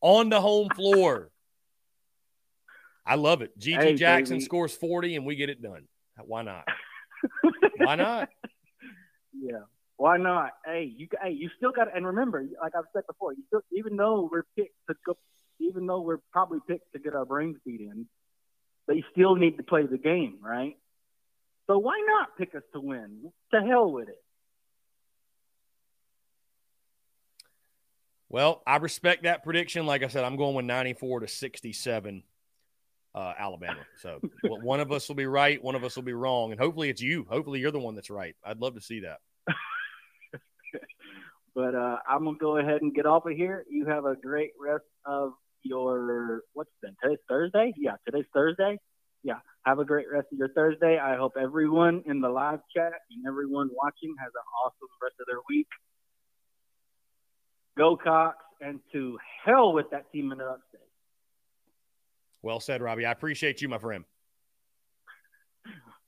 on 0.00 0.28
the 0.28 0.40
home 0.40 0.68
floor. 0.70 1.30
I 3.08 3.14
love 3.14 3.40
it. 3.40 3.58
GG 3.58 3.82
hey, 3.82 3.94
Jackson 3.94 4.36
baby. 4.36 4.44
scores 4.44 4.76
40 4.76 5.16
and 5.16 5.24
we 5.24 5.34
get 5.34 5.48
it 5.48 5.62
done. 5.62 5.88
Why 6.22 6.42
not? 6.42 6.68
Why 7.78 7.94
not? 7.94 8.28
Yeah. 9.32 9.60
Why 9.96 10.18
not? 10.18 10.50
Hey, 10.64 10.92
you 10.94 11.08
hey, 11.22 11.30
you 11.30 11.48
still 11.56 11.72
got 11.72 11.94
and 11.96 12.06
remember, 12.06 12.44
like 12.60 12.72
I've 12.76 12.84
said 12.92 13.04
before, 13.06 13.32
you 13.32 13.42
still 13.46 13.62
even 13.72 13.96
though 13.96 14.28
we're 14.30 14.44
picked 14.56 14.74
to 14.88 14.94
go 15.06 15.16
even 15.58 15.86
though 15.86 16.00
we're 16.00 16.20
probably 16.32 16.58
picked 16.68 16.92
to 16.92 16.98
get 16.98 17.14
our 17.14 17.24
brains 17.24 17.56
beat 17.64 17.80
in, 17.80 18.06
they 18.86 19.02
still 19.12 19.36
need 19.36 19.56
to 19.56 19.62
play 19.62 19.86
the 19.86 19.98
game, 19.98 20.36
right? 20.40 20.76
So 21.66 21.78
why 21.78 22.00
not 22.06 22.36
pick 22.36 22.54
us 22.54 22.62
to 22.74 22.80
win? 22.80 23.32
To 23.52 23.60
hell 23.60 23.90
with 23.90 24.08
it. 24.08 24.22
Well, 28.28 28.62
I 28.66 28.76
respect 28.76 29.22
that 29.22 29.42
prediction. 29.42 29.86
Like 29.86 30.02
I 30.02 30.08
said, 30.08 30.24
I'm 30.24 30.36
going 30.36 30.54
with 30.54 30.66
94 30.66 31.20
to 31.20 31.28
67 31.28 32.22
uh, 33.14 33.32
Alabama. 33.38 33.80
So 33.96 34.20
one 34.42 34.80
of 34.80 34.92
us 34.92 35.08
will 35.08 35.16
be 35.16 35.26
right, 35.26 35.62
one 35.62 35.74
of 35.74 35.84
us 35.84 35.96
will 35.96 36.02
be 36.02 36.12
wrong, 36.12 36.52
and 36.52 36.60
hopefully 36.60 36.88
it's 36.88 37.02
you. 37.02 37.26
Hopefully 37.28 37.60
you're 37.60 37.70
the 37.70 37.78
one 37.78 37.94
that's 37.94 38.10
right. 38.10 38.34
I'd 38.44 38.60
love 38.60 38.74
to 38.74 38.80
see 38.80 39.00
that. 39.00 39.18
but 41.54 41.74
uh, 41.74 41.98
I'm 42.08 42.24
gonna 42.24 42.38
go 42.38 42.58
ahead 42.58 42.82
and 42.82 42.94
get 42.94 43.06
off 43.06 43.26
of 43.26 43.32
here. 43.32 43.64
You 43.70 43.86
have 43.86 44.04
a 44.04 44.14
great 44.14 44.52
rest 44.60 44.84
of 45.04 45.32
your 45.62 46.42
what's 46.52 46.70
been 46.82 46.94
today's 47.02 47.18
Thursday? 47.28 47.74
Yeah, 47.76 47.96
today's 48.04 48.26
Thursday. 48.32 48.78
Yeah, 49.24 49.38
have 49.64 49.78
a 49.78 49.84
great 49.84 50.06
rest 50.10 50.28
of 50.32 50.38
your 50.38 50.50
Thursday. 50.50 50.98
I 50.98 51.16
hope 51.16 51.32
everyone 51.40 52.02
in 52.06 52.20
the 52.20 52.28
live 52.28 52.60
chat 52.74 52.92
and 53.10 53.26
everyone 53.26 53.68
watching 53.72 54.14
has 54.20 54.30
an 54.34 54.46
awesome 54.64 54.88
rest 55.02 55.16
of 55.20 55.26
their 55.26 55.40
week. 55.48 55.66
Go 57.76 57.96
Cocks 57.96 58.44
and 58.60 58.80
to 58.92 59.18
hell 59.44 59.72
with 59.72 59.90
that 59.90 60.10
team 60.12 60.32
in 60.32 60.38
the 60.38 60.44
upstate. 60.44 60.87
Well 62.42 62.60
said, 62.60 62.82
Robbie. 62.82 63.06
I 63.06 63.12
appreciate 63.12 63.60
you, 63.62 63.68
my 63.68 63.78
friend. 63.78 64.04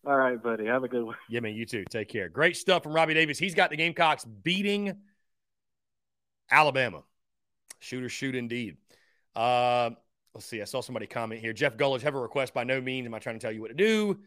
All 0.06 0.16
right, 0.16 0.42
buddy. 0.42 0.66
Have 0.66 0.84
a 0.84 0.88
good 0.88 1.04
one. 1.04 1.16
Yeah, 1.28 1.40
man. 1.40 1.54
You 1.54 1.66
too. 1.66 1.84
Take 1.90 2.08
care. 2.08 2.28
Great 2.28 2.56
stuff 2.56 2.82
from 2.82 2.92
Robbie 2.92 3.14
Davis. 3.14 3.38
He's 3.38 3.54
got 3.54 3.70
the 3.70 3.76
Gamecocks 3.76 4.24
beating 4.24 4.96
Alabama. 6.50 7.02
Shooter 7.80 8.08
shoot 8.08 8.34
indeed. 8.34 8.76
Uh, 9.36 9.90
let's 10.34 10.46
see. 10.46 10.62
I 10.62 10.64
saw 10.64 10.80
somebody 10.80 11.06
comment 11.06 11.40
here. 11.40 11.52
Jeff 11.52 11.76
Gullidge, 11.76 12.00
have 12.02 12.14
a 12.14 12.20
request. 12.20 12.54
By 12.54 12.64
no 12.64 12.80
means 12.80 13.06
am 13.06 13.14
I 13.14 13.18
trying 13.18 13.38
to 13.38 13.40
tell 13.40 13.52
you 13.52 13.60
what 13.60 13.68
to 13.68 13.74
do. 13.74 14.20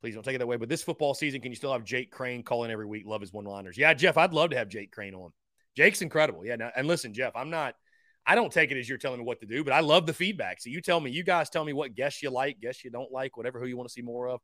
Please 0.00 0.14
don't 0.14 0.22
take 0.22 0.36
it 0.36 0.38
that 0.38 0.46
way. 0.46 0.56
But 0.56 0.68
this 0.68 0.82
football 0.82 1.14
season, 1.14 1.40
can 1.40 1.50
you 1.50 1.56
still 1.56 1.72
have 1.72 1.82
Jake 1.82 2.12
Crane 2.12 2.42
calling 2.42 2.70
every 2.70 2.86
week? 2.86 3.04
Love 3.06 3.20
his 3.20 3.32
one 3.32 3.44
liners. 3.44 3.76
Yeah, 3.76 3.94
Jeff, 3.94 4.16
I'd 4.16 4.32
love 4.32 4.50
to 4.50 4.56
have 4.56 4.68
Jake 4.68 4.92
Crane 4.92 5.14
on. 5.14 5.32
Jake's 5.76 6.02
incredible. 6.02 6.44
Yeah. 6.44 6.56
Now, 6.56 6.70
and 6.76 6.86
listen, 6.86 7.12
Jeff, 7.12 7.34
I'm 7.34 7.50
not 7.50 7.74
I 8.26 8.34
don't 8.34 8.52
take 8.52 8.72
it 8.72 8.78
as 8.78 8.88
you're 8.88 8.98
telling 8.98 9.20
me 9.20 9.24
what 9.24 9.40
to 9.40 9.46
do, 9.46 9.62
but 9.62 9.72
I 9.72 9.80
love 9.80 10.04
the 10.04 10.12
feedback. 10.12 10.60
So 10.60 10.68
you 10.68 10.80
tell 10.80 10.98
me, 10.98 11.12
you 11.12 11.22
guys 11.22 11.48
tell 11.48 11.64
me 11.64 11.72
what 11.72 11.94
guests 11.94 12.22
you 12.22 12.30
like, 12.30 12.60
guests 12.60 12.84
you 12.84 12.90
don't 12.90 13.12
like, 13.12 13.36
whatever 13.36 13.60
who 13.60 13.66
you 13.66 13.76
want 13.76 13.88
to 13.88 13.92
see 13.92 14.02
more 14.02 14.28
of. 14.28 14.40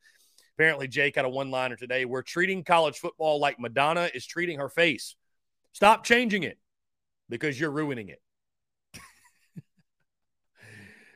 Apparently, 0.57 0.87
Jake 0.87 1.17
had 1.17 1.25
a 1.25 1.29
one 1.29 1.51
liner 1.51 1.75
today. 1.75 2.05
We're 2.05 2.23
treating 2.23 2.63
college 2.63 2.99
football 2.99 3.41
like 3.41 3.59
Madonna 3.59 4.09
is 4.15 4.25
treating 4.25 4.59
her 4.59 4.69
face. 4.69 5.17
Stop 5.73 6.05
changing 6.05 6.45
it 6.45 6.59
because 7.29 7.59
you're 7.59 7.71
ruining 7.71 8.11
it. 8.11 8.21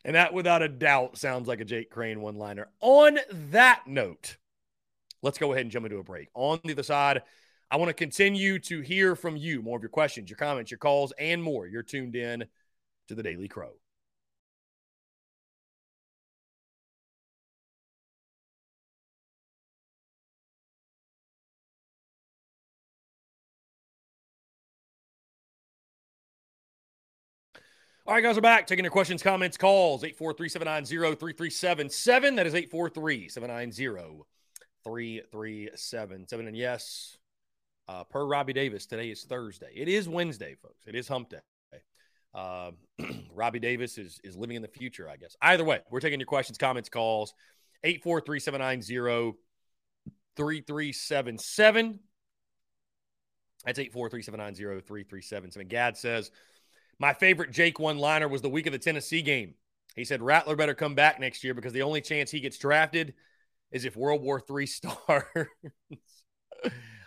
and 0.05 0.17
that, 0.17 0.33
without 0.33 0.63
a 0.63 0.69
doubt, 0.69 1.19
sounds 1.19 1.47
like 1.47 1.61
a 1.61 1.65
Jake 1.65 1.91
Crane 1.91 2.21
one 2.21 2.37
liner. 2.37 2.69
On 2.81 3.19
that 3.51 3.83
note, 3.87 4.39
let's 5.23 5.39
go 5.39 5.53
ahead 5.53 5.63
and 5.63 5.71
jump 5.71 5.87
into 5.87 5.99
a 5.99 6.05
break. 6.05 6.29
On 6.35 6.59
the 6.65 6.73
other 6.73 6.83
side, 6.83 7.23
I 7.71 7.77
want 7.77 7.89
to 7.89 7.95
continue 7.95 8.59
to 8.61 8.81
hear 8.81 9.17
from 9.17 9.37
you 9.37 9.61
more 9.61 9.77
of 9.77 9.83
your 9.83 9.91
questions, 9.91 10.31
your 10.31 10.37
comments, 10.37 10.71
your 10.71 10.79
calls, 10.79 11.13
and 11.19 11.43
more. 11.43 11.67
You're 11.67 11.83
tuned 11.83 12.15
in 12.15 12.45
to 13.09 13.15
the 13.15 13.23
Daily 13.23 13.49
Crow. 13.49 13.73
All 28.07 28.15
right, 28.15 28.23
guys, 28.23 28.37
we're 28.37 28.43
back. 28.43 28.69
Taking 28.69 28.85
your 28.85 28.93
questions, 28.93 29.21
comments, 29.21 29.57
calls. 29.57 30.05
843 30.05 30.49
790 30.49 31.17
3377. 31.17 32.37
That 32.37 32.47
is 32.47 32.55
843 32.55 33.29
790 33.29 34.23
3377. 34.85 36.47
And 36.47 36.57
yes, 36.57 37.19
uh, 37.89 38.05
per 38.05 38.25
Robbie 38.25 38.53
Davis, 38.53 38.87
today 38.87 39.11
is 39.11 39.25
Thursday. 39.25 39.71
It 39.75 39.89
is 39.89 40.09
Wednesday, 40.09 40.57
folks. 40.63 40.87
It 40.87 40.95
is 40.95 41.09
hump 41.09 41.31
day. 41.31 41.39
Uh, 42.35 42.73
Robbie 43.35 43.61
Davis 43.61 43.97
is, 43.99 44.21
is 44.23 44.37
living 44.37 44.57
in 44.57 44.63
the 44.63 44.69
future, 44.69 45.09
I 45.09 45.17
guess. 45.17 45.37
Either 45.41 45.65
way, 45.65 45.81
we're 45.91 46.01
taking 46.01 46.21
your 46.21 46.27
questions, 46.27 46.59
comments, 46.59 46.89
calls. 46.89 47.33
843 47.83 48.41
790 48.41 49.39
3377. 50.37 51.99
That's 53.65 53.79
843-790-3377. 53.81 55.69
Gad 55.69 55.97
says, 55.97 56.31
my 56.99 57.13
favorite 57.13 57.51
Jake 57.51 57.81
one 57.81 57.99
liner 57.99 58.29
was 58.29 58.41
the 58.41 58.49
week 58.49 58.67
of 58.67 58.73
the 58.73 58.79
Tennessee 58.79 59.23
game. 59.23 59.55
He 59.97 60.05
said 60.05 60.23
Rattler 60.23 60.57
better 60.57 60.75
come 60.75 60.95
back 60.95 61.19
next 61.19 61.43
year 61.43 61.53
because 61.53 61.73
the 61.73 61.83
only 61.83 62.01
chance 62.01 62.31
he 62.31 62.41
gets 62.41 62.59
drafted 62.59 63.15
is 63.73 63.85
if 63.85 63.97
World 63.97 64.23
War 64.23 64.41
III 64.49 64.67
starts. 64.67 65.51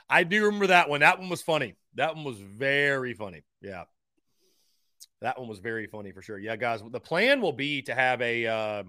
I 0.10 0.24
do 0.24 0.46
remember 0.46 0.68
that 0.68 0.90
one. 0.90 1.02
That 1.02 1.20
one 1.20 1.30
was 1.30 1.42
funny. 1.42 1.76
That 1.96 2.16
one 2.16 2.24
was 2.24 2.38
very 2.38 3.14
funny. 3.14 3.44
Yeah. 3.62 3.84
That 5.22 5.38
one 5.38 5.48
was 5.48 5.60
very 5.60 5.86
funny 5.88 6.12
for 6.12 6.22
sure. 6.22 6.40
Yeah, 6.40 6.56
guys, 6.56 6.82
the 6.90 7.00
plan 7.00 7.42
will 7.42 7.54
be 7.54 7.82
to 7.84 7.94
have 7.94 8.22
a 8.22 8.48
uh, 8.48 8.84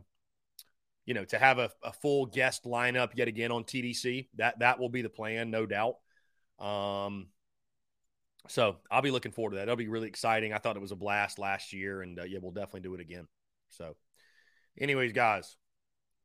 you 1.05 1.15
know, 1.15 1.25
to 1.25 1.39
have 1.39 1.59
a, 1.59 1.71
a 1.83 1.93
full 1.93 2.27
guest 2.27 2.65
lineup 2.65 3.11
yet 3.17 3.29
again 3.29 3.51
on 3.51 3.65
TDC. 3.65 4.29
That 4.37 4.61
that 4.61 4.79
will 4.79 4.89
be 4.89 5.03
the 5.03 5.09
plan, 5.09 5.51
no 5.51 5.67
doubt. 5.67 5.97
Um 6.59 7.29
so 8.49 8.77
I'll 8.91 9.03
be 9.03 9.11
looking 9.11 9.33
forward 9.33 9.51
to 9.51 9.57
that. 9.57 9.63
That'll 9.67 9.77
be 9.77 9.89
really 9.89 10.09
exciting. 10.09 10.53
I 10.53 10.59
thought 10.59 10.77
it 10.77 10.83
was 10.83 10.93
a 10.93 10.97
blast 10.97 11.39
last 11.39 11.73
year, 11.73 12.03
and 12.03 12.19
uh, 12.19 12.25
yeah, 12.25 12.39
we'll 12.41 12.53
definitely 12.53 12.81
do 12.81 12.95
it 12.95 13.01
again. 13.01 13.27
So, 13.69 13.97
anyways, 14.79 15.13
guys, 15.13 15.57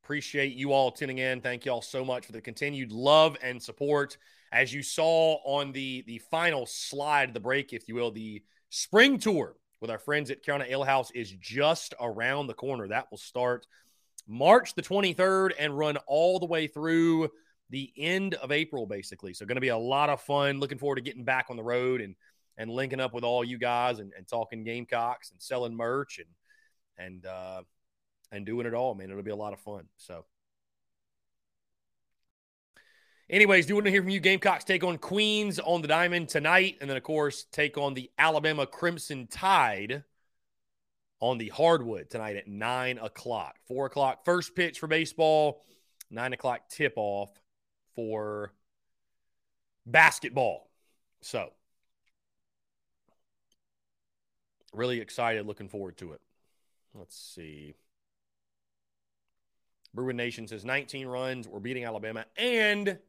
appreciate 0.03 0.53
you 0.53 0.71
all 0.71 0.91
tuning 0.91 1.17
in. 1.17 1.41
Thank 1.41 1.65
you 1.65 1.71
all 1.71 1.81
so 1.81 2.05
much 2.05 2.25
for 2.25 2.31
the 2.31 2.41
continued 2.41 2.91
love 2.91 3.37
and 3.41 3.61
support. 3.61 4.17
As 4.55 4.73
you 4.73 4.83
saw 4.83 5.35
on 5.43 5.73
the 5.73 6.05
the 6.07 6.19
final 6.31 6.65
slide 6.65 7.27
of 7.27 7.33
the 7.33 7.41
break, 7.41 7.73
if 7.73 7.89
you 7.89 7.95
will, 7.95 8.11
the 8.11 8.41
spring 8.69 9.19
tour 9.19 9.57
with 9.81 9.91
our 9.91 9.99
friends 9.99 10.31
at 10.31 10.43
Carolina 10.43 10.71
Ale 10.71 10.85
House 10.85 11.11
is 11.11 11.29
just 11.29 11.93
around 11.99 12.47
the 12.47 12.53
corner. 12.53 12.87
That 12.87 13.11
will 13.11 13.17
start 13.17 13.67
March 14.25 14.73
the 14.73 14.81
23rd 14.81 15.51
and 15.59 15.77
run 15.77 15.97
all 16.07 16.39
the 16.39 16.45
way 16.45 16.67
through 16.67 17.29
the 17.69 17.91
end 17.97 18.35
of 18.35 18.53
April, 18.53 18.85
basically. 18.85 19.33
So, 19.33 19.45
going 19.45 19.55
to 19.55 19.61
be 19.61 19.67
a 19.67 19.77
lot 19.77 20.09
of 20.09 20.21
fun. 20.21 20.61
Looking 20.61 20.77
forward 20.77 20.95
to 20.95 21.01
getting 21.01 21.25
back 21.25 21.47
on 21.49 21.57
the 21.57 21.63
road 21.63 21.99
and 21.99 22.15
and 22.57 22.71
linking 22.71 23.01
up 23.01 23.13
with 23.13 23.25
all 23.25 23.43
you 23.43 23.57
guys 23.57 23.99
and, 23.99 24.13
and 24.15 24.25
talking 24.25 24.63
Gamecocks 24.63 25.31
and 25.31 25.41
selling 25.41 25.75
merch 25.75 26.19
and 26.19 26.29
and 26.97 27.25
uh, 27.25 27.61
and 28.31 28.45
doing 28.45 28.67
it 28.67 28.73
all, 28.73 28.95
man. 28.95 29.11
It'll 29.11 29.21
be 29.21 29.31
a 29.31 29.35
lot 29.35 29.51
of 29.51 29.59
fun. 29.59 29.89
So, 29.97 30.23
anyways, 33.29 33.65
do 33.65 33.75
want 33.75 33.85
to 33.85 33.91
hear 33.91 34.01
from 34.01 34.09
you. 34.09 34.19
Gamecocks 34.19 34.63
take 34.63 34.83
on 34.83 34.97
Queens 34.97 35.59
on 35.59 35.81
the 35.81 35.87
diamond 35.87 36.29
tonight, 36.29 36.77
and 36.81 36.89
then 36.89 36.97
of 36.97 37.03
course 37.03 37.45
take 37.51 37.77
on 37.77 37.93
the 37.93 38.09
Alabama 38.17 38.65
Crimson 38.65 39.27
Tide 39.27 40.03
on 41.19 41.37
the 41.37 41.49
hardwood 41.49 42.09
tonight 42.09 42.35
at 42.35 42.47
nine 42.47 42.97
o'clock. 42.97 43.55
Four 43.67 43.85
o'clock 43.85 44.25
first 44.25 44.55
pitch 44.55 44.79
for 44.79 44.87
baseball. 44.87 45.61
Nine 46.11 46.33
o'clock 46.33 46.69
tip 46.69 46.93
off 46.97 47.31
for 47.95 48.51
basketball. 49.85 50.69
So, 51.21 51.49
really 54.73 55.01
excited, 55.01 55.47
looking 55.47 55.67
forward 55.67 55.97
to 55.97 56.13
it. 56.13 56.21
Let's 56.93 57.17
see. 57.17 57.73
Bruin 59.93 60.17
Nation 60.17 60.47
says 60.47 60.65
19 60.65 61.07
runs. 61.07 61.47
We're 61.47 61.59
beating 61.59 61.85
Alabama, 61.85 62.25
and 62.37 62.99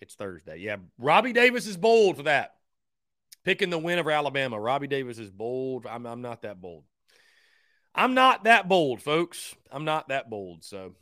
it's 0.00 0.14
Thursday. 0.14 0.58
Yeah, 0.58 0.76
Robbie 0.98 1.32
Davis 1.32 1.66
is 1.66 1.76
bold 1.76 2.16
for 2.16 2.24
that. 2.24 2.54
Picking 3.44 3.70
the 3.70 3.78
win 3.78 3.98
over 3.98 4.10
Alabama. 4.10 4.60
Robbie 4.60 4.88
Davis 4.88 5.18
is 5.18 5.30
bold. 5.30 5.86
I'm, 5.86 6.04
I'm 6.06 6.20
not 6.20 6.42
that 6.42 6.60
bold. 6.60 6.84
I'm 7.94 8.14
not 8.14 8.44
that 8.44 8.68
bold, 8.68 9.00
folks. 9.00 9.54
I'm 9.70 9.84
not 9.84 10.08
that 10.08 10.28
bold. 10.28 10.64
So, 10.64 10.94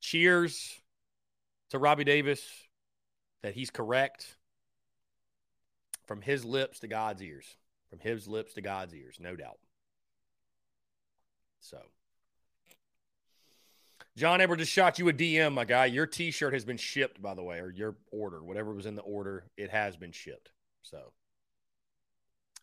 cheers 0.00 0.78
to 1.70 1.78
Robbie 1.78 2.04
Davis 2.04 2.42
that 3.42 3.54
he's 3.54 3.70
correct 3.70 4.36
from 6.06 6.20
his 6.20 6.44
lips 6.44 6.80
to 6.80 6.88
God's 6.88 7.22
ears. 7.22 7.46
From 7.88 7.98
his 8.00 8.26
lips 8.26 8.54
to 8.54 8.62
God's 8.62 8.94
ears, 8.94 9.18
no 9.20 9.36
doubt. 9.36 9.58
So, 11.60 11.78
John 14.16 14.40
Edward 14.40 14.58
just 14.58 14.72
shot 14.72 14.98
you 14.98 15.08
a 15.08 15.12
DM, 15.12 15.54
my 15.54 15.64
guy. 15.64 15.86
Your 15.86 16.06
t 16.06 16.30
shirt 16.30 16.52
has 16.52 16.64
been 16.64 16.76
shipped, 16.76 17.22
by 17.22 17.34
the 17.34 17.42
way, 17.42 17.60
or 17.60 17.70
your 17.70 17.96
order, 18.10 18.42
whatever 18.44 18.72
was 18.72 18.86
in 18.86 18.94
the 18.94 19.02
order, 19.02 19.44
it 19.56 19.70
has 19.70 19.96
been 19.96 20.12
shipped. 20.12 20.50
So, 20.82 21.12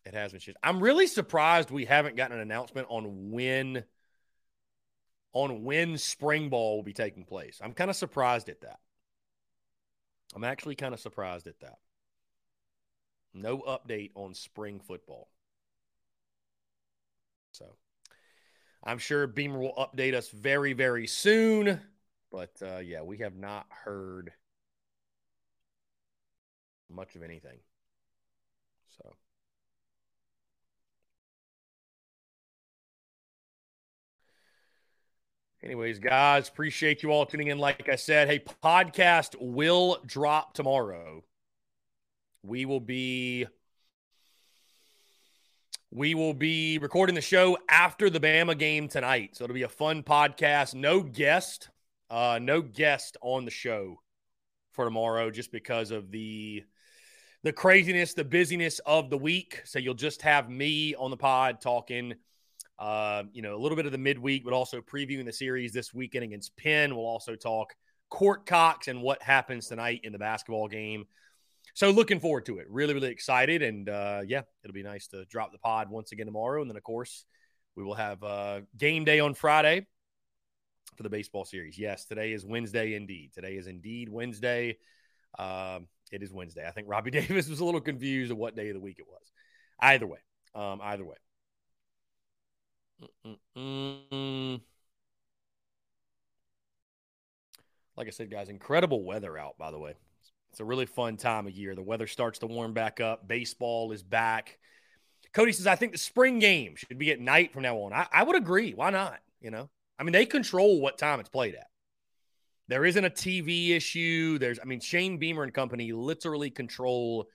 it 0.05 0.13
has 0.13 0.31
been 0.31 0.41
shipped. 0.41 0.59
I'm 0.63 0.79
really 0.79 1.07
surprised 1.07 1.71
we 1.71 1.85
haven't 1.85 2.15
gotten 2.15 2.37
an 2.37 2.41
announcement 2.41 2.87
on 2.89 3.31
when 3.31 3.83
on 5.33 5.63
when 5.63 5.97
spring 5.97 6.49
ball 6.49 6.77
will 6.77 6.83
be 6.83 6.93
taking 6.93 7.23
place. 7.23 7.59
I'm 7.63 7.73
kind 7.73 7.89
of 7.89 7.95
surprised 7.95 8.49
at 8.49 8.61
that. 8.61 8.79
I'm 10.35 10.43
actually 10.43 10.75
kind 10.75 10.93
of 10.93 10.99
surprised 10.99 11.47
at 11.47 11.59
that. 11.61 11.77
No 13.33 13.59
update 13.59 14.11
on 14.15 14.33
spring 14.33 14.79
football. 14.79 15.29
So 17.51 17.75
I'm 18.83 18.97
sure 18.97 19.27
Beamer 19.27 19.59
will 19.59 19.73
update 19.77 20.13
us 20.13 20.29
very, 20.29 20.73
very 20.73 21.07
soon. 21.07 21.79
But 22.31 22.51
uh, 22.61 22.77
yeah, 22.77 23.01
we 23.01 23.17
have 23.17 23.35
not 23.35 23.65
heard 23.69 24.31
much 26.89 27.15
of 27.15 27.23
anything. 27.23 27.59
So. 28.97 29.15
Anyways, 35.61 35.99
guys, 35.99 36.47
appreciate 36.47 37.03
you 37.03 37.11
all 37.11 37.25
tuning 37.25 37.47
in. 37.47 37.57
Like 37.57 37.89
I 37.89 37.95
said, 37.95 38.29
hey, 38.29 38.39
podcast 38.63 39.35
will 39.39 39.99
drop 40.05 40.53
tomorrow. 40.53 41.23
We 42.43 42.65
will 42.65 42.79
be 42.79 43.45
we 45.91 46.15
will 46.15 46.33
be 46.33 46.77
recording 46.77 47.15
the 47.15 47.21
show 47.21 47.57
after 47.69 48.09
the 48.09 48.19
Bama 48.19 48.57
game 48.57 48.87
tonight. 48.87 49.35
So 49.35 49.43
it'll 49.43 49.53
be 49.53 49.63
a 49.63 49.69
fun 49.69 50.03
podcast. 50.03 50.75
No 50.75 51.01
guest, 51.01 51.69
uh, 52.09 52.39
no 52.41 52.61
guest 52.61 53.17
on 53.21 53.45
the 53.45 53.51
show 53.51 53.99
for 54.71 54.85
tomorrow, 54.85 55.31
just 55.31 55.51
because 55.51 55.91
of 55.91 56.11
the 56.11 56.63
the 57.41 57.53
craziness, 57.53 58.13
the 58.13 58.25
busyness 58.25 58.79
of 58.85 59.09
the 59.09 59.17
week. 59.17 59.61
So 59.65 59.79
you'll 59.79 59.93
just 59.93 60.21
have 60.23 60.49
me 60.49 60.93
on 60.95 61.09
the 61.09 61.17
pod 61.17 61.61
talking 61.61 62.15
uh, 62.79 63.23
you 63.33 63.41
know, 63.41 63.55
a 63.55 63.59
little 63.59 63.75
bit 63.75 63.85
of 63.85 63.91
the 63.91 63.97
midweek, 63.97 64.45
but 64.45 64.53
also 64.53 64.79
previewing 64.79 65.25
the 65.25 65.33
series 65.33 65.73
this 65.73 65.93
weekend 65.93 66.23
against 66.23 66.55
Penn. 66.55 66.95
We'll 66.95 67.05
also 67.05 67.35
talk 67.35 67.75
Court 68.09 68.45
Cocks 68.45 68.87
and 68.87 69.01
what 69.01 69.21
happens 69.21 69.67
tonight 69.67 70.01
in 70.03 70.13
the 70.13 70.17
basketball 70.17 70.69
game. 70.69 71.05
So 71.73 71.91
looking 71.91 72.19
forward 72.19 72.45
to 72.47 72.59
it. 72.59 72.67
Really, 72.69 72.93
really 72.93 73.09
excited. 73.09 73.61
And 73.61 73.89
uh, 73.89 74.21
yeah, 74.25 74.41
it'll 74.63 74.73
be 74.73 74.83
nice 74.83 75.07
to 75.07 75.25
drop 75.25 75.51
the 75.51 75.57
pod 75.59 75.89
once 75.89 76.11
again 76.11 76.25
tomorrow. 76.25 76.61
And 76.61 76.69
then, 76.69 76.77
of 76.77 76.83
course, 76.83 77.25
we 77.75 77.83
will 77.83 77.95
have 77.95 78.23
uh, 78.23 78.61
game 78.77 79.05
day 79.05 79.19
on 79.19 79.33
Friday 79.33 79.87
for 80.95 81.03
the 81.03 81.09
baseball 81.09 81.45
series. 81.45 81.77
Yes, 81.77 82.05
today 82.05 82.33
is 82.33 82.45
Wednesday 82.45 82.95
indeed. 82.95 83.31
Today 83.33 83.53
is 83.53 83.67
indeed 83.67 84.09
Wednesday. 84.09 84.77
Um, 85.37 85.87
it 86.11 86.23
is 86.23 86.33
Wednesday. 86.33 86.67
I 86.67 86.71
think 86.71 86.87
Robbie 86.89 87.11
Davis 87.11 87.47
was 87.47 87.59
a 87.59 87.65
little 87.65 87.81
confused 87.81 88.31
of 88.31 88.37
what 88.37 88.55
day 88.55 88.69
of 88.69 88.73
the 88.73 88.81
week 88.81 88.97
it 88.99 89.07
was. 89.07 89.31
Either 89.79 90.07
way, 90.07 90.19
um, 90.55 90.81
either 90.83 91.05
way. 91.05 91.15
Mm-mm. 93.55 94.61
Like 97.95 98.07
I 98.07 98.11
said, 98.11 98.31
guys, 98.31 98.49
incredible 98.49 99.03
weather 99.03 99.37
out, 99.37 99.57
by 99.57 99.71
the 99.71 99.79
way. 99.79 99.95
It's 100.51 100.59
a 100.59 100.65
really 100.65 100.85
fun 100.85 101.17
time 101.17 101.47
of 101.47 101.53
year. 101.53 101.75
The 101.75 101.83
weather 101.83 102.07
starts 102.07 102.39
to 102.39 102.47
warm 102.47 102.73
back 102.73 102.99
up. 102.99 103.27
Baseball 103.27 103.91
is 103.91 104.03
back. 104.03 104.57
Cody 105.33 105.51
says, 105.51 105.67
I 105.67 105.75
think 105.75 105.91
the 105.91 105.97
spring 105.97 106.39
game 106.39 106.75
should 106.75 106.97
be 106.97 107.11
at 107.11 107.19
night 107.19 107.53
from 107.53 107.63
now 107.63 107.77
on. 107.77 107.93
I, 107.93 108.07
I 108.11 108.23
would 108.23 108.35
agree. 108.35 108.73
Why 108.73 108.89
not? 108.89 109.19
You 109.41 109.51
know, 109.51 109.69
I 109.97 110.03
mean, 110.03 110.13
they 110.13 110.25
control 110.25 110.81
what 110.81 110.97
time 110.97 111.19
it's 111.19 111.29
played 111.29 111.55
at. 111.55 111.67
There 112.67 112.85
isn't 112.85 113.03
a 113.05 113.09
TV 113.09 113.71
issue. 113.71 114.37
There's, 114.37 114.59
I 114.59 114.65
mean, 114.65 114.79
Shane 114.79 115.17
Beamer 115.17 115.43
and 115.43 115.53
company 115.53 115.91
literally 115.91 116.49
control 116.49 117.27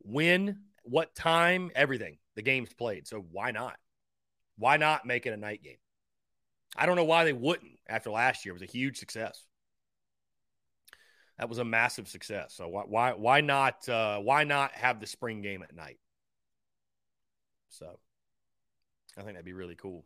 when, 0.00 0.60
what 0.82 1.14
time, 1.14 1.70
everything 1.74 2.18
the 2.36 2.42
game's 2.42 2.72
played. 2.72 3.06
So 3.06 3.24
why 3.30 3.50
not? 3.50 3.76
Why 4.56 4.76
not 4.76 5.06
make 5.06 5.26
it 5.26 5.32
a 5.32 5.36
night 5.36 5.62
game? 5.62 5.76
I 6.76 6.86
don't 6.86 6.96
know 6.96 7.04
why 7.04 7.24
they 7.24 7.32
wouldn't 7.32 7.78
after 7.88 8.10
last 8.10 8.44
year. 8.44 8.52
It 8.52 8.60
was 8.60 8.68
a 8.68 8.72
huge 8.72 8.98
success. 8.98 9.44
That 11.38 11.48
was 11.48 11.58
a 11.58 11.64
massive 11.64 12.08
success. 12.08 12.54
So 12.54 12.68
why 12.68 12.82
why 12.86 13.12
why 13.12 13.40
not 13.40 13.88
uh, 13.88 14.18
why 14.18 14.44
not 14.44 14.72
have 14.72 15.00
the 15.00 15.06
spring 15.06 15.42
game 15.42 15.62
at 15.62 15.74
night? 15.74 15.98
So 17.68 17.98
I 19.16 19.22
think 19.22 19.32
that'd 19.32 19.44
be 19.44 19.52
really 19.52 19.76
cool. 19.76 20.04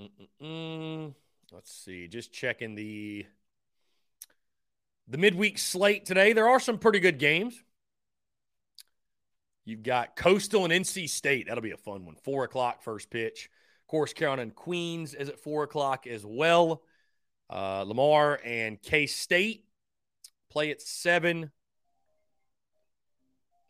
Mm-mm-mm. 0.00 1.14
Let's 1.52 1.72
see. 1.72 2.08
Just 2.08 2.32
checking 2.32 2.74
the 2.74 3.26
the 5.06 5.18
midweek 5.18 5.58
slate 5.58 6.06
today. 6.06 6.32
There 6.32 6.48
are 6.48 6.60
some 6.60 6.78
pretty 6.78 7.00
good 7.00 7.18
games. 7.18 7.62
You've 9.64 9.82
got 9.82 10.16
Coastal 10.16 10.64
and 10.64 10.72
NC 10.72 11.08
State. 11.08 11.46
That'll 11.46 11.62
be 11.62 11.70
a 11.70 11.76
fun 11.76 12.04
one. 12.04 12.16
Four 12.16 12.44
o'clock 12.44 12.82
first 12.82 13.10
pitch. 13.10 13.50
Of 13.84 13.88
course, 13.88 14.14
Carolina 14.14 14.42
and 14.42 14.54
Queens 14.54 15.12
is 15.12 15.28
at 15.28 15.38
four 15.38 15.62
o'clock 15.62 16.06
as 16.06 16.24
well. 16.24 16.82
Uh, 17.50 17.82
Lamar 17.82 18.40
and 18.42 18.80
K 18.80 19.06
State 19.06 19.66
play 20.50 20.70
at 20.70 20.80
seven. 20.80 21.50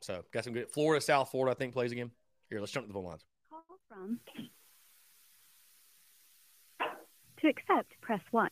So 0.00 0.24
got 0.32 0.44
some 0.44 0.52
good. 0.52 0.70
Florida, 0.70 1.00
South 1.00 1.32
Florida, 1.32 1.56
I 1.56 1.58
think 1.58 1.72
plays 1.72 1.90
again. 1.90 2.12
Here, 2.48 2.60
let's 2.60 2.70
jump 2.70 2.86
to 2.86 2.88
the 2.88 2.94
phone 2.94 3.06
lines. 3.06 3.24
Call 3.50 3.64
from. 3.88 4.20
To 7.40 7.48
accept, 7.48 8.00
press 8.00 8.20
1. 8.30 8.48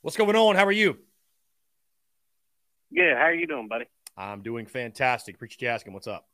What's 0.00 0.16
going 0.16 0.34
on? 0.34 0.56
How 0.56 0.64
are 0.64 0.72
you? 0.72 0.96
Good. 2.94 3.16
How 3.16 3.24
are 3.24 3.34
you 3.34 3.46
doing, 3.46 3.68
buddy? 3.68 3.84
I'm 4.16 4.42
doing 4.42 4.64
fantastic. 4.66 5.34
Appreciate 5.34 5.62
you 5.62 5.68
asking. 5.68 5.92
What's 5.92 6.06
up? 6.06 6.26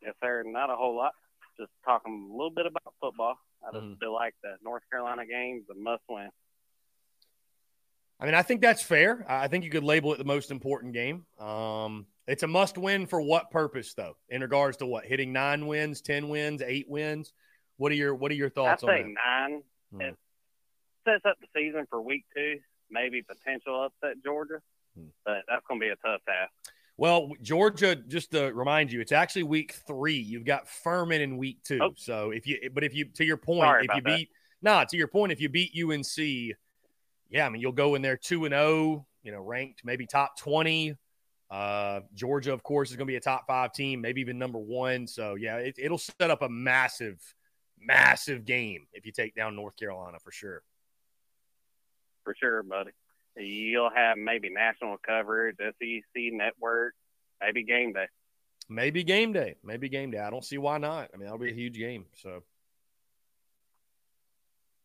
Yes, 0.00 0.14
sir. 0.22 0.44
Not 0.46 0.70
a 0.70 0.76
whole 0.76 0.96
lot. 0.96 1.12
Just 1.58 1.70
talking 1.84 2.28
a 2.30 2.32
little 2.36 2.50
bit 2.50 2.66
about 2.66 2.94
football. 3.00 3.36
I 3.66 3.72
just 3.72 3.84
Mhm. 3.84 3.98
feel 4.00 4.12
like 4.12 4.34
the 4.42 4.56
North 4.62 4.82
Carolina 4.90 5.26
game's 5.26 5.68
a 5.70 5.74
must 5.74 6.02
win. 6.08 6.30
I 8.18 8.24
mean, 8.24 8.34
I 8.34 8.42
think 8.42 8.60
that's 8.60 8.82
fair. 8.82 9.24
I 9.28 9.48
think 9.48 9.64
you 9.64 9.70
could 9.70 9.82
label 9.84 10.12
it 10.12 10.18
the 10.18 10.24
most 10.24 10.50
important 10.50 10.92
game. 10.92 11.26
Um, 11.38 12.06
it's 12.26 12.42
a 12.42 12.46
must 12.46 12.78
win 12.78 13.06
for 13.06 13.20
what 13.20 13.50
purpose, 13.50 13.94
though? 13.94 14.16
In 14.28 14.42
regards 14.42 14.76
to 14.78 14.86
what? 14.86 15.04
Hitting 15.04 15.32
nine 15.32 15.66
wins, 15.66 16.00
ten 16.00 16.28
wins, 16.28 16.62
eight 16.62 16.88
wins. 16.88 17.32
What 17.78 17.90
are 17.90 17.96
your 17.96 18.14
What 18.14 18.30
are 18.30 18.34
your 18.34 18.46
I'd 18.46 18.54
thoughts 18.54 18.82
on 18.84 18.88
say 18.90 19.02
that? 19.02 19.08
nine. 19.08 19.64
Hmm. 19.90 20.00
It 20.02 20.18
sets 21.04 21.24
up 21.26 21.38
the 21.40 21.48
season 21.54 21.86
for 21.86 22.00
week 22.00 22.24
two, 22.34 22.60
maybe 22.90 23.22
potential 23.22 23.82
upset 23.84 24.22
Georgia, 24.24 24.62
Hmm. 24.94 25.08
but 25.24 25.44
that's 25.48 25.66
going 25.66 25.80
to 25.80 25.86
be 25.86 25.90
a 25.90 25.96
tough 25.96 26.24
task. 26.24 26.52
Well, 26.96 27.30
Georgia, 27.40 27.96
just 27.96 28.32
to 28.32 28.52
remind 28.52 28.92
you, 28.92 29.00
it's 29.00 29.12
actually 29.12 29.44
week 29.44 29.72
three. 29.86 30.18
You've 30.18 30.44
got 30.44 30.68
Furman 30.68 31.20
in 31.20 31.36
week 31.38 31.62
two. 31.64 31.78
Oh. 31.82 31.92
So 31.96 32.30
if 32.30 32.46
you, 32.46 32.70
but 32.72 32.84
if 32.84 32.94
you, 32.94 33.06
to 33.14 33.24
your 33.24 33.38
point, 33.38 33.62
Sorry 33.62 33.86
if 33.86 33.96
you 33.96 34.02
that. 34.02 34.16
beat, 34.16 34.28
nah, 34.60 34.84
to 34.84 34.96
your 34.96 35.08
point, 35.08 35.32
if 35.32 35.40
you 35.40 35.48
beat 35.48 35.72
UNC, 35.76 36.56
yeah, 37.30 37.46
I 37.46 37.48
mean, 37.48 37.62
you'll 37.62 37.72
go 37.72 37.94
in 37.94 38.02
there 38.02 38.16
two 38.16 38.44
and 38.44 38.52
zero, 38.52 39.06
you 39.22 39.32
know, 39.32 39.40
ranked 39.40 39.84
maybe 39.84 40.06
top 40.06 40.38
twenty. 40.38 40.96
Uh, 41.50 42.00
Georgia, 42.14 42.52
of 42.52 42.62
course, 42.62 42.90
is 42.90 42.96
going 42.96 43.06
to 43.06 43.10
be 43.10 43.16
a 43.16 43.20
top 43.20 43.46
five 43.46 43.72
team, 43.72 44.00
maybe 44.00 44.20
even 44.20 44.38
number 44.38 44.58
one. 44.58 45.06
So 45.06 45.34
yeah, 45.34 45.56
it, 45.56 45.74
it'll 45.78 45.98
set 45.98 46.30
up 46.30 46.42
a 46.42 46.48
massive, 46.48 47.20
massive 47.78 48.44
game 48.44 48.86
if 48.92 49.04
you 49.04 49.12
take 49.12 49.34
down 49.34 49.56
North 49.56 49.76
Carolina 49.76 50.18
for 50.22 50.30
sure. 50.30 50.62
for 52.24 52.34
sure, 52.38 52.62
buddy. 52.62 52.92
You'll 53.36 53.90
have 53.94 54.18
maybe 54.18 54.50
national 54.50 54.98
coverage, 54.98 55.56
SEC 55.58 56.02
network, 56.14 56.94
maybe 57.40 57.64
game 57.64 57.92
day. 57.92 58.06
Maybe 58.68 59.04
game 59.04 59.32
day, 59.32 59.56
maybe 59.64 59.88
game 59.88 60.10
day. 60.10 60.18
I 60.18 60.30
don't 60.30 60.44
see 60.44 60.58
why 60.58 60.78
not. 60.78 61.10
I 61.12 61.16
mean, 61.16 61.24
that'll 61.24 61.38
be 61.38 61.50
a 61.50 61.54
huge 61.54 61.78
game. 61.78 62.06
So. 62.22 62.42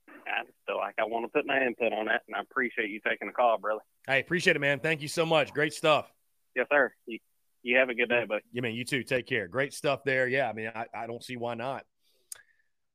I 0.10 0.44
feel 0.66 0.78
like 0.78 0.96
I 1.00 1.06
want 1.06 1.26
to 1.26 1.30
put 1.30 1.46
my 1.46 1.62
input 1.62 1.94
on 1.94 2.08
that, 2.08 2.24
and 2.28 2.36
I 2.36 2.42
appreciate 2.42 2.90
you 2.90 3.00
taking 3.08 3.28
the 3.28 3.34
call, 3.34 3.58
brother. 3.58 3.82
Hey, 4.08 4.20
appreciate 4.20 4.56
it, 4.56 4.60
man. 4.60 4.80
Thank 4.80 5.02
you 5.02 5.08
so 5.08 5.26
much. 5.26 5.54
Great 5.54 5.74
stuff. 5.74 6.12
Yes, 6.56 6.68
sir. 6.72 6.92
You, 7.06 7.20
you 7.64 7.78
have 7.78 7.90
a 7.90 7.94
good 7.94 8.10
day, 8.10 8.26
buddy. 8.26 8.44
You 8.52 8.62
mean 8.62 8.76
you 8.76 8.84
too. 8.84 9.04
Take 9.04 9.28
care. 9.28 9.48
Great 9.48 9.74
stuff 9.74 10.04
there. 10.04 10.28
Yeah, 10.28 10.50
I 10.50 10.54
mean, 10.54 10.72
I, 10.74 10.86
I 10.94 11.08
don't 11.08 11.24
see 11.24 11.38
why 11.38 11.54
not. 11.54 11.86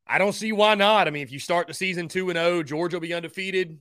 I 0.06 0.18
don't 0.18 0.32
see 0.32 0.52
why 0.52 0.74
not. 0.74 1.06
I 1.06 1.10
mean, 1.10 1.22
if 1.22 1.32
you 1.32 1.38
start 1.38 1.68
the 1.68 1.74
season 1.74 2.08
two 2.08 2.28
and 2.30 2.38
zero, 2.38 2.62
Georgia 2.62 2.96
will 2.96 3.02
be 3.02 3.14
undefeated. 3.14 3.78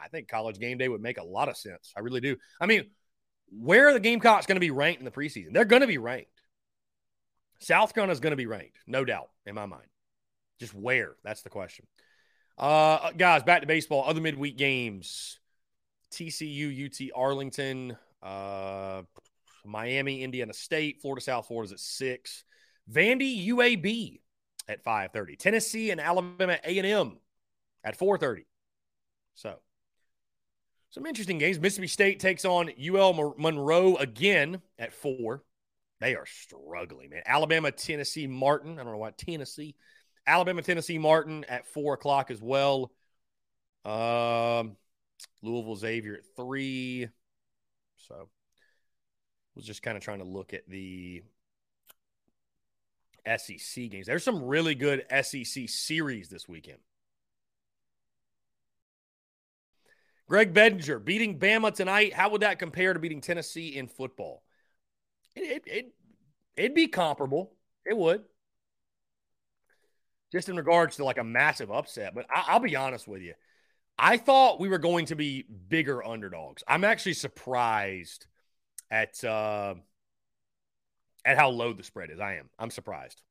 I 0.00 0.08
think 0.08 0.28
College 0.28 0.58
Game 0.58 0.78
Day 0.78 0.88
would 0.88 1.02
make 1.02 1.18
a 1.18 1.24
lot 1.24 1.48
of 1.48 1.56
sense. 1.56 1.92
I 1.96 2.00
really 2.00 2.20
do. 2.20 2.36
I 2.60 2.66
mean, 2.66 2.90
where 3.50 3.88
are 3.88 3.92
the 3.92 4.00
Gamecocks 4.00 4.46
going 4.46 4.56
to 4.56 4.60
be 4.60 4.70
ranked 4.70 5.00
in 5.00 5.04
the 5.04 5.10
preseason? 5.10 5.52
They're 5.52 5.64
going 5.64 5.82
to 5.82 5.88
be 5.88 5.98
ranked. 5.98 6.30
South 7.60 7.94
Carolina 7.94 8.12
is 8.12 8.20
going 8.20 8.32
to 8.32 8.36
be 8.36 8.46
ranked, 8.46 8.78
no 8.86 9.04
doubt, 9.04 9.30
in 9.46 9.54
my 9.54 9.66
mind. 9.66 9.86
Just 10.58 10.74
where? 10.74 11.16
That's 11.22 11.42
the 11.42 11.50
question. 11.50 11.86
Uh, 12.58 13.10
guys, 13.12 13.42
back 13.42 13.62
to 13.62 13.66
baseball. 13.66 14.04
Other 14.06 14.20
midweek 14.20 14.56
games: 14.56 15.38
TCU, 16.12 16.86
UT, 16.86 17.10
Arlington, 17.14 17.96
uh, 18.22 19.02
Miami, 19.64 20.22
Indiana 20.22 20.52
State, 20.52 21.00
Florida, 21.00 21.22
South 21.22 21.46
Florida's 21.46 21.72
at 21.72 21.80
six. 21.80 22.44
Vandy, 22.90 23.48
UAB 23.48 24.20
at 24.68 24.84
five 24.84 25.12
thirty. 25.12 25.36
Tennessee 25.36 25.90
and 25.90 26.00
Alabama 26.00 26.58
A 26.64 26.78
and 26.78 26.86
M 26.86 27.16
at 27.82 27.96
four 27.96 28.18
thirty. 28.18 28.46
So, 29.34 29.56
some 30.94 31.06
interesting 31.06 31.38
games. 31.38 31.58
Mississippi 31.58 31.88
State 31.88 32.20
takes 32.20 32.44
on 32.44 32.70
UL 32.80 33.34
Monroe 33.36 33.96
again 33.96 34.62
at 34.78 34.92
four. 34.92 35.42
They 36.00 36.14
are 36.14 36.24
struggling, 36.24 37.10
man. 37.10 37.22
Alabama, 37.26 37.72
Tennessee, 37.72 38.28
Martin. 38.28 38.74
I 38.74 38.84
don't 38.84 38.92
know 38.92 38.98
why 38.98 39.10
Tennessee. 39.10 39.74
Alabama, 40.24 40.62
Tennessee, 40.62 40.98
Martin 40.98 41.44
at 41.48 41.66
four 41.66 41.94
o'clock 41.94 42.30
as 42.30 42.40
well. 42.40 42.92
Um, 43.84 44.76
Louisville, 45.42 45.74
Xavier 45.74 46.14
at 46.14 46.36
three. 46.36 47.08
So, 47.96 48.28
was 49.56 49.64
just 49.64 49.82
kind 49.82 49.96
of 49.96 50.02
trying 50.04 50.20
to 50.20 50.24
look 50.24 50.54
at 50.54 50.68
the 50.68 51.22
SEC 53.26 53.90
games. 53.90 54.06
There's 54.06 54.22
some 54.22 54.44
really 54.44 54.76
good 54.76 55.04
SEC 55.10 55.68
series 55.68 56.28
this 56.28 56.48
weekend. 56.48 56.78
Greg 60.34 60.52
Bedinger 60.52 61.04
beating 61.04 61.38
Bama 61.38 61.72
tonight. 61.72 62.12
How 62.12 62.28
would 62.30 62.40
that 62.40 62.58
compare 62.58 62.92
to 62.92 62.98
beating 62.98 63.20
Tennessee 63.20 63.76
in 63.76 63.86
football? 63.86 64.42
It, 65.36 65.42
it, 65.42 65.62
it, 65.64 65.94
it'd 66.56 66.74
be 66.74 66.88
comparable. 66.88 67.52
It 67.86 67.96
would. 67.96 68.24
Just 70.32 70.48
in 70.48 70.56
regards 70.56 70.96
to 70.96 71.04
like 71.04 71.18
a 71.18 71.22
massive 71.22 71.70
upset. 71.70 72.16
But 72.16 72.26
I, 72.28 72.46
I'll 72.48 72.58
be 72.58 72.74
honest 72.74 73.06
with 73.06 73.22
you. 73.22 73.34
I 73.96 74.16
thought 74.16 74.58
we 74.58 74.68
were 74.68 74.78
going 74.78 75.06
to 75.06 75.14
be 75.14 75.44
bigger 75.68 76.04
underdogs. 76.04 76.64
I'm 76.66 76.82
actually 76.82 77.14
surprised 77.14 78.26
at 78.90 79.22
uh, 79.22 79.74
at 81.24 81.38
how 81.38 81.50
low 81.50 81.74
the 81.74 81.84
spread 81.84 82.10
is. 82.10 82.18
I 82.18 82.38
am. 82.38 82.50
I'm 82.58 82.70
surprised. 82.70 83.22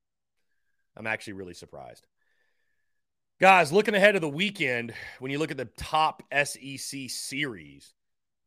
I'm 0.96 1.08
actually 1.08 1.34
really 1.34 1.54
surprised. 1.54 2.08
Guys, 3.40 3.72
looking 3.72 3.96
ahead 3.96 4.16
of 4.16 4.22
the 4.22 4.30
weekend, 4.30 4.94
when 5.20 5.32
you 5.32 5.40
look 5.40 5.52
at 5.52 5.58
the 5.58 5.66
top 5.66 6.22
SEC 6.32 7.10
series, 7.10 7.94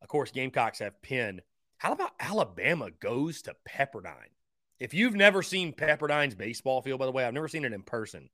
of 0.01 0.09
course, 0.09 0.31
Gamecocks 0.31 0.79
have 0.79 1.03
Penn. 1.03 1.43
How 1.79 1.93
about 1.93 2.13
Alabama 2.21 2.91
goes 3.01 3.43
to 3.43 3.57
Pepperdine? 3.69 4.33
If 4.79 4.95
you've 4.95 5.15
never 5.15 5.43
seen 5.43 5.73
Pepperdine's 5.73 6.35
baseball 6.37 6.83
field, 6.83 7.01
by 7.01 7.07
the 7.07 7.13
way, 7.13 7.25
I've 7.25 7.35
never 7.35 7.49
seen 7.49 7.65
it 7.65 7.73
in 7.73 7.83
person. 7.83 8.31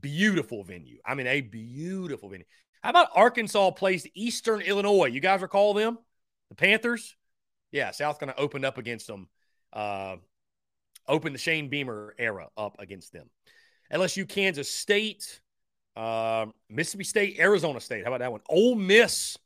Beautiful 0.00 0.64
venue. 0.64 0.98
I 1.04 1.14
mean, 1.14 1.26
a 1.26 1.40
beautiful 1.40 2.28
venue. 2.28 2.44
How 2.82 2.90
about 2.90 3.08
Arkansas 3.14 3.70
plays 3.72 4.06
Eastern 4.14 4.60
Illinois? 4.60 5.06
You 5.06 5.20
guys 5.20 5.40
recall 5.40 5.72
them? 5.72 5.98
The 6.50 6.56
Panthers? 6.56 7.16
Yeah, 7.72 7.90
South 7.92 8.20
going 8.20 8.32
to 8.32 8.38
open 8.38 8.64
up 8.64 8.76
against 8.78 9.06
them. 9.06 9.28
Uh, 9.72 10.16
open 11.08 11.32
the 11.32 11.38
Shane 11.38 11.68
Beamer 11.68 12.14
era 12.18 12.48
up 12.56 12.76
against 12.78 13.12
them. 13.12 13.30
LSU, 13.92 14.28
Kansas 14.28 14.72
State, 14.72 15.40
uh, 15.96 16.46
Mississippi 16.68 17.04
State, 17.04 17.38
Arizona 17.38 17.80
State. 17.80 18.04
How 18.04 18.08
about 18.08 18.20
that 18.20 18.32
one? 18.32 18.40
Ole 18.48 18.74
Miss 18.74 19.36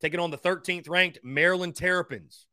taking 0.00 0.20
on 0.20 0.30
the 0.30 0.38
13th 0.38 0.88
ranked 0.88 1.18
Maryland 1.22 1.76
Terrapins. 1.76 2.46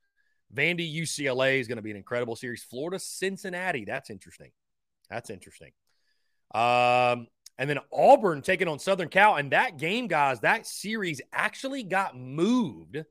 Vandy, 0.54 0.94
UCLA 0.94 1.60
is 1.60 1.68
going 1.68 1.78
to 1.78 1.82
be 1.82 1.92
an 1.92 1.98
incredible 1.98 2.36
series. 2.36 2.64
Florida, 2.64 3.00
Cincinnati. 3.00 3.86
That's 3.86 4.10
interesting. 4.10 4.52
That's 5.10 5.30
interesting. 5.30 5.72
Um, 6.54 7.28
and 7.58 7.70
then 7.70 7.80
Auburn 7.94 8.42
taking 8.42 8.68
on 8.68 8.80
Southern 8.80 9.10
Cal. 9.10 9.36
And 9.36 9.52
that 9.52 9.78
game, 9.78 10.08
guys, 10.08 10.40
that 10.40 10.66
series 10.66 11.22
actually 11.32 11.84
got 11.84 12.18
moved 12.18 13.04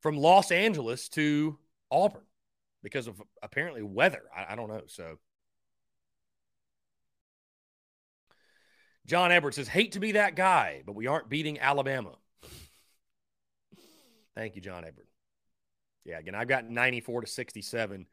from 0.00 0.16
Los 0.16 0.52
Angeles 0.52 1.08
to 1.10 1.58
Auburn 1.90 2.22
because 2.82 3.08
of 3.08 3.20
apparently 3.42 3.82
weather. 3.82 4.22
I, 4.36 4.52
I 4.52 4.56
don't 4.56 4.68
know. 4.68 4.82
So 4.86 5.18
John 9.08 9.32
Edwards 9.32 9.56
says, 9.56 9.68
hate 9.68 9.92
to 9.92 10.00
be 10.00 10.12
that 10.12 10.36
guy, 10.36 10.82
but 10.84 10.94
we 10.94 11.06
aren't 11.06 11.30
beating 11.30 11.58
Alabama. 11.58 12.12
Thank 14.36 14.54
you, 14.54 14.60
John 14.60 14.84
Edward. 14.84 15.06
Yeah, 16.04 16.18
again, 16.18 16.34
I've 16.34 16.46
got 16.46 16.68
94 16.68 17.22
to 17.22 17.26
67. 17.26 18.06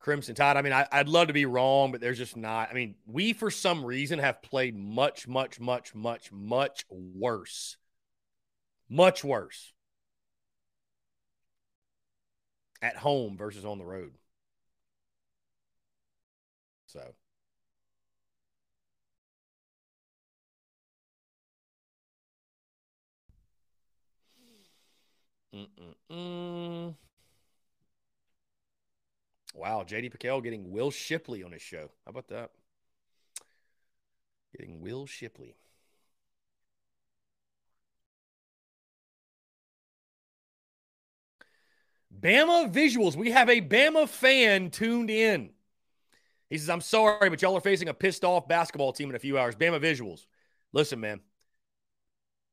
Crimson 0.00 0.34
Tide. 0.34 0.56
I 0.56 0.62
mean, 0.62 0.72
I, 0.72 0.86
would 0.92 1.08
love 1.08 1.28
to 1.28 1.32
be 1.32 1.46
wrong, 1.46 1.92
but 1.92 2.00
there's 2.00 2.18
just 2.18 2.36
not. 2.36 2.68
I 2.68 2.74
mean, 2.74 2.96
we, 3.06 3.32
for 3.32 3.50
some 3.50 3.84
reason, 3.84 4.18
have 4.18 4.42
played 4.42 4.76
much, 4.76 5.28
much, 5.28 5.60
much, 5.60 5.94
much, 5.94 6.32
much 6.32 6.84
worse. 6.90 7.76
Much 8.88 9.22
worse 9.22 9.72
at 12.82 12.96
home 12.96 13.36
versus 13.36 13.64
on 13.64 13.78
the 13.78 13.84
road. 13.84 14.14
So. 16.86 17.14
Mm-mm-mm. 25.54 26.94
Wow, 29.54 29.84
JD 29.84 30.10
PicKell 30.10 30.42
getting 30.42 30.70
Will 30.70 30.90
Shipley 30.90 31.42
on 31.42 31.52
his 31.52 31.62
show. 31.62 31.90
How 32.04 32.10
about 32.10 32.28
that? 32.28 32.50
Getting 34.54 34.80
Will 34.82 35.06
Shipley. 35.06 35.56
Bama 42.14 42.72
visuals. 42.72 43.16
We 43.16 43.30
have 43.30 43.48
a 43.48 43.60
Bama 43.60 44.08
fan 44.08 44.70
tuned 44.70 45.10
in. 45.10 45.50
He 46.50 46.56
says, 46.58 46.70
I'm 46.70 46.80
sorry, 46.80 47.28
but 47.28 47.42
y'all 47.42 47.56
are 47.56 47.60
facing 47.60 47.88
a 47.88 47.94
pissed 47.94 48.24
off 48.24 48.48
basketball 48.48 48.92
team 48.92 49.10
in 49.10 49.16
a 49.16 49.18
few 49.18 49.38
hours. 49.38 49.54
Bama 49.54 49.80
visuals. 49.80 50.26
Listen, 50.72 51.00
man. 51.00 51.20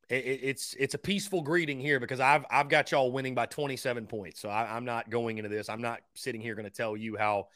It, 0.10 0.26
it, 0.26 0.40
it's 0.44 0.76
it's 0.80 0.94
a 0.94 1.00
peaceful 1.00 1.42
greeting 1.42 1.80
here 1.80 2.00
because 2.00 2.20
I've 2.20 2.46
I've 2.50 2.70
got 2.70 2.92
y'all 2.92 3.12
winning 3.12 3.34
by 3.34 3.48
27 3.48 4.06
points. 4.08 4.40
So 4.40 4.50
I, 4.50 4.76
I'm 4.76 4.86
not 4.86 5.10
going 5.10 5.38
into 5.38 5.50
this. 5.50 5.70
I'm 5.70 5.82
not 5.82 6.02
sitting 6.14 6.42
here 6.42 6.56
going 6.56 6.66
to 6.66 6.72
tell 6.72 6.96
you 6.96 7.18
how 7.18 7.48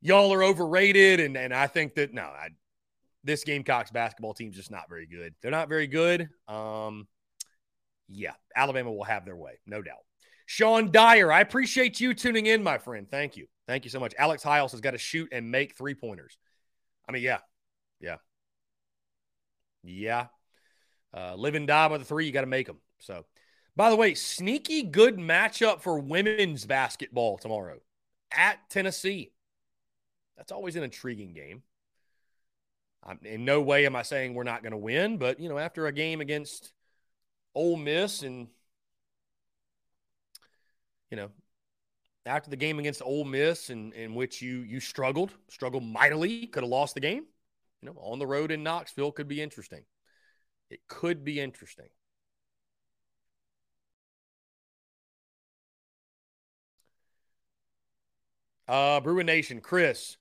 y'all 0.00 0.32
are 0.34 0.42
overrated. 0.42 1.20
And 1.20 1.36
and 1.36 1.54
I 1.54 1.66
think 1.66 1.94
that 1.94 2.12
no, 2.12 2.22
I, 2.22 2.48
this 3.24 3.44
Gamecocks 3.44 3.90
basketball 3.90 4.34
team's 4.34 4.56
just 4.56 4.70
not 4.70 4.88
very 4.88 5.06
good. 5.06 5.34
They're 5.40 5.50
not 5.50 5.68
very 5.68 5.86
good. 5.86 6.28
Um, 6.48 7.06
yeah, 8.08 8.32
Alabama 8.54 8.92
will 8.92 9.04
have 9.04 9.24
their 9.24 9.36
way, 9.36 9.58
no 9.66 9.80
doubt. 9.80 10.04
Sean 10.46 10.90
Dyer, 10.90 11.32
I 11.32 11.40
appreciate 11.40 12.00
you 12.00 12.12
tuning 12.12 12.46
in, 12.46 12.62
my 12.62 12.78
friend. 12.78 13.08
Thank 13.10 13.36
you. 13.36 13.46
Thank 13.66 13.84
you 13.84 13.90
so 13.90 14.00
much. 14.00 14.12
Alex 14.18 14.42
Hiles 14.42 14.72
has 14.72 14.80
got 14.80 14.90
to 14.90 14.98
shoot 14.98 15.28
and 15.32 15.50
make 15.50 15.76
three 15.76 15.94
pointers. 15.94 16.36
I 17.08 17.12
mean, 17.12 17.22
yeah, 17.22 17.38
yeah, 18.00 18.16
yeah. 19.82 20.26
Uh, 21.14 21.34
live 21.34 21.54
and 21.54 21.66
die 21.66 21.88
by 21.88 21.98
the 21.98 22.04
three, 22.04 22.26
you 22.26 22.32
got 22.32 22.40
to 22.42 22.46
make 22.46 22.66
them. 22.66 22.78
So, 23.00 23.24
by 23.76 23.90
the 23.90 23.96
way, 23.96 24.14
sneaky 24.14 24.82
good 24.82 25.16
matchup 25.16 25.80
for 25.80 25.98
women's 25.98 26.64
basketball 26.64 27.38
tomorrow 27.38 27.78
at 28.30 28.58
Tennessee. 28.70 29.32
That's 30.36 30.52
always 30.52 30.76
an 30.76 30.82
intriguing 30.82 31.34
game. 31.34 31.62
I'm, 33.04 33.18
in 33.24 33.44
no 33.44 33.60
way 33.60 33.84
am 33.86 33.96
I 33.96 34.02
saying 34.02 34.34
we're 34.34 34.44
not 34.44 34.62
going 34.62 34.72
to 34.72 34.78
win, 34.78 35.18
but 35.18 35.40
you 35.40 35.48
know, 35.48 35.58
after 35.58 35.86
a 35.86 35.92
game 35.92 36.20
against 36.20 36.72
Ole 37.54 37.76
Miss 37.76 38.22
and 38.22 38.48
you 41.10 41.16
know, 41.16 41.30
after 42.24 42.48
the 42.48 42.56
game 42.56 42.78
against 42.78 43.02
Ole 43.02 43.24
Miss 43.24 43.68
in, 43.68 43.92
in 43.92 44.14
which 44.14 44.40
you 44.40 44.60
you 44.60 44.80
struggled, 44.80 45.32
struggled 45.48 45.84
mightily, 45.84 46.46
could 46.46 46.62
have 46.62 46.70
lost 46.70 46.94
the 46.94 47.00
game. 47.00 47.24
You 47.82 47.90
know, 47.90 47.96
on 47.98 48.18
the 48.18 48.26
road 48.26 48.50
in 48.50 48.62
Knoxville 48.62 49.12
could 49.12 49.28
be 49.28 49.42
interesting. 49.42 49.82
It 50.72 50.88
could 50.88 51.22
be 51.22 51.38
interesting. 51.38 51.90
Uh, 58.66 59.00
Bruin 59.00 59.26
Nation, 59.26 59.60
Chris, 59.60 60.16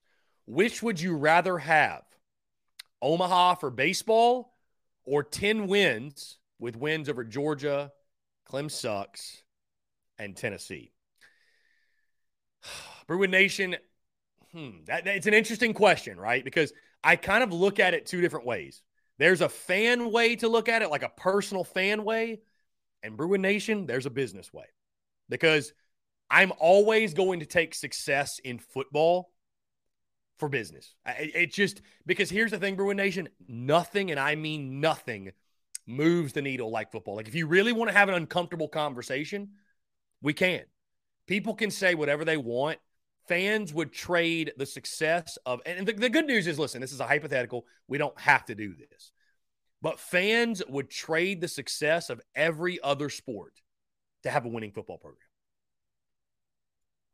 which 0.46 0.84
would 0.84 1.00
you 1.00 1.16
rather 1.16 1.58
have? 1.58 2.04
Omaha 3.02 3.56
for 3.56 3.70
baseball 3.70 4.58
or 5.06 5.24
10 5.24 5.68
wins 5.68 6.38
with 6.60 6.76
wins 6.76 7.08
over 7.08 7.24
Georgia, 7.24 7.94
Clem 8.44 8.68
sucks, 8.68 9.44
and 10.20 10.36
Tennessee? 10.36 10.92
Bruin 13.08 13.32
Nation, 13.32 13.78
hmm, 14.52 14.84
that, 14.88 15.08
it's 15.08 15.28
an 15.28 15.34
interesting 15.34 15.74
question, 15.74 16.20
right? 16.20 16.44
Because 16.44 16.74
I 17.04 17.16
kind 17.16 17.44
of 17.44 17.54
look 17.54 17.80
at 17.80 17.94
it 17.94 18.06
two 18.06 18.22
different 18.22 18.46
ways. 18.46 18.82
There's 19.22 19.42
a 19.42 19.50
fan 19.50 20.12
way 20.12 20.36
to 20.38 20.48
look 20.48 20.68
at 20.68 20.82
it, 20.82 20.90
like 20.90 21.04
a 21.04 21.12
personal 21.16 21.64
fan 21.64 22.04
way. 22.04 22.40
And 23.04 23.16
Bruin 23.16 23.44
Nation, 23.44 23.86
there's 23.86 24.08
a 24.08 24.10
business 24.10 24.52
way. 24.52 24.66
Because 25.30 25.74
I'm 26.28 26.52
always 26.58 27.14
going 27.14 27.42
to 27.42 27.46
take 27.46 27.76
success 27.76 28.40
in 28.40 28.58
football 28.58 29.32
for 30.40 30.50
business. 30.50 30.96
It, 31.06 31.36
it 31.36 31.54
just, 31.54 31.84
because 32.04 32.32
here's 32.32 32.50
the 32.50 32.58
thing, 32.58 32.76
Bruin 32.76 32.98
Nation, 32.98 33.30
nothing, 33.48 34.10
and 34.10 34.20
I 34.20 34.34
mean 34.34 34.80
nothing, 34.80 35.34
moves 35.86 36.34
the 36.34 36.42
needle 36.42 36.72
like 36.72 36.92
football. 36.92 37.16
Like 37.16 37.28
if 37.28 37.36
you 37.36 37.46
really 37.46 37.74
want 37.74 37.92
to 37.92 37.96
have 37.96 38.10
an 38.10 38.16
uncomfortable 38.16 38.70
conversation, 38.70 39.50
we 40.24 40.34
can. 40.34 40.64
People 41.28 41.54
can 41.54 41.70
say 41.70 41.94
whatever 41.94 42.26
they 42.26 42.38
want. 42.38 42.80
Fans 43.28 43.74
would 43.74 43.92
trade 43.92 44.54
the 44.58 44.66
success 44.66 45.38
of, 45.46 45.62
and 45.66 45.88
the, 45.88 45.94
the 45.94 46.10
good 46.10 46.26
news 46.26 46.48
is 46.48 46.60
listen, 46.60 46.82
this 46.82 46.92
is 46.92 47.00
a 47.00 47.08
hypothetical. 47.08 47.66
We 47.88 47.98
don't 47.98 48.20
have 48.20 48.46
to 48.46 48.56
do 48.56 48.74
this. 48.76 49.12
But 49.82 50.00
fans 50.00 50.62
would 50.68 50.90
trade 50.90 51.42
the 51.42 51.48
success 51.48 52.10
of 52.10 52.22
every 52.36 52.80
other 52.82 53.10
sport 53.10 53.54
to 54.24 54.30
have 54.30 54.46
a 54.46 54.50
winning 54.50 54.72
football 54.72 54.98
program. 54.98 55.28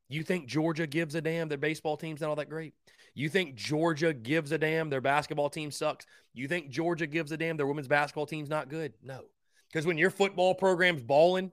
You 0.10 0.24
think 0.24 0.48
Georgia 0.48 0.88
gives 0.88 1.16
a 1.16 1.22
damn 1.22 1.50
their 1.50 1.58
baseball 1.58 1.98
team's 1.98 2.22
not 2.22 2.30
all 2.30 2.36
that 2.38 2.50
great? 2.50 2.74
You 3.14 3.30
think 3.30 3.56
Georgia 3.56 4.14
gives 4.14 4.52
a 4.52 4.58
damn 4.58 4.90
their 4.90 5.02
basketball 5.02 5.50
team 5.50 5.72
sucks? 5.72 6.06
You 6.34 6.48
think 6.48 6.70
Georgia 6.70 7.08
gives 7.08 7.32
a 7.32 7.38
damn 7.38 7.58
their 7.58 7.68
women's 7.68 7.88
basketball 7.88 8.26
team's 8.26 8.50
not 8.50 8.70
good? 8.70 8.94
No. 9.04 9.22
Because 9.68 9.86
when 9.86 9.98
your 9.98 10.10
football 10.10 10.56
program's 10.56 11.04
balling, 11.04 11.52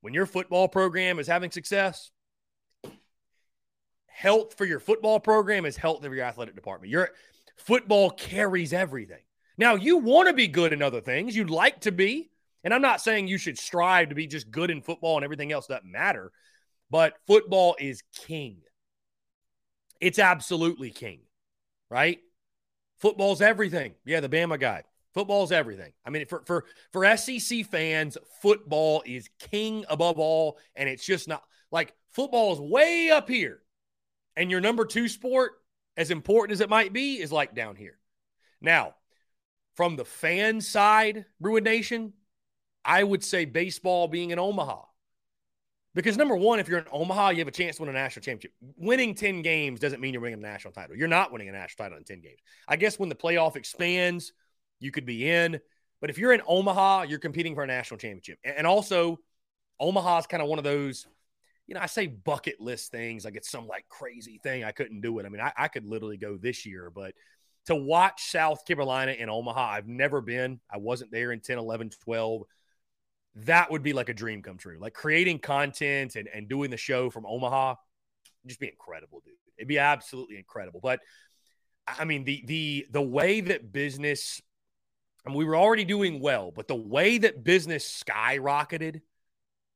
when 0.00 0.14
your 0.14 0.26
football 0.26 0.68
program 0.68 1.18
is 1.18 1.26
having 1.26 1.50
success, 1.50 2.10
health 4.20 4.54
for 4.58 4.66
your 4.66 4.80
football 4.80 5.18
program 5.18 5.64
is 5.64 5.78
health 5.78 6.04
of 6.04 6.12
your 6.12 6.24
athletic 6.24 6.54
department. 6.54 6.90
Your 6.90 7.08
football 7.56 8.10
carries 8.10 8.74
everything. 8.74 9.22
Now, 9.56 9.76
you 9.76 9.96
want 9.96 10.28
to 10.28 10.34
be 10.34 10.46
good 10.46 10.74
in 10.74 10.82
other 10.82 11.00
things. 11.00 11.34
You'd 11.34 11.48
like 11.48 11.80
to 11.80 11.92
be. 11.92 12.30
And 12.62 12.74
I'm 12.74 12.82
not 12.82 13.00
saying 13.00 13.28
you 13.28 13.38
should 13.38 13.58
strive 13.58 14.10
to 14.10 14.14
be 14.14 14.26
just 14.26 14.50
good 14.50 14.70
in 14.70 14.82
football 14.82 15.16
and 15.16 15.24
everything 15.24 15.52
else 15.52 15.66
doesn't 15.66 15.90
matter, 15.90 16.32
but 16.90 17.14
football 17.26 17.76
is 17.80 18.02
king. 18.26 18.58
It's 20.02 20.18
absolutely 20.18 20.90
king, 20.90 21.20
right? 21.88 22.18
Football's 22.98 23.40
everything. 23.40 23.94
Yeah, 24.04 24.20
the 24.20 24.28
Bama 24.28 24.60
guy. 24.60 24.84
Football's 25.14 25.50
everything. 25.50 25.92
I 26.04 26.10
mean, 26.10 26.26
for 26.26 26.42
for 26.44 26.66
for 26.92 27.16
SEC 27.16 27.64
fans, 27.66 28.18
football 28.42 29.02
is 29.06 29.30
king 29.38 29.86
above 29.88 30.18
all, 30.18 30.58
and 30.76 30.88
it's 30.88 31.04
just 31.04 31.26
not 31.26 31.42
like 31.72 31.94
football 32.10 32.52
is 32.52 32.60
way 32.60 33.10
up 33.10 33.28
here, 33.28 33.62
and 34.36 34.50
your 34.50 34.60
number 34.60 34.84
two 34.84 35.08
sport, 35.08 35.52
as 35.96 36.10
important 36.10 36.52
as 36.52 36.60
it 36.60 36.70
might 36.70 36.92
be, 36.92 37.20
is 37.20 37.32
like 37.32 37.54
down 37.54 37.76
here. 37.76 37.98
Now, 38.60 38.94
from 39.74 39.96
the 39.96 40.04
fan 40.04 40.60
side, 40.60 41.24
Bruin 41.40 41.64
Nation, 41.64 42.12
I 42.84 43.02
would 43.02 43.24
say 43.24 43.44
baseball 43.44 44.08
being 44.08 44.30
in 44.30 44.38
Omaha. 44.38 44.82
Because 45.94 46.16
number 46.16 46.36
one, 46.36 46.60
if 46.60 46.68
you're 46.68 46.78
in 46.78 46.86
Omaha, 46.92 47.30
you 47.30 47.38
have 47.38 47.48
a 47.48 47.52
chance 47.52 47.76
to 47.76 47.82
win 47.82 47.88
a 47.88 47.92
national 47.92 48.22
championship. 48.22 48.52
Winning 48.76 49.14
10 49.14 49.42
games 49.42 49.80
doesn't 49.80 50.00
mean 50.00 50.14
you're 50.14 50.22
winning 50.22 50.38
a 50.38 50.42
national 50.42 50.72
title. 50.72 50.96
You're 50.96 51.08
not 51.08 51.32
winning 51.32 51.48
a 51.48 51.52
national 51.52 51.84
title 51.84 51.98
in 51.98 52.04
10 52.04 52.20
games. 52.20 52.38
I 52.68 52.76
guess 52.76 52.98
when 52.98 53.08
the 53.08 53.16
playoff 53.16 53.56
expands, 53.56 54.32
you 54.78 54.92
could 54.92 55.04
be 55.04 55.28
in. 55.28 55.60
But 56.00 56.08
if 56.08 56.16
you're 56.16 56.32
in 56.32 56.42
Omaha, 56.46 57.02
you're 57.02 57.18
competing 57.18 57.54
for 57.54 57.64
a 57.64 57.66
national 57.66 57.98
championship. 57.98 58.38
And 58.44 58.66
also, 58.66 59.18
Omaha 59.80 60.18
is 60.18 60.26
kind 60.26 60.42
of 60.42 60.48
one 60.48 60.58
of 60.58 60.64
those, 60.64 61.06
you 61.70 61.74
know, 61.74 61.80
I 61.80 61.86
say 61.86 62.08
bucket 62.08 62.60
list 62.60 62.90
things 62.90 63.24
like 63.24 63.36
it's 63.36 63.50
some 63.50 63.66
like 63.66 63.88
crazy 63.88 64.40
thing. 64.42 64.64
I 64.64 64.72
couldn't 64.72 65.00
do 65.00 65.18
it. 65.20 65.24
I 65.24 65.28
mean, 65.28 65.40
I, 65.40 65.52
I 65.56 65.68
could 65.68 65.86
literally 65.86 66.16
go 66.16 66.36
this 66.36 66.66
year, 66.66 66.90
but 66.92 67.14
to 67.66 67.76
watch 67.76 68.30
South 68.30 68.66
Carolina 68.66 69.12
in 69.12 69.30
Omaha, 69.30 69.70
I've 69.70 69.86
never 69.86 70.20
been. 70.20 70.60
I 70.68 70.78
wasn't 70.78 71.12
there 71.12 71.30
in 71.30 71.40
10, 71.40 71.58
11, 71.58 71.90
12 72.04 72.42
that 73.36 73.70
would 73.70 73.84
be 73.84 73.92
like 73.92 74.08
a 74.08 74.14
dream 74.14 74.42
come 74.42 74.56
true. 74.56 74.78
Like 74.80 74.92
creating 74.92 75.38
content 75.38 76.16
and, 76.16 76.28
and 76.34 76.48
doing 76.48 76.70
the 76.70 76.76
show 76.76 77.10
from 77.10 77.24
Omaha, 77.26 77.76
just 78.44 78.60
be 78.60 78.68
incredible, 78.68 79.22
dude. 79.24 79.34
It'd 79.56 79.68
be 79.68 79.78
absolutely 79.78 80.36
incredible. 80.36 80.80
But 80.82 81.00
I 81.86 82.04
mean, 82.04 82.24
the 82.24 82.42
the 82.46 82.86
the 82.90 83.02
way 83.02 83.40
that 83.40 83.72
business 83.72 84.42
and 85.24 85.34
we 85.34 85.44
were 85.44 85.56
already 85.56 85.84
doing 85.84 86.20
well, 86.20 86.50
but 86.50 86.66
the 86.66 86.74
way 86.74 87.18
that 87.18 87.44
business 87.44 88.02
skyrocketed 88.04 89.02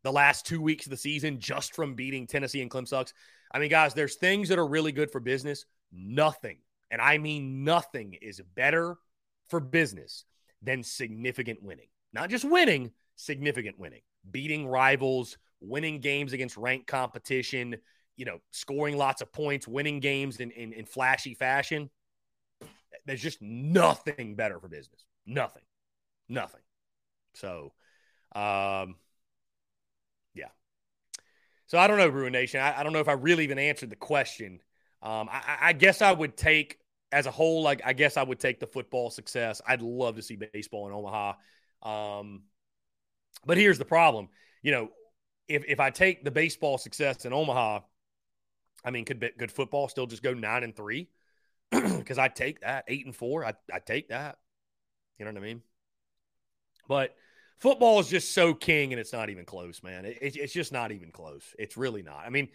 the 0.05 0.13
last 0.13 0.47
two 0.47 0.61
weeks 0.61 0.87
of 0.87 0.91
the 0.91 0.97
season 0.97 1.41
just 1.41 1.75
from 1.75 1.95
beating 1.95 2.27
Tennessee 2.27 2.63
and 2.63 2.71
Clem 2.71 2.87
sucks. 2.87 3.13
I 3.51 3.59
mean, 3.59 3.71
guys, 3.71 3.95
there's 3.95 4.17
things 4.17 4.51
that 4.51 4.59
are 4.59 4.67
really 4.67 4.93
good 4.93 5.11
for 5.11 5.19
business. 5.19 5.65
Nothing, 5.91 6.59
and 6.91 7.01
I 7.01 7.19
mean 7.19 7.65
nothing, 7.65 8.17
is 8.21 8.41
better 8.55 8.97
for 9.49 9.61
business 9.61 10.25
than 10.63 10.83
significant 10.83 11.63
winning. 11.63 11.89
Not 12.13 12.31
just 12.31 12.45
winning, 12.45 12.93
significant 13.17 13.79
winning, 13.79 14.03
beating 14.31 14.67
rivals, 14.67 15.39
winning 15.61 16.01
games 16.01 16.33
against 16.33 16.57
ranked 16.57 16.87
competition, 16.87 17.77
you 18.17 18.27
know, 18.27 18.39
scoring 18.51 18.97
lots 18.97 19.23
of 19.23 19.33
points, 19.33 19.67
winning 19.67 20.01
games 20.01 20.39
in, 20.39 20.51
in, 20.51 20.73
in 20.73 20.85
flashy 20.85 21.35
fashion. 21.35 21.91
There's 23.07 23.23
just 23.23 23.41
nothing 23.41 24.37
better 24.37 24.61
for 24.61 24.69
business. 24.69 25.05
Nothing. 25.27 25.63
Nothing. 26.29 26.63
So, 27.35 27.73
um. 28.35 28.97
So 31.75 31.81
I 31.81 31.89
don't 31.89 31.99
know, 31.99 32.09
Bruin 32.09 32.31
Nation. 32.31 32.61
I, 32.61 32.79
I 32.79 32.83
don't 32.85 32.93
know 32.93 33.01
if 33.01 33.09
I 33.09 33.15
really 33.15 33.43
even 33.43 33.59
answered 33.59 33.91
the 33.91 33.97
question. 33.97 34.61
Um, 35.03 35.29
I, 35.29 35.57
I 35.61 35.73
guess 35.73 36.03
I 36.03 36.13
would 36.13 36.37
take 36.37 36.79
as 37.11 37.27
a 37.27 37.33
whole, 37.33 37.65
like 37.65 37.83
I 37.85 37.95
guess 37.95 38.17
I 38.17 38.23
would 38.23 38.39
take 38.39 38.61
the 38.61 38.67
football 38.69 39.11
success. 39.11 39.61
I'd 39.67 39.83
love 39.83 40.15
to 40.15 40.23
see 40.23 40.37
baseball 40.37 40.87
in 40.87 40.93
Omaha. 40.93 41.33
Um, 41.83 42.43
but 43.45 43.57
here's 43.57 43.77
the 43.77 43.85
problem. 43.85 44.29
You 44.63 44.71
know, 44.71 44.89
if 45.49 45.65
if 45.67 45.81
I 45.81 45.91
take 45.91 46.23
the 46.23 46.31
baseball 46.31 46.79
success 46.79 47.25
in 47.25 47.33
Omaha, 47.33 47.81
I 48.85 48.91
mean, 48.93 49.05
could 49.05 49.29
could 49.37 49.51
football 49.51 49.89
still 49.89 50.07
just 50.07 50.23
go 50.23 50.33
nine 50.33 50.63
and 50.63 50.77
three? 50.77 51.09
Because 51.73 52.19
I 52.19 52.29
take 52.29 52.61
that 52.61 52.85
eight 52.87 53.05
and 53.05 53.17
four. 53.17 53.45
I 53.45 53.55
I 53.73 53.81
take 53.81 54.11
that. 54.11 54.39
You 55.19 55.25
know 55.25 55.33
what 55.33 55.43
I 55.43 55.45
mean? 55.45 55.63
But 56.87 57.17
football 57.59 58.01
is 58.01 58.09
just 58.09 58.33
so 58.33 58.55
king 58.55 58.93
and 58.93 59.01
it's 59.01 59.13
not 59.13 59.31
even 59.31 59.45
close, 59.45 59.83
man. 59.83 60.05
It, 60.05 60.19
it, 60.21 60.37
it's 60.37 60.53
just 60.53 60.73
not 60.73 60.93
even 60.93 61.11
close. 61.11 61.55
It's 61.59 61.77
really 61.77 62.03
not. 62.03 62.23
I 62.27 62.31
mean, 62.31 62.49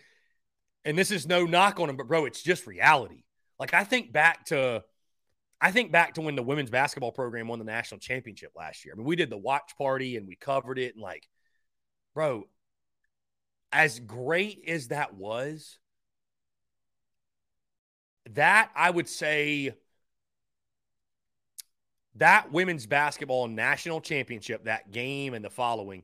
and 0.85 0.97
this 0.97 1.11
is 1.11 1.27
no 1.27 1.45
knock 1.45 1.79
on 1.79 1.87
them, 1.87 1.97
but 1.97 2.07
bro, 2.07 2.25
it's 2.25 2.41
just 2.41 2.67
reality. 2.67 3.23
Like 3.59 3.73
I 3.73 3.83
think 3.83 4.11
back 4.11 4.45
to 4.45 4.83
I 5.61 5.71
think 5.71 5.91
back 5.91 6.13
to 6.13 6.21
when 6.21 6.35
the 6.35 6.43
women's 6.43 6.69
basketball 6.69 7.11
program 7.11 7.47
won 7.47 7.59
the 7.59 7.65
national 7.65 7.99
championship 7.99 8.53
last 8.55 8.85
year. 8.85 8.93
I 8.93 8.97
mean, 8.97 9.05
we 9.05 9.17
did 9.17 9.29
the 9.29 9.37
watch 9.37 9.73
party 9.77 10.15
and 10.15 10.27
we 10.27 10.35
covered 10.35 10.79
it 10.79 10.95
and 10.95 11.03
like, 11.03 11.27
bro, 12.15 12.47
as 13.71 13.99
great 13.99 14.63
as 14.67 14.87
that 14.87 15.13
was, 15.13 15.77
that 18.31 18.71
I 18.75 18.89
would 18.89 19.09
say 19.09 19.73
that 22.19 22.51
women's 22.51 22.85
basketball 22.85 23.47
national 23.47 24.01
championship, 24.01 24.65
that 24.65 24.91
game 24.91 25.33
and 25.33 25.43
the 25.43 25.49
following, 25.49 26.03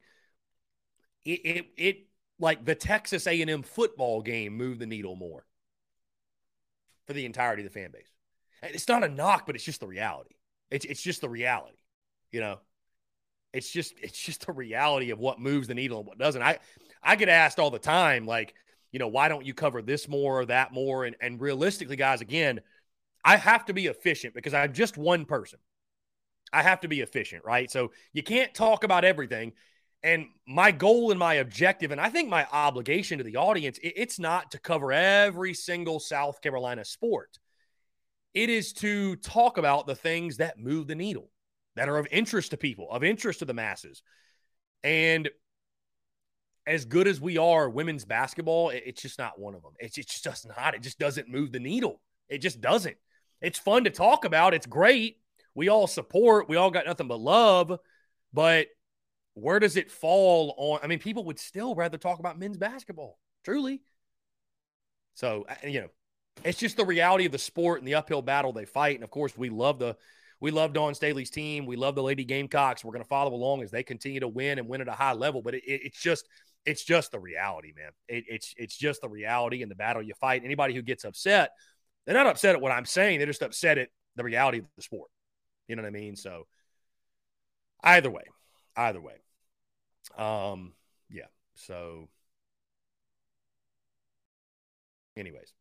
it, 1.24 1.42
it, 1.46 1.66
it 1.78 1.98
like 2.40 2.66
the 2.66 2.76
Texas 2.76 3.28
A&M 3.28 3.64
football 3.64 4.22
game 4.22 4.58
moved 4.58 4.80
the 4.80 4.86
needle 4.86 5.16
more 5.16 5.46
for 7.06 7.14
the 7.14 7.26
entirety 7.26 7.66
of 7.66 7.72
the 7.72 7.80
fan 7.80 7.92
base. 7.92 8.12
It's 8.64 8.88
not 8.88 9.04
a 9.04 9.10
knock, 9.10 9.46
but 9.46 9.56
it's 9.56 9.64
just 9.64 9.80
the 9.80 9.88
reality. 9.88 10.36
It's 10.72 10.86
it's 10.86 11.02
just 11.02 11.22
the 11.22 11.30
reality, 11.30 11.78
you 12.32 12.42
know. 12.42 12.60
It's 13.54 13.70
just 13.70 13.94
it's 14.02 14.18
just 14.18 14.46
the 14.48 14.54
reality 14.54 15.12
of 15.12 15.20
what 15.20 15.40
moves 15.40 15.68
the 15.68 15.76
needle 15.76 16.00
and 16.00 16.08
what 16.08 16.18
doesn't. 16.18 16.42
I 16.42 16.60
I 17.04 17.16
get 17.16 17.30
asked 17.30 17.60
all 17.60 17.70
the 17.70 17.80
time, 17.80 18.26
like, 18.26 18.56
you 18.92 19.00
know, 19.00 19.08
why 19.08 19.28
don't 19.28 19.46
you 19.46 19.54
cover 19.54 19.82
this 19.82 20.08
more 20.08 20.42
or 20.42 20.46
that 20.48 20.74
more? 20.74 21.06
And 21.06 21.16
and 21.22 21.40
realistically, 21.40 21.96
guys, 21.96 22.22
again, 22.22 22.62
I 23.24 23.38
have 23.38 23.66
to 23.66 23.74
be 23.74 23.88
efficient 23.88 24.34
because 24.34 24.54
I'm 24.54 24.74
just 24.74 24.98
one 24.98 25.26
person. 25.26 25.60
I 26.56 26.64
have 26.64 26.82
to 26.82 26.88
be 26.88 27.02
efficient, 27.02 27.44
right? 27.44 27.70
So 27.70 27.92
you 28.14 28.24
can't 28.24 28.54
talk 28.54 28.86
about 28.86 29.04
everything. 29.04 29.52
And 30.02 30.28
my 30.48 30.72
goal 30.72 31.12
and 31.12 31.20
my 31.20 31.36
objective, 31.36 31.92
and 31.92 32.00
I 32.00 32.10
think 32.10 32.30
my 32.30 32.48
obligation 32.52 33.18
to 33.18 33.24
the 33.26 33.36
audience, 33.36 33.78
it's 33.84 34.20
not 34.20 34.52
to 34.52 34.60
cover 34.60 34.94
every 34.94 35.54
single 35.54 36.00
South 36.00 36.42
Carolina 36.42 36.86
sport. 36.86 37.40
It 38.34 38.50
is 38.50 38.72
to 38.74 39.18
talk 39.18 39.58
about 39.58 39.86
the 39.86 39.96
things 39.96 40.38
that 40.38 40.58
move 40.58 40.88
the 40.88 40.96
needle, 40.96 41.30
that 41.76 41.90
are 41.90 41.98
of 41.98 42.08
interest 42.10 42.52
to 42.52 42.58
people, 42.58 42.88
of 42.90 43.04
interest 43.04 43.40
to 43.40 43.46
the 43.46 43.54
masses. 43.54 44.02
And 44.84 45.30
as 46.66 46.86
good 46.86 47.08
as 47.08 47.20
we 47.20 47.38
are, 47.38 47.70
women's 47.70 48.06
basketball, 48.06 48.70
it's 48.70 49.02
just 49.02 49.20
not 49.20 49.40
one 49.40 49.56
of 49.56 49.62
them. 49.62 49.74
It's, 49.80 49.96
just 49.96 50.48
not. 50.48 50.74
It 50.74 50.84
just 50.84 51.00
doesn't 51.00 51.28
move 51.28 51.52
the 51.52 51.60
needle. 51.60 52.02
It 52.30 52.38
just 52.38 52.62
doesn't. 52.62 52.96
It's 53.42 53.60
fun 53.60 53.84
to 53.84 53.90
talk 53.90 54.24
about. 54.24 54.54
It's 54.54 54.66
great. 54.66 55.18
We 55.56 55.70
all 55.70 55.88
support. 55.88 56.50
We 56.50 56.58
all 56.58 56.70
got 56.70 56.86
nothing 56.86 57.08
but 57.08 57.20
love. 57.20 57.80
But 58.34 58.68
where 59.34 59.60
does 59.60 59.78
it 59.78 59.90
fall 59.90 60.54
on? 60.58 60.80
I 60.84 60.88
mean, 60.88 61.00
people 61.00 61.26
would 61.26 61.40
still 61.40 61.74
rather 61.74 61.98
talk 61.98 62.20
about 62.20 62.38
men's 62.38 62.58
basketball, 62.58 63.18
truly. 63.44 63.82
So, 65.16 65.46
uh, 65.48 65.68
you 65.68 65.82
know, 65.82 65.88
it's 66.44 66.60
just 66.60 66.78
the 66.78 66.86
reality 66.86 67.26
of 67.26 67.32
the 67.32 67.38
sport 67.38 67.80
and 67.80 67.88
the 67.88 67.96
uphill 67.96 68.22
battle 68.22 68.54
they 68.54 68.66
fight. 68.66 68.96
And 68.96 69.04
of 69.04 69.10
course, 69.10 69.38
we 69.38 69.50
love 69.50 69.80
the 69.80 69.96
we 70.42 70.52
love 70.52 70.74
Dawn 70.74 70.94
Staley's 70.94 71.30
team. 71.30 71.66
We 71.66 71.78
love 71.78 71.96
the 71.96 72.04
Lady 72.04 72.26
Gamecocks. 72.26 72.84
We're 72.84 72.92
going 72.92 73.04
to 73.04 73.08
follow 73.08 73.34
along 73.34 73.64
as 73.64 73.72
they 73.72 73.84
continue 73.84 74.20
to 74.20 74.28
win 74.28 74.60
and 74.60 74.68
win 74.68 74.82
at 74.82 74.88
a 74.90 74.92
high 74.92 75.14
level. 75.14 75.42
But 75.42 75.56
it, 75.56 75.64
it, 75.66 75.82
it's 75.86 76.02
just 76.02 76.28
it's 76.66 76.84
just 76.84 77.12
the 77.12 77.20
reality, 77.20 77.74
man. 77.76 77.92
It, 78.08 78.26
it's 78.28 78.54
it's 78.58 78.78
just 78.78 79.02
the 79.02 79.10
reality 79.10 79.62
and 79.62 79.72
the 79.72 79.76
battle 79.76 80.02
you 80.02 80.14
fight. 80.16 80.44
Anybody 80.44 80.74
who 80.74 80.82
gets 80.82 81.06
upset, 81.06 81.52
they're 82.06 82.16
not 82.16 82.28
upset 82.28 82.56
at 82.56 82.62
what 82.62 82.72
I'm 82.72 82.86
saying. 82.86 83.20
They're 83.20 83.28
just 83.28 83.42
upset 83.42 83.78
at 83.78 83.90
the 84.16 84.24
reality 84.24 84.60
of 84.60 84.66
the 84.76 84.82
sport. 84.82 85.10
You 85.68 85.76
know 85.76 85.84
what 85.84 85.88
I 85.88 85.92
mean? 85.92 86.16
So 86.16 86.48
either 87.84 88.10
way, 88.10 88.24
either 88.76 89.02
way. 89.02 89.16
Um, 90.18 90.74
yeah. 91.10 91.26
So, 91.56 92.10
anyways, 95.18 95.54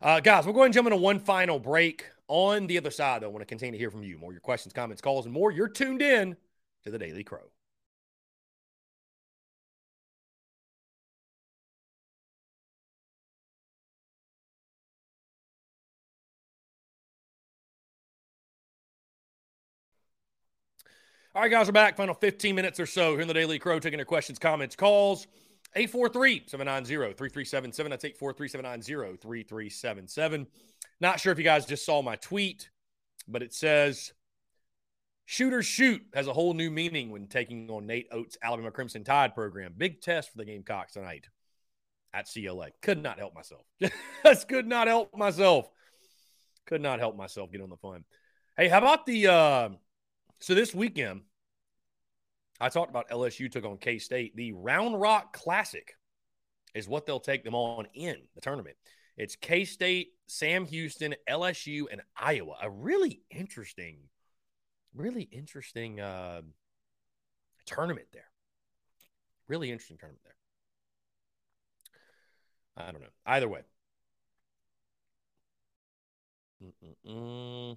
uh, 0.00 0.20
guys, 0.20 0.44
we'll 0.44 0.54
go 0.54 0.60
ahead 0.60 0.66
and 0.66 0.74
jump 0.74 0.86
into 0.86 0.96
one 0.96 1.18
final 1.18 1.58
break. 1.58 2.06
On 2.28 2.68
the 2.68 2.78
other 2.78 2.92
side, 2.92 3.22
though, 3.22 3.26
I 3.26 3.30
want 3.30 3.42
to 3.42 3.46
continue 3.46 3.72
to 3.72 3.78
hear 3.78 3.90
from 3.90 4.04
you. 4.04 4.16
More 4.16 4.30
your 4.30 4.40
questions, 4.40 4.72
comments, 4.72 5.02
calls, 5.02 5.24
and 5.24 5.34
more. 5.34 5.50
You're 5.50 5.68
tuned 5.68 6.00
in 6.00 6.36
to 6.84 6.90
the 6.90 6.98
Daily 6.98 7.24
Crow. 7.24 7.50
All 21.32 21.42
right, 21.42 21.48
guys, 21.48 21.68
we're 21.68 21.72
back. 21.72 21.96
Final 21.96 22.16
15 22.16 22.56
minutes 22.56 22.80
or 22.80 22.86
so 22.86 23.12
here 23.12 23.20
in 23.20 23.28
the 23.28 23.34
Daily 23.34 23.60
Crow, 23.60 23.78
taking 23.78 24.00
your 24.00 24.04
questions, 24.04 24.40
comments, 24.40 24.74
calls. 24.74 25.28
843 25.76 26.42
790 26.48 27.14
3377. 27.14 27.88
That's 27.90 28.04
843 28.04 28.48
790 28.48 29.16
3377. 29.16 30.46
Not 31.00 31.20
sure 31.20 31.30
if 31.30 31.38
you 31.38 31.44
guys 31.44 31.66
just 31.66 31.86
saw 31.86 32.02
my 32.02 32.16
tweet, 32.16 32.70
but 33.28 33.44
it 33.44 33.54
says 33.54 34.12
Shooter 35.24 35.62
Shoot 35.62 36.02
has 36.14 36.26
a 36.26 36.32
whole 36.32 36.52
new 36.52 36.68
meaning 36.68 37.12
when 37.12 37.28
taking 37.28 37.70
on 37.70 37.86
Nate 37.86 38.08
Oats' 38.10 38.36
Alabama 38.42 38.72
Crimson 38.72 39.04
Tide 39.04 39.32
program. 39.32 39.74
Big 39.78 40.00
test 40.00 40.32
for 40.32 40.38
the 40.38 40.44
Gamecocks 40.44 40.94
tonight 40.94 41.28
at 42.12 42.28
CLA. 42.28 42.70
Could 42.82 43.00
not 43.00 43.20
help 43.20 43.36
myself. 43.36 43.62
Just 44.24 44.48
could 44.48 44.66
not 44.66 44.88
help 44.88 45.16
myself. 45.16 45.70
Could 46.66 46.80
not 46.80 46.98
help 46.98 47.16
myself 47.16 47.52
get 47.52 47.60
on 47.60 47.70
the 47.70 47.76
fun. 47.76 48.02
Hey, 48.56 48.66
how 48.66 48.78
about 48.78 49.06
the 49.06 49.28
uh 49.28 49.68
so 50.40 50.54
this 50.54 50.74
weekend, 50.74 51.22
I 52.60 52.68
talked 52.68 52.90
about 52.90 53.08
LSU 53.08 53.50
took 53.50 53.64
on 53.64 53.78
K 53.78 53.98
State. 53.98 54.36
The 54.36 54.52
Round 54.52 55.00
Rock 55.00 55.32
Classic 55.32 55.94
is 56.74 56.88
what 56.88 57.06
they'll 57.06 57.20
take 57.20 57.44
them 57.44 57.54
on 57.54 57.86
in 57.94 58.16
the 58.34 58.40
tournament. 58.40 58.76
It's 59.16 59.36
K 59.36 59.64
State, 59.64 60.08
Sam 60.26 60.66
Houston, 60.66 61.14
LSU, 61.28 61.84
and 61.90 62.00
Iowa. 62.16 62.56
A 62.62 62.70
really 62.70 63.22
interesting, 63.30 63.98
really 64.94 65.22
interesting 65.22 66.00
uh, 66.00 66.42
tournament 67.66 68.08
there. 68.12 68.30
Really 69.48 69.70
interesting 69.70 69.98
tournament 69.98 70.22
there. 70.24 70.34
I 72.86 72.92
don't 72.92 73.00
know. 73.00 73.08
Either 73.26 73.48
way. 73.48 73.60
Mm-mm-mm. 76.62 77.76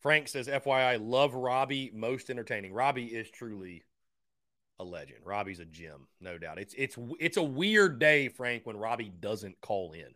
Frank 0.00 0.28
says, 0.28 0.48
FYI, 0.48 0.98
love 1.00 1.34
Robbie, 1.34 1.90
most 1.94 2.30
entertaining. 2.30 2.72
Robbie 2.72 3.06
is 3.06 3.30
truly 3.30 3.84
a 4.78 4.84
legend. 4.84 5.20
Robbie's 5.24 5.60
a 5.60 5.66
gem, 5.66 6.06
no 6.20 6.38
doubt. 6.38 6.58
It's 6.58 6.74
it's 6.76 6.96
it's 7.18 7.36
a 7.36 7.42
weird 7.42 7.98
day, 7.98 8.28
Frank, 8.28 8.64
when 8.64 8.78
Robbie 8.78 9.12
doesn't 9.20 9.60
call 9.60 9.92
in. 9.92 10.14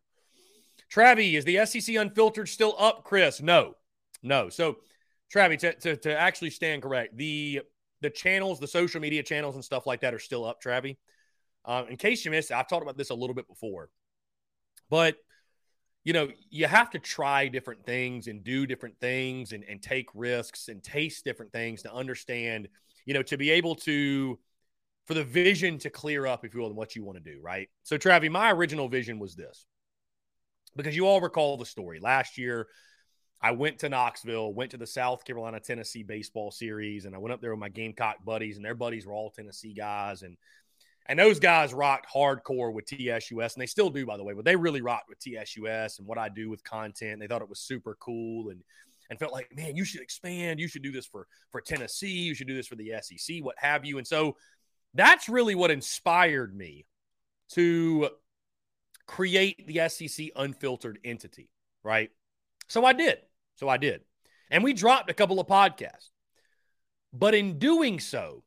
Travie, 0.90 1.34
is 1.34 1.44
the 1.44 1.64
SEC 1.66 1.96
unfiltered 1.96 2.48
still 2.48 2.74
up, 2.78 3.04
Chris? 3.04 3.42
No, 3.42 3.74
no. 4.22 4.48
So, 4.48 4.76
Travie, 5.32 5.58
to, 5.58 5.74
to, 5.74 5.96
to 5.96 6.18
actually 6.18 6.50
stand 6.50 6.82
correct, 6.82 7.16
the 7.16 7.60
the 8.00 8.10
channels, 8.10 8.60
the 8.60 8.68
social 8.68 9.00
media 9.00 9.22
channels 9.22 9.54
and 9.54 9.64
stuff 9.64 9.86
like 9.86 10.00
that 10.00 10.14
are 10.14 10.18
still 10.18 10.44
up, 10.46 10.62
Travie. 10.62 10.96
Um, 11.66 11.88
in 11.88 11.96
case 11.96 12.24
you 12.24 12.30
missed 12.30 12.52
I've 12.52 12.68
talked 12.68 12.82
about 12.82 12.96
this 12.96 13.10
a 13.10 13.14
little 13.14 13.34
bit 13.34 13.48
before, 13.48 13.90
but– 14.88 15.16
you 16.04 16.12
know, 16.12 16.28
you 16.50 16.66
have 16.66 16.90
to 16.90 16.98
try 16.98 17.48
different 17.48 17.84
things 17.84 18.26
and 18.26 18.44
do 18.44 18.66
different 18.66 18.98
things 19.00 19.52
and, 19.52 19.64
and 19.64 19.82
take 19.82 20.08
risks 20.14 20.68
and 20.68 20.82
taste 20.82 21.24
different 21.24 21.50
things 21.50 21.82
to 21.82 21.92
understand, 21.92 22.68
you 23.06 23.14
know, 23.14 23.22
to 23.22 23.38
be 23.38 23.50
able 23.50 23.74
to, 23.74 24.38
for 25.06 25.14
the 25.14 25.24
vision 25.24 25.78
to 25.78 25.90
clear 25.90 26.26
up, 26.26 26.44
if 26.44 26.54
you 26.54 26.60
will, 26.60 26.68
and 26.68 26.76
what 26.76 26.94
you 26.94 27.02
want 27.02 27.22
to 27.22 27.32
do, 27.32 27.40
right? 27.42 27.68
So, 27.82 27.96
Travi, 27.96 28.30
my 28.30 28.52
original 28.52 28.88
vision 28.88 29.18
was 29.18 29.34
this 29.34 29.66
because 30.76 30.94
you 30.94 31.06
all 31.06 31.22
recall 31.22 31.56
the 31.56 31.66
story. 31.66 32.00
Last 32.00 32.36
year, 32.36 32.68
I 33.40 33.52
went 33.52 33.78
to 33.80 33.88
Knoxville, 33.88 34.52
went 34.52 34.70
to 34.72 34.76
the 34.76 34.86
South 34.86 35.24
Carolina 35.24 35.60
Tennessee 35.60 36.02
baseball 36.02 36.50
series, 36.50 37.04
and 37.04 37.14
I 37.14 37.18
went 37.18 37.32
up 37.32 37.40
there 37.40 37.50
with 37.50 37.60
my 37.60 37.68
Gamecock 37.68 38.24
buddies, 38.24 38.56
and 38.56 38.64
their 38.64 38.74
buddies 38.74 39.06
were 39.06 39.12
all 39.12 39.30
Tennessee 39.30 39.74
guys. 39.74 40.22
And 40.22 40.36
and 41.06 41.18
those 41.18 41.38
guys 41.38 41.74
rocked 41.74 42.06
hardcore 42.12 42.72
with 42.72 42.86
TSUS, 42.86 43.54
and 43.54 43.60
they 43.60 43.66
still 43.66 43.90
do, 43.90 44.06
by 44.06 44.16
the 44.16 44.24
way, 44.24 44.32
but 44.32 44.44
they 44.44 44.56
really 44.56 44.80
rocked 44.80 45.08
with 45.08 45.20
TSUS 45.20 45.98
and 45.98 46.06
what 46.06 46.18
I 46.18 46.28
do 46.28 46.48
with 46.48 46.64
content. 46.64 47.20
They 47.20 47.26
thought 47.26 47.42
it 47.42 47.48
was 47.48 47.60
super 47.60 47.96
cool 48.00 48.50
and 48.50 48.62
and 49.10 49.18
felt 49.18 49.32
like, 49.32 49.54
man, 49.54 49.76
you 49.76 49.84
should 49.84 50.00
expand. 50.00 50.58
You 50.58 50.66
should 50.66 50.82
do 50.82 50.92
this 50.92 51.06
for 51.06 51.26
for 51.50 51.60
Tennessee. 51.60 52.08
You 52.08 52.34
should 52.34 52.46
do 52.46 52.56
this 52.56 52.66
for 52.66 52.76
the 52.76 52.94
SEC, 53.02 53.36
what 53.42 53.56
have 53.58 53.84
you. 53.84 53.98
And 53.98 54.06
so 54.06 54.36
that's 54.94 55.28
really 55.28 55.54
what 55.54 55.70
inspired 55.70 56.56
me 56.56 56.86
to 57.50 58.08
create 59.06 59.66
the 59.66 59.88
SEC 59.88 60.28
unfiltered 60.36 60.98
entity, 61.04 61.50
right? 61.82 62.10
So 62.68 62.84
I 62.84 62.94
did. 62.94 63.18
So 63.56 63.68
I 63.68 63.76
did. 63.76 64.02
And 64.50 64.64
we 64.64 64.72
dropped 64.72 65.10
a 65.10 65.14
couple 65.14 65.40
of 65.40 65.46
podcasts. 65.46 66.08
But 67.12 67.34
in 67.34 67.58
doing 67.58 68.00
so, 68.00 68.43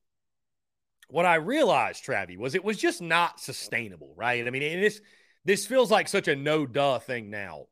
what 1.07 1.25
I 1.25 1.35
realized, 1.35 2.05
Travi, 2.05 2.37
was 2.37 2.55
it 2.55 2.63
was 2.63 2.77
just 2.77 3.01
not 3.01 3.39
sustainable, 3.39 4.13
right? 4.15 4.45
I 4.45 4.49
mean, 4.49 4.61
this 4.81 5.01
this 5.45 5.65
feels 5.65 5.89
like 5.89 6.07
such 6.07 6.27
a 6.27 6.35
no 6.35 6.65
duh 6.65 6.99
thing 6.99 7.29
now, 7.29 7.67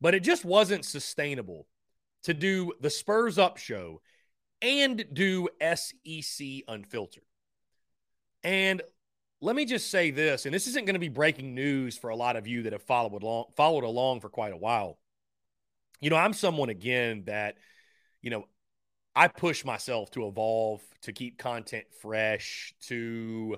but 0.00 0.14
it 0.14 0.20
just 0.20 0.44
wasn't 0.44 0.84
sustainable 0.84 1.66
to 2.24 2.34
do 2.34 2.72
the 2.80 2.90
Spurs 2.90 3.38
Up 3.38 3.58
show 3.58 4.00
and 4.62 5.04
do 5.12 5.48
SEC 5.60 6.46
Unfiltered. 6.66 7.24
And 8.42 8.82
let 9.40 9.54
me 9.54 9.66
just 9.66 9.90
say 9.90 10.10
this, 10.10 10.46
and 10.46 10.54
this 10.54 10.66
isn't 10.66 10.86
going 10.86 10.94
to 10.94 11.00
be 11.00 11.08
breaking 11.08 11.54
news 11.54 11.96
for 11.96 12.10
a 12.10 12.16
lot 12.16 12.36
of 12.36 12.46
you 12.46 12.62
that 12.62 12.72
have 12.72 12.82
followed 12.82 13.22
along, 13.22 13.46
followed 13.56 13.84
along 13.84 14.20
for 14.20 14.28
quite 14.28 14.52
a 14.52 14.56
while. 14.56 14.98
You 16.00 16.10
know, 16.10 16.16
I'm 16.16 16.32
someone 16.32 16.70
again 16.70 17.24
that, 17.26 17.56
you 18.22 18.30
know, 18.30 18.46
I 19.18 19.26
push 19.26 19.64
myself 19.64 20.12
to 20.12 20.28
evolve, 20.28 20.80
to 21.02 21.12
keep 21.12 21.38
content 21.38 21.86
fresh, 22.00 22.72
to, 22.82 23.56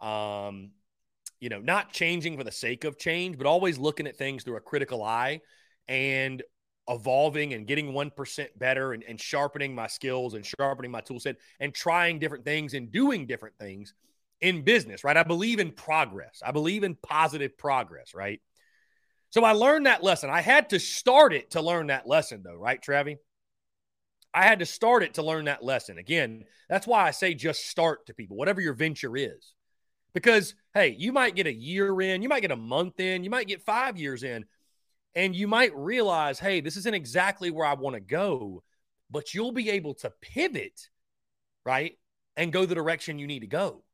um, 0.00 0.70
you 1.38 1.50
know, 1.50 1.60
not 1.60 1.92
changing 1.92 2.38
for 2.38 2.44
the 2.44 2.50
sake 2.50 2.84
of 2.84 2.96
change, 2.96 3.36
but 3.36 3.46
always 3.46 3.76
looking 3.76 4.06
at 4.06 4.16
things 4.16 4.42
through 4.42 4.56
a 4.56 4.60
critical 4.60 5.02
eye 5.02 5.42
and 5.86 6.42
evolving 6.88 7.52
and 7.52 7.66
getting 7.66 7.92
1% 7.92 8.58
better 8.58 8.94
and, 8.94 9.04
and 9.06 9.20
sharpening 9.20 9.74
my 9.74 9.86
skills 9.86 10.32
and 10.32 10.46
sharpening 10.46 10.90
my 10.90 11.02
tool 11.02 11.20
set 11.20 11.36
and 11.60 11.74
trying 11.74 12.18
different 12.18 12.46
things 12.46 12.72
and 12.72 12.90
doing 12.90 13.26
different 13.26 13.58
things 13.58 13.92
in 14.40 14.62
business, 14.62 15.04
right? 15.04 15.18
I 15.18 15.24
believe 15.24 15.60
in 15.60 15.72
progress. 15.72 16.40
I 16.42 16.52
believe 16.52 16.84
in 16.84 16.94
positive 16.94 17.58
progress, 17.58 18.14
right? 18.14 18.40
So 19.28 19.44
I 19.44 19.52
learned 19.52 19.84
that 19.84 20.02
lesson. 20.02 20.30
I 20.30 20.40
had 20.40 20.70
to 20.70 20.80
start 20.80 21.34
it 21.34 21.50
to 21.50 21.60
learn 21.60 21.88
that 21.88 22.08
lesson, 22.08 22.40
though, 22.42 22.56
right, 22.56 22.80
Travi? 22.80 23.18
I 24.34 24.44
had 24.44 24.60
to 24.60 24.66
start 24.66 25.02
it 25.02 25.14
to 25.14 25.22
learn 25.22 25.44
that 25.44 25.64
lesson. 25.64 25.98
Again, 25.98 26.44
that's 26.68 26.86
why 26.86 27.06
I 27.06 27.10
say 27.10 27.34
just 27.34 27.68
start 27.68 28.06
to 28.06 28.14
people, 28.14 28.36
whatever 28.36 28.60
your 28.60 28.74
venture 28.74 29.16
is. 29.16 29.54
Because, 30.14 30.54
hey, 30.74 30.94
you 30.98 31.12
might 31.12 31.34
get 31.34 31.46
a 31.46 31.52
year 31.52 32.00
in, 32.00 32.22
you 32.22 32.28
might 32.28 32.40
get 32.40 32.50
a 32.50 32.56
month 32.56 33.00
in, 33.00 33.24
you 33.24 33.30
might 33.30 33.48
get 33.48 33.62
five 33.62 33.98
years 33.98 34.22
in, 34.22 34.44
and 35.14 35.34
you 35.34 35.48
might 35.48 35.74
realize, 35.74 36.38
hey, 36.38 36.60
this 36.60 36.76
isn't 36.76 36.94
exactly 36.94 37.50
where 37.50 37.66
I 37.66 37.74
want 37.74 37.94
to 37.94 38.00
go, 38.00 38.62
but 39.10 39.34
you'll 39.34 39.52
be 39.52 39.70
able 39.70 39.94
to 39.96 40.12
pivot, 40.20 40.88
right? 41.64 41.98
And 42.36 42.52
go 42.52 42.64
the 42.64 42.74
direction 42.74 43.18
you 43.18 43.26
need 43.26 43.40
to 43.40 43.46
go. 43.46 43.84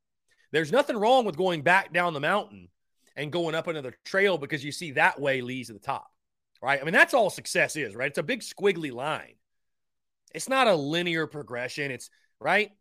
There's 0.51 0.71
nothing 0.71 0.97
wrong 0.97 1.25
with 1.25 1.37
going 1.37 1.61
back 1.61 1.93
down 1.93 2.13
the 2.13 2.19
mountain 2.19 2.69
and 3.15 3.31
going 3.31 3.55
up 3.55 3.67
another 3.67 3.95
trail 4.05 4.37
because 4.37 4.63
you 4.63 4.71
see 4.71 4.91
that 4.91 5.19
way 5.19 5.41
leads 5.41 5.67
to 5.67 5.73
the 5.73 5.79
top, 5.79 6.09
right? 6.61 6.79
I 6.81 6.83
mean, 6.85 6.93
that's 6.93 7.13
all 7.13 7.29
success 7.29 7.75
is, 7.75 7.95
right? 7.95 8.09
It's 8.09 8.17
a 8.17 8.23
big 8.23 8.41
squiggly 8.41 8.91
line. 8.91 9.35
It's 10.33 10.49
not 10.49 10.67
a 10.67 10.75
linear 10.75 11.27
progression. 11.27 11.91
It's 11.91 12.09
right. 12.39 12.71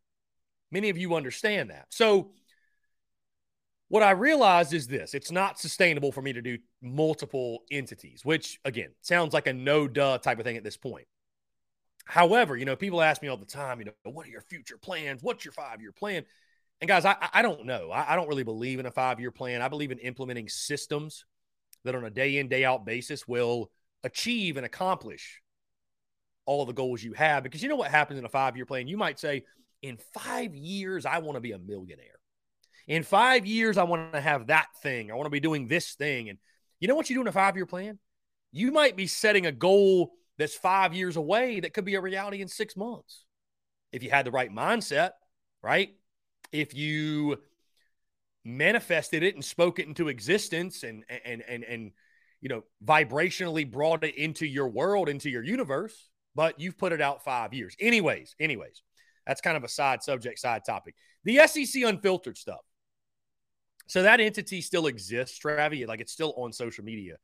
Many 0.71 0.91
of 0.91 0.99
you 0.99 1.15
understand 1.15 1.71
that. 1.71 1.87
So, 1.91 2.33
what 3.89 4.03
I 4.03 4.11
realized 4.11 4.75
is 4.75 4.87
this 4.87 5.15
it's 5.15 5.31
not 5.31 5.59
sustainable 5.59 6.13
for 6.13 6.21
me 6.21 6.35
to 6.35 6.43
do 6.43 6.59
multiple 6.83 7.61
entities, 7.71 8.25
which 8.25 8.61
again 8.65 8.91
sounds 9.01 9.33
like 9.33 9.47
a 9.47 9.53
no 9.53 9.89
duh 9.89 10.19
type 10.19 10.39
of 10.39 10.45
thing 10.45 10.57
at 10.57 10.65
this 10.65 10.77
point. 10.77 11.07
However, 12.05 12.57
you 12.57 12.65
know, 12.65 12.77
people 12.77 13.03
ask 13.03 13.21
me 13.21 13.29
all 13.29 13.37
the 13.37 13.45
time, 13.47 13.81
you 13.81 13.87
know, 13.87 13.93
what 14.05 14.27
are 14.27 14.31
your 14.31 14.41
future 14.43 14.79
plans? 14.79 15.23
What's 15.23 15.45
your 15.45 15.53
five 15.53 15.81
year 15.81 15.93
plan? 15.93 16.25
And 16.81 16.89
guys, 16.89 17.05
I, 17.05 17.17
I 17.33 17.43
don't 17.43 17.67
know. 17.67 17.91
I, 17.91 18.13
I 18.13 18.17
don't 18.17 18.29
really 18.29 18.45
believe 18.45 18.79
in 18.79 18.87
a 18.87 18.91
five 18.91 19.21
year 19.21 19.31
plan. 19.31 19.63
I 19.63 19.69
believe 19.69 19.91
in 19.91 19.99
implementing 19.99 20.49
systems 20.49 21.25
that 21.85 21.95
on 21.95 22.05
a 22.05 22.11
day 22.11 22.39
in, 22.39 22.49
day 22.49 22.65
out 22.65 22.87
basis 22.87 23.27
will 23.27 23.71
achieve 24.05 24.57
and 24.57 24.65
accomplish 24.65 25.43
all 26.49 26.67
the 26.67 26.73
goals 26.73 27.03
you 27.03 27.13
have. 27.13 27.43
Because 27.43 27.63
you 27.63 27.69
know 27.69 27.77
what 27.77 27.91
happens 27.91 28.19
in 28.19 28.25
a 28.25 28.29
five 28.29 28.57
year 28.57 28.67
plan? 28.67 28.89
You 28.89 28.97
might 28.97 29.19
say, 29.19 29.45
in 29.83 29.99
five 30.13 30.55
years, 30.55 31.07
I 31.07 31.19
want 31.19 31.37
to 31.37 31.41
be 31.41 31.53
a 31.53 31.59
millionaire. 31.59 32.19
In 32.89 33.03
five 33.03 33.47
years, 33.47 33.77
I 33.77 33.85
want 33.85 34.13
to 34.13 34.21
have 34.21 34.49
that 34.49 34.69
thing. 34.83 35.13
I 35.13 35.15
want 35.15 35.27
to 35.27 35.31
be 35.31 35.41
doing 35.41 35.69
this 35.69 35.95
thing. 35.95 36.29
And 36.29 36.39
you 36.81 36.89
know 36.89 36.95
what 36.95 37.09
you 37.09 37.17
do 37.17 37.21
in 37.21 37.29
a 37.29 37.33
five 37.33 37.55
year 37.57 37.67
plan? 37.67 37.99
You 38.51 38.73
might 38.73 38.97
be 38.97 39.07
setting 39.07 39.47
a 39.47 39.53
goal 39.53 40.13
that's 40.39 40.57
five 40.57 40.95
years 40.95 41.17
away 41.17 41.61
that 41.61 41.75
could 41.75 41.85
be 41.85 41.97
a 41.97 42.01
reality 42.01 42.41
in 42.41 42.49
six 42.49 42.77
months. 42.77 43.25
If 43.93 44.03
you 44.03 44.11
had 44.11 44.27
the 44.27 44.31
right 44.31 44.51
mindset, 44.51 45.11
right? 45.63 45.91
if 46.53 46.75
you 46.75 47.39
manifested 48.45 49.23
it 49.23 49.35
and 49.35 49.45
spoke 49.45 49.79
it 49.79 49.87
into 49.87 50.09
existence 50.09 50.83
and 50.83 51.05
and 51.25 51.43
and 51.47 51.65
and 51.65 51.91
you 52.41 52.49
know 52.49 52.63
vibrationally 52.85 53.71
brought 53.71 54.05
it 54.05 54.15
into 54.17 54.47
your 54.47 54.69
world 54.69 55.09
into 55.09 55.29
your 55.29 55.43
universe 55.43 56.09
but 56.35 56.59
you've 56.61 56.79
put 56.79 56.93
it 56.93 57.01
out 57.01 57.25
5 57.25 57.55
years 57.55 57.77
anyways 57.81 58.35
anyways 58.41 58.83
that's 59.27 59.41
kind 59.41 59.57
of 59.57 59.65
a 59.65 59.69
side 59.69 60.03
subject 60.03 60.39
side 60.39 60.63
topic 60.65 60.95
the 61.25 61.47
SEC 61.47 61.83
unfiltered 61.83 62.37
stuff 62.37 62.65
so 63.87 64.03
that 64.03 64.21
entity 64.21 64.61
still 64.61 64.87
exists 64.87 65.39
Travi 65.39 65.87
like 65.87 66.01
it's 66.01 66.13
still 66.13 66.35
on 66.37 66.53
social 66.53 66.85
media 66.85 67.17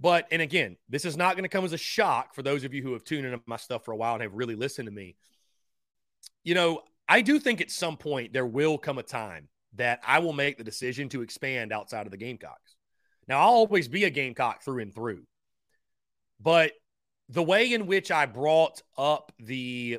but 0.00 0.26
and 0.30 0.42
again 0.42 0.76
this 0.88 1.04
is 1.04 1.16
not 1.16 1.34
going 1.34 1.44
to 1.44 1.48
come 1.48 1.64
as 1.64 1.72
a 1.72 1.78
shock 1.78 2.34
for 2.34 2.42
those 2.42 2.64
of 2.64 2.74
you 2.74 2.82
who 2.82 2.92
have 2.92 3.04
tuned 3.04 3.26
into 3.26 3.40
my 3.46 3.56
stuff 3.56 3.84
for 3.84 3.92
a 3.92 3.96
while 3.96 4.14
and 4.14 4.22
have 4.22 4.34
really 4.34 4.54
listened 4.54 4.86
to 4.86 4.92
me 4.92 5.16
you 6.44 6.54
know 6.54 6.82
I 7.08 7.22
do 7.22 7.38
think 7.38 7.60
at 7.60 7.70
some 7.70 7.96
point 7.96 8.32
there 8.32 8.46
will 8.46 8.76
come 8.76 8.98
a 8.98 9.02
time 9.02 9.48
that 9.74 10.00
I 10.06 10.18
will 10.18 10.34
make 10.34 10.58
the 10.58 10.64
decision 10.64 11.08
to 11.10 11.22
expand 11.22 11.72
outside 11.72 12.06
of 12.06 12.10
the 12.10 12.18
Gamecocks. 12.18 12.76
Now, 13.26 13.40
I'll 13.40 13.48
always 13.48 13.88
be 13.88 14.04
a 14.04 14.10
Gamecock 14.10 14.62
through 14.62 14.82
and 14.82 14.94
through. 14.94 15.22
But 16.40 16.72
the 17.28 17.42
way 17.42 17.72
in 17.72 17.86
which 17.86 18.10
I 18.10 18.26
brought 18.26 18.82
up 18.96 19.32
the 19.38 19.98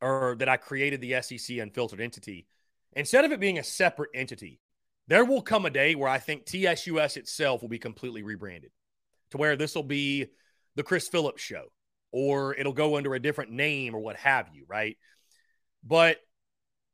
or 0.00 0.34
that 0.38 0.48
I 0.48 0.56
created 0.56 1.00
the 1.00 1.22
SEC 1.22 1.58
unfiltered 1.58 2.00
entity, 2.00 2.46
instead 2.94 3.24
of 3.24 3.30
it 3.30 3.38
being 3.38 3.58
a 3.58 3.64
separate 3.64 4.10
entity, 4.14 4.60
there 5.06 5.24
will 5.24 5.42
come 5.42 5.64
a 5.64 5.70
day 5.70 5.94
where 5.94 6.08
I 6.08 6.18
think 6.18 6.44
TSUS 6.44 7.16
itself 7.16 7.62
will 7.62 7.68
be 7.68 7.78
completely 7.78 8.22
rebranded 8.22 8.72
to 9.30 9.36
where 9.36 9.56
this 9.56 9.74
will 9.74 9.82
be 9.84 10.26
the 10.74 10.82
Chris 10.82 11.08
Phillips 11.08 11.42
show 11.42 11.66
or 12.10 12.54
it'll 12.54 12.72
go 12.72 12.96
under 12.96 13.14
a 13.14 13.20
different 13.20 13.52
name 13.52 13.94
or 13.94 14.00
what 14.00 14.16
have 14.16 14.48
you, 14.52 14.64
right? 14.68 14.96
But 15.84 16.18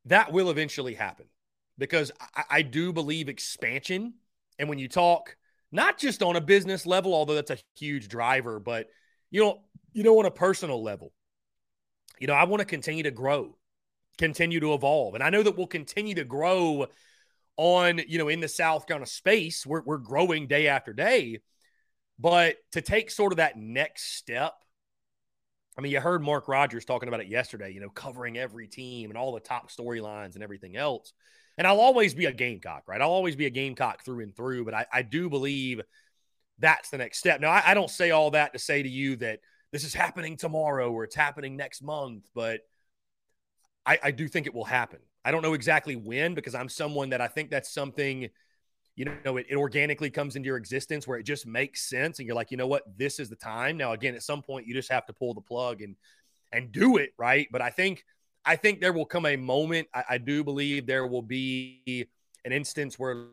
that 0.07 0.33
will 0.33 0.51
eventually 0.51 0.95
happen 0.95 1.27
because 1.77 2.13
I, 2.35 2.45
I 2.51 2.63
do 2.63 2.93
believe 2.93 3.29
expansion. 3.29 4.15
And 4.59 4.69
when 4.69 4.79
you 4.79 4.89
talk, 4.89 5.37
not 5.71 5.99
just 5.99 6.23
on 6.23 6.37
a 6.37 6.41
business 6.41 6.87
level, 6.87 7.15
although 7.15 7.35
that's 7.35 7.51
a 7.51 7.59
huge 7.77 8.09
driver, 8.09 8.59
but 8.61 8.89
you 9.31 9.43
know, 9.43 9.61
you 9.93 10.03
know, 10.03 10.19
on 10.19 10.27
a 10.27 10.31
personal 10.31 10.83
level, 10.83 11.13
you 12.19 12.27
know, 12.27 12.35
I 12.35 12.45
want 12.45 12.61
to 12.61 12.67
continue 12.67 13.03
to 13.03 13.11
grow, 13.11 13.57
continue 14.17 14.61
to 14.61 14.75
evolve. 14.75 15.15
And 15.15 15.23
I 15.23 15.31
know 15.31 15.43
that 15.43 15.57
we'll 15.57 15.67
continue 15.67 16.15
to 16.17 16.25
grow 16.25 16.87
on, 17.57 18.01
you 18.07 18.19
know, 18.19 18.29
in 18.29 18.41
the 18.41 18.49
South 18.49 18.87
kind 18.87 19.03
of 19.03 19.09
space. 19.09 19.67
We're, 19.67 19.83
we're 19.83 19.99
growing 19.99 20.47
day 20.47 20.69
after 20.69 20.93
day. 20.93 21.41
But 22.19 22.57
to 22.73 22.81
take 22.81 23.11
sort 23.11 23.33
of 23.33 23.37
that 23.37 23.57
next 23.57 24.17
step 24.17 24.55
I 25.79 25.81
mean, 25.81 25.93
you 25.93 26.01
heard 26.01 26.25
Mark 26.25 26.49
Rogers 26.49 26.85
talking 26.85 27.09
about 27.09 27.21
it 27.21 27.29
yesterday, 27.29 27.71
you 27.71 27.79
know, 27.79 27.89
covering 27.89 28.37
every 28.37 28.67
team 28.67 29.11
and 29.11 29.17
all 29.17 29.33
the 29.33 29.41
top 29.41 29.71
storylines 29.71 30.35
and 30.35 30.43
everything 30.43 30.77
else. 30.77 31.13
And 31.59 31.67
I'll 31.67 31.81
always 31.81 32.15
be 32.15 32.25
a 32.25 32.33
Gamecock, 32.33 32.85
right? 32.87 33.01
I'll 33.01 33.11
always 33.11 33.37
be 33.37 33.47
a 33.47 33.51
Gamecock 33.51 34.05
through 34.05 34.21
and 34.21 34.35
through, 34.35 34.65
but 34.65 34.73
I, 34.73 34.87
I 34.93 35.03
do 35.03 35.29
believe 35.29 35.83
that's 36.59 36.89
the 36.89 36.99
next 36.99 37.19
step. 37.19 37.41
Now, 37.41 37.51
I, 37.51 37.63
I 37.67 37.75
don't 37.75 37.91
say 37.91 38.11
all 38.11 38.31
that 38.31 38.55
to 38.55 38.59
say 38.59 38.83
to 38.83 38.89
you 38.89 39.17
that 39.17 39.41
this 39.73 39.85
is 39.85 39.93
happening 39.93 40.37
tomorrow 40.37 40.91
or 40.91 41.05
it's 41.05 41.15
happening 41.17 41.57
next 41.57 41.83
month, 41.83 42.27
but 42.35 42.61
I, 43.85 43.99
I 44.03 44.11
do 44.13 44.29
think 44.29 44.47
it 44.47 44.55
will 44.55 44.65
happen. 44.65 45.01
I 45.25 45.31
don't 45.33 45.43
know 45.43 45.53
exactly 45.53 45.97
when 45.97 46.35
because 46.35 46.55
I'm 46.55 46.71
someone 46.71 47.11
that 47.11 47.21
I 47.21 47.29
think 47.29 47.51
that's 47.51 47.71
something– 47.71 48.31
you 48.99 49.05
know, 49.05 49.37
it, 49.37 49.47
it, 49.49 49.55
organically 49.55 50.11
comes 50.11 50.35
into 50.35 50.49
your 50.49 50.57
existence 50.57 51.07
where 51.07 51.19
it 51.19 51.23
just 51.23 51.47
makes 51.47 51.89
sense. 51.89 52.19
And 52.19 52.27
you're 52.27 52.35
like, 52.35 52.51
you 52.51 52.57
know 52.57 52.67
what, 52.67 52.83
this 52.99 53.21
is 53.21 53.29
the 53.29 53.37
time. 53.37 53.77
Now, 53.77 53.93
again, 53.93 54.17
at 54.17 54.25
some 54.25 54.43
point 54.43 54.67
you 54.67 54.75
just 54.75 54.91
have 54.91 55.07
to 55.07 55.13
pull 55.13 55.35
the 55.35 55.41
plug 55.41 55.83
and 55.83 55.95
and 56.53 56.73
do 56.73 56.97
it, 56.97 57.11
right? 57.17 57.47
But 57.53 57.63
I 57.63 57.71
think 57.71 58.05
I 58.49 58.57
think 58.57 58.81
there 58.81 58.95
will 58.95 59.05
come 59.05 59.27
a 59.27 59.37
moment. 59.37 59.89
I, 59.93 60.05
I 60.11 60.19
do 60.19 60.43
believe 60.43 60.87
there 60.87 61.07
will 61.07 61.21
be 61.21 62.09
an 62.47 62.53
instance 62.53 62.99
where 62.99 63.27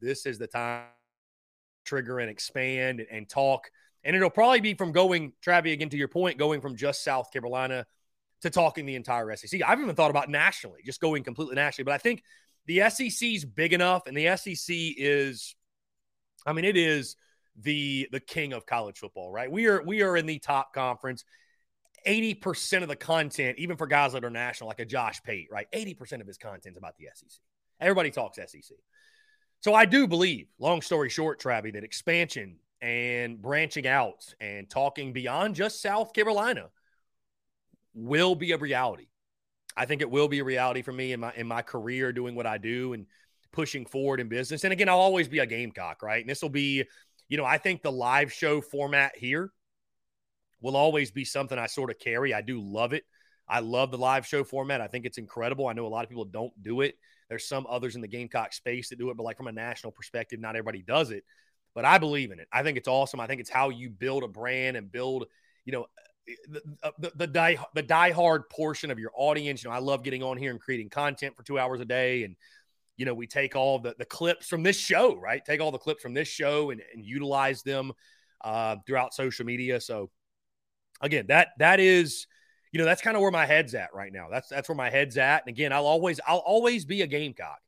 this 0.00 0.26
is 0.26 0.38
the 0.38 0.46
time 0.46 0.84
trigger 1.84 2.20
and 2.20 2.30
expand 2.30 3.00
and, 3.00 3.08
and 3.10 3.28
talk. 3.28 3.68
And 4.04 4.14
it'll 4.14 4.30
probably 4.30 4.60
be 4.60 4.74
from 4.74 4.92
going, 4.92 5.32
Travi, 5.44 5.72
again 5.72 5.88
to 5.88 5.96
your 5.96 6.06
point, 6.06 6.38
going 6.38 6.60
from 6.60 6.76
just 6.76 7.02
South 7.02 7.32
Carolina 7.32 7.84
to 8.42 8.50
talking 8.50 8.86
the 8.86 8.94
entire 8.94 9.34
SEC. 9.34 9.60
I've 9.66 9.80
even 9.80 9.96
thought 9.96 10.10
about 10.10 10.30
nationally, 10.30 10.82
just 10.84 11.00
going 11.00 11.24
completely 11.24 11.56
nationally. 11.56 11.86
But 11.86 11.94
I 11.94 11.98
think 11.98 12.22
the 12.66 12.88
SEC 12.90 13.28
is 13.28 13.44
big 13.44 13.72
enough, 13.72 14.06
and 14.06 14.16
the 14.16 14.36
SEC 14.36 14.76
is, 14.96 15.56
I 16.46 16.52
mean, 16.52 16.64
it 16.64 16.76
is 16.76 17.16
the 17.58 18.08
the 18.12 18.20
king 18.20 18.52
of 18.52 18.66
college 18.66 18.98
football, 18.98 19.32
right? 19.32 19.50
We 19.50 19.66
are 19.66 19.82
we 19.82 20.02
are 20.02 20.16
in 20.16 20.26
the 20.26 20.38
top 20.38 20.72
conference. 20.72 21.24
80% 22.06 22.82
of 22.82 22.88
the 22.88 22.96
content, 22.96 23.58
even 23.58 23.76
for 23.76 23.86
guys 23.86 24.12
that 24.12 24.24
are 24.24 24.30
national, 24.30 24.68
like 24.68 24.80
a 24.80 24.84
Josh 24.84 25.22
Pate, 25.22 25.48
right? 25.50 25.66
80% 25.72 26.20
of 26.20 26.26
his 26.26 26.38
content 26.38 26.72
is 26.74 26.76
about 26.76 26.96
the 26.96 27.06
SEC. 27.14 27.40
Everybody 27.80 28.10
talks 28.10 28.36
SEC. 28.36 28.76
So 29.60 29.74
I 29.74 29.84
do 29.84 30.06
believe, 30.06 30.46
long 30.58 30.82
story 30.82 31.08
short, 31.08 31.40
Travi, 31.40 31.72
that 31.72 31.84
expansion 31.84 32.56
and 32.80 33.40
branching 33.40 33.86
out 33.86 34.34
and 34.40 34.68
talking 34.68 35.12
beyond 35.12 35.54
just 35.54 35.82
South 35.82 36.12
Carolina 36.12 36.68
will 37.94 38.34
be 38.34 38.52
a 38.52 38.58
reality. 38.58 39.06
I 39.76 39.86
think 39.86 40.02
it 40.02 40.10
will 40.10 40.28
be 40.28 40.38
a 40.38 40.44
reality 40.44 40.82
for 40.82 40.92
me 40.92 41.12
in 41.12 41.20
my 41.20 41.32
in 41.34 41.46
my 41.46 41.62
career 41.62 42.12
doing 42.12 42.34
what 42.34 42.46
I 42.46 42.58
do 42.58 42.92
and 42.92 43.06
pushing 43.52 43.86
forward 43.86 44.20
in 44.20 44.28
business. 44.28 44.64
And 44.64 44.72
again, 44.72 44.88
I'll 44.88 44.98
always 44.98 45.28
be 45.28 45.38
a 45.38 45.46
gamecock, 45.46 46.02
right? 46.02 46.20
And 46.20 46.28
this 46.28 46.42
will 46.42 46.50
be, 46.50 46.84
you 47.28 47.36
know, 47.36 47.44
I 47.44 47.58
think 47.58 47.82
the 47.82 47.92
live 47.92 48.32
show 48.32 48.60
format 48.60 49.16
here 49.16 49.52
will 50.60 50.76
always 50.76 51.10
be 51.10 51.24
something 51.24 51.58
I 51.58 51.66
sort 51.66 51.90
of 51.90 51.98
carry. 51.98 52.34
I 52.34 52.40
do 52.40 52.60
love 52.60 52.92
it. 52.92 53.04
I 53.48 53.60
love 53.60 53.90
the 53.90 53.98
live 53.98 54.26
show 54.26 54.42
format. 54.44 54.80
I 54.80 54.88
think 54.88 55.06
it's 55.06 55.18
incredible. 55.18 55.68
I 55.68 55.72
know 55.72 55.86
a 55.86 55.88
lot 55.88 56.04
of 56.04 56.08
people 56.08 56.24
don't 56.24 56.52
do 56.62 56.80
it. 56.80 56.96
There's 57.28 57.46
some 57.46 57.66
others 57.68 57.94
in 57.94 58.00
the 58.00 58.08
Gamecock 58.08 58.52
space 58.52 58.88
that 58.88 58.98
do 58.98 59.10
it, 59.10 59.16
but 59.16 59.22
like 59.22 59.36
from 59.36 59.48
a 59.48 59.52
national 59.52 59.92
perspective, 59.92 60.40
not 60.40 60.56
everybody 60.56 60.82
does 60.82 61.10
it. 61.10 61.24
But 61.74 61.84
I 61.84 61.98
believe 61.98 62.30
in 62.30 62.40
it. 62.40 62.48
I 62.52 62.62
think 62.62 62.78
it's 62.78 62.88
awesome. 62.88 63.20
I 63.20 63.26
think 63.26 63.40
it's 63.40 63.50
how 63.50 63.68
you 63.68 63.90
build 63.90 64.24
a 64.24 64.28
brand 64.28 64.76
and 64.76 64.90
build, 64.90 65.26
you 65.64 65.72
know, 65.72 65.86
the, 66.48 66.62
the, 66.98 67.12
the 67.14 67.26
die 67.26 67.58
the 67.74 67.82
diehard 67.82 68.48
portion 68.50 68.90
of 68.90 68.98
your 68.98 69.12
audience. 69.14 69.62
You 69.62 69.70
know, 69.70 69.76
I 69.76 69.80
love 69.80 70.02
getting 70.02 70.22
on 70.22 70.36
here 70.36 70.50
and 70.50 70.60
creating 70.60 70.88
content 70.88 71.36
for 71.36 71.42
two 71.42 71.58
hours 71.58 71.80
a 71.80 71.84
day. 71.84 72.24
And, 72.24 72.34
you 72.96 73.04
know, 73.04 73.14
we 73.14 73.26
take 73.26 73.54
all 73.54 73.78
the, 73.78 73.94
the 73.98 74.04
clips 74.04 74.48
from 74.48 74.62
this 74.62 74.76
show, 74.76 75.16
right? 75.16 75.44
Take 75.44 75.60
all 75.60 75.70
the 75.70 75.78
clips 75.78 76.02
from 76.02 76.14
this 76.14 76.28
show 76.28 76.70
and, 76.70 76.82
and 76.94 77.04
utilize 77.04 77.62
them 77.62 77.92
uh, 78.40 78.76
throughout 78.86 79.14
social 79.14 79.44
media. 79.44 79.80
So 79.80 80.10
again, 81.00 81.26
that 81.28 81.48
that 81.58 81.80
is, 81.80 82.26
you 82.72 82.78
know, 82.78 82.84
that's 82.84 83.02
kind 83.02 83.16
of 83.16 83.22
where 83.22 83.30
my 83.30 83.46
head's 83.46 83.74
at 83.74 83.94
right 83.94 84.12
now. 84.12 84.28
That's 84.30 84.48
that's 84.48 84.68
where 84.68 84.76
my 84.76 84.90
head's 84.90 85.16
at. 85.16 85.42
And 85.46 85.48
again, 85.48 85.72
I'll 85.72 85.86
always 85.86 86.20
I'll 86.26 86.38
always 86.38 86.84
be 86.84 87.02
a 87.02 87.06
gamecock. 87.06 87.60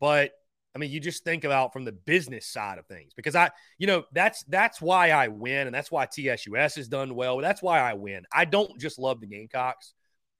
But 0.00 0.32
I 0.74 0.78
mean, 0.78 0.90
you 0.90 1.00
just 1.00 1.22
think 1.22 1.44
about 1.44 1.72
from 1.72 1.84
the 1.84 1.92
business 1.92 2.46
side 2.46 2.78
of 2.78 2.86
things 2.86 3.12
because 3.14 3.36
I, 3.36 3.50
you 3.78 3.86
know, 3.86 4.04
that's 4.12 4.42
that's 4.44 4.80
why 4.80 5.10
I 5.10 5.28
win 5.28 5.66
and 5.66 5.74
that's 5.74 5.90
why 5.90 6.06
TSUS 6.06 6.76
has 6.76 6.88
done 6.88 7.14
well. 7.14 7.38
That's 7.38 7.62
why 7.62 7.78
I 7.80 7.94
win. 7.94 8.24
I 8.32 8.46
don't 8.46 8.78
just 8.80 8.98
love 8.98 9.20
the 9.20 9.26
Gamecocks. 9.26 9.92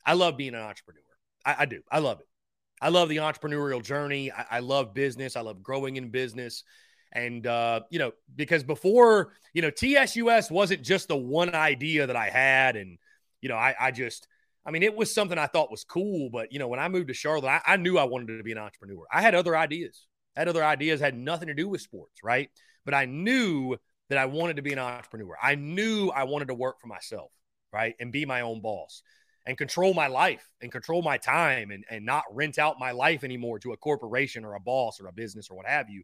I 0.07 0.15
love 0.15 0.37
being 0.37 0.55
an 0.55 0.61
entrepreneur. 0.61 1.03
I, 1.45 1.57
I 1.61 1.67
do. 1.67 1.83
I 1.91 1.99
love 1.99 2.21
it. 2.21 2.29
I 2.81 2.89
love 2.89 3.09
the 3.09 3.19
entrepreneurial 3.19 3.83
journey. 3.83 4.33
I, 4.33 4.47
I, 4.51 4.59
love 4.59 4.93
business. 4.93 5.37
I 5.37 5.41
love 5.43 5.63
growing 5.63 5.97
in 5.97 6.09
business. 6.09 6.65
And 7.13 7.47
uh, 7.47 7.81
you 7.91 7.99
know, 7.99 8.13
because 8.35 8.63
before, 8.63 9.33
you 9.53 9.63
know, 9.63 9.71
TSUS 9.71 10.51
wasn't 10.51 10.83
just 10.83 11.09
the 11.09 11.17
one 11.17 11.55
idea 11.55 12.07
that 12.07 12.17
I 12.17 12.31
had, 12.31 12.77
and 12.77 12.99
you 13.41 13.49
know, 13.49 13.57
I, 13.57 13.75
I 13.79 13.91
just 13.91 14.27
I 14.65 14.71
mean, 14.71 14.83
it 14.83 14.97
was 14.97 15.13
something 15.13 15.39
I 15.39 15.47
thought 15.47 15.71
was 15.71 15.85
cool, 15.85 16.31
but 16.31 16.53
you 16.53 16.59
know, 16.59 16.69
when 16.69 16.81
I 16.81 16.89
moved 16.89 17.09
to 17.09 17.15
Charlotte, 17.15 17.49
I, 17.49 17.61
I, 17.67 17.77
knew 17.77 17.99
I 17.99 18.05
wanted 18.05 18.39
to 18.39 18.43
be 18.45 18.53
an 18.53 18.59
entrepreneur. 18.59 19.05
I 19.13 19.21
had 19.21 19.35
other 19.35 19.57
ideas 19.57 20.07
had 20.37 20.49
other 20.49 20.65
ideas, 20.65 21.01
had 21.01 21.17
nothing 21.17 21.49
to 21.49 21.55
do 21.55 21.69
with 21.69 21.81
sports, 21.81 22.23
right? 22.23 22.51
But 22.85 22.95
I 22.95 23.05
knew 23.05 23.77
that 24.09 24.19
I 24.19 24.27
wanted 24.27 24.57
to 24.57 24.63
be 24.63 24.73
an 24.73 24.79
entrepreneur. 24.79 25.37
I 25.43 25.55
knew 25.55 26.11
I 26.11 26.25
wanted 26.25 26.49
to 26.49 26.55
work 26.55 26.81
for 26.81 26.87
myself, 26.87 27.31
right? 27.73 27.95
And 28.01 28.13
be 28.13 28.25
my 28.25 28.41
own 28.41 28.61
boss 28.61 29.03
and 29.47 29.59
control 29.59 29.93
my 29.95 30.07
life 30.07 30.47
and 30.61 30.71
control 30.71 31.03
my 31.03 31.19
time 31.19 31.71
and, 31.71 31.85
and 31.91 32.07
not 32.07 32.25
rent 32.31 32.59
out 32.59 32.79
my 32.79 32.93
life 32.93 33.25
anymore 33.25 33.59
to 33.61 33.73
a 33.73 33.77
corporation 33.77 34.45
or 34.45 34.55
a 34.55 34.61
boss 34.61 35.01
or 35.01 35.09
a 35.09 35.13
business 35.13 35.49
or 35.51 35.57
what 35.57 35.67
have 35.67 35.89
you. 35.89 36.03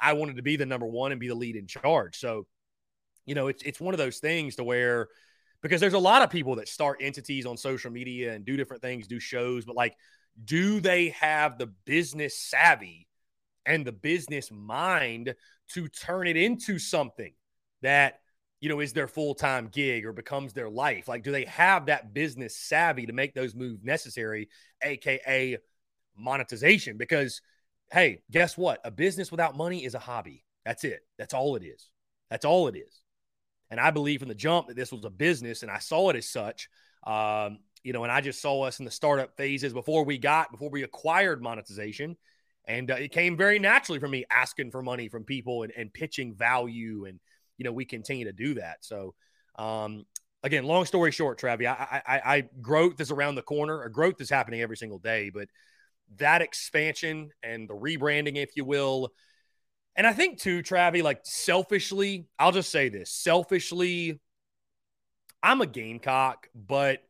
I 0.00 0.14
wanted 0.14 0.36
to 0.36 0.42
be 0.42 0.56
the 0.56 0.66
number 0.66 0.86
one 0.86 1.12
and 1.12 1.20
be 1.20 1.28
the 1.28 1.34
lead 1.34 1.56
in 1.56 1.66
charge. 1.66 2.18
So, 2.18 2.46
you 3.26 3.34
know, 3.34 3.48
it's 3.48 3.62
it's 3.62 3.80
one 3.80 3.94
of 3.94 3.98
those 3.98 4.18
things 4.18 4.56
to 4.56 4.64
where 4.64 5.08
because 5.62 5.80
there's 5.80 5.94
a 5.94 5.98
lot 5.98 6.22
of 6.22 6.30
people 6.30 6.56
that 6.56 6.68
start 6.68 6.98
entities 7.00 7.46
on 7.46 7.56
social 7.56 7.90
media 7.90 8.32
and 8.32 8.44
do 8.44 8.56
different 8.56 8.82
things, 8.82 9.06
do 9.06 9.20
shows, 9.20 9.64
but 9.64 9.76
like, 9.76 9.94
do 10.44 10.80
they 10.80 11.10
have 11.10 11.58
the 11.58 11.66
business 11.66 12.38
savvy 12.38 13.06
and 13.66 13.86
the 13.86 13.92
business 13.92 14.50
mind 14.50 15.34
to 15.68 15.88
turn 15.88 16.26
it 16.26 16.36
into 16.36 16.78
something 16.78 17.32
that 17.82 18.20
you 18.60 18.68
know 18.68 18.80
is 18.80 18.92
their 18.92 19.08
full-time 19.08 19.68
gig 19.68 20.04
or 20.04 20.12
becomes 20.12 20.52
their 20.52 20.68
life 20.68 21.08
like 21.08 21.22
do 21.22 21.32
they 21.32 21.44
have 21.44 21.86
that 21.86 22.12
business 22.12 22.56
savvy 22.56 23.06
to 23.06 23.12
make 23.12 23.34
those 23.34 23.54
moves 23.54 23.82
necessary 23.82 24.48
aka 24.82 25.58
monetization 26.16 26.96
because 26.96 27.40
hey 27.92 28.22
guess 28.30 28.56
what? 28.56 28.80
A 28.84 28.90
business 28.90 29.30
without 29.30 29.56
money 29.56 29.84
is 29.84 29.94
a 29.94 29.98
hobby. 29.98 30.44
That's 30.64 30.84
it. 30.84 31.00
That's 31.18 31.34
all 31.34 31.56
it 31.56 31.64
is. 31.64 31.88
That's 32.30 32.44
all 32.44 32.68
it 32.68 32.76
is. 32.76 33.00
And 33.70 33.78
i 33.78 33.90
believe 33.90 34.20
from 34.20 34.28
the 34.28 34.34
jump 34.34 34.68
that 34.68 34.76
this 34.76 34.92
was 34.92 35.04
a 35.04 35.10
business 35.10 35.62
and 35.62 35.70
i 35.70 35.78
saw 35.78 36.10
it 36.10 36.16
as 36.16 36.28
such. 36.28 36.68
Um, 37.06 37.58
you 37.82 37.94
know 37.94 38.02
and 38.02 38.12
i 38.12 38.20
just 38.20 38.42
saw 38.42 38.62
us 38.62 38.78
in 38.78 38.84
the 38.84 38.90
startup 38.90 39.38
phases 39.38 39.72
before 39.72 40.04
we 40.04 40.18
got 40.18 40.50
before 40.50 40.68
we 40.68 40.82
acquired 40.82 41.42
monetization. 41.42 42.16
And 42.66 42.90
uh, 42.90 42.94
it 42.94 43.12
came 43.12 43.36
very 43.36 43.58
naturally 43.58 43.98
for 43.98 44.08
me 44.08 44.24
asking 44.30 44.70
for 44.70 44.82
money 44.82 45.08
from 45.08 45.24
people 45.24 45.62
and, 45.62 45.72
and 45.76 45.92
pitching 45.92 46.34
value. 46.34 47.06
And, 47.06 47.18
you 47.58 47.64
know, 47.64 47.72
we 47.72 47.84
continue 47.84 48.26
to 48.26 48.32
do 48.32 48.54
that. 48.54 48.84
So, 48.84 49.14
um, 49.56 50.04
again, 50.42 50.64
long 50.64 50.84
story 50.84 51.10
short, 51.10 51.40
Travi, 51.40 51.66
I, 51.66 52.02
I, 52.06 52.34
I 52.36 52.48
growth 52.60 53.00
is 53.00 53.10
around 53.10 53.34
the 53.34 53.42
corner 53.42 53.78
or 53.78 53.88
growth 53.88 54.20
is 54.20 54.30
happening 54.30 54.60
every 54.60 54.76
single 54.76 54.98
day, 54.98 55.30
but 55.30 55.48
that 56.16 56.42
expansion 56.42 57.30
and 57.42 57.68
the 57.68 57.74
rebranding, 57.74 58.36
if 58.36 58.56
you 58.56 58.64
will. 58.64 59.12
And 59.96 60.06
I 60.06 60.12
think 60.12 60.38
too, 60.38 60.62
Travi, 60.62 61.02
like 61.02 61.20
selfishly, 61.24 62.26
I'll 62.38 62.52
just 62.52 62.70
say 62.70 62.88
this 62.88 63.12
selfishly, 63.12 64.20
I'm 65.42 65.60
a 65.60 65.66
Gamecock, 65.66 66.48
but 66.54 67.02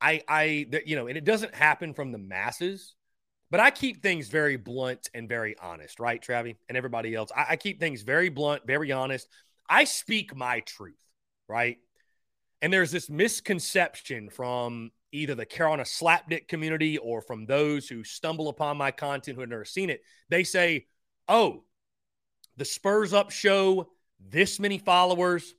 I, 0.00 0.22
I, 0.28 0.66
you 0.84 0.96
know, 0.96 1.06
and 1.06 1.16
it 1.16 1.24
doesn't 1.24 1.54
happen 1.54 1.94
from 1.94 2.12
the 2.12 2.18
masses. 2.18 2.94
But 3.50 3.60
I 3.60 3.70
keep 3.70 4.02
things 4.02 4.28
very 4.28 4.56
blunt 4.56 5.10
and 5.12 5.28
very 5.28 5.54
honest, 5.62 6.00
right, 6.00 6.22
Travi, 6.22 6.56
and 6.70 6.78
everybody 6.78 7.14
else. 7.14 7.30
I, 7.36 7.46
I 7.50 7.56
keep 7.56 7.80
things 7.80 8.00
very 8.00 8.30
blunt, 8.30 8.66
very 8.66 8.92
honest. 8.92 9.28
I 9.68 9.84
speak 9.84 10.34
my 10.34 10.60
truth, 10.60 10.96
right? 11.48 11.76
And 12.62 12.72
there's 12.72 12.90
this 12.90 13.10
misconception 13.10 14.30
from 14.30 14.90
either 15.12 15.34
the 15.34 15.46
Carolina 15.46 15.84
slapdick 15.84 16.48
community 16.48 16.98
or 16.98 17.20
from 17.20 17.46
those 17.46 17.88
who 17.88 18.02
stumble 18.02 18.48
upon 18.48 18.76
my 18.76 18.90
content 18.90 19.36
who 19.36 19.42
have 19.42 19.50
never 19.50 19.64
seen 19.64 19.90
it. 19.90 20.02
They 20.28 20.44
say, 20.44 20.86
oh, 21.28 21.64
the 22.56 22.64
Spurs 22.64 23.12
Up 23.12 23.30
show, 23.30 23.90
this 24.20 24.58
many 24.58 24.78
followers, 24.78 25.54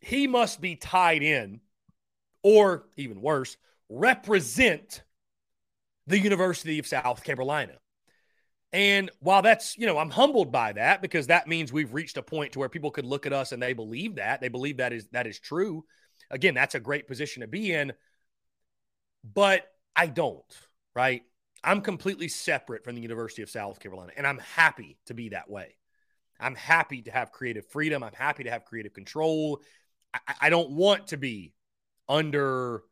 he 0.00 0.26
must 0.26 0.60
be 0.60 0.76
tied 0.76 1.22
in, 1.22 1.60
or 2.42 2.86
even 2.96 3.20
worse, 3.20 3.56
represent 3.88 5.02
the 6.06 6.18
University 6.18 6.78
of 6.78 6.86
South 6.86 7.22
Carolina. 7.22 7.74
And 8.72 9.10
while 9.18 9.42
that's, 9.42 9.76
you 9.76 9.86
know, 9.86 9.98
I'm 9.98 10.10
humbled 10.10 10.52
by 10.52 10.72
that 10.74 11.02
because 11.02 11.26
that 11.26 11.48
means 11.48 11.72
we've 11.72 11.92
reached 11.92 12.16
a 12.16 12.22
point 12.22 12.52
to 12.52 12.60
where 12.60 12.68
people 12.68 12.92
could 12.92 13.04
look 13.04 13.26
at 13.26 13.32
us 13.32 13.52
and 13.52 13.60
they 13.60 13.72
believe 13.72 14.16
that. 14.16 14.40
They 14.40 14.48
believe 14.48 14.76
that 14.76 14.92
is 14.92 15.08
that 15.08 15.26
is 15.26 15.40
true. 15.40 15.84
Again, 16.30 16.54
that's 16.54 16.74
a 16.74 16.80
great 16.80 17.08
position 17.08 17.40
to 17.40 17.48
be 17.48 17.72
in. 17.72 17.92
But 19.24 19.66
I 19.94 20.06
don't, 20.06 20.44
right? 20.94 21.22
I'm 21.62 21.82
completely 21.82 22.28
separate 22.28 22.84
from 22.84 22.94
the 22.94 23.02
University 23.02 23.42
of 23.42 23.50
South 23.50 23.80
Carolina 23.80 24.12
and 24.16 24.26
I'm 24.26 24.38
happy 24.38 24.98
to 25.06 25.14
be 25.14 25.30
that 25.30 25.50
way. 25.50 25.76
I'm 26.38 26.54
happy 26.54 27.02
to 27.02 27.10
have 27.10 27.32
creative 27.32 27.66
freedom. 27.66 28.02
I'm 28.02 28.14
happy 28.14 28.44
to 28.44 28.50
have 28.50 28.64
creative 28.64 28.94
control. 28.94 29.60
I, 30.14 30.34
I 30.42 30.50
don't 30.50 30.70
want 30.70 31.08
to 31.08 31.18
be 31.18 31.52
under 32.08 32.82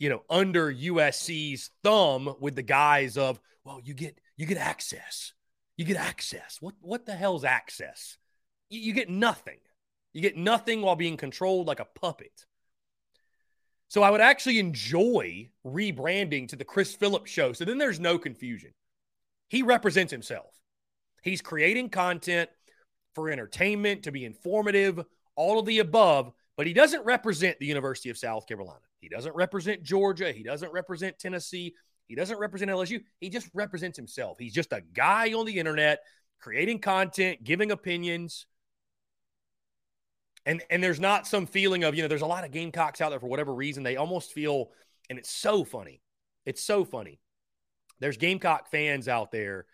you 0.00 0.08
know, 0.08 0.22
under 0.30 0.72
USC's 0.72 1.70
thumb 1.84 2.34
with 2.40 2.56
the 2.56 2.62
guise 2.62 3.18
of, 3.18 3.38
well, 3.64 3.80
you 3.84 3.92
get 3.94 4.18
you 4.36 4.46
get 4.46 4.56
access. 4.56 5.34
You 5.76 5.84
get 5.84 5.98
access. 5.98 6.56
What 6.60 6.74
what 6.80 7.06
the 7.06 7.14
hell's 7.14 7.44
access? 7.44 8.16
You, 8.70 8.80
you 8.80 8.92
get 8.94 9.10
nothing. 9.10 9.58
You 10.14 10.22
get 10.22 10.38
nothing 10.38 10.80
while 10.80 10.96
being 10.96 11.18
controlled 11.18 11.66
like 11.66 11.80
a 11.80 11.84
puppet. 11.84 12.46
So 13.90 14.04
I 14.04 14.10
would 14.10 14.20
actually 14.20 14.60
enjoy 14.60 15.50
rebranding 15.66 16.48
to 16.48 16.56
the 16.56 16.64
Chris 16.64 16.94
Phillips 16.94 17.28
show. 17.30 17.52
So 17.52 17.64
then 17.64 17.76
there's 17.76 17.98
no 17.98 18.18
confusion. 18.18 18.70
He 19.48 19.62
represents 19.62 20.12
himself. 20.12 20.54
He's 21.22 21.42
creating 21.42 21.90
content 21.90 22.48
for 23.16 23.30
entertainment, 23.30 24.04
to 24.04 24.12
be 24.12 24.24
informative, 24.24 25.04
all 25.34 25.58
of 25.58 25.66
the 25.66 25.80
above, 25.80 26.32
but 26.56 26.68
he 26.68 26.72
doesn't 26.72 27.04
represent 27.04 27.58
the 27.58 27.66
University 27.66 28.10
of 28.10 28.16
South 28.16 28.46
Carolina. 28.46 28.78
He 29.00 29.08
doesn't 29.08 29.34
represent 29.34 29.82
Georgia. 29.82 30.30
He 30.30 30.44
doesn't 30.44 30.72
represent 30.72 31.18
Tennessee. 31.18 31.74
He 32.06 32.14
doesn't 32.14 32.38
represent 32.38 32.70
LSU. 32.70 33.02
He 33.18 33.28
just 33.28 33.48
represents 33.54 33.96
himself. 33.96 34.36
He's 34.38 34.54
just 34.54 34.72
a 34.72 34.82
guy 34.94 35.32
on 35.32 35.46
the 35.46 35.58
internet 35.58 36.00
creating 36.38 36.78
content, 36.78 37.42
giving 37.42 37.72
opinions. 37.72 38.46
And 40.46 40.62
and 40.70 40.82
there's 40.82 41.00
not 41.00 41.26
some 41.26 41.46
feeling 41.46 41.84
of, 41.84 41.94
you 41.94 42.02
know, 42.02 42.08
there's 42.08 42.22
a 42.22 42.26
lot 42.26 42.44
of 42.44 42.50
Gamecocks 42.50 43.00
out 43.00 43.10
there 43.10 43.20
for 43.20 43.28
whatever 43.28 43.54
reason. 43.54 43.82
They 43.82 43.96
almost 43.96 44.32
feel, 44.32 44.70
and 45.08 45.18
it's 45.18 45.30
so 45.30 45.64
funny. 45.64 46.00
It's 46.46 46.62
so 46.62 46.84
funny. 46.84 47.20
There's 48.00 48.16
Gamecock 48.16 48.70
fans 48.70 49.08
out 49.08 49.30
there 49.30 49.66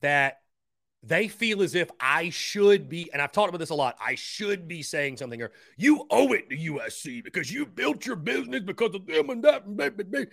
that 0.00 0.38
they 1.06 1.28
feel 1.28 1.62
as 1.62 1.74
if 1.74 1.90
I 2.00 2.30
should 2.30 2.88
be, 2.88 3.10
and 3.12 3.20
I've 3.20 3.32
talked 3.32 3.50
about 3.50 3.58
this 3.58 3.70
a 3.70 3.74
lot, 3.74 3.96
I 4.04 4.14
should 4.14 4.66
be 4.66 4.82
saying 4.82 5.18
something 5.18 5.42
or 5.42 5.52
you 5.76 6.06
owe 6.10 6.32
it 6.32 6.48
to 6.48 6.56
USC 6.56 7.22
because 7.22 7.52
you 7.52 7.66
built 7.66 8.06
your 8.06 8.16
business 8.16 8.62
because 8.64 8.94
of 8.94 9.06
them 9.06 9.30
and 9.30 9.44
that. 9.44 9.66
And 9.66 9.76
blah, 9.76 9.90
blah, 9.90 10.04
blah. 10.04 10.24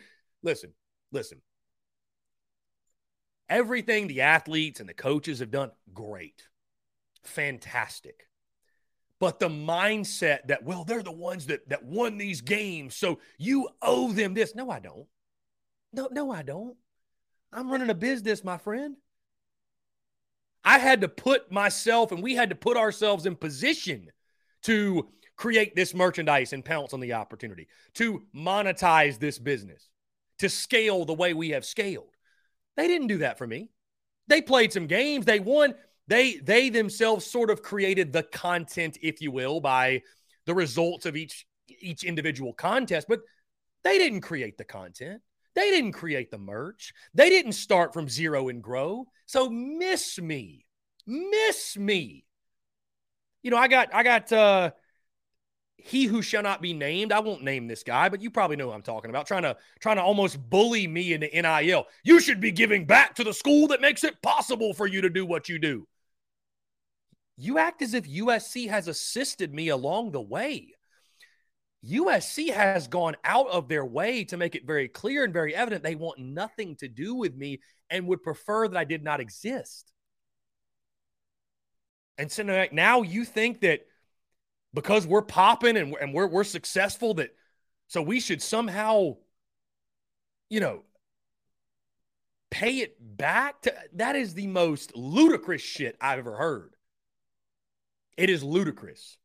Listen, 0.44 0.72
listen. 1.12 1.42
Everything 3.50 4.08
the 4.08 4.22
athletes 4.22 4.80
and 4.80 4.88
the 4.88 4.94
coaches 4.94 5.40
have 5.40 5.52
done, 5.52 5.72
great, 5.94 6.48
fantastic. 7.24 8.28
But 9.22 9.38
the 9.38 9.50
mindset 9.50 10.48
that, 10.48 10.64
well, 10.64 10.84
they're 10.84 11.04
the 11.04 11.12
ones 11.12 11.46
that, 11.46 11.70
that 11.70 11.86
won 11.86 12.18
these 12.18 12.42
games, 12.42 12.96
so 12.96 13.20
you 13.38 13.70
owe 13.80 14.12
them 14.12 14.34
this. 14.34 14.56
No, 14.56 14.72
I 14.72 14.80
don't. 14.80 15.06
No, 15.94 16.10
no, 16.12 16.32
I 16.32 16.42
don't. 16.42 16.76
I'm 17.54 17.72
running 17.72 17.92
a 17.92 17.96
business, 17.96 18.44
my 18.44 18.58
friend. 18.58 18.96
I 20.64 20.80
had 20.80 21.02
to 21.02 21.08
put 21.08 21.52
myself 21.52 22.12
and 22.12 22.24
we 22.24 22.34
had 22.34 22.50
to 22.50 22.56
put 22.56 22.78
ourselves 22.78 23.28
in 23.28 23.36
position 23.36 24.10
to 24.64 25.08
create 25.36 25.76
this 25.76 25.94
merchandise 25.94 26.52
and 26.52 26.66
pounce 26.66 26.92
on 26.92 27.00
the 27.00 27.14
opportunity, 27.14 27.68
to 27.94 28.24
monetize 28.36 29.20
this 29.20 29.38
business, 29.38 29.88
to 30.40 30.50
scale 30.50 31.06
the 31.06 31.14
way 31.14 31.36
we 31.36 31.50
have 31.50 31.64
scaled. 31.64 32.16
They 32.76 32.88
didn't 32.88 33.08
do 33.08 33.20
that 33.20 33.38
for 33.38 33.46
me. 33.46 33.70
They 34.28 34.42
played 34.42 34.74
some 34.74 34.88
games, 34.88 35.28
they 35.28 35.40
won. 35.40 35.76
They 36.08 36.36
they 36.38 36.70
themselves 36.70 37.26
sort 37.26 37.50
of 37.50 37.62
created 37.62 38.12
the 38.12 38.24
content, 38.24 38.98
if 39.02 39.22
you 39.22 39.32
will, 39.32 39.60
by 39.60 40.02
the 40.46 40.54
results 40.54 41.06
of 41.06 41.16
each 41.16 41.46
each 41.80 42.04
individual 42.04 42.54
contest, 42.54 43.08
but 43.08 43.22
they 43.84 43.98
didn't 43.98 44.22
create 44.22 44.58
the 44.58 44.64
content. 44.64 45.22
They 45.56 45.70
didn't 45.70 45.94
create 45.94 46.32
the 46.32 46.38
merch. 46.38 46.94
They 47.14 47.30
didn't 47.30 47.54
start 47.54 47.94
from 47.94 48.08
zero 48.08 48.50
and 48.50 48.62
grow. 48.62 49.08
So 49.26 49.50
miss 49.50 50.20
me. 50.20 50.66
Miss 51.06 51.78
me. 51.78 52.26
You 53.44 53.52
know, 53.52 53.58
I 53.58 53.68
got 53.68 53.94
I 53.94 54.04
got 54.04 54.32
uh 54.32 54.72
he 55.84 56.06
who 56.06 56.22
shall 56.22 56.44
not 56.44 56.62
be 56.62 56.74
named. 56.74 57.12
I 57.12 57.20
won't 57.20 57.44
name 57.44 57.68
this 57.68 57.84
guy, 57.84 58.08
but 58.10 58.22
you 58.22 58.30
probably 58.30 58.56
know 58.56 58.68
who 58.68 58.74
I'm 58.74 58.84
talking 58.84 59.10
about. 59.10 59.28
Trying 59.28 59.44
to 59.44 59.58
trying 59.80 59.98
to 59.98 60.04
almost 60.04 60.38
bully 60.50 60.88
me 60.88 61.14
into 61.14 61.28
NIL. 61.28 61.88
You 62.04 62.20
should 62.20 62.40
be 62.40 62.52
giving 62.52 62.86
back 62.86 63.16
to 63.16 63.24
the 63.24 63.34
school 63.34 63.68
that 63.68 63.82
makes 63.82 64.04
it 64.04 64.22
possible 64.22 64.74
for 64.74 64.88
you 64.88 65.02
to 65.02 65.10
do 65.10 65.26
what 65.26 65.50
you 65.50 65.60
do. 65.60 65.88
You 67.38 67.58
act 67.58 67.82
as 67.82 67.94
if 67.94 68.08
USC 68.08 68.70
has 68.70 68.88
assisted 68.88 69.54
me 69.54 69.70
along 69.70 70.12
the 70.12 70.22
way. 70.22 70.74
USC 71.86 72.54
has 72.54 72.88
gone 72.88 73.16
out 73.24 73.50
of 73.50 73.68
their 73.68 73.86
way 73.86 74.24
to 74.26 74.38
make 74.38 74.54
it 74.54 74.68
very 74.68 74.88
clear 74.88 75.24
and 75.24 75.34
very 75.34 75.56
evident 75.56 75.84
they 75.84 75.96
want 75.96 76.20
nothing 76.20 76.76
to 76.78 76.88
do 76.88 77.16
with 77.16 77.36
me 77.36 77.60
and 77.90 78.08
would 78.08 78.22
prefer 78.22 78.68
that 78.68 78.78
I 78.78 78.84
did 78.84 79.04
not 79.04 79.20
exist. 79.20 79.92
And 82.18 82.32
so 82.32 82.68
now 82.72 83.02
you 83.02 83.26
think 83.26 83.62
that 83.62 83.82
because 84.74 85.08
we're 85.08 85.24
popping 85.24 85.76
and, 85.76 85.96
and 86.00 86.14
we're, 86.14 86.28
we're 86.28 86.44
successful, 86.44 87.16
that 87.16 87.32
so 87.88 88.02
we 88.02 88.20
should 88.20 88.42
somehow, 88.42 89.18
you 90.50 90.60
know, 90.60 90.84
pay 92.52 92.78
it 92.78 92.96
back 93.00 93.62
to 93.64 93.74
that 93.94 94.16
is 94.16 94.34
the 94.34 94.48
most 94.48 94.96
ludicrous 94.96 95.62
shit 95.62 95.98
I've 96.00 96.20
ever 96.20 96.36
heard. 96.36 96.76
It 98.22 98.30
is 98.30 98.44
ludicrous 98.44 99.18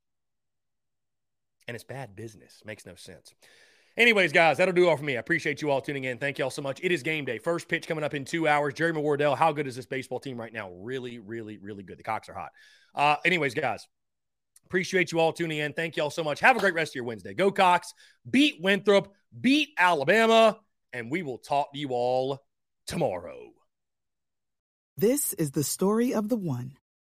and 1.69 1.75
it's 1.75 1.85
bad 1.85 2.17
business. 2.17 2.63
Makes 2.65 2.87
no 2.87 2.95
sense. 2.95 3.35
Anyways, 3.95 4.33
guys, 4.33 4.57
that'll 4.57 4.73
do 4.73 4.89
all 4.89 4.97
for 4.97 5.05
me. 5.05 5.19
I 5.19 5.21
appreciate 5.21 5.61
you 5.61 5.71
all 5.71 5.83
tuning 5.83 6.05
in. 6.05 6.17
Thank 6.17 6.39
you 6.39 6.45
all 6.45 6.51
so 6.51 6.63
much. 6.63 6.81
It 6.83 6.93
is 6.93 7.03
game 7.03 7.27
day. 7.27 7.37
First 7.37 7.69
pitch 7.69 7.87
coming 7.87 8.05
up 8.05 8.15
in 8.15 8.25
two 8.25 8.49
hours. 8.49 8.73
Jeremy 8.73 9.03
Wardell, 9.03 9.35
how 9.35 9.53
good 9.53 9.67
is 9.67 9.77
this 9.77 9.85
baseball 9.85 10.19
team 10.19 10.41
right 10.41 10.51
now? 10.51 10.71
Really, 10.71 11.19
really, 11.19 11.59
really 11.59 11.83
good. 11.83 11.99
The 11.99 12.05
Cocks 12.05 12.31
are 12.31 12.33
hot. 12.33 12.53
Uh, 12.95 13.17
anyways, 13.23 13.53
guys, 13.53 13.87
appreciate 14.65 15.13
you 15.13 15.21
all 15.21 15.35
tuning 15.35 15.59
in. 15.59 15.75
Thank 15.75 15.99
you 15.99 16.03
all 16.03 16.09
so 16.09 16.25
much. 16.25 16.41
Have 16.41 16.57
a 16.57 16.61
great 16.61 16.73
rest 16.73 16.93
of 16.93 16.95
your 16.95 17.05
Wednesday. 17.05 17.35
Go 17.35 17.51
Cocks. 17.51 17.93
Beat 18.31 18.63
Winthrop. 18.63 19.13
Beat 19.39 19.75
Alabama. 19.79 20.59
And 20.95 21.11
we 21.11 21.23
will 21.23 21.37
talk 21.37 21.71
to 21.75 21.79
you 21.79 21.91
all 21.91 22.39
tomorrow. 22.87 23.51
This 24.97 25.35
is 25.35 25.51
the 25.51 25.65
story 25.65 26.15
of 26.15 26.31
the 26.31 26.37
one. 26.39 26.79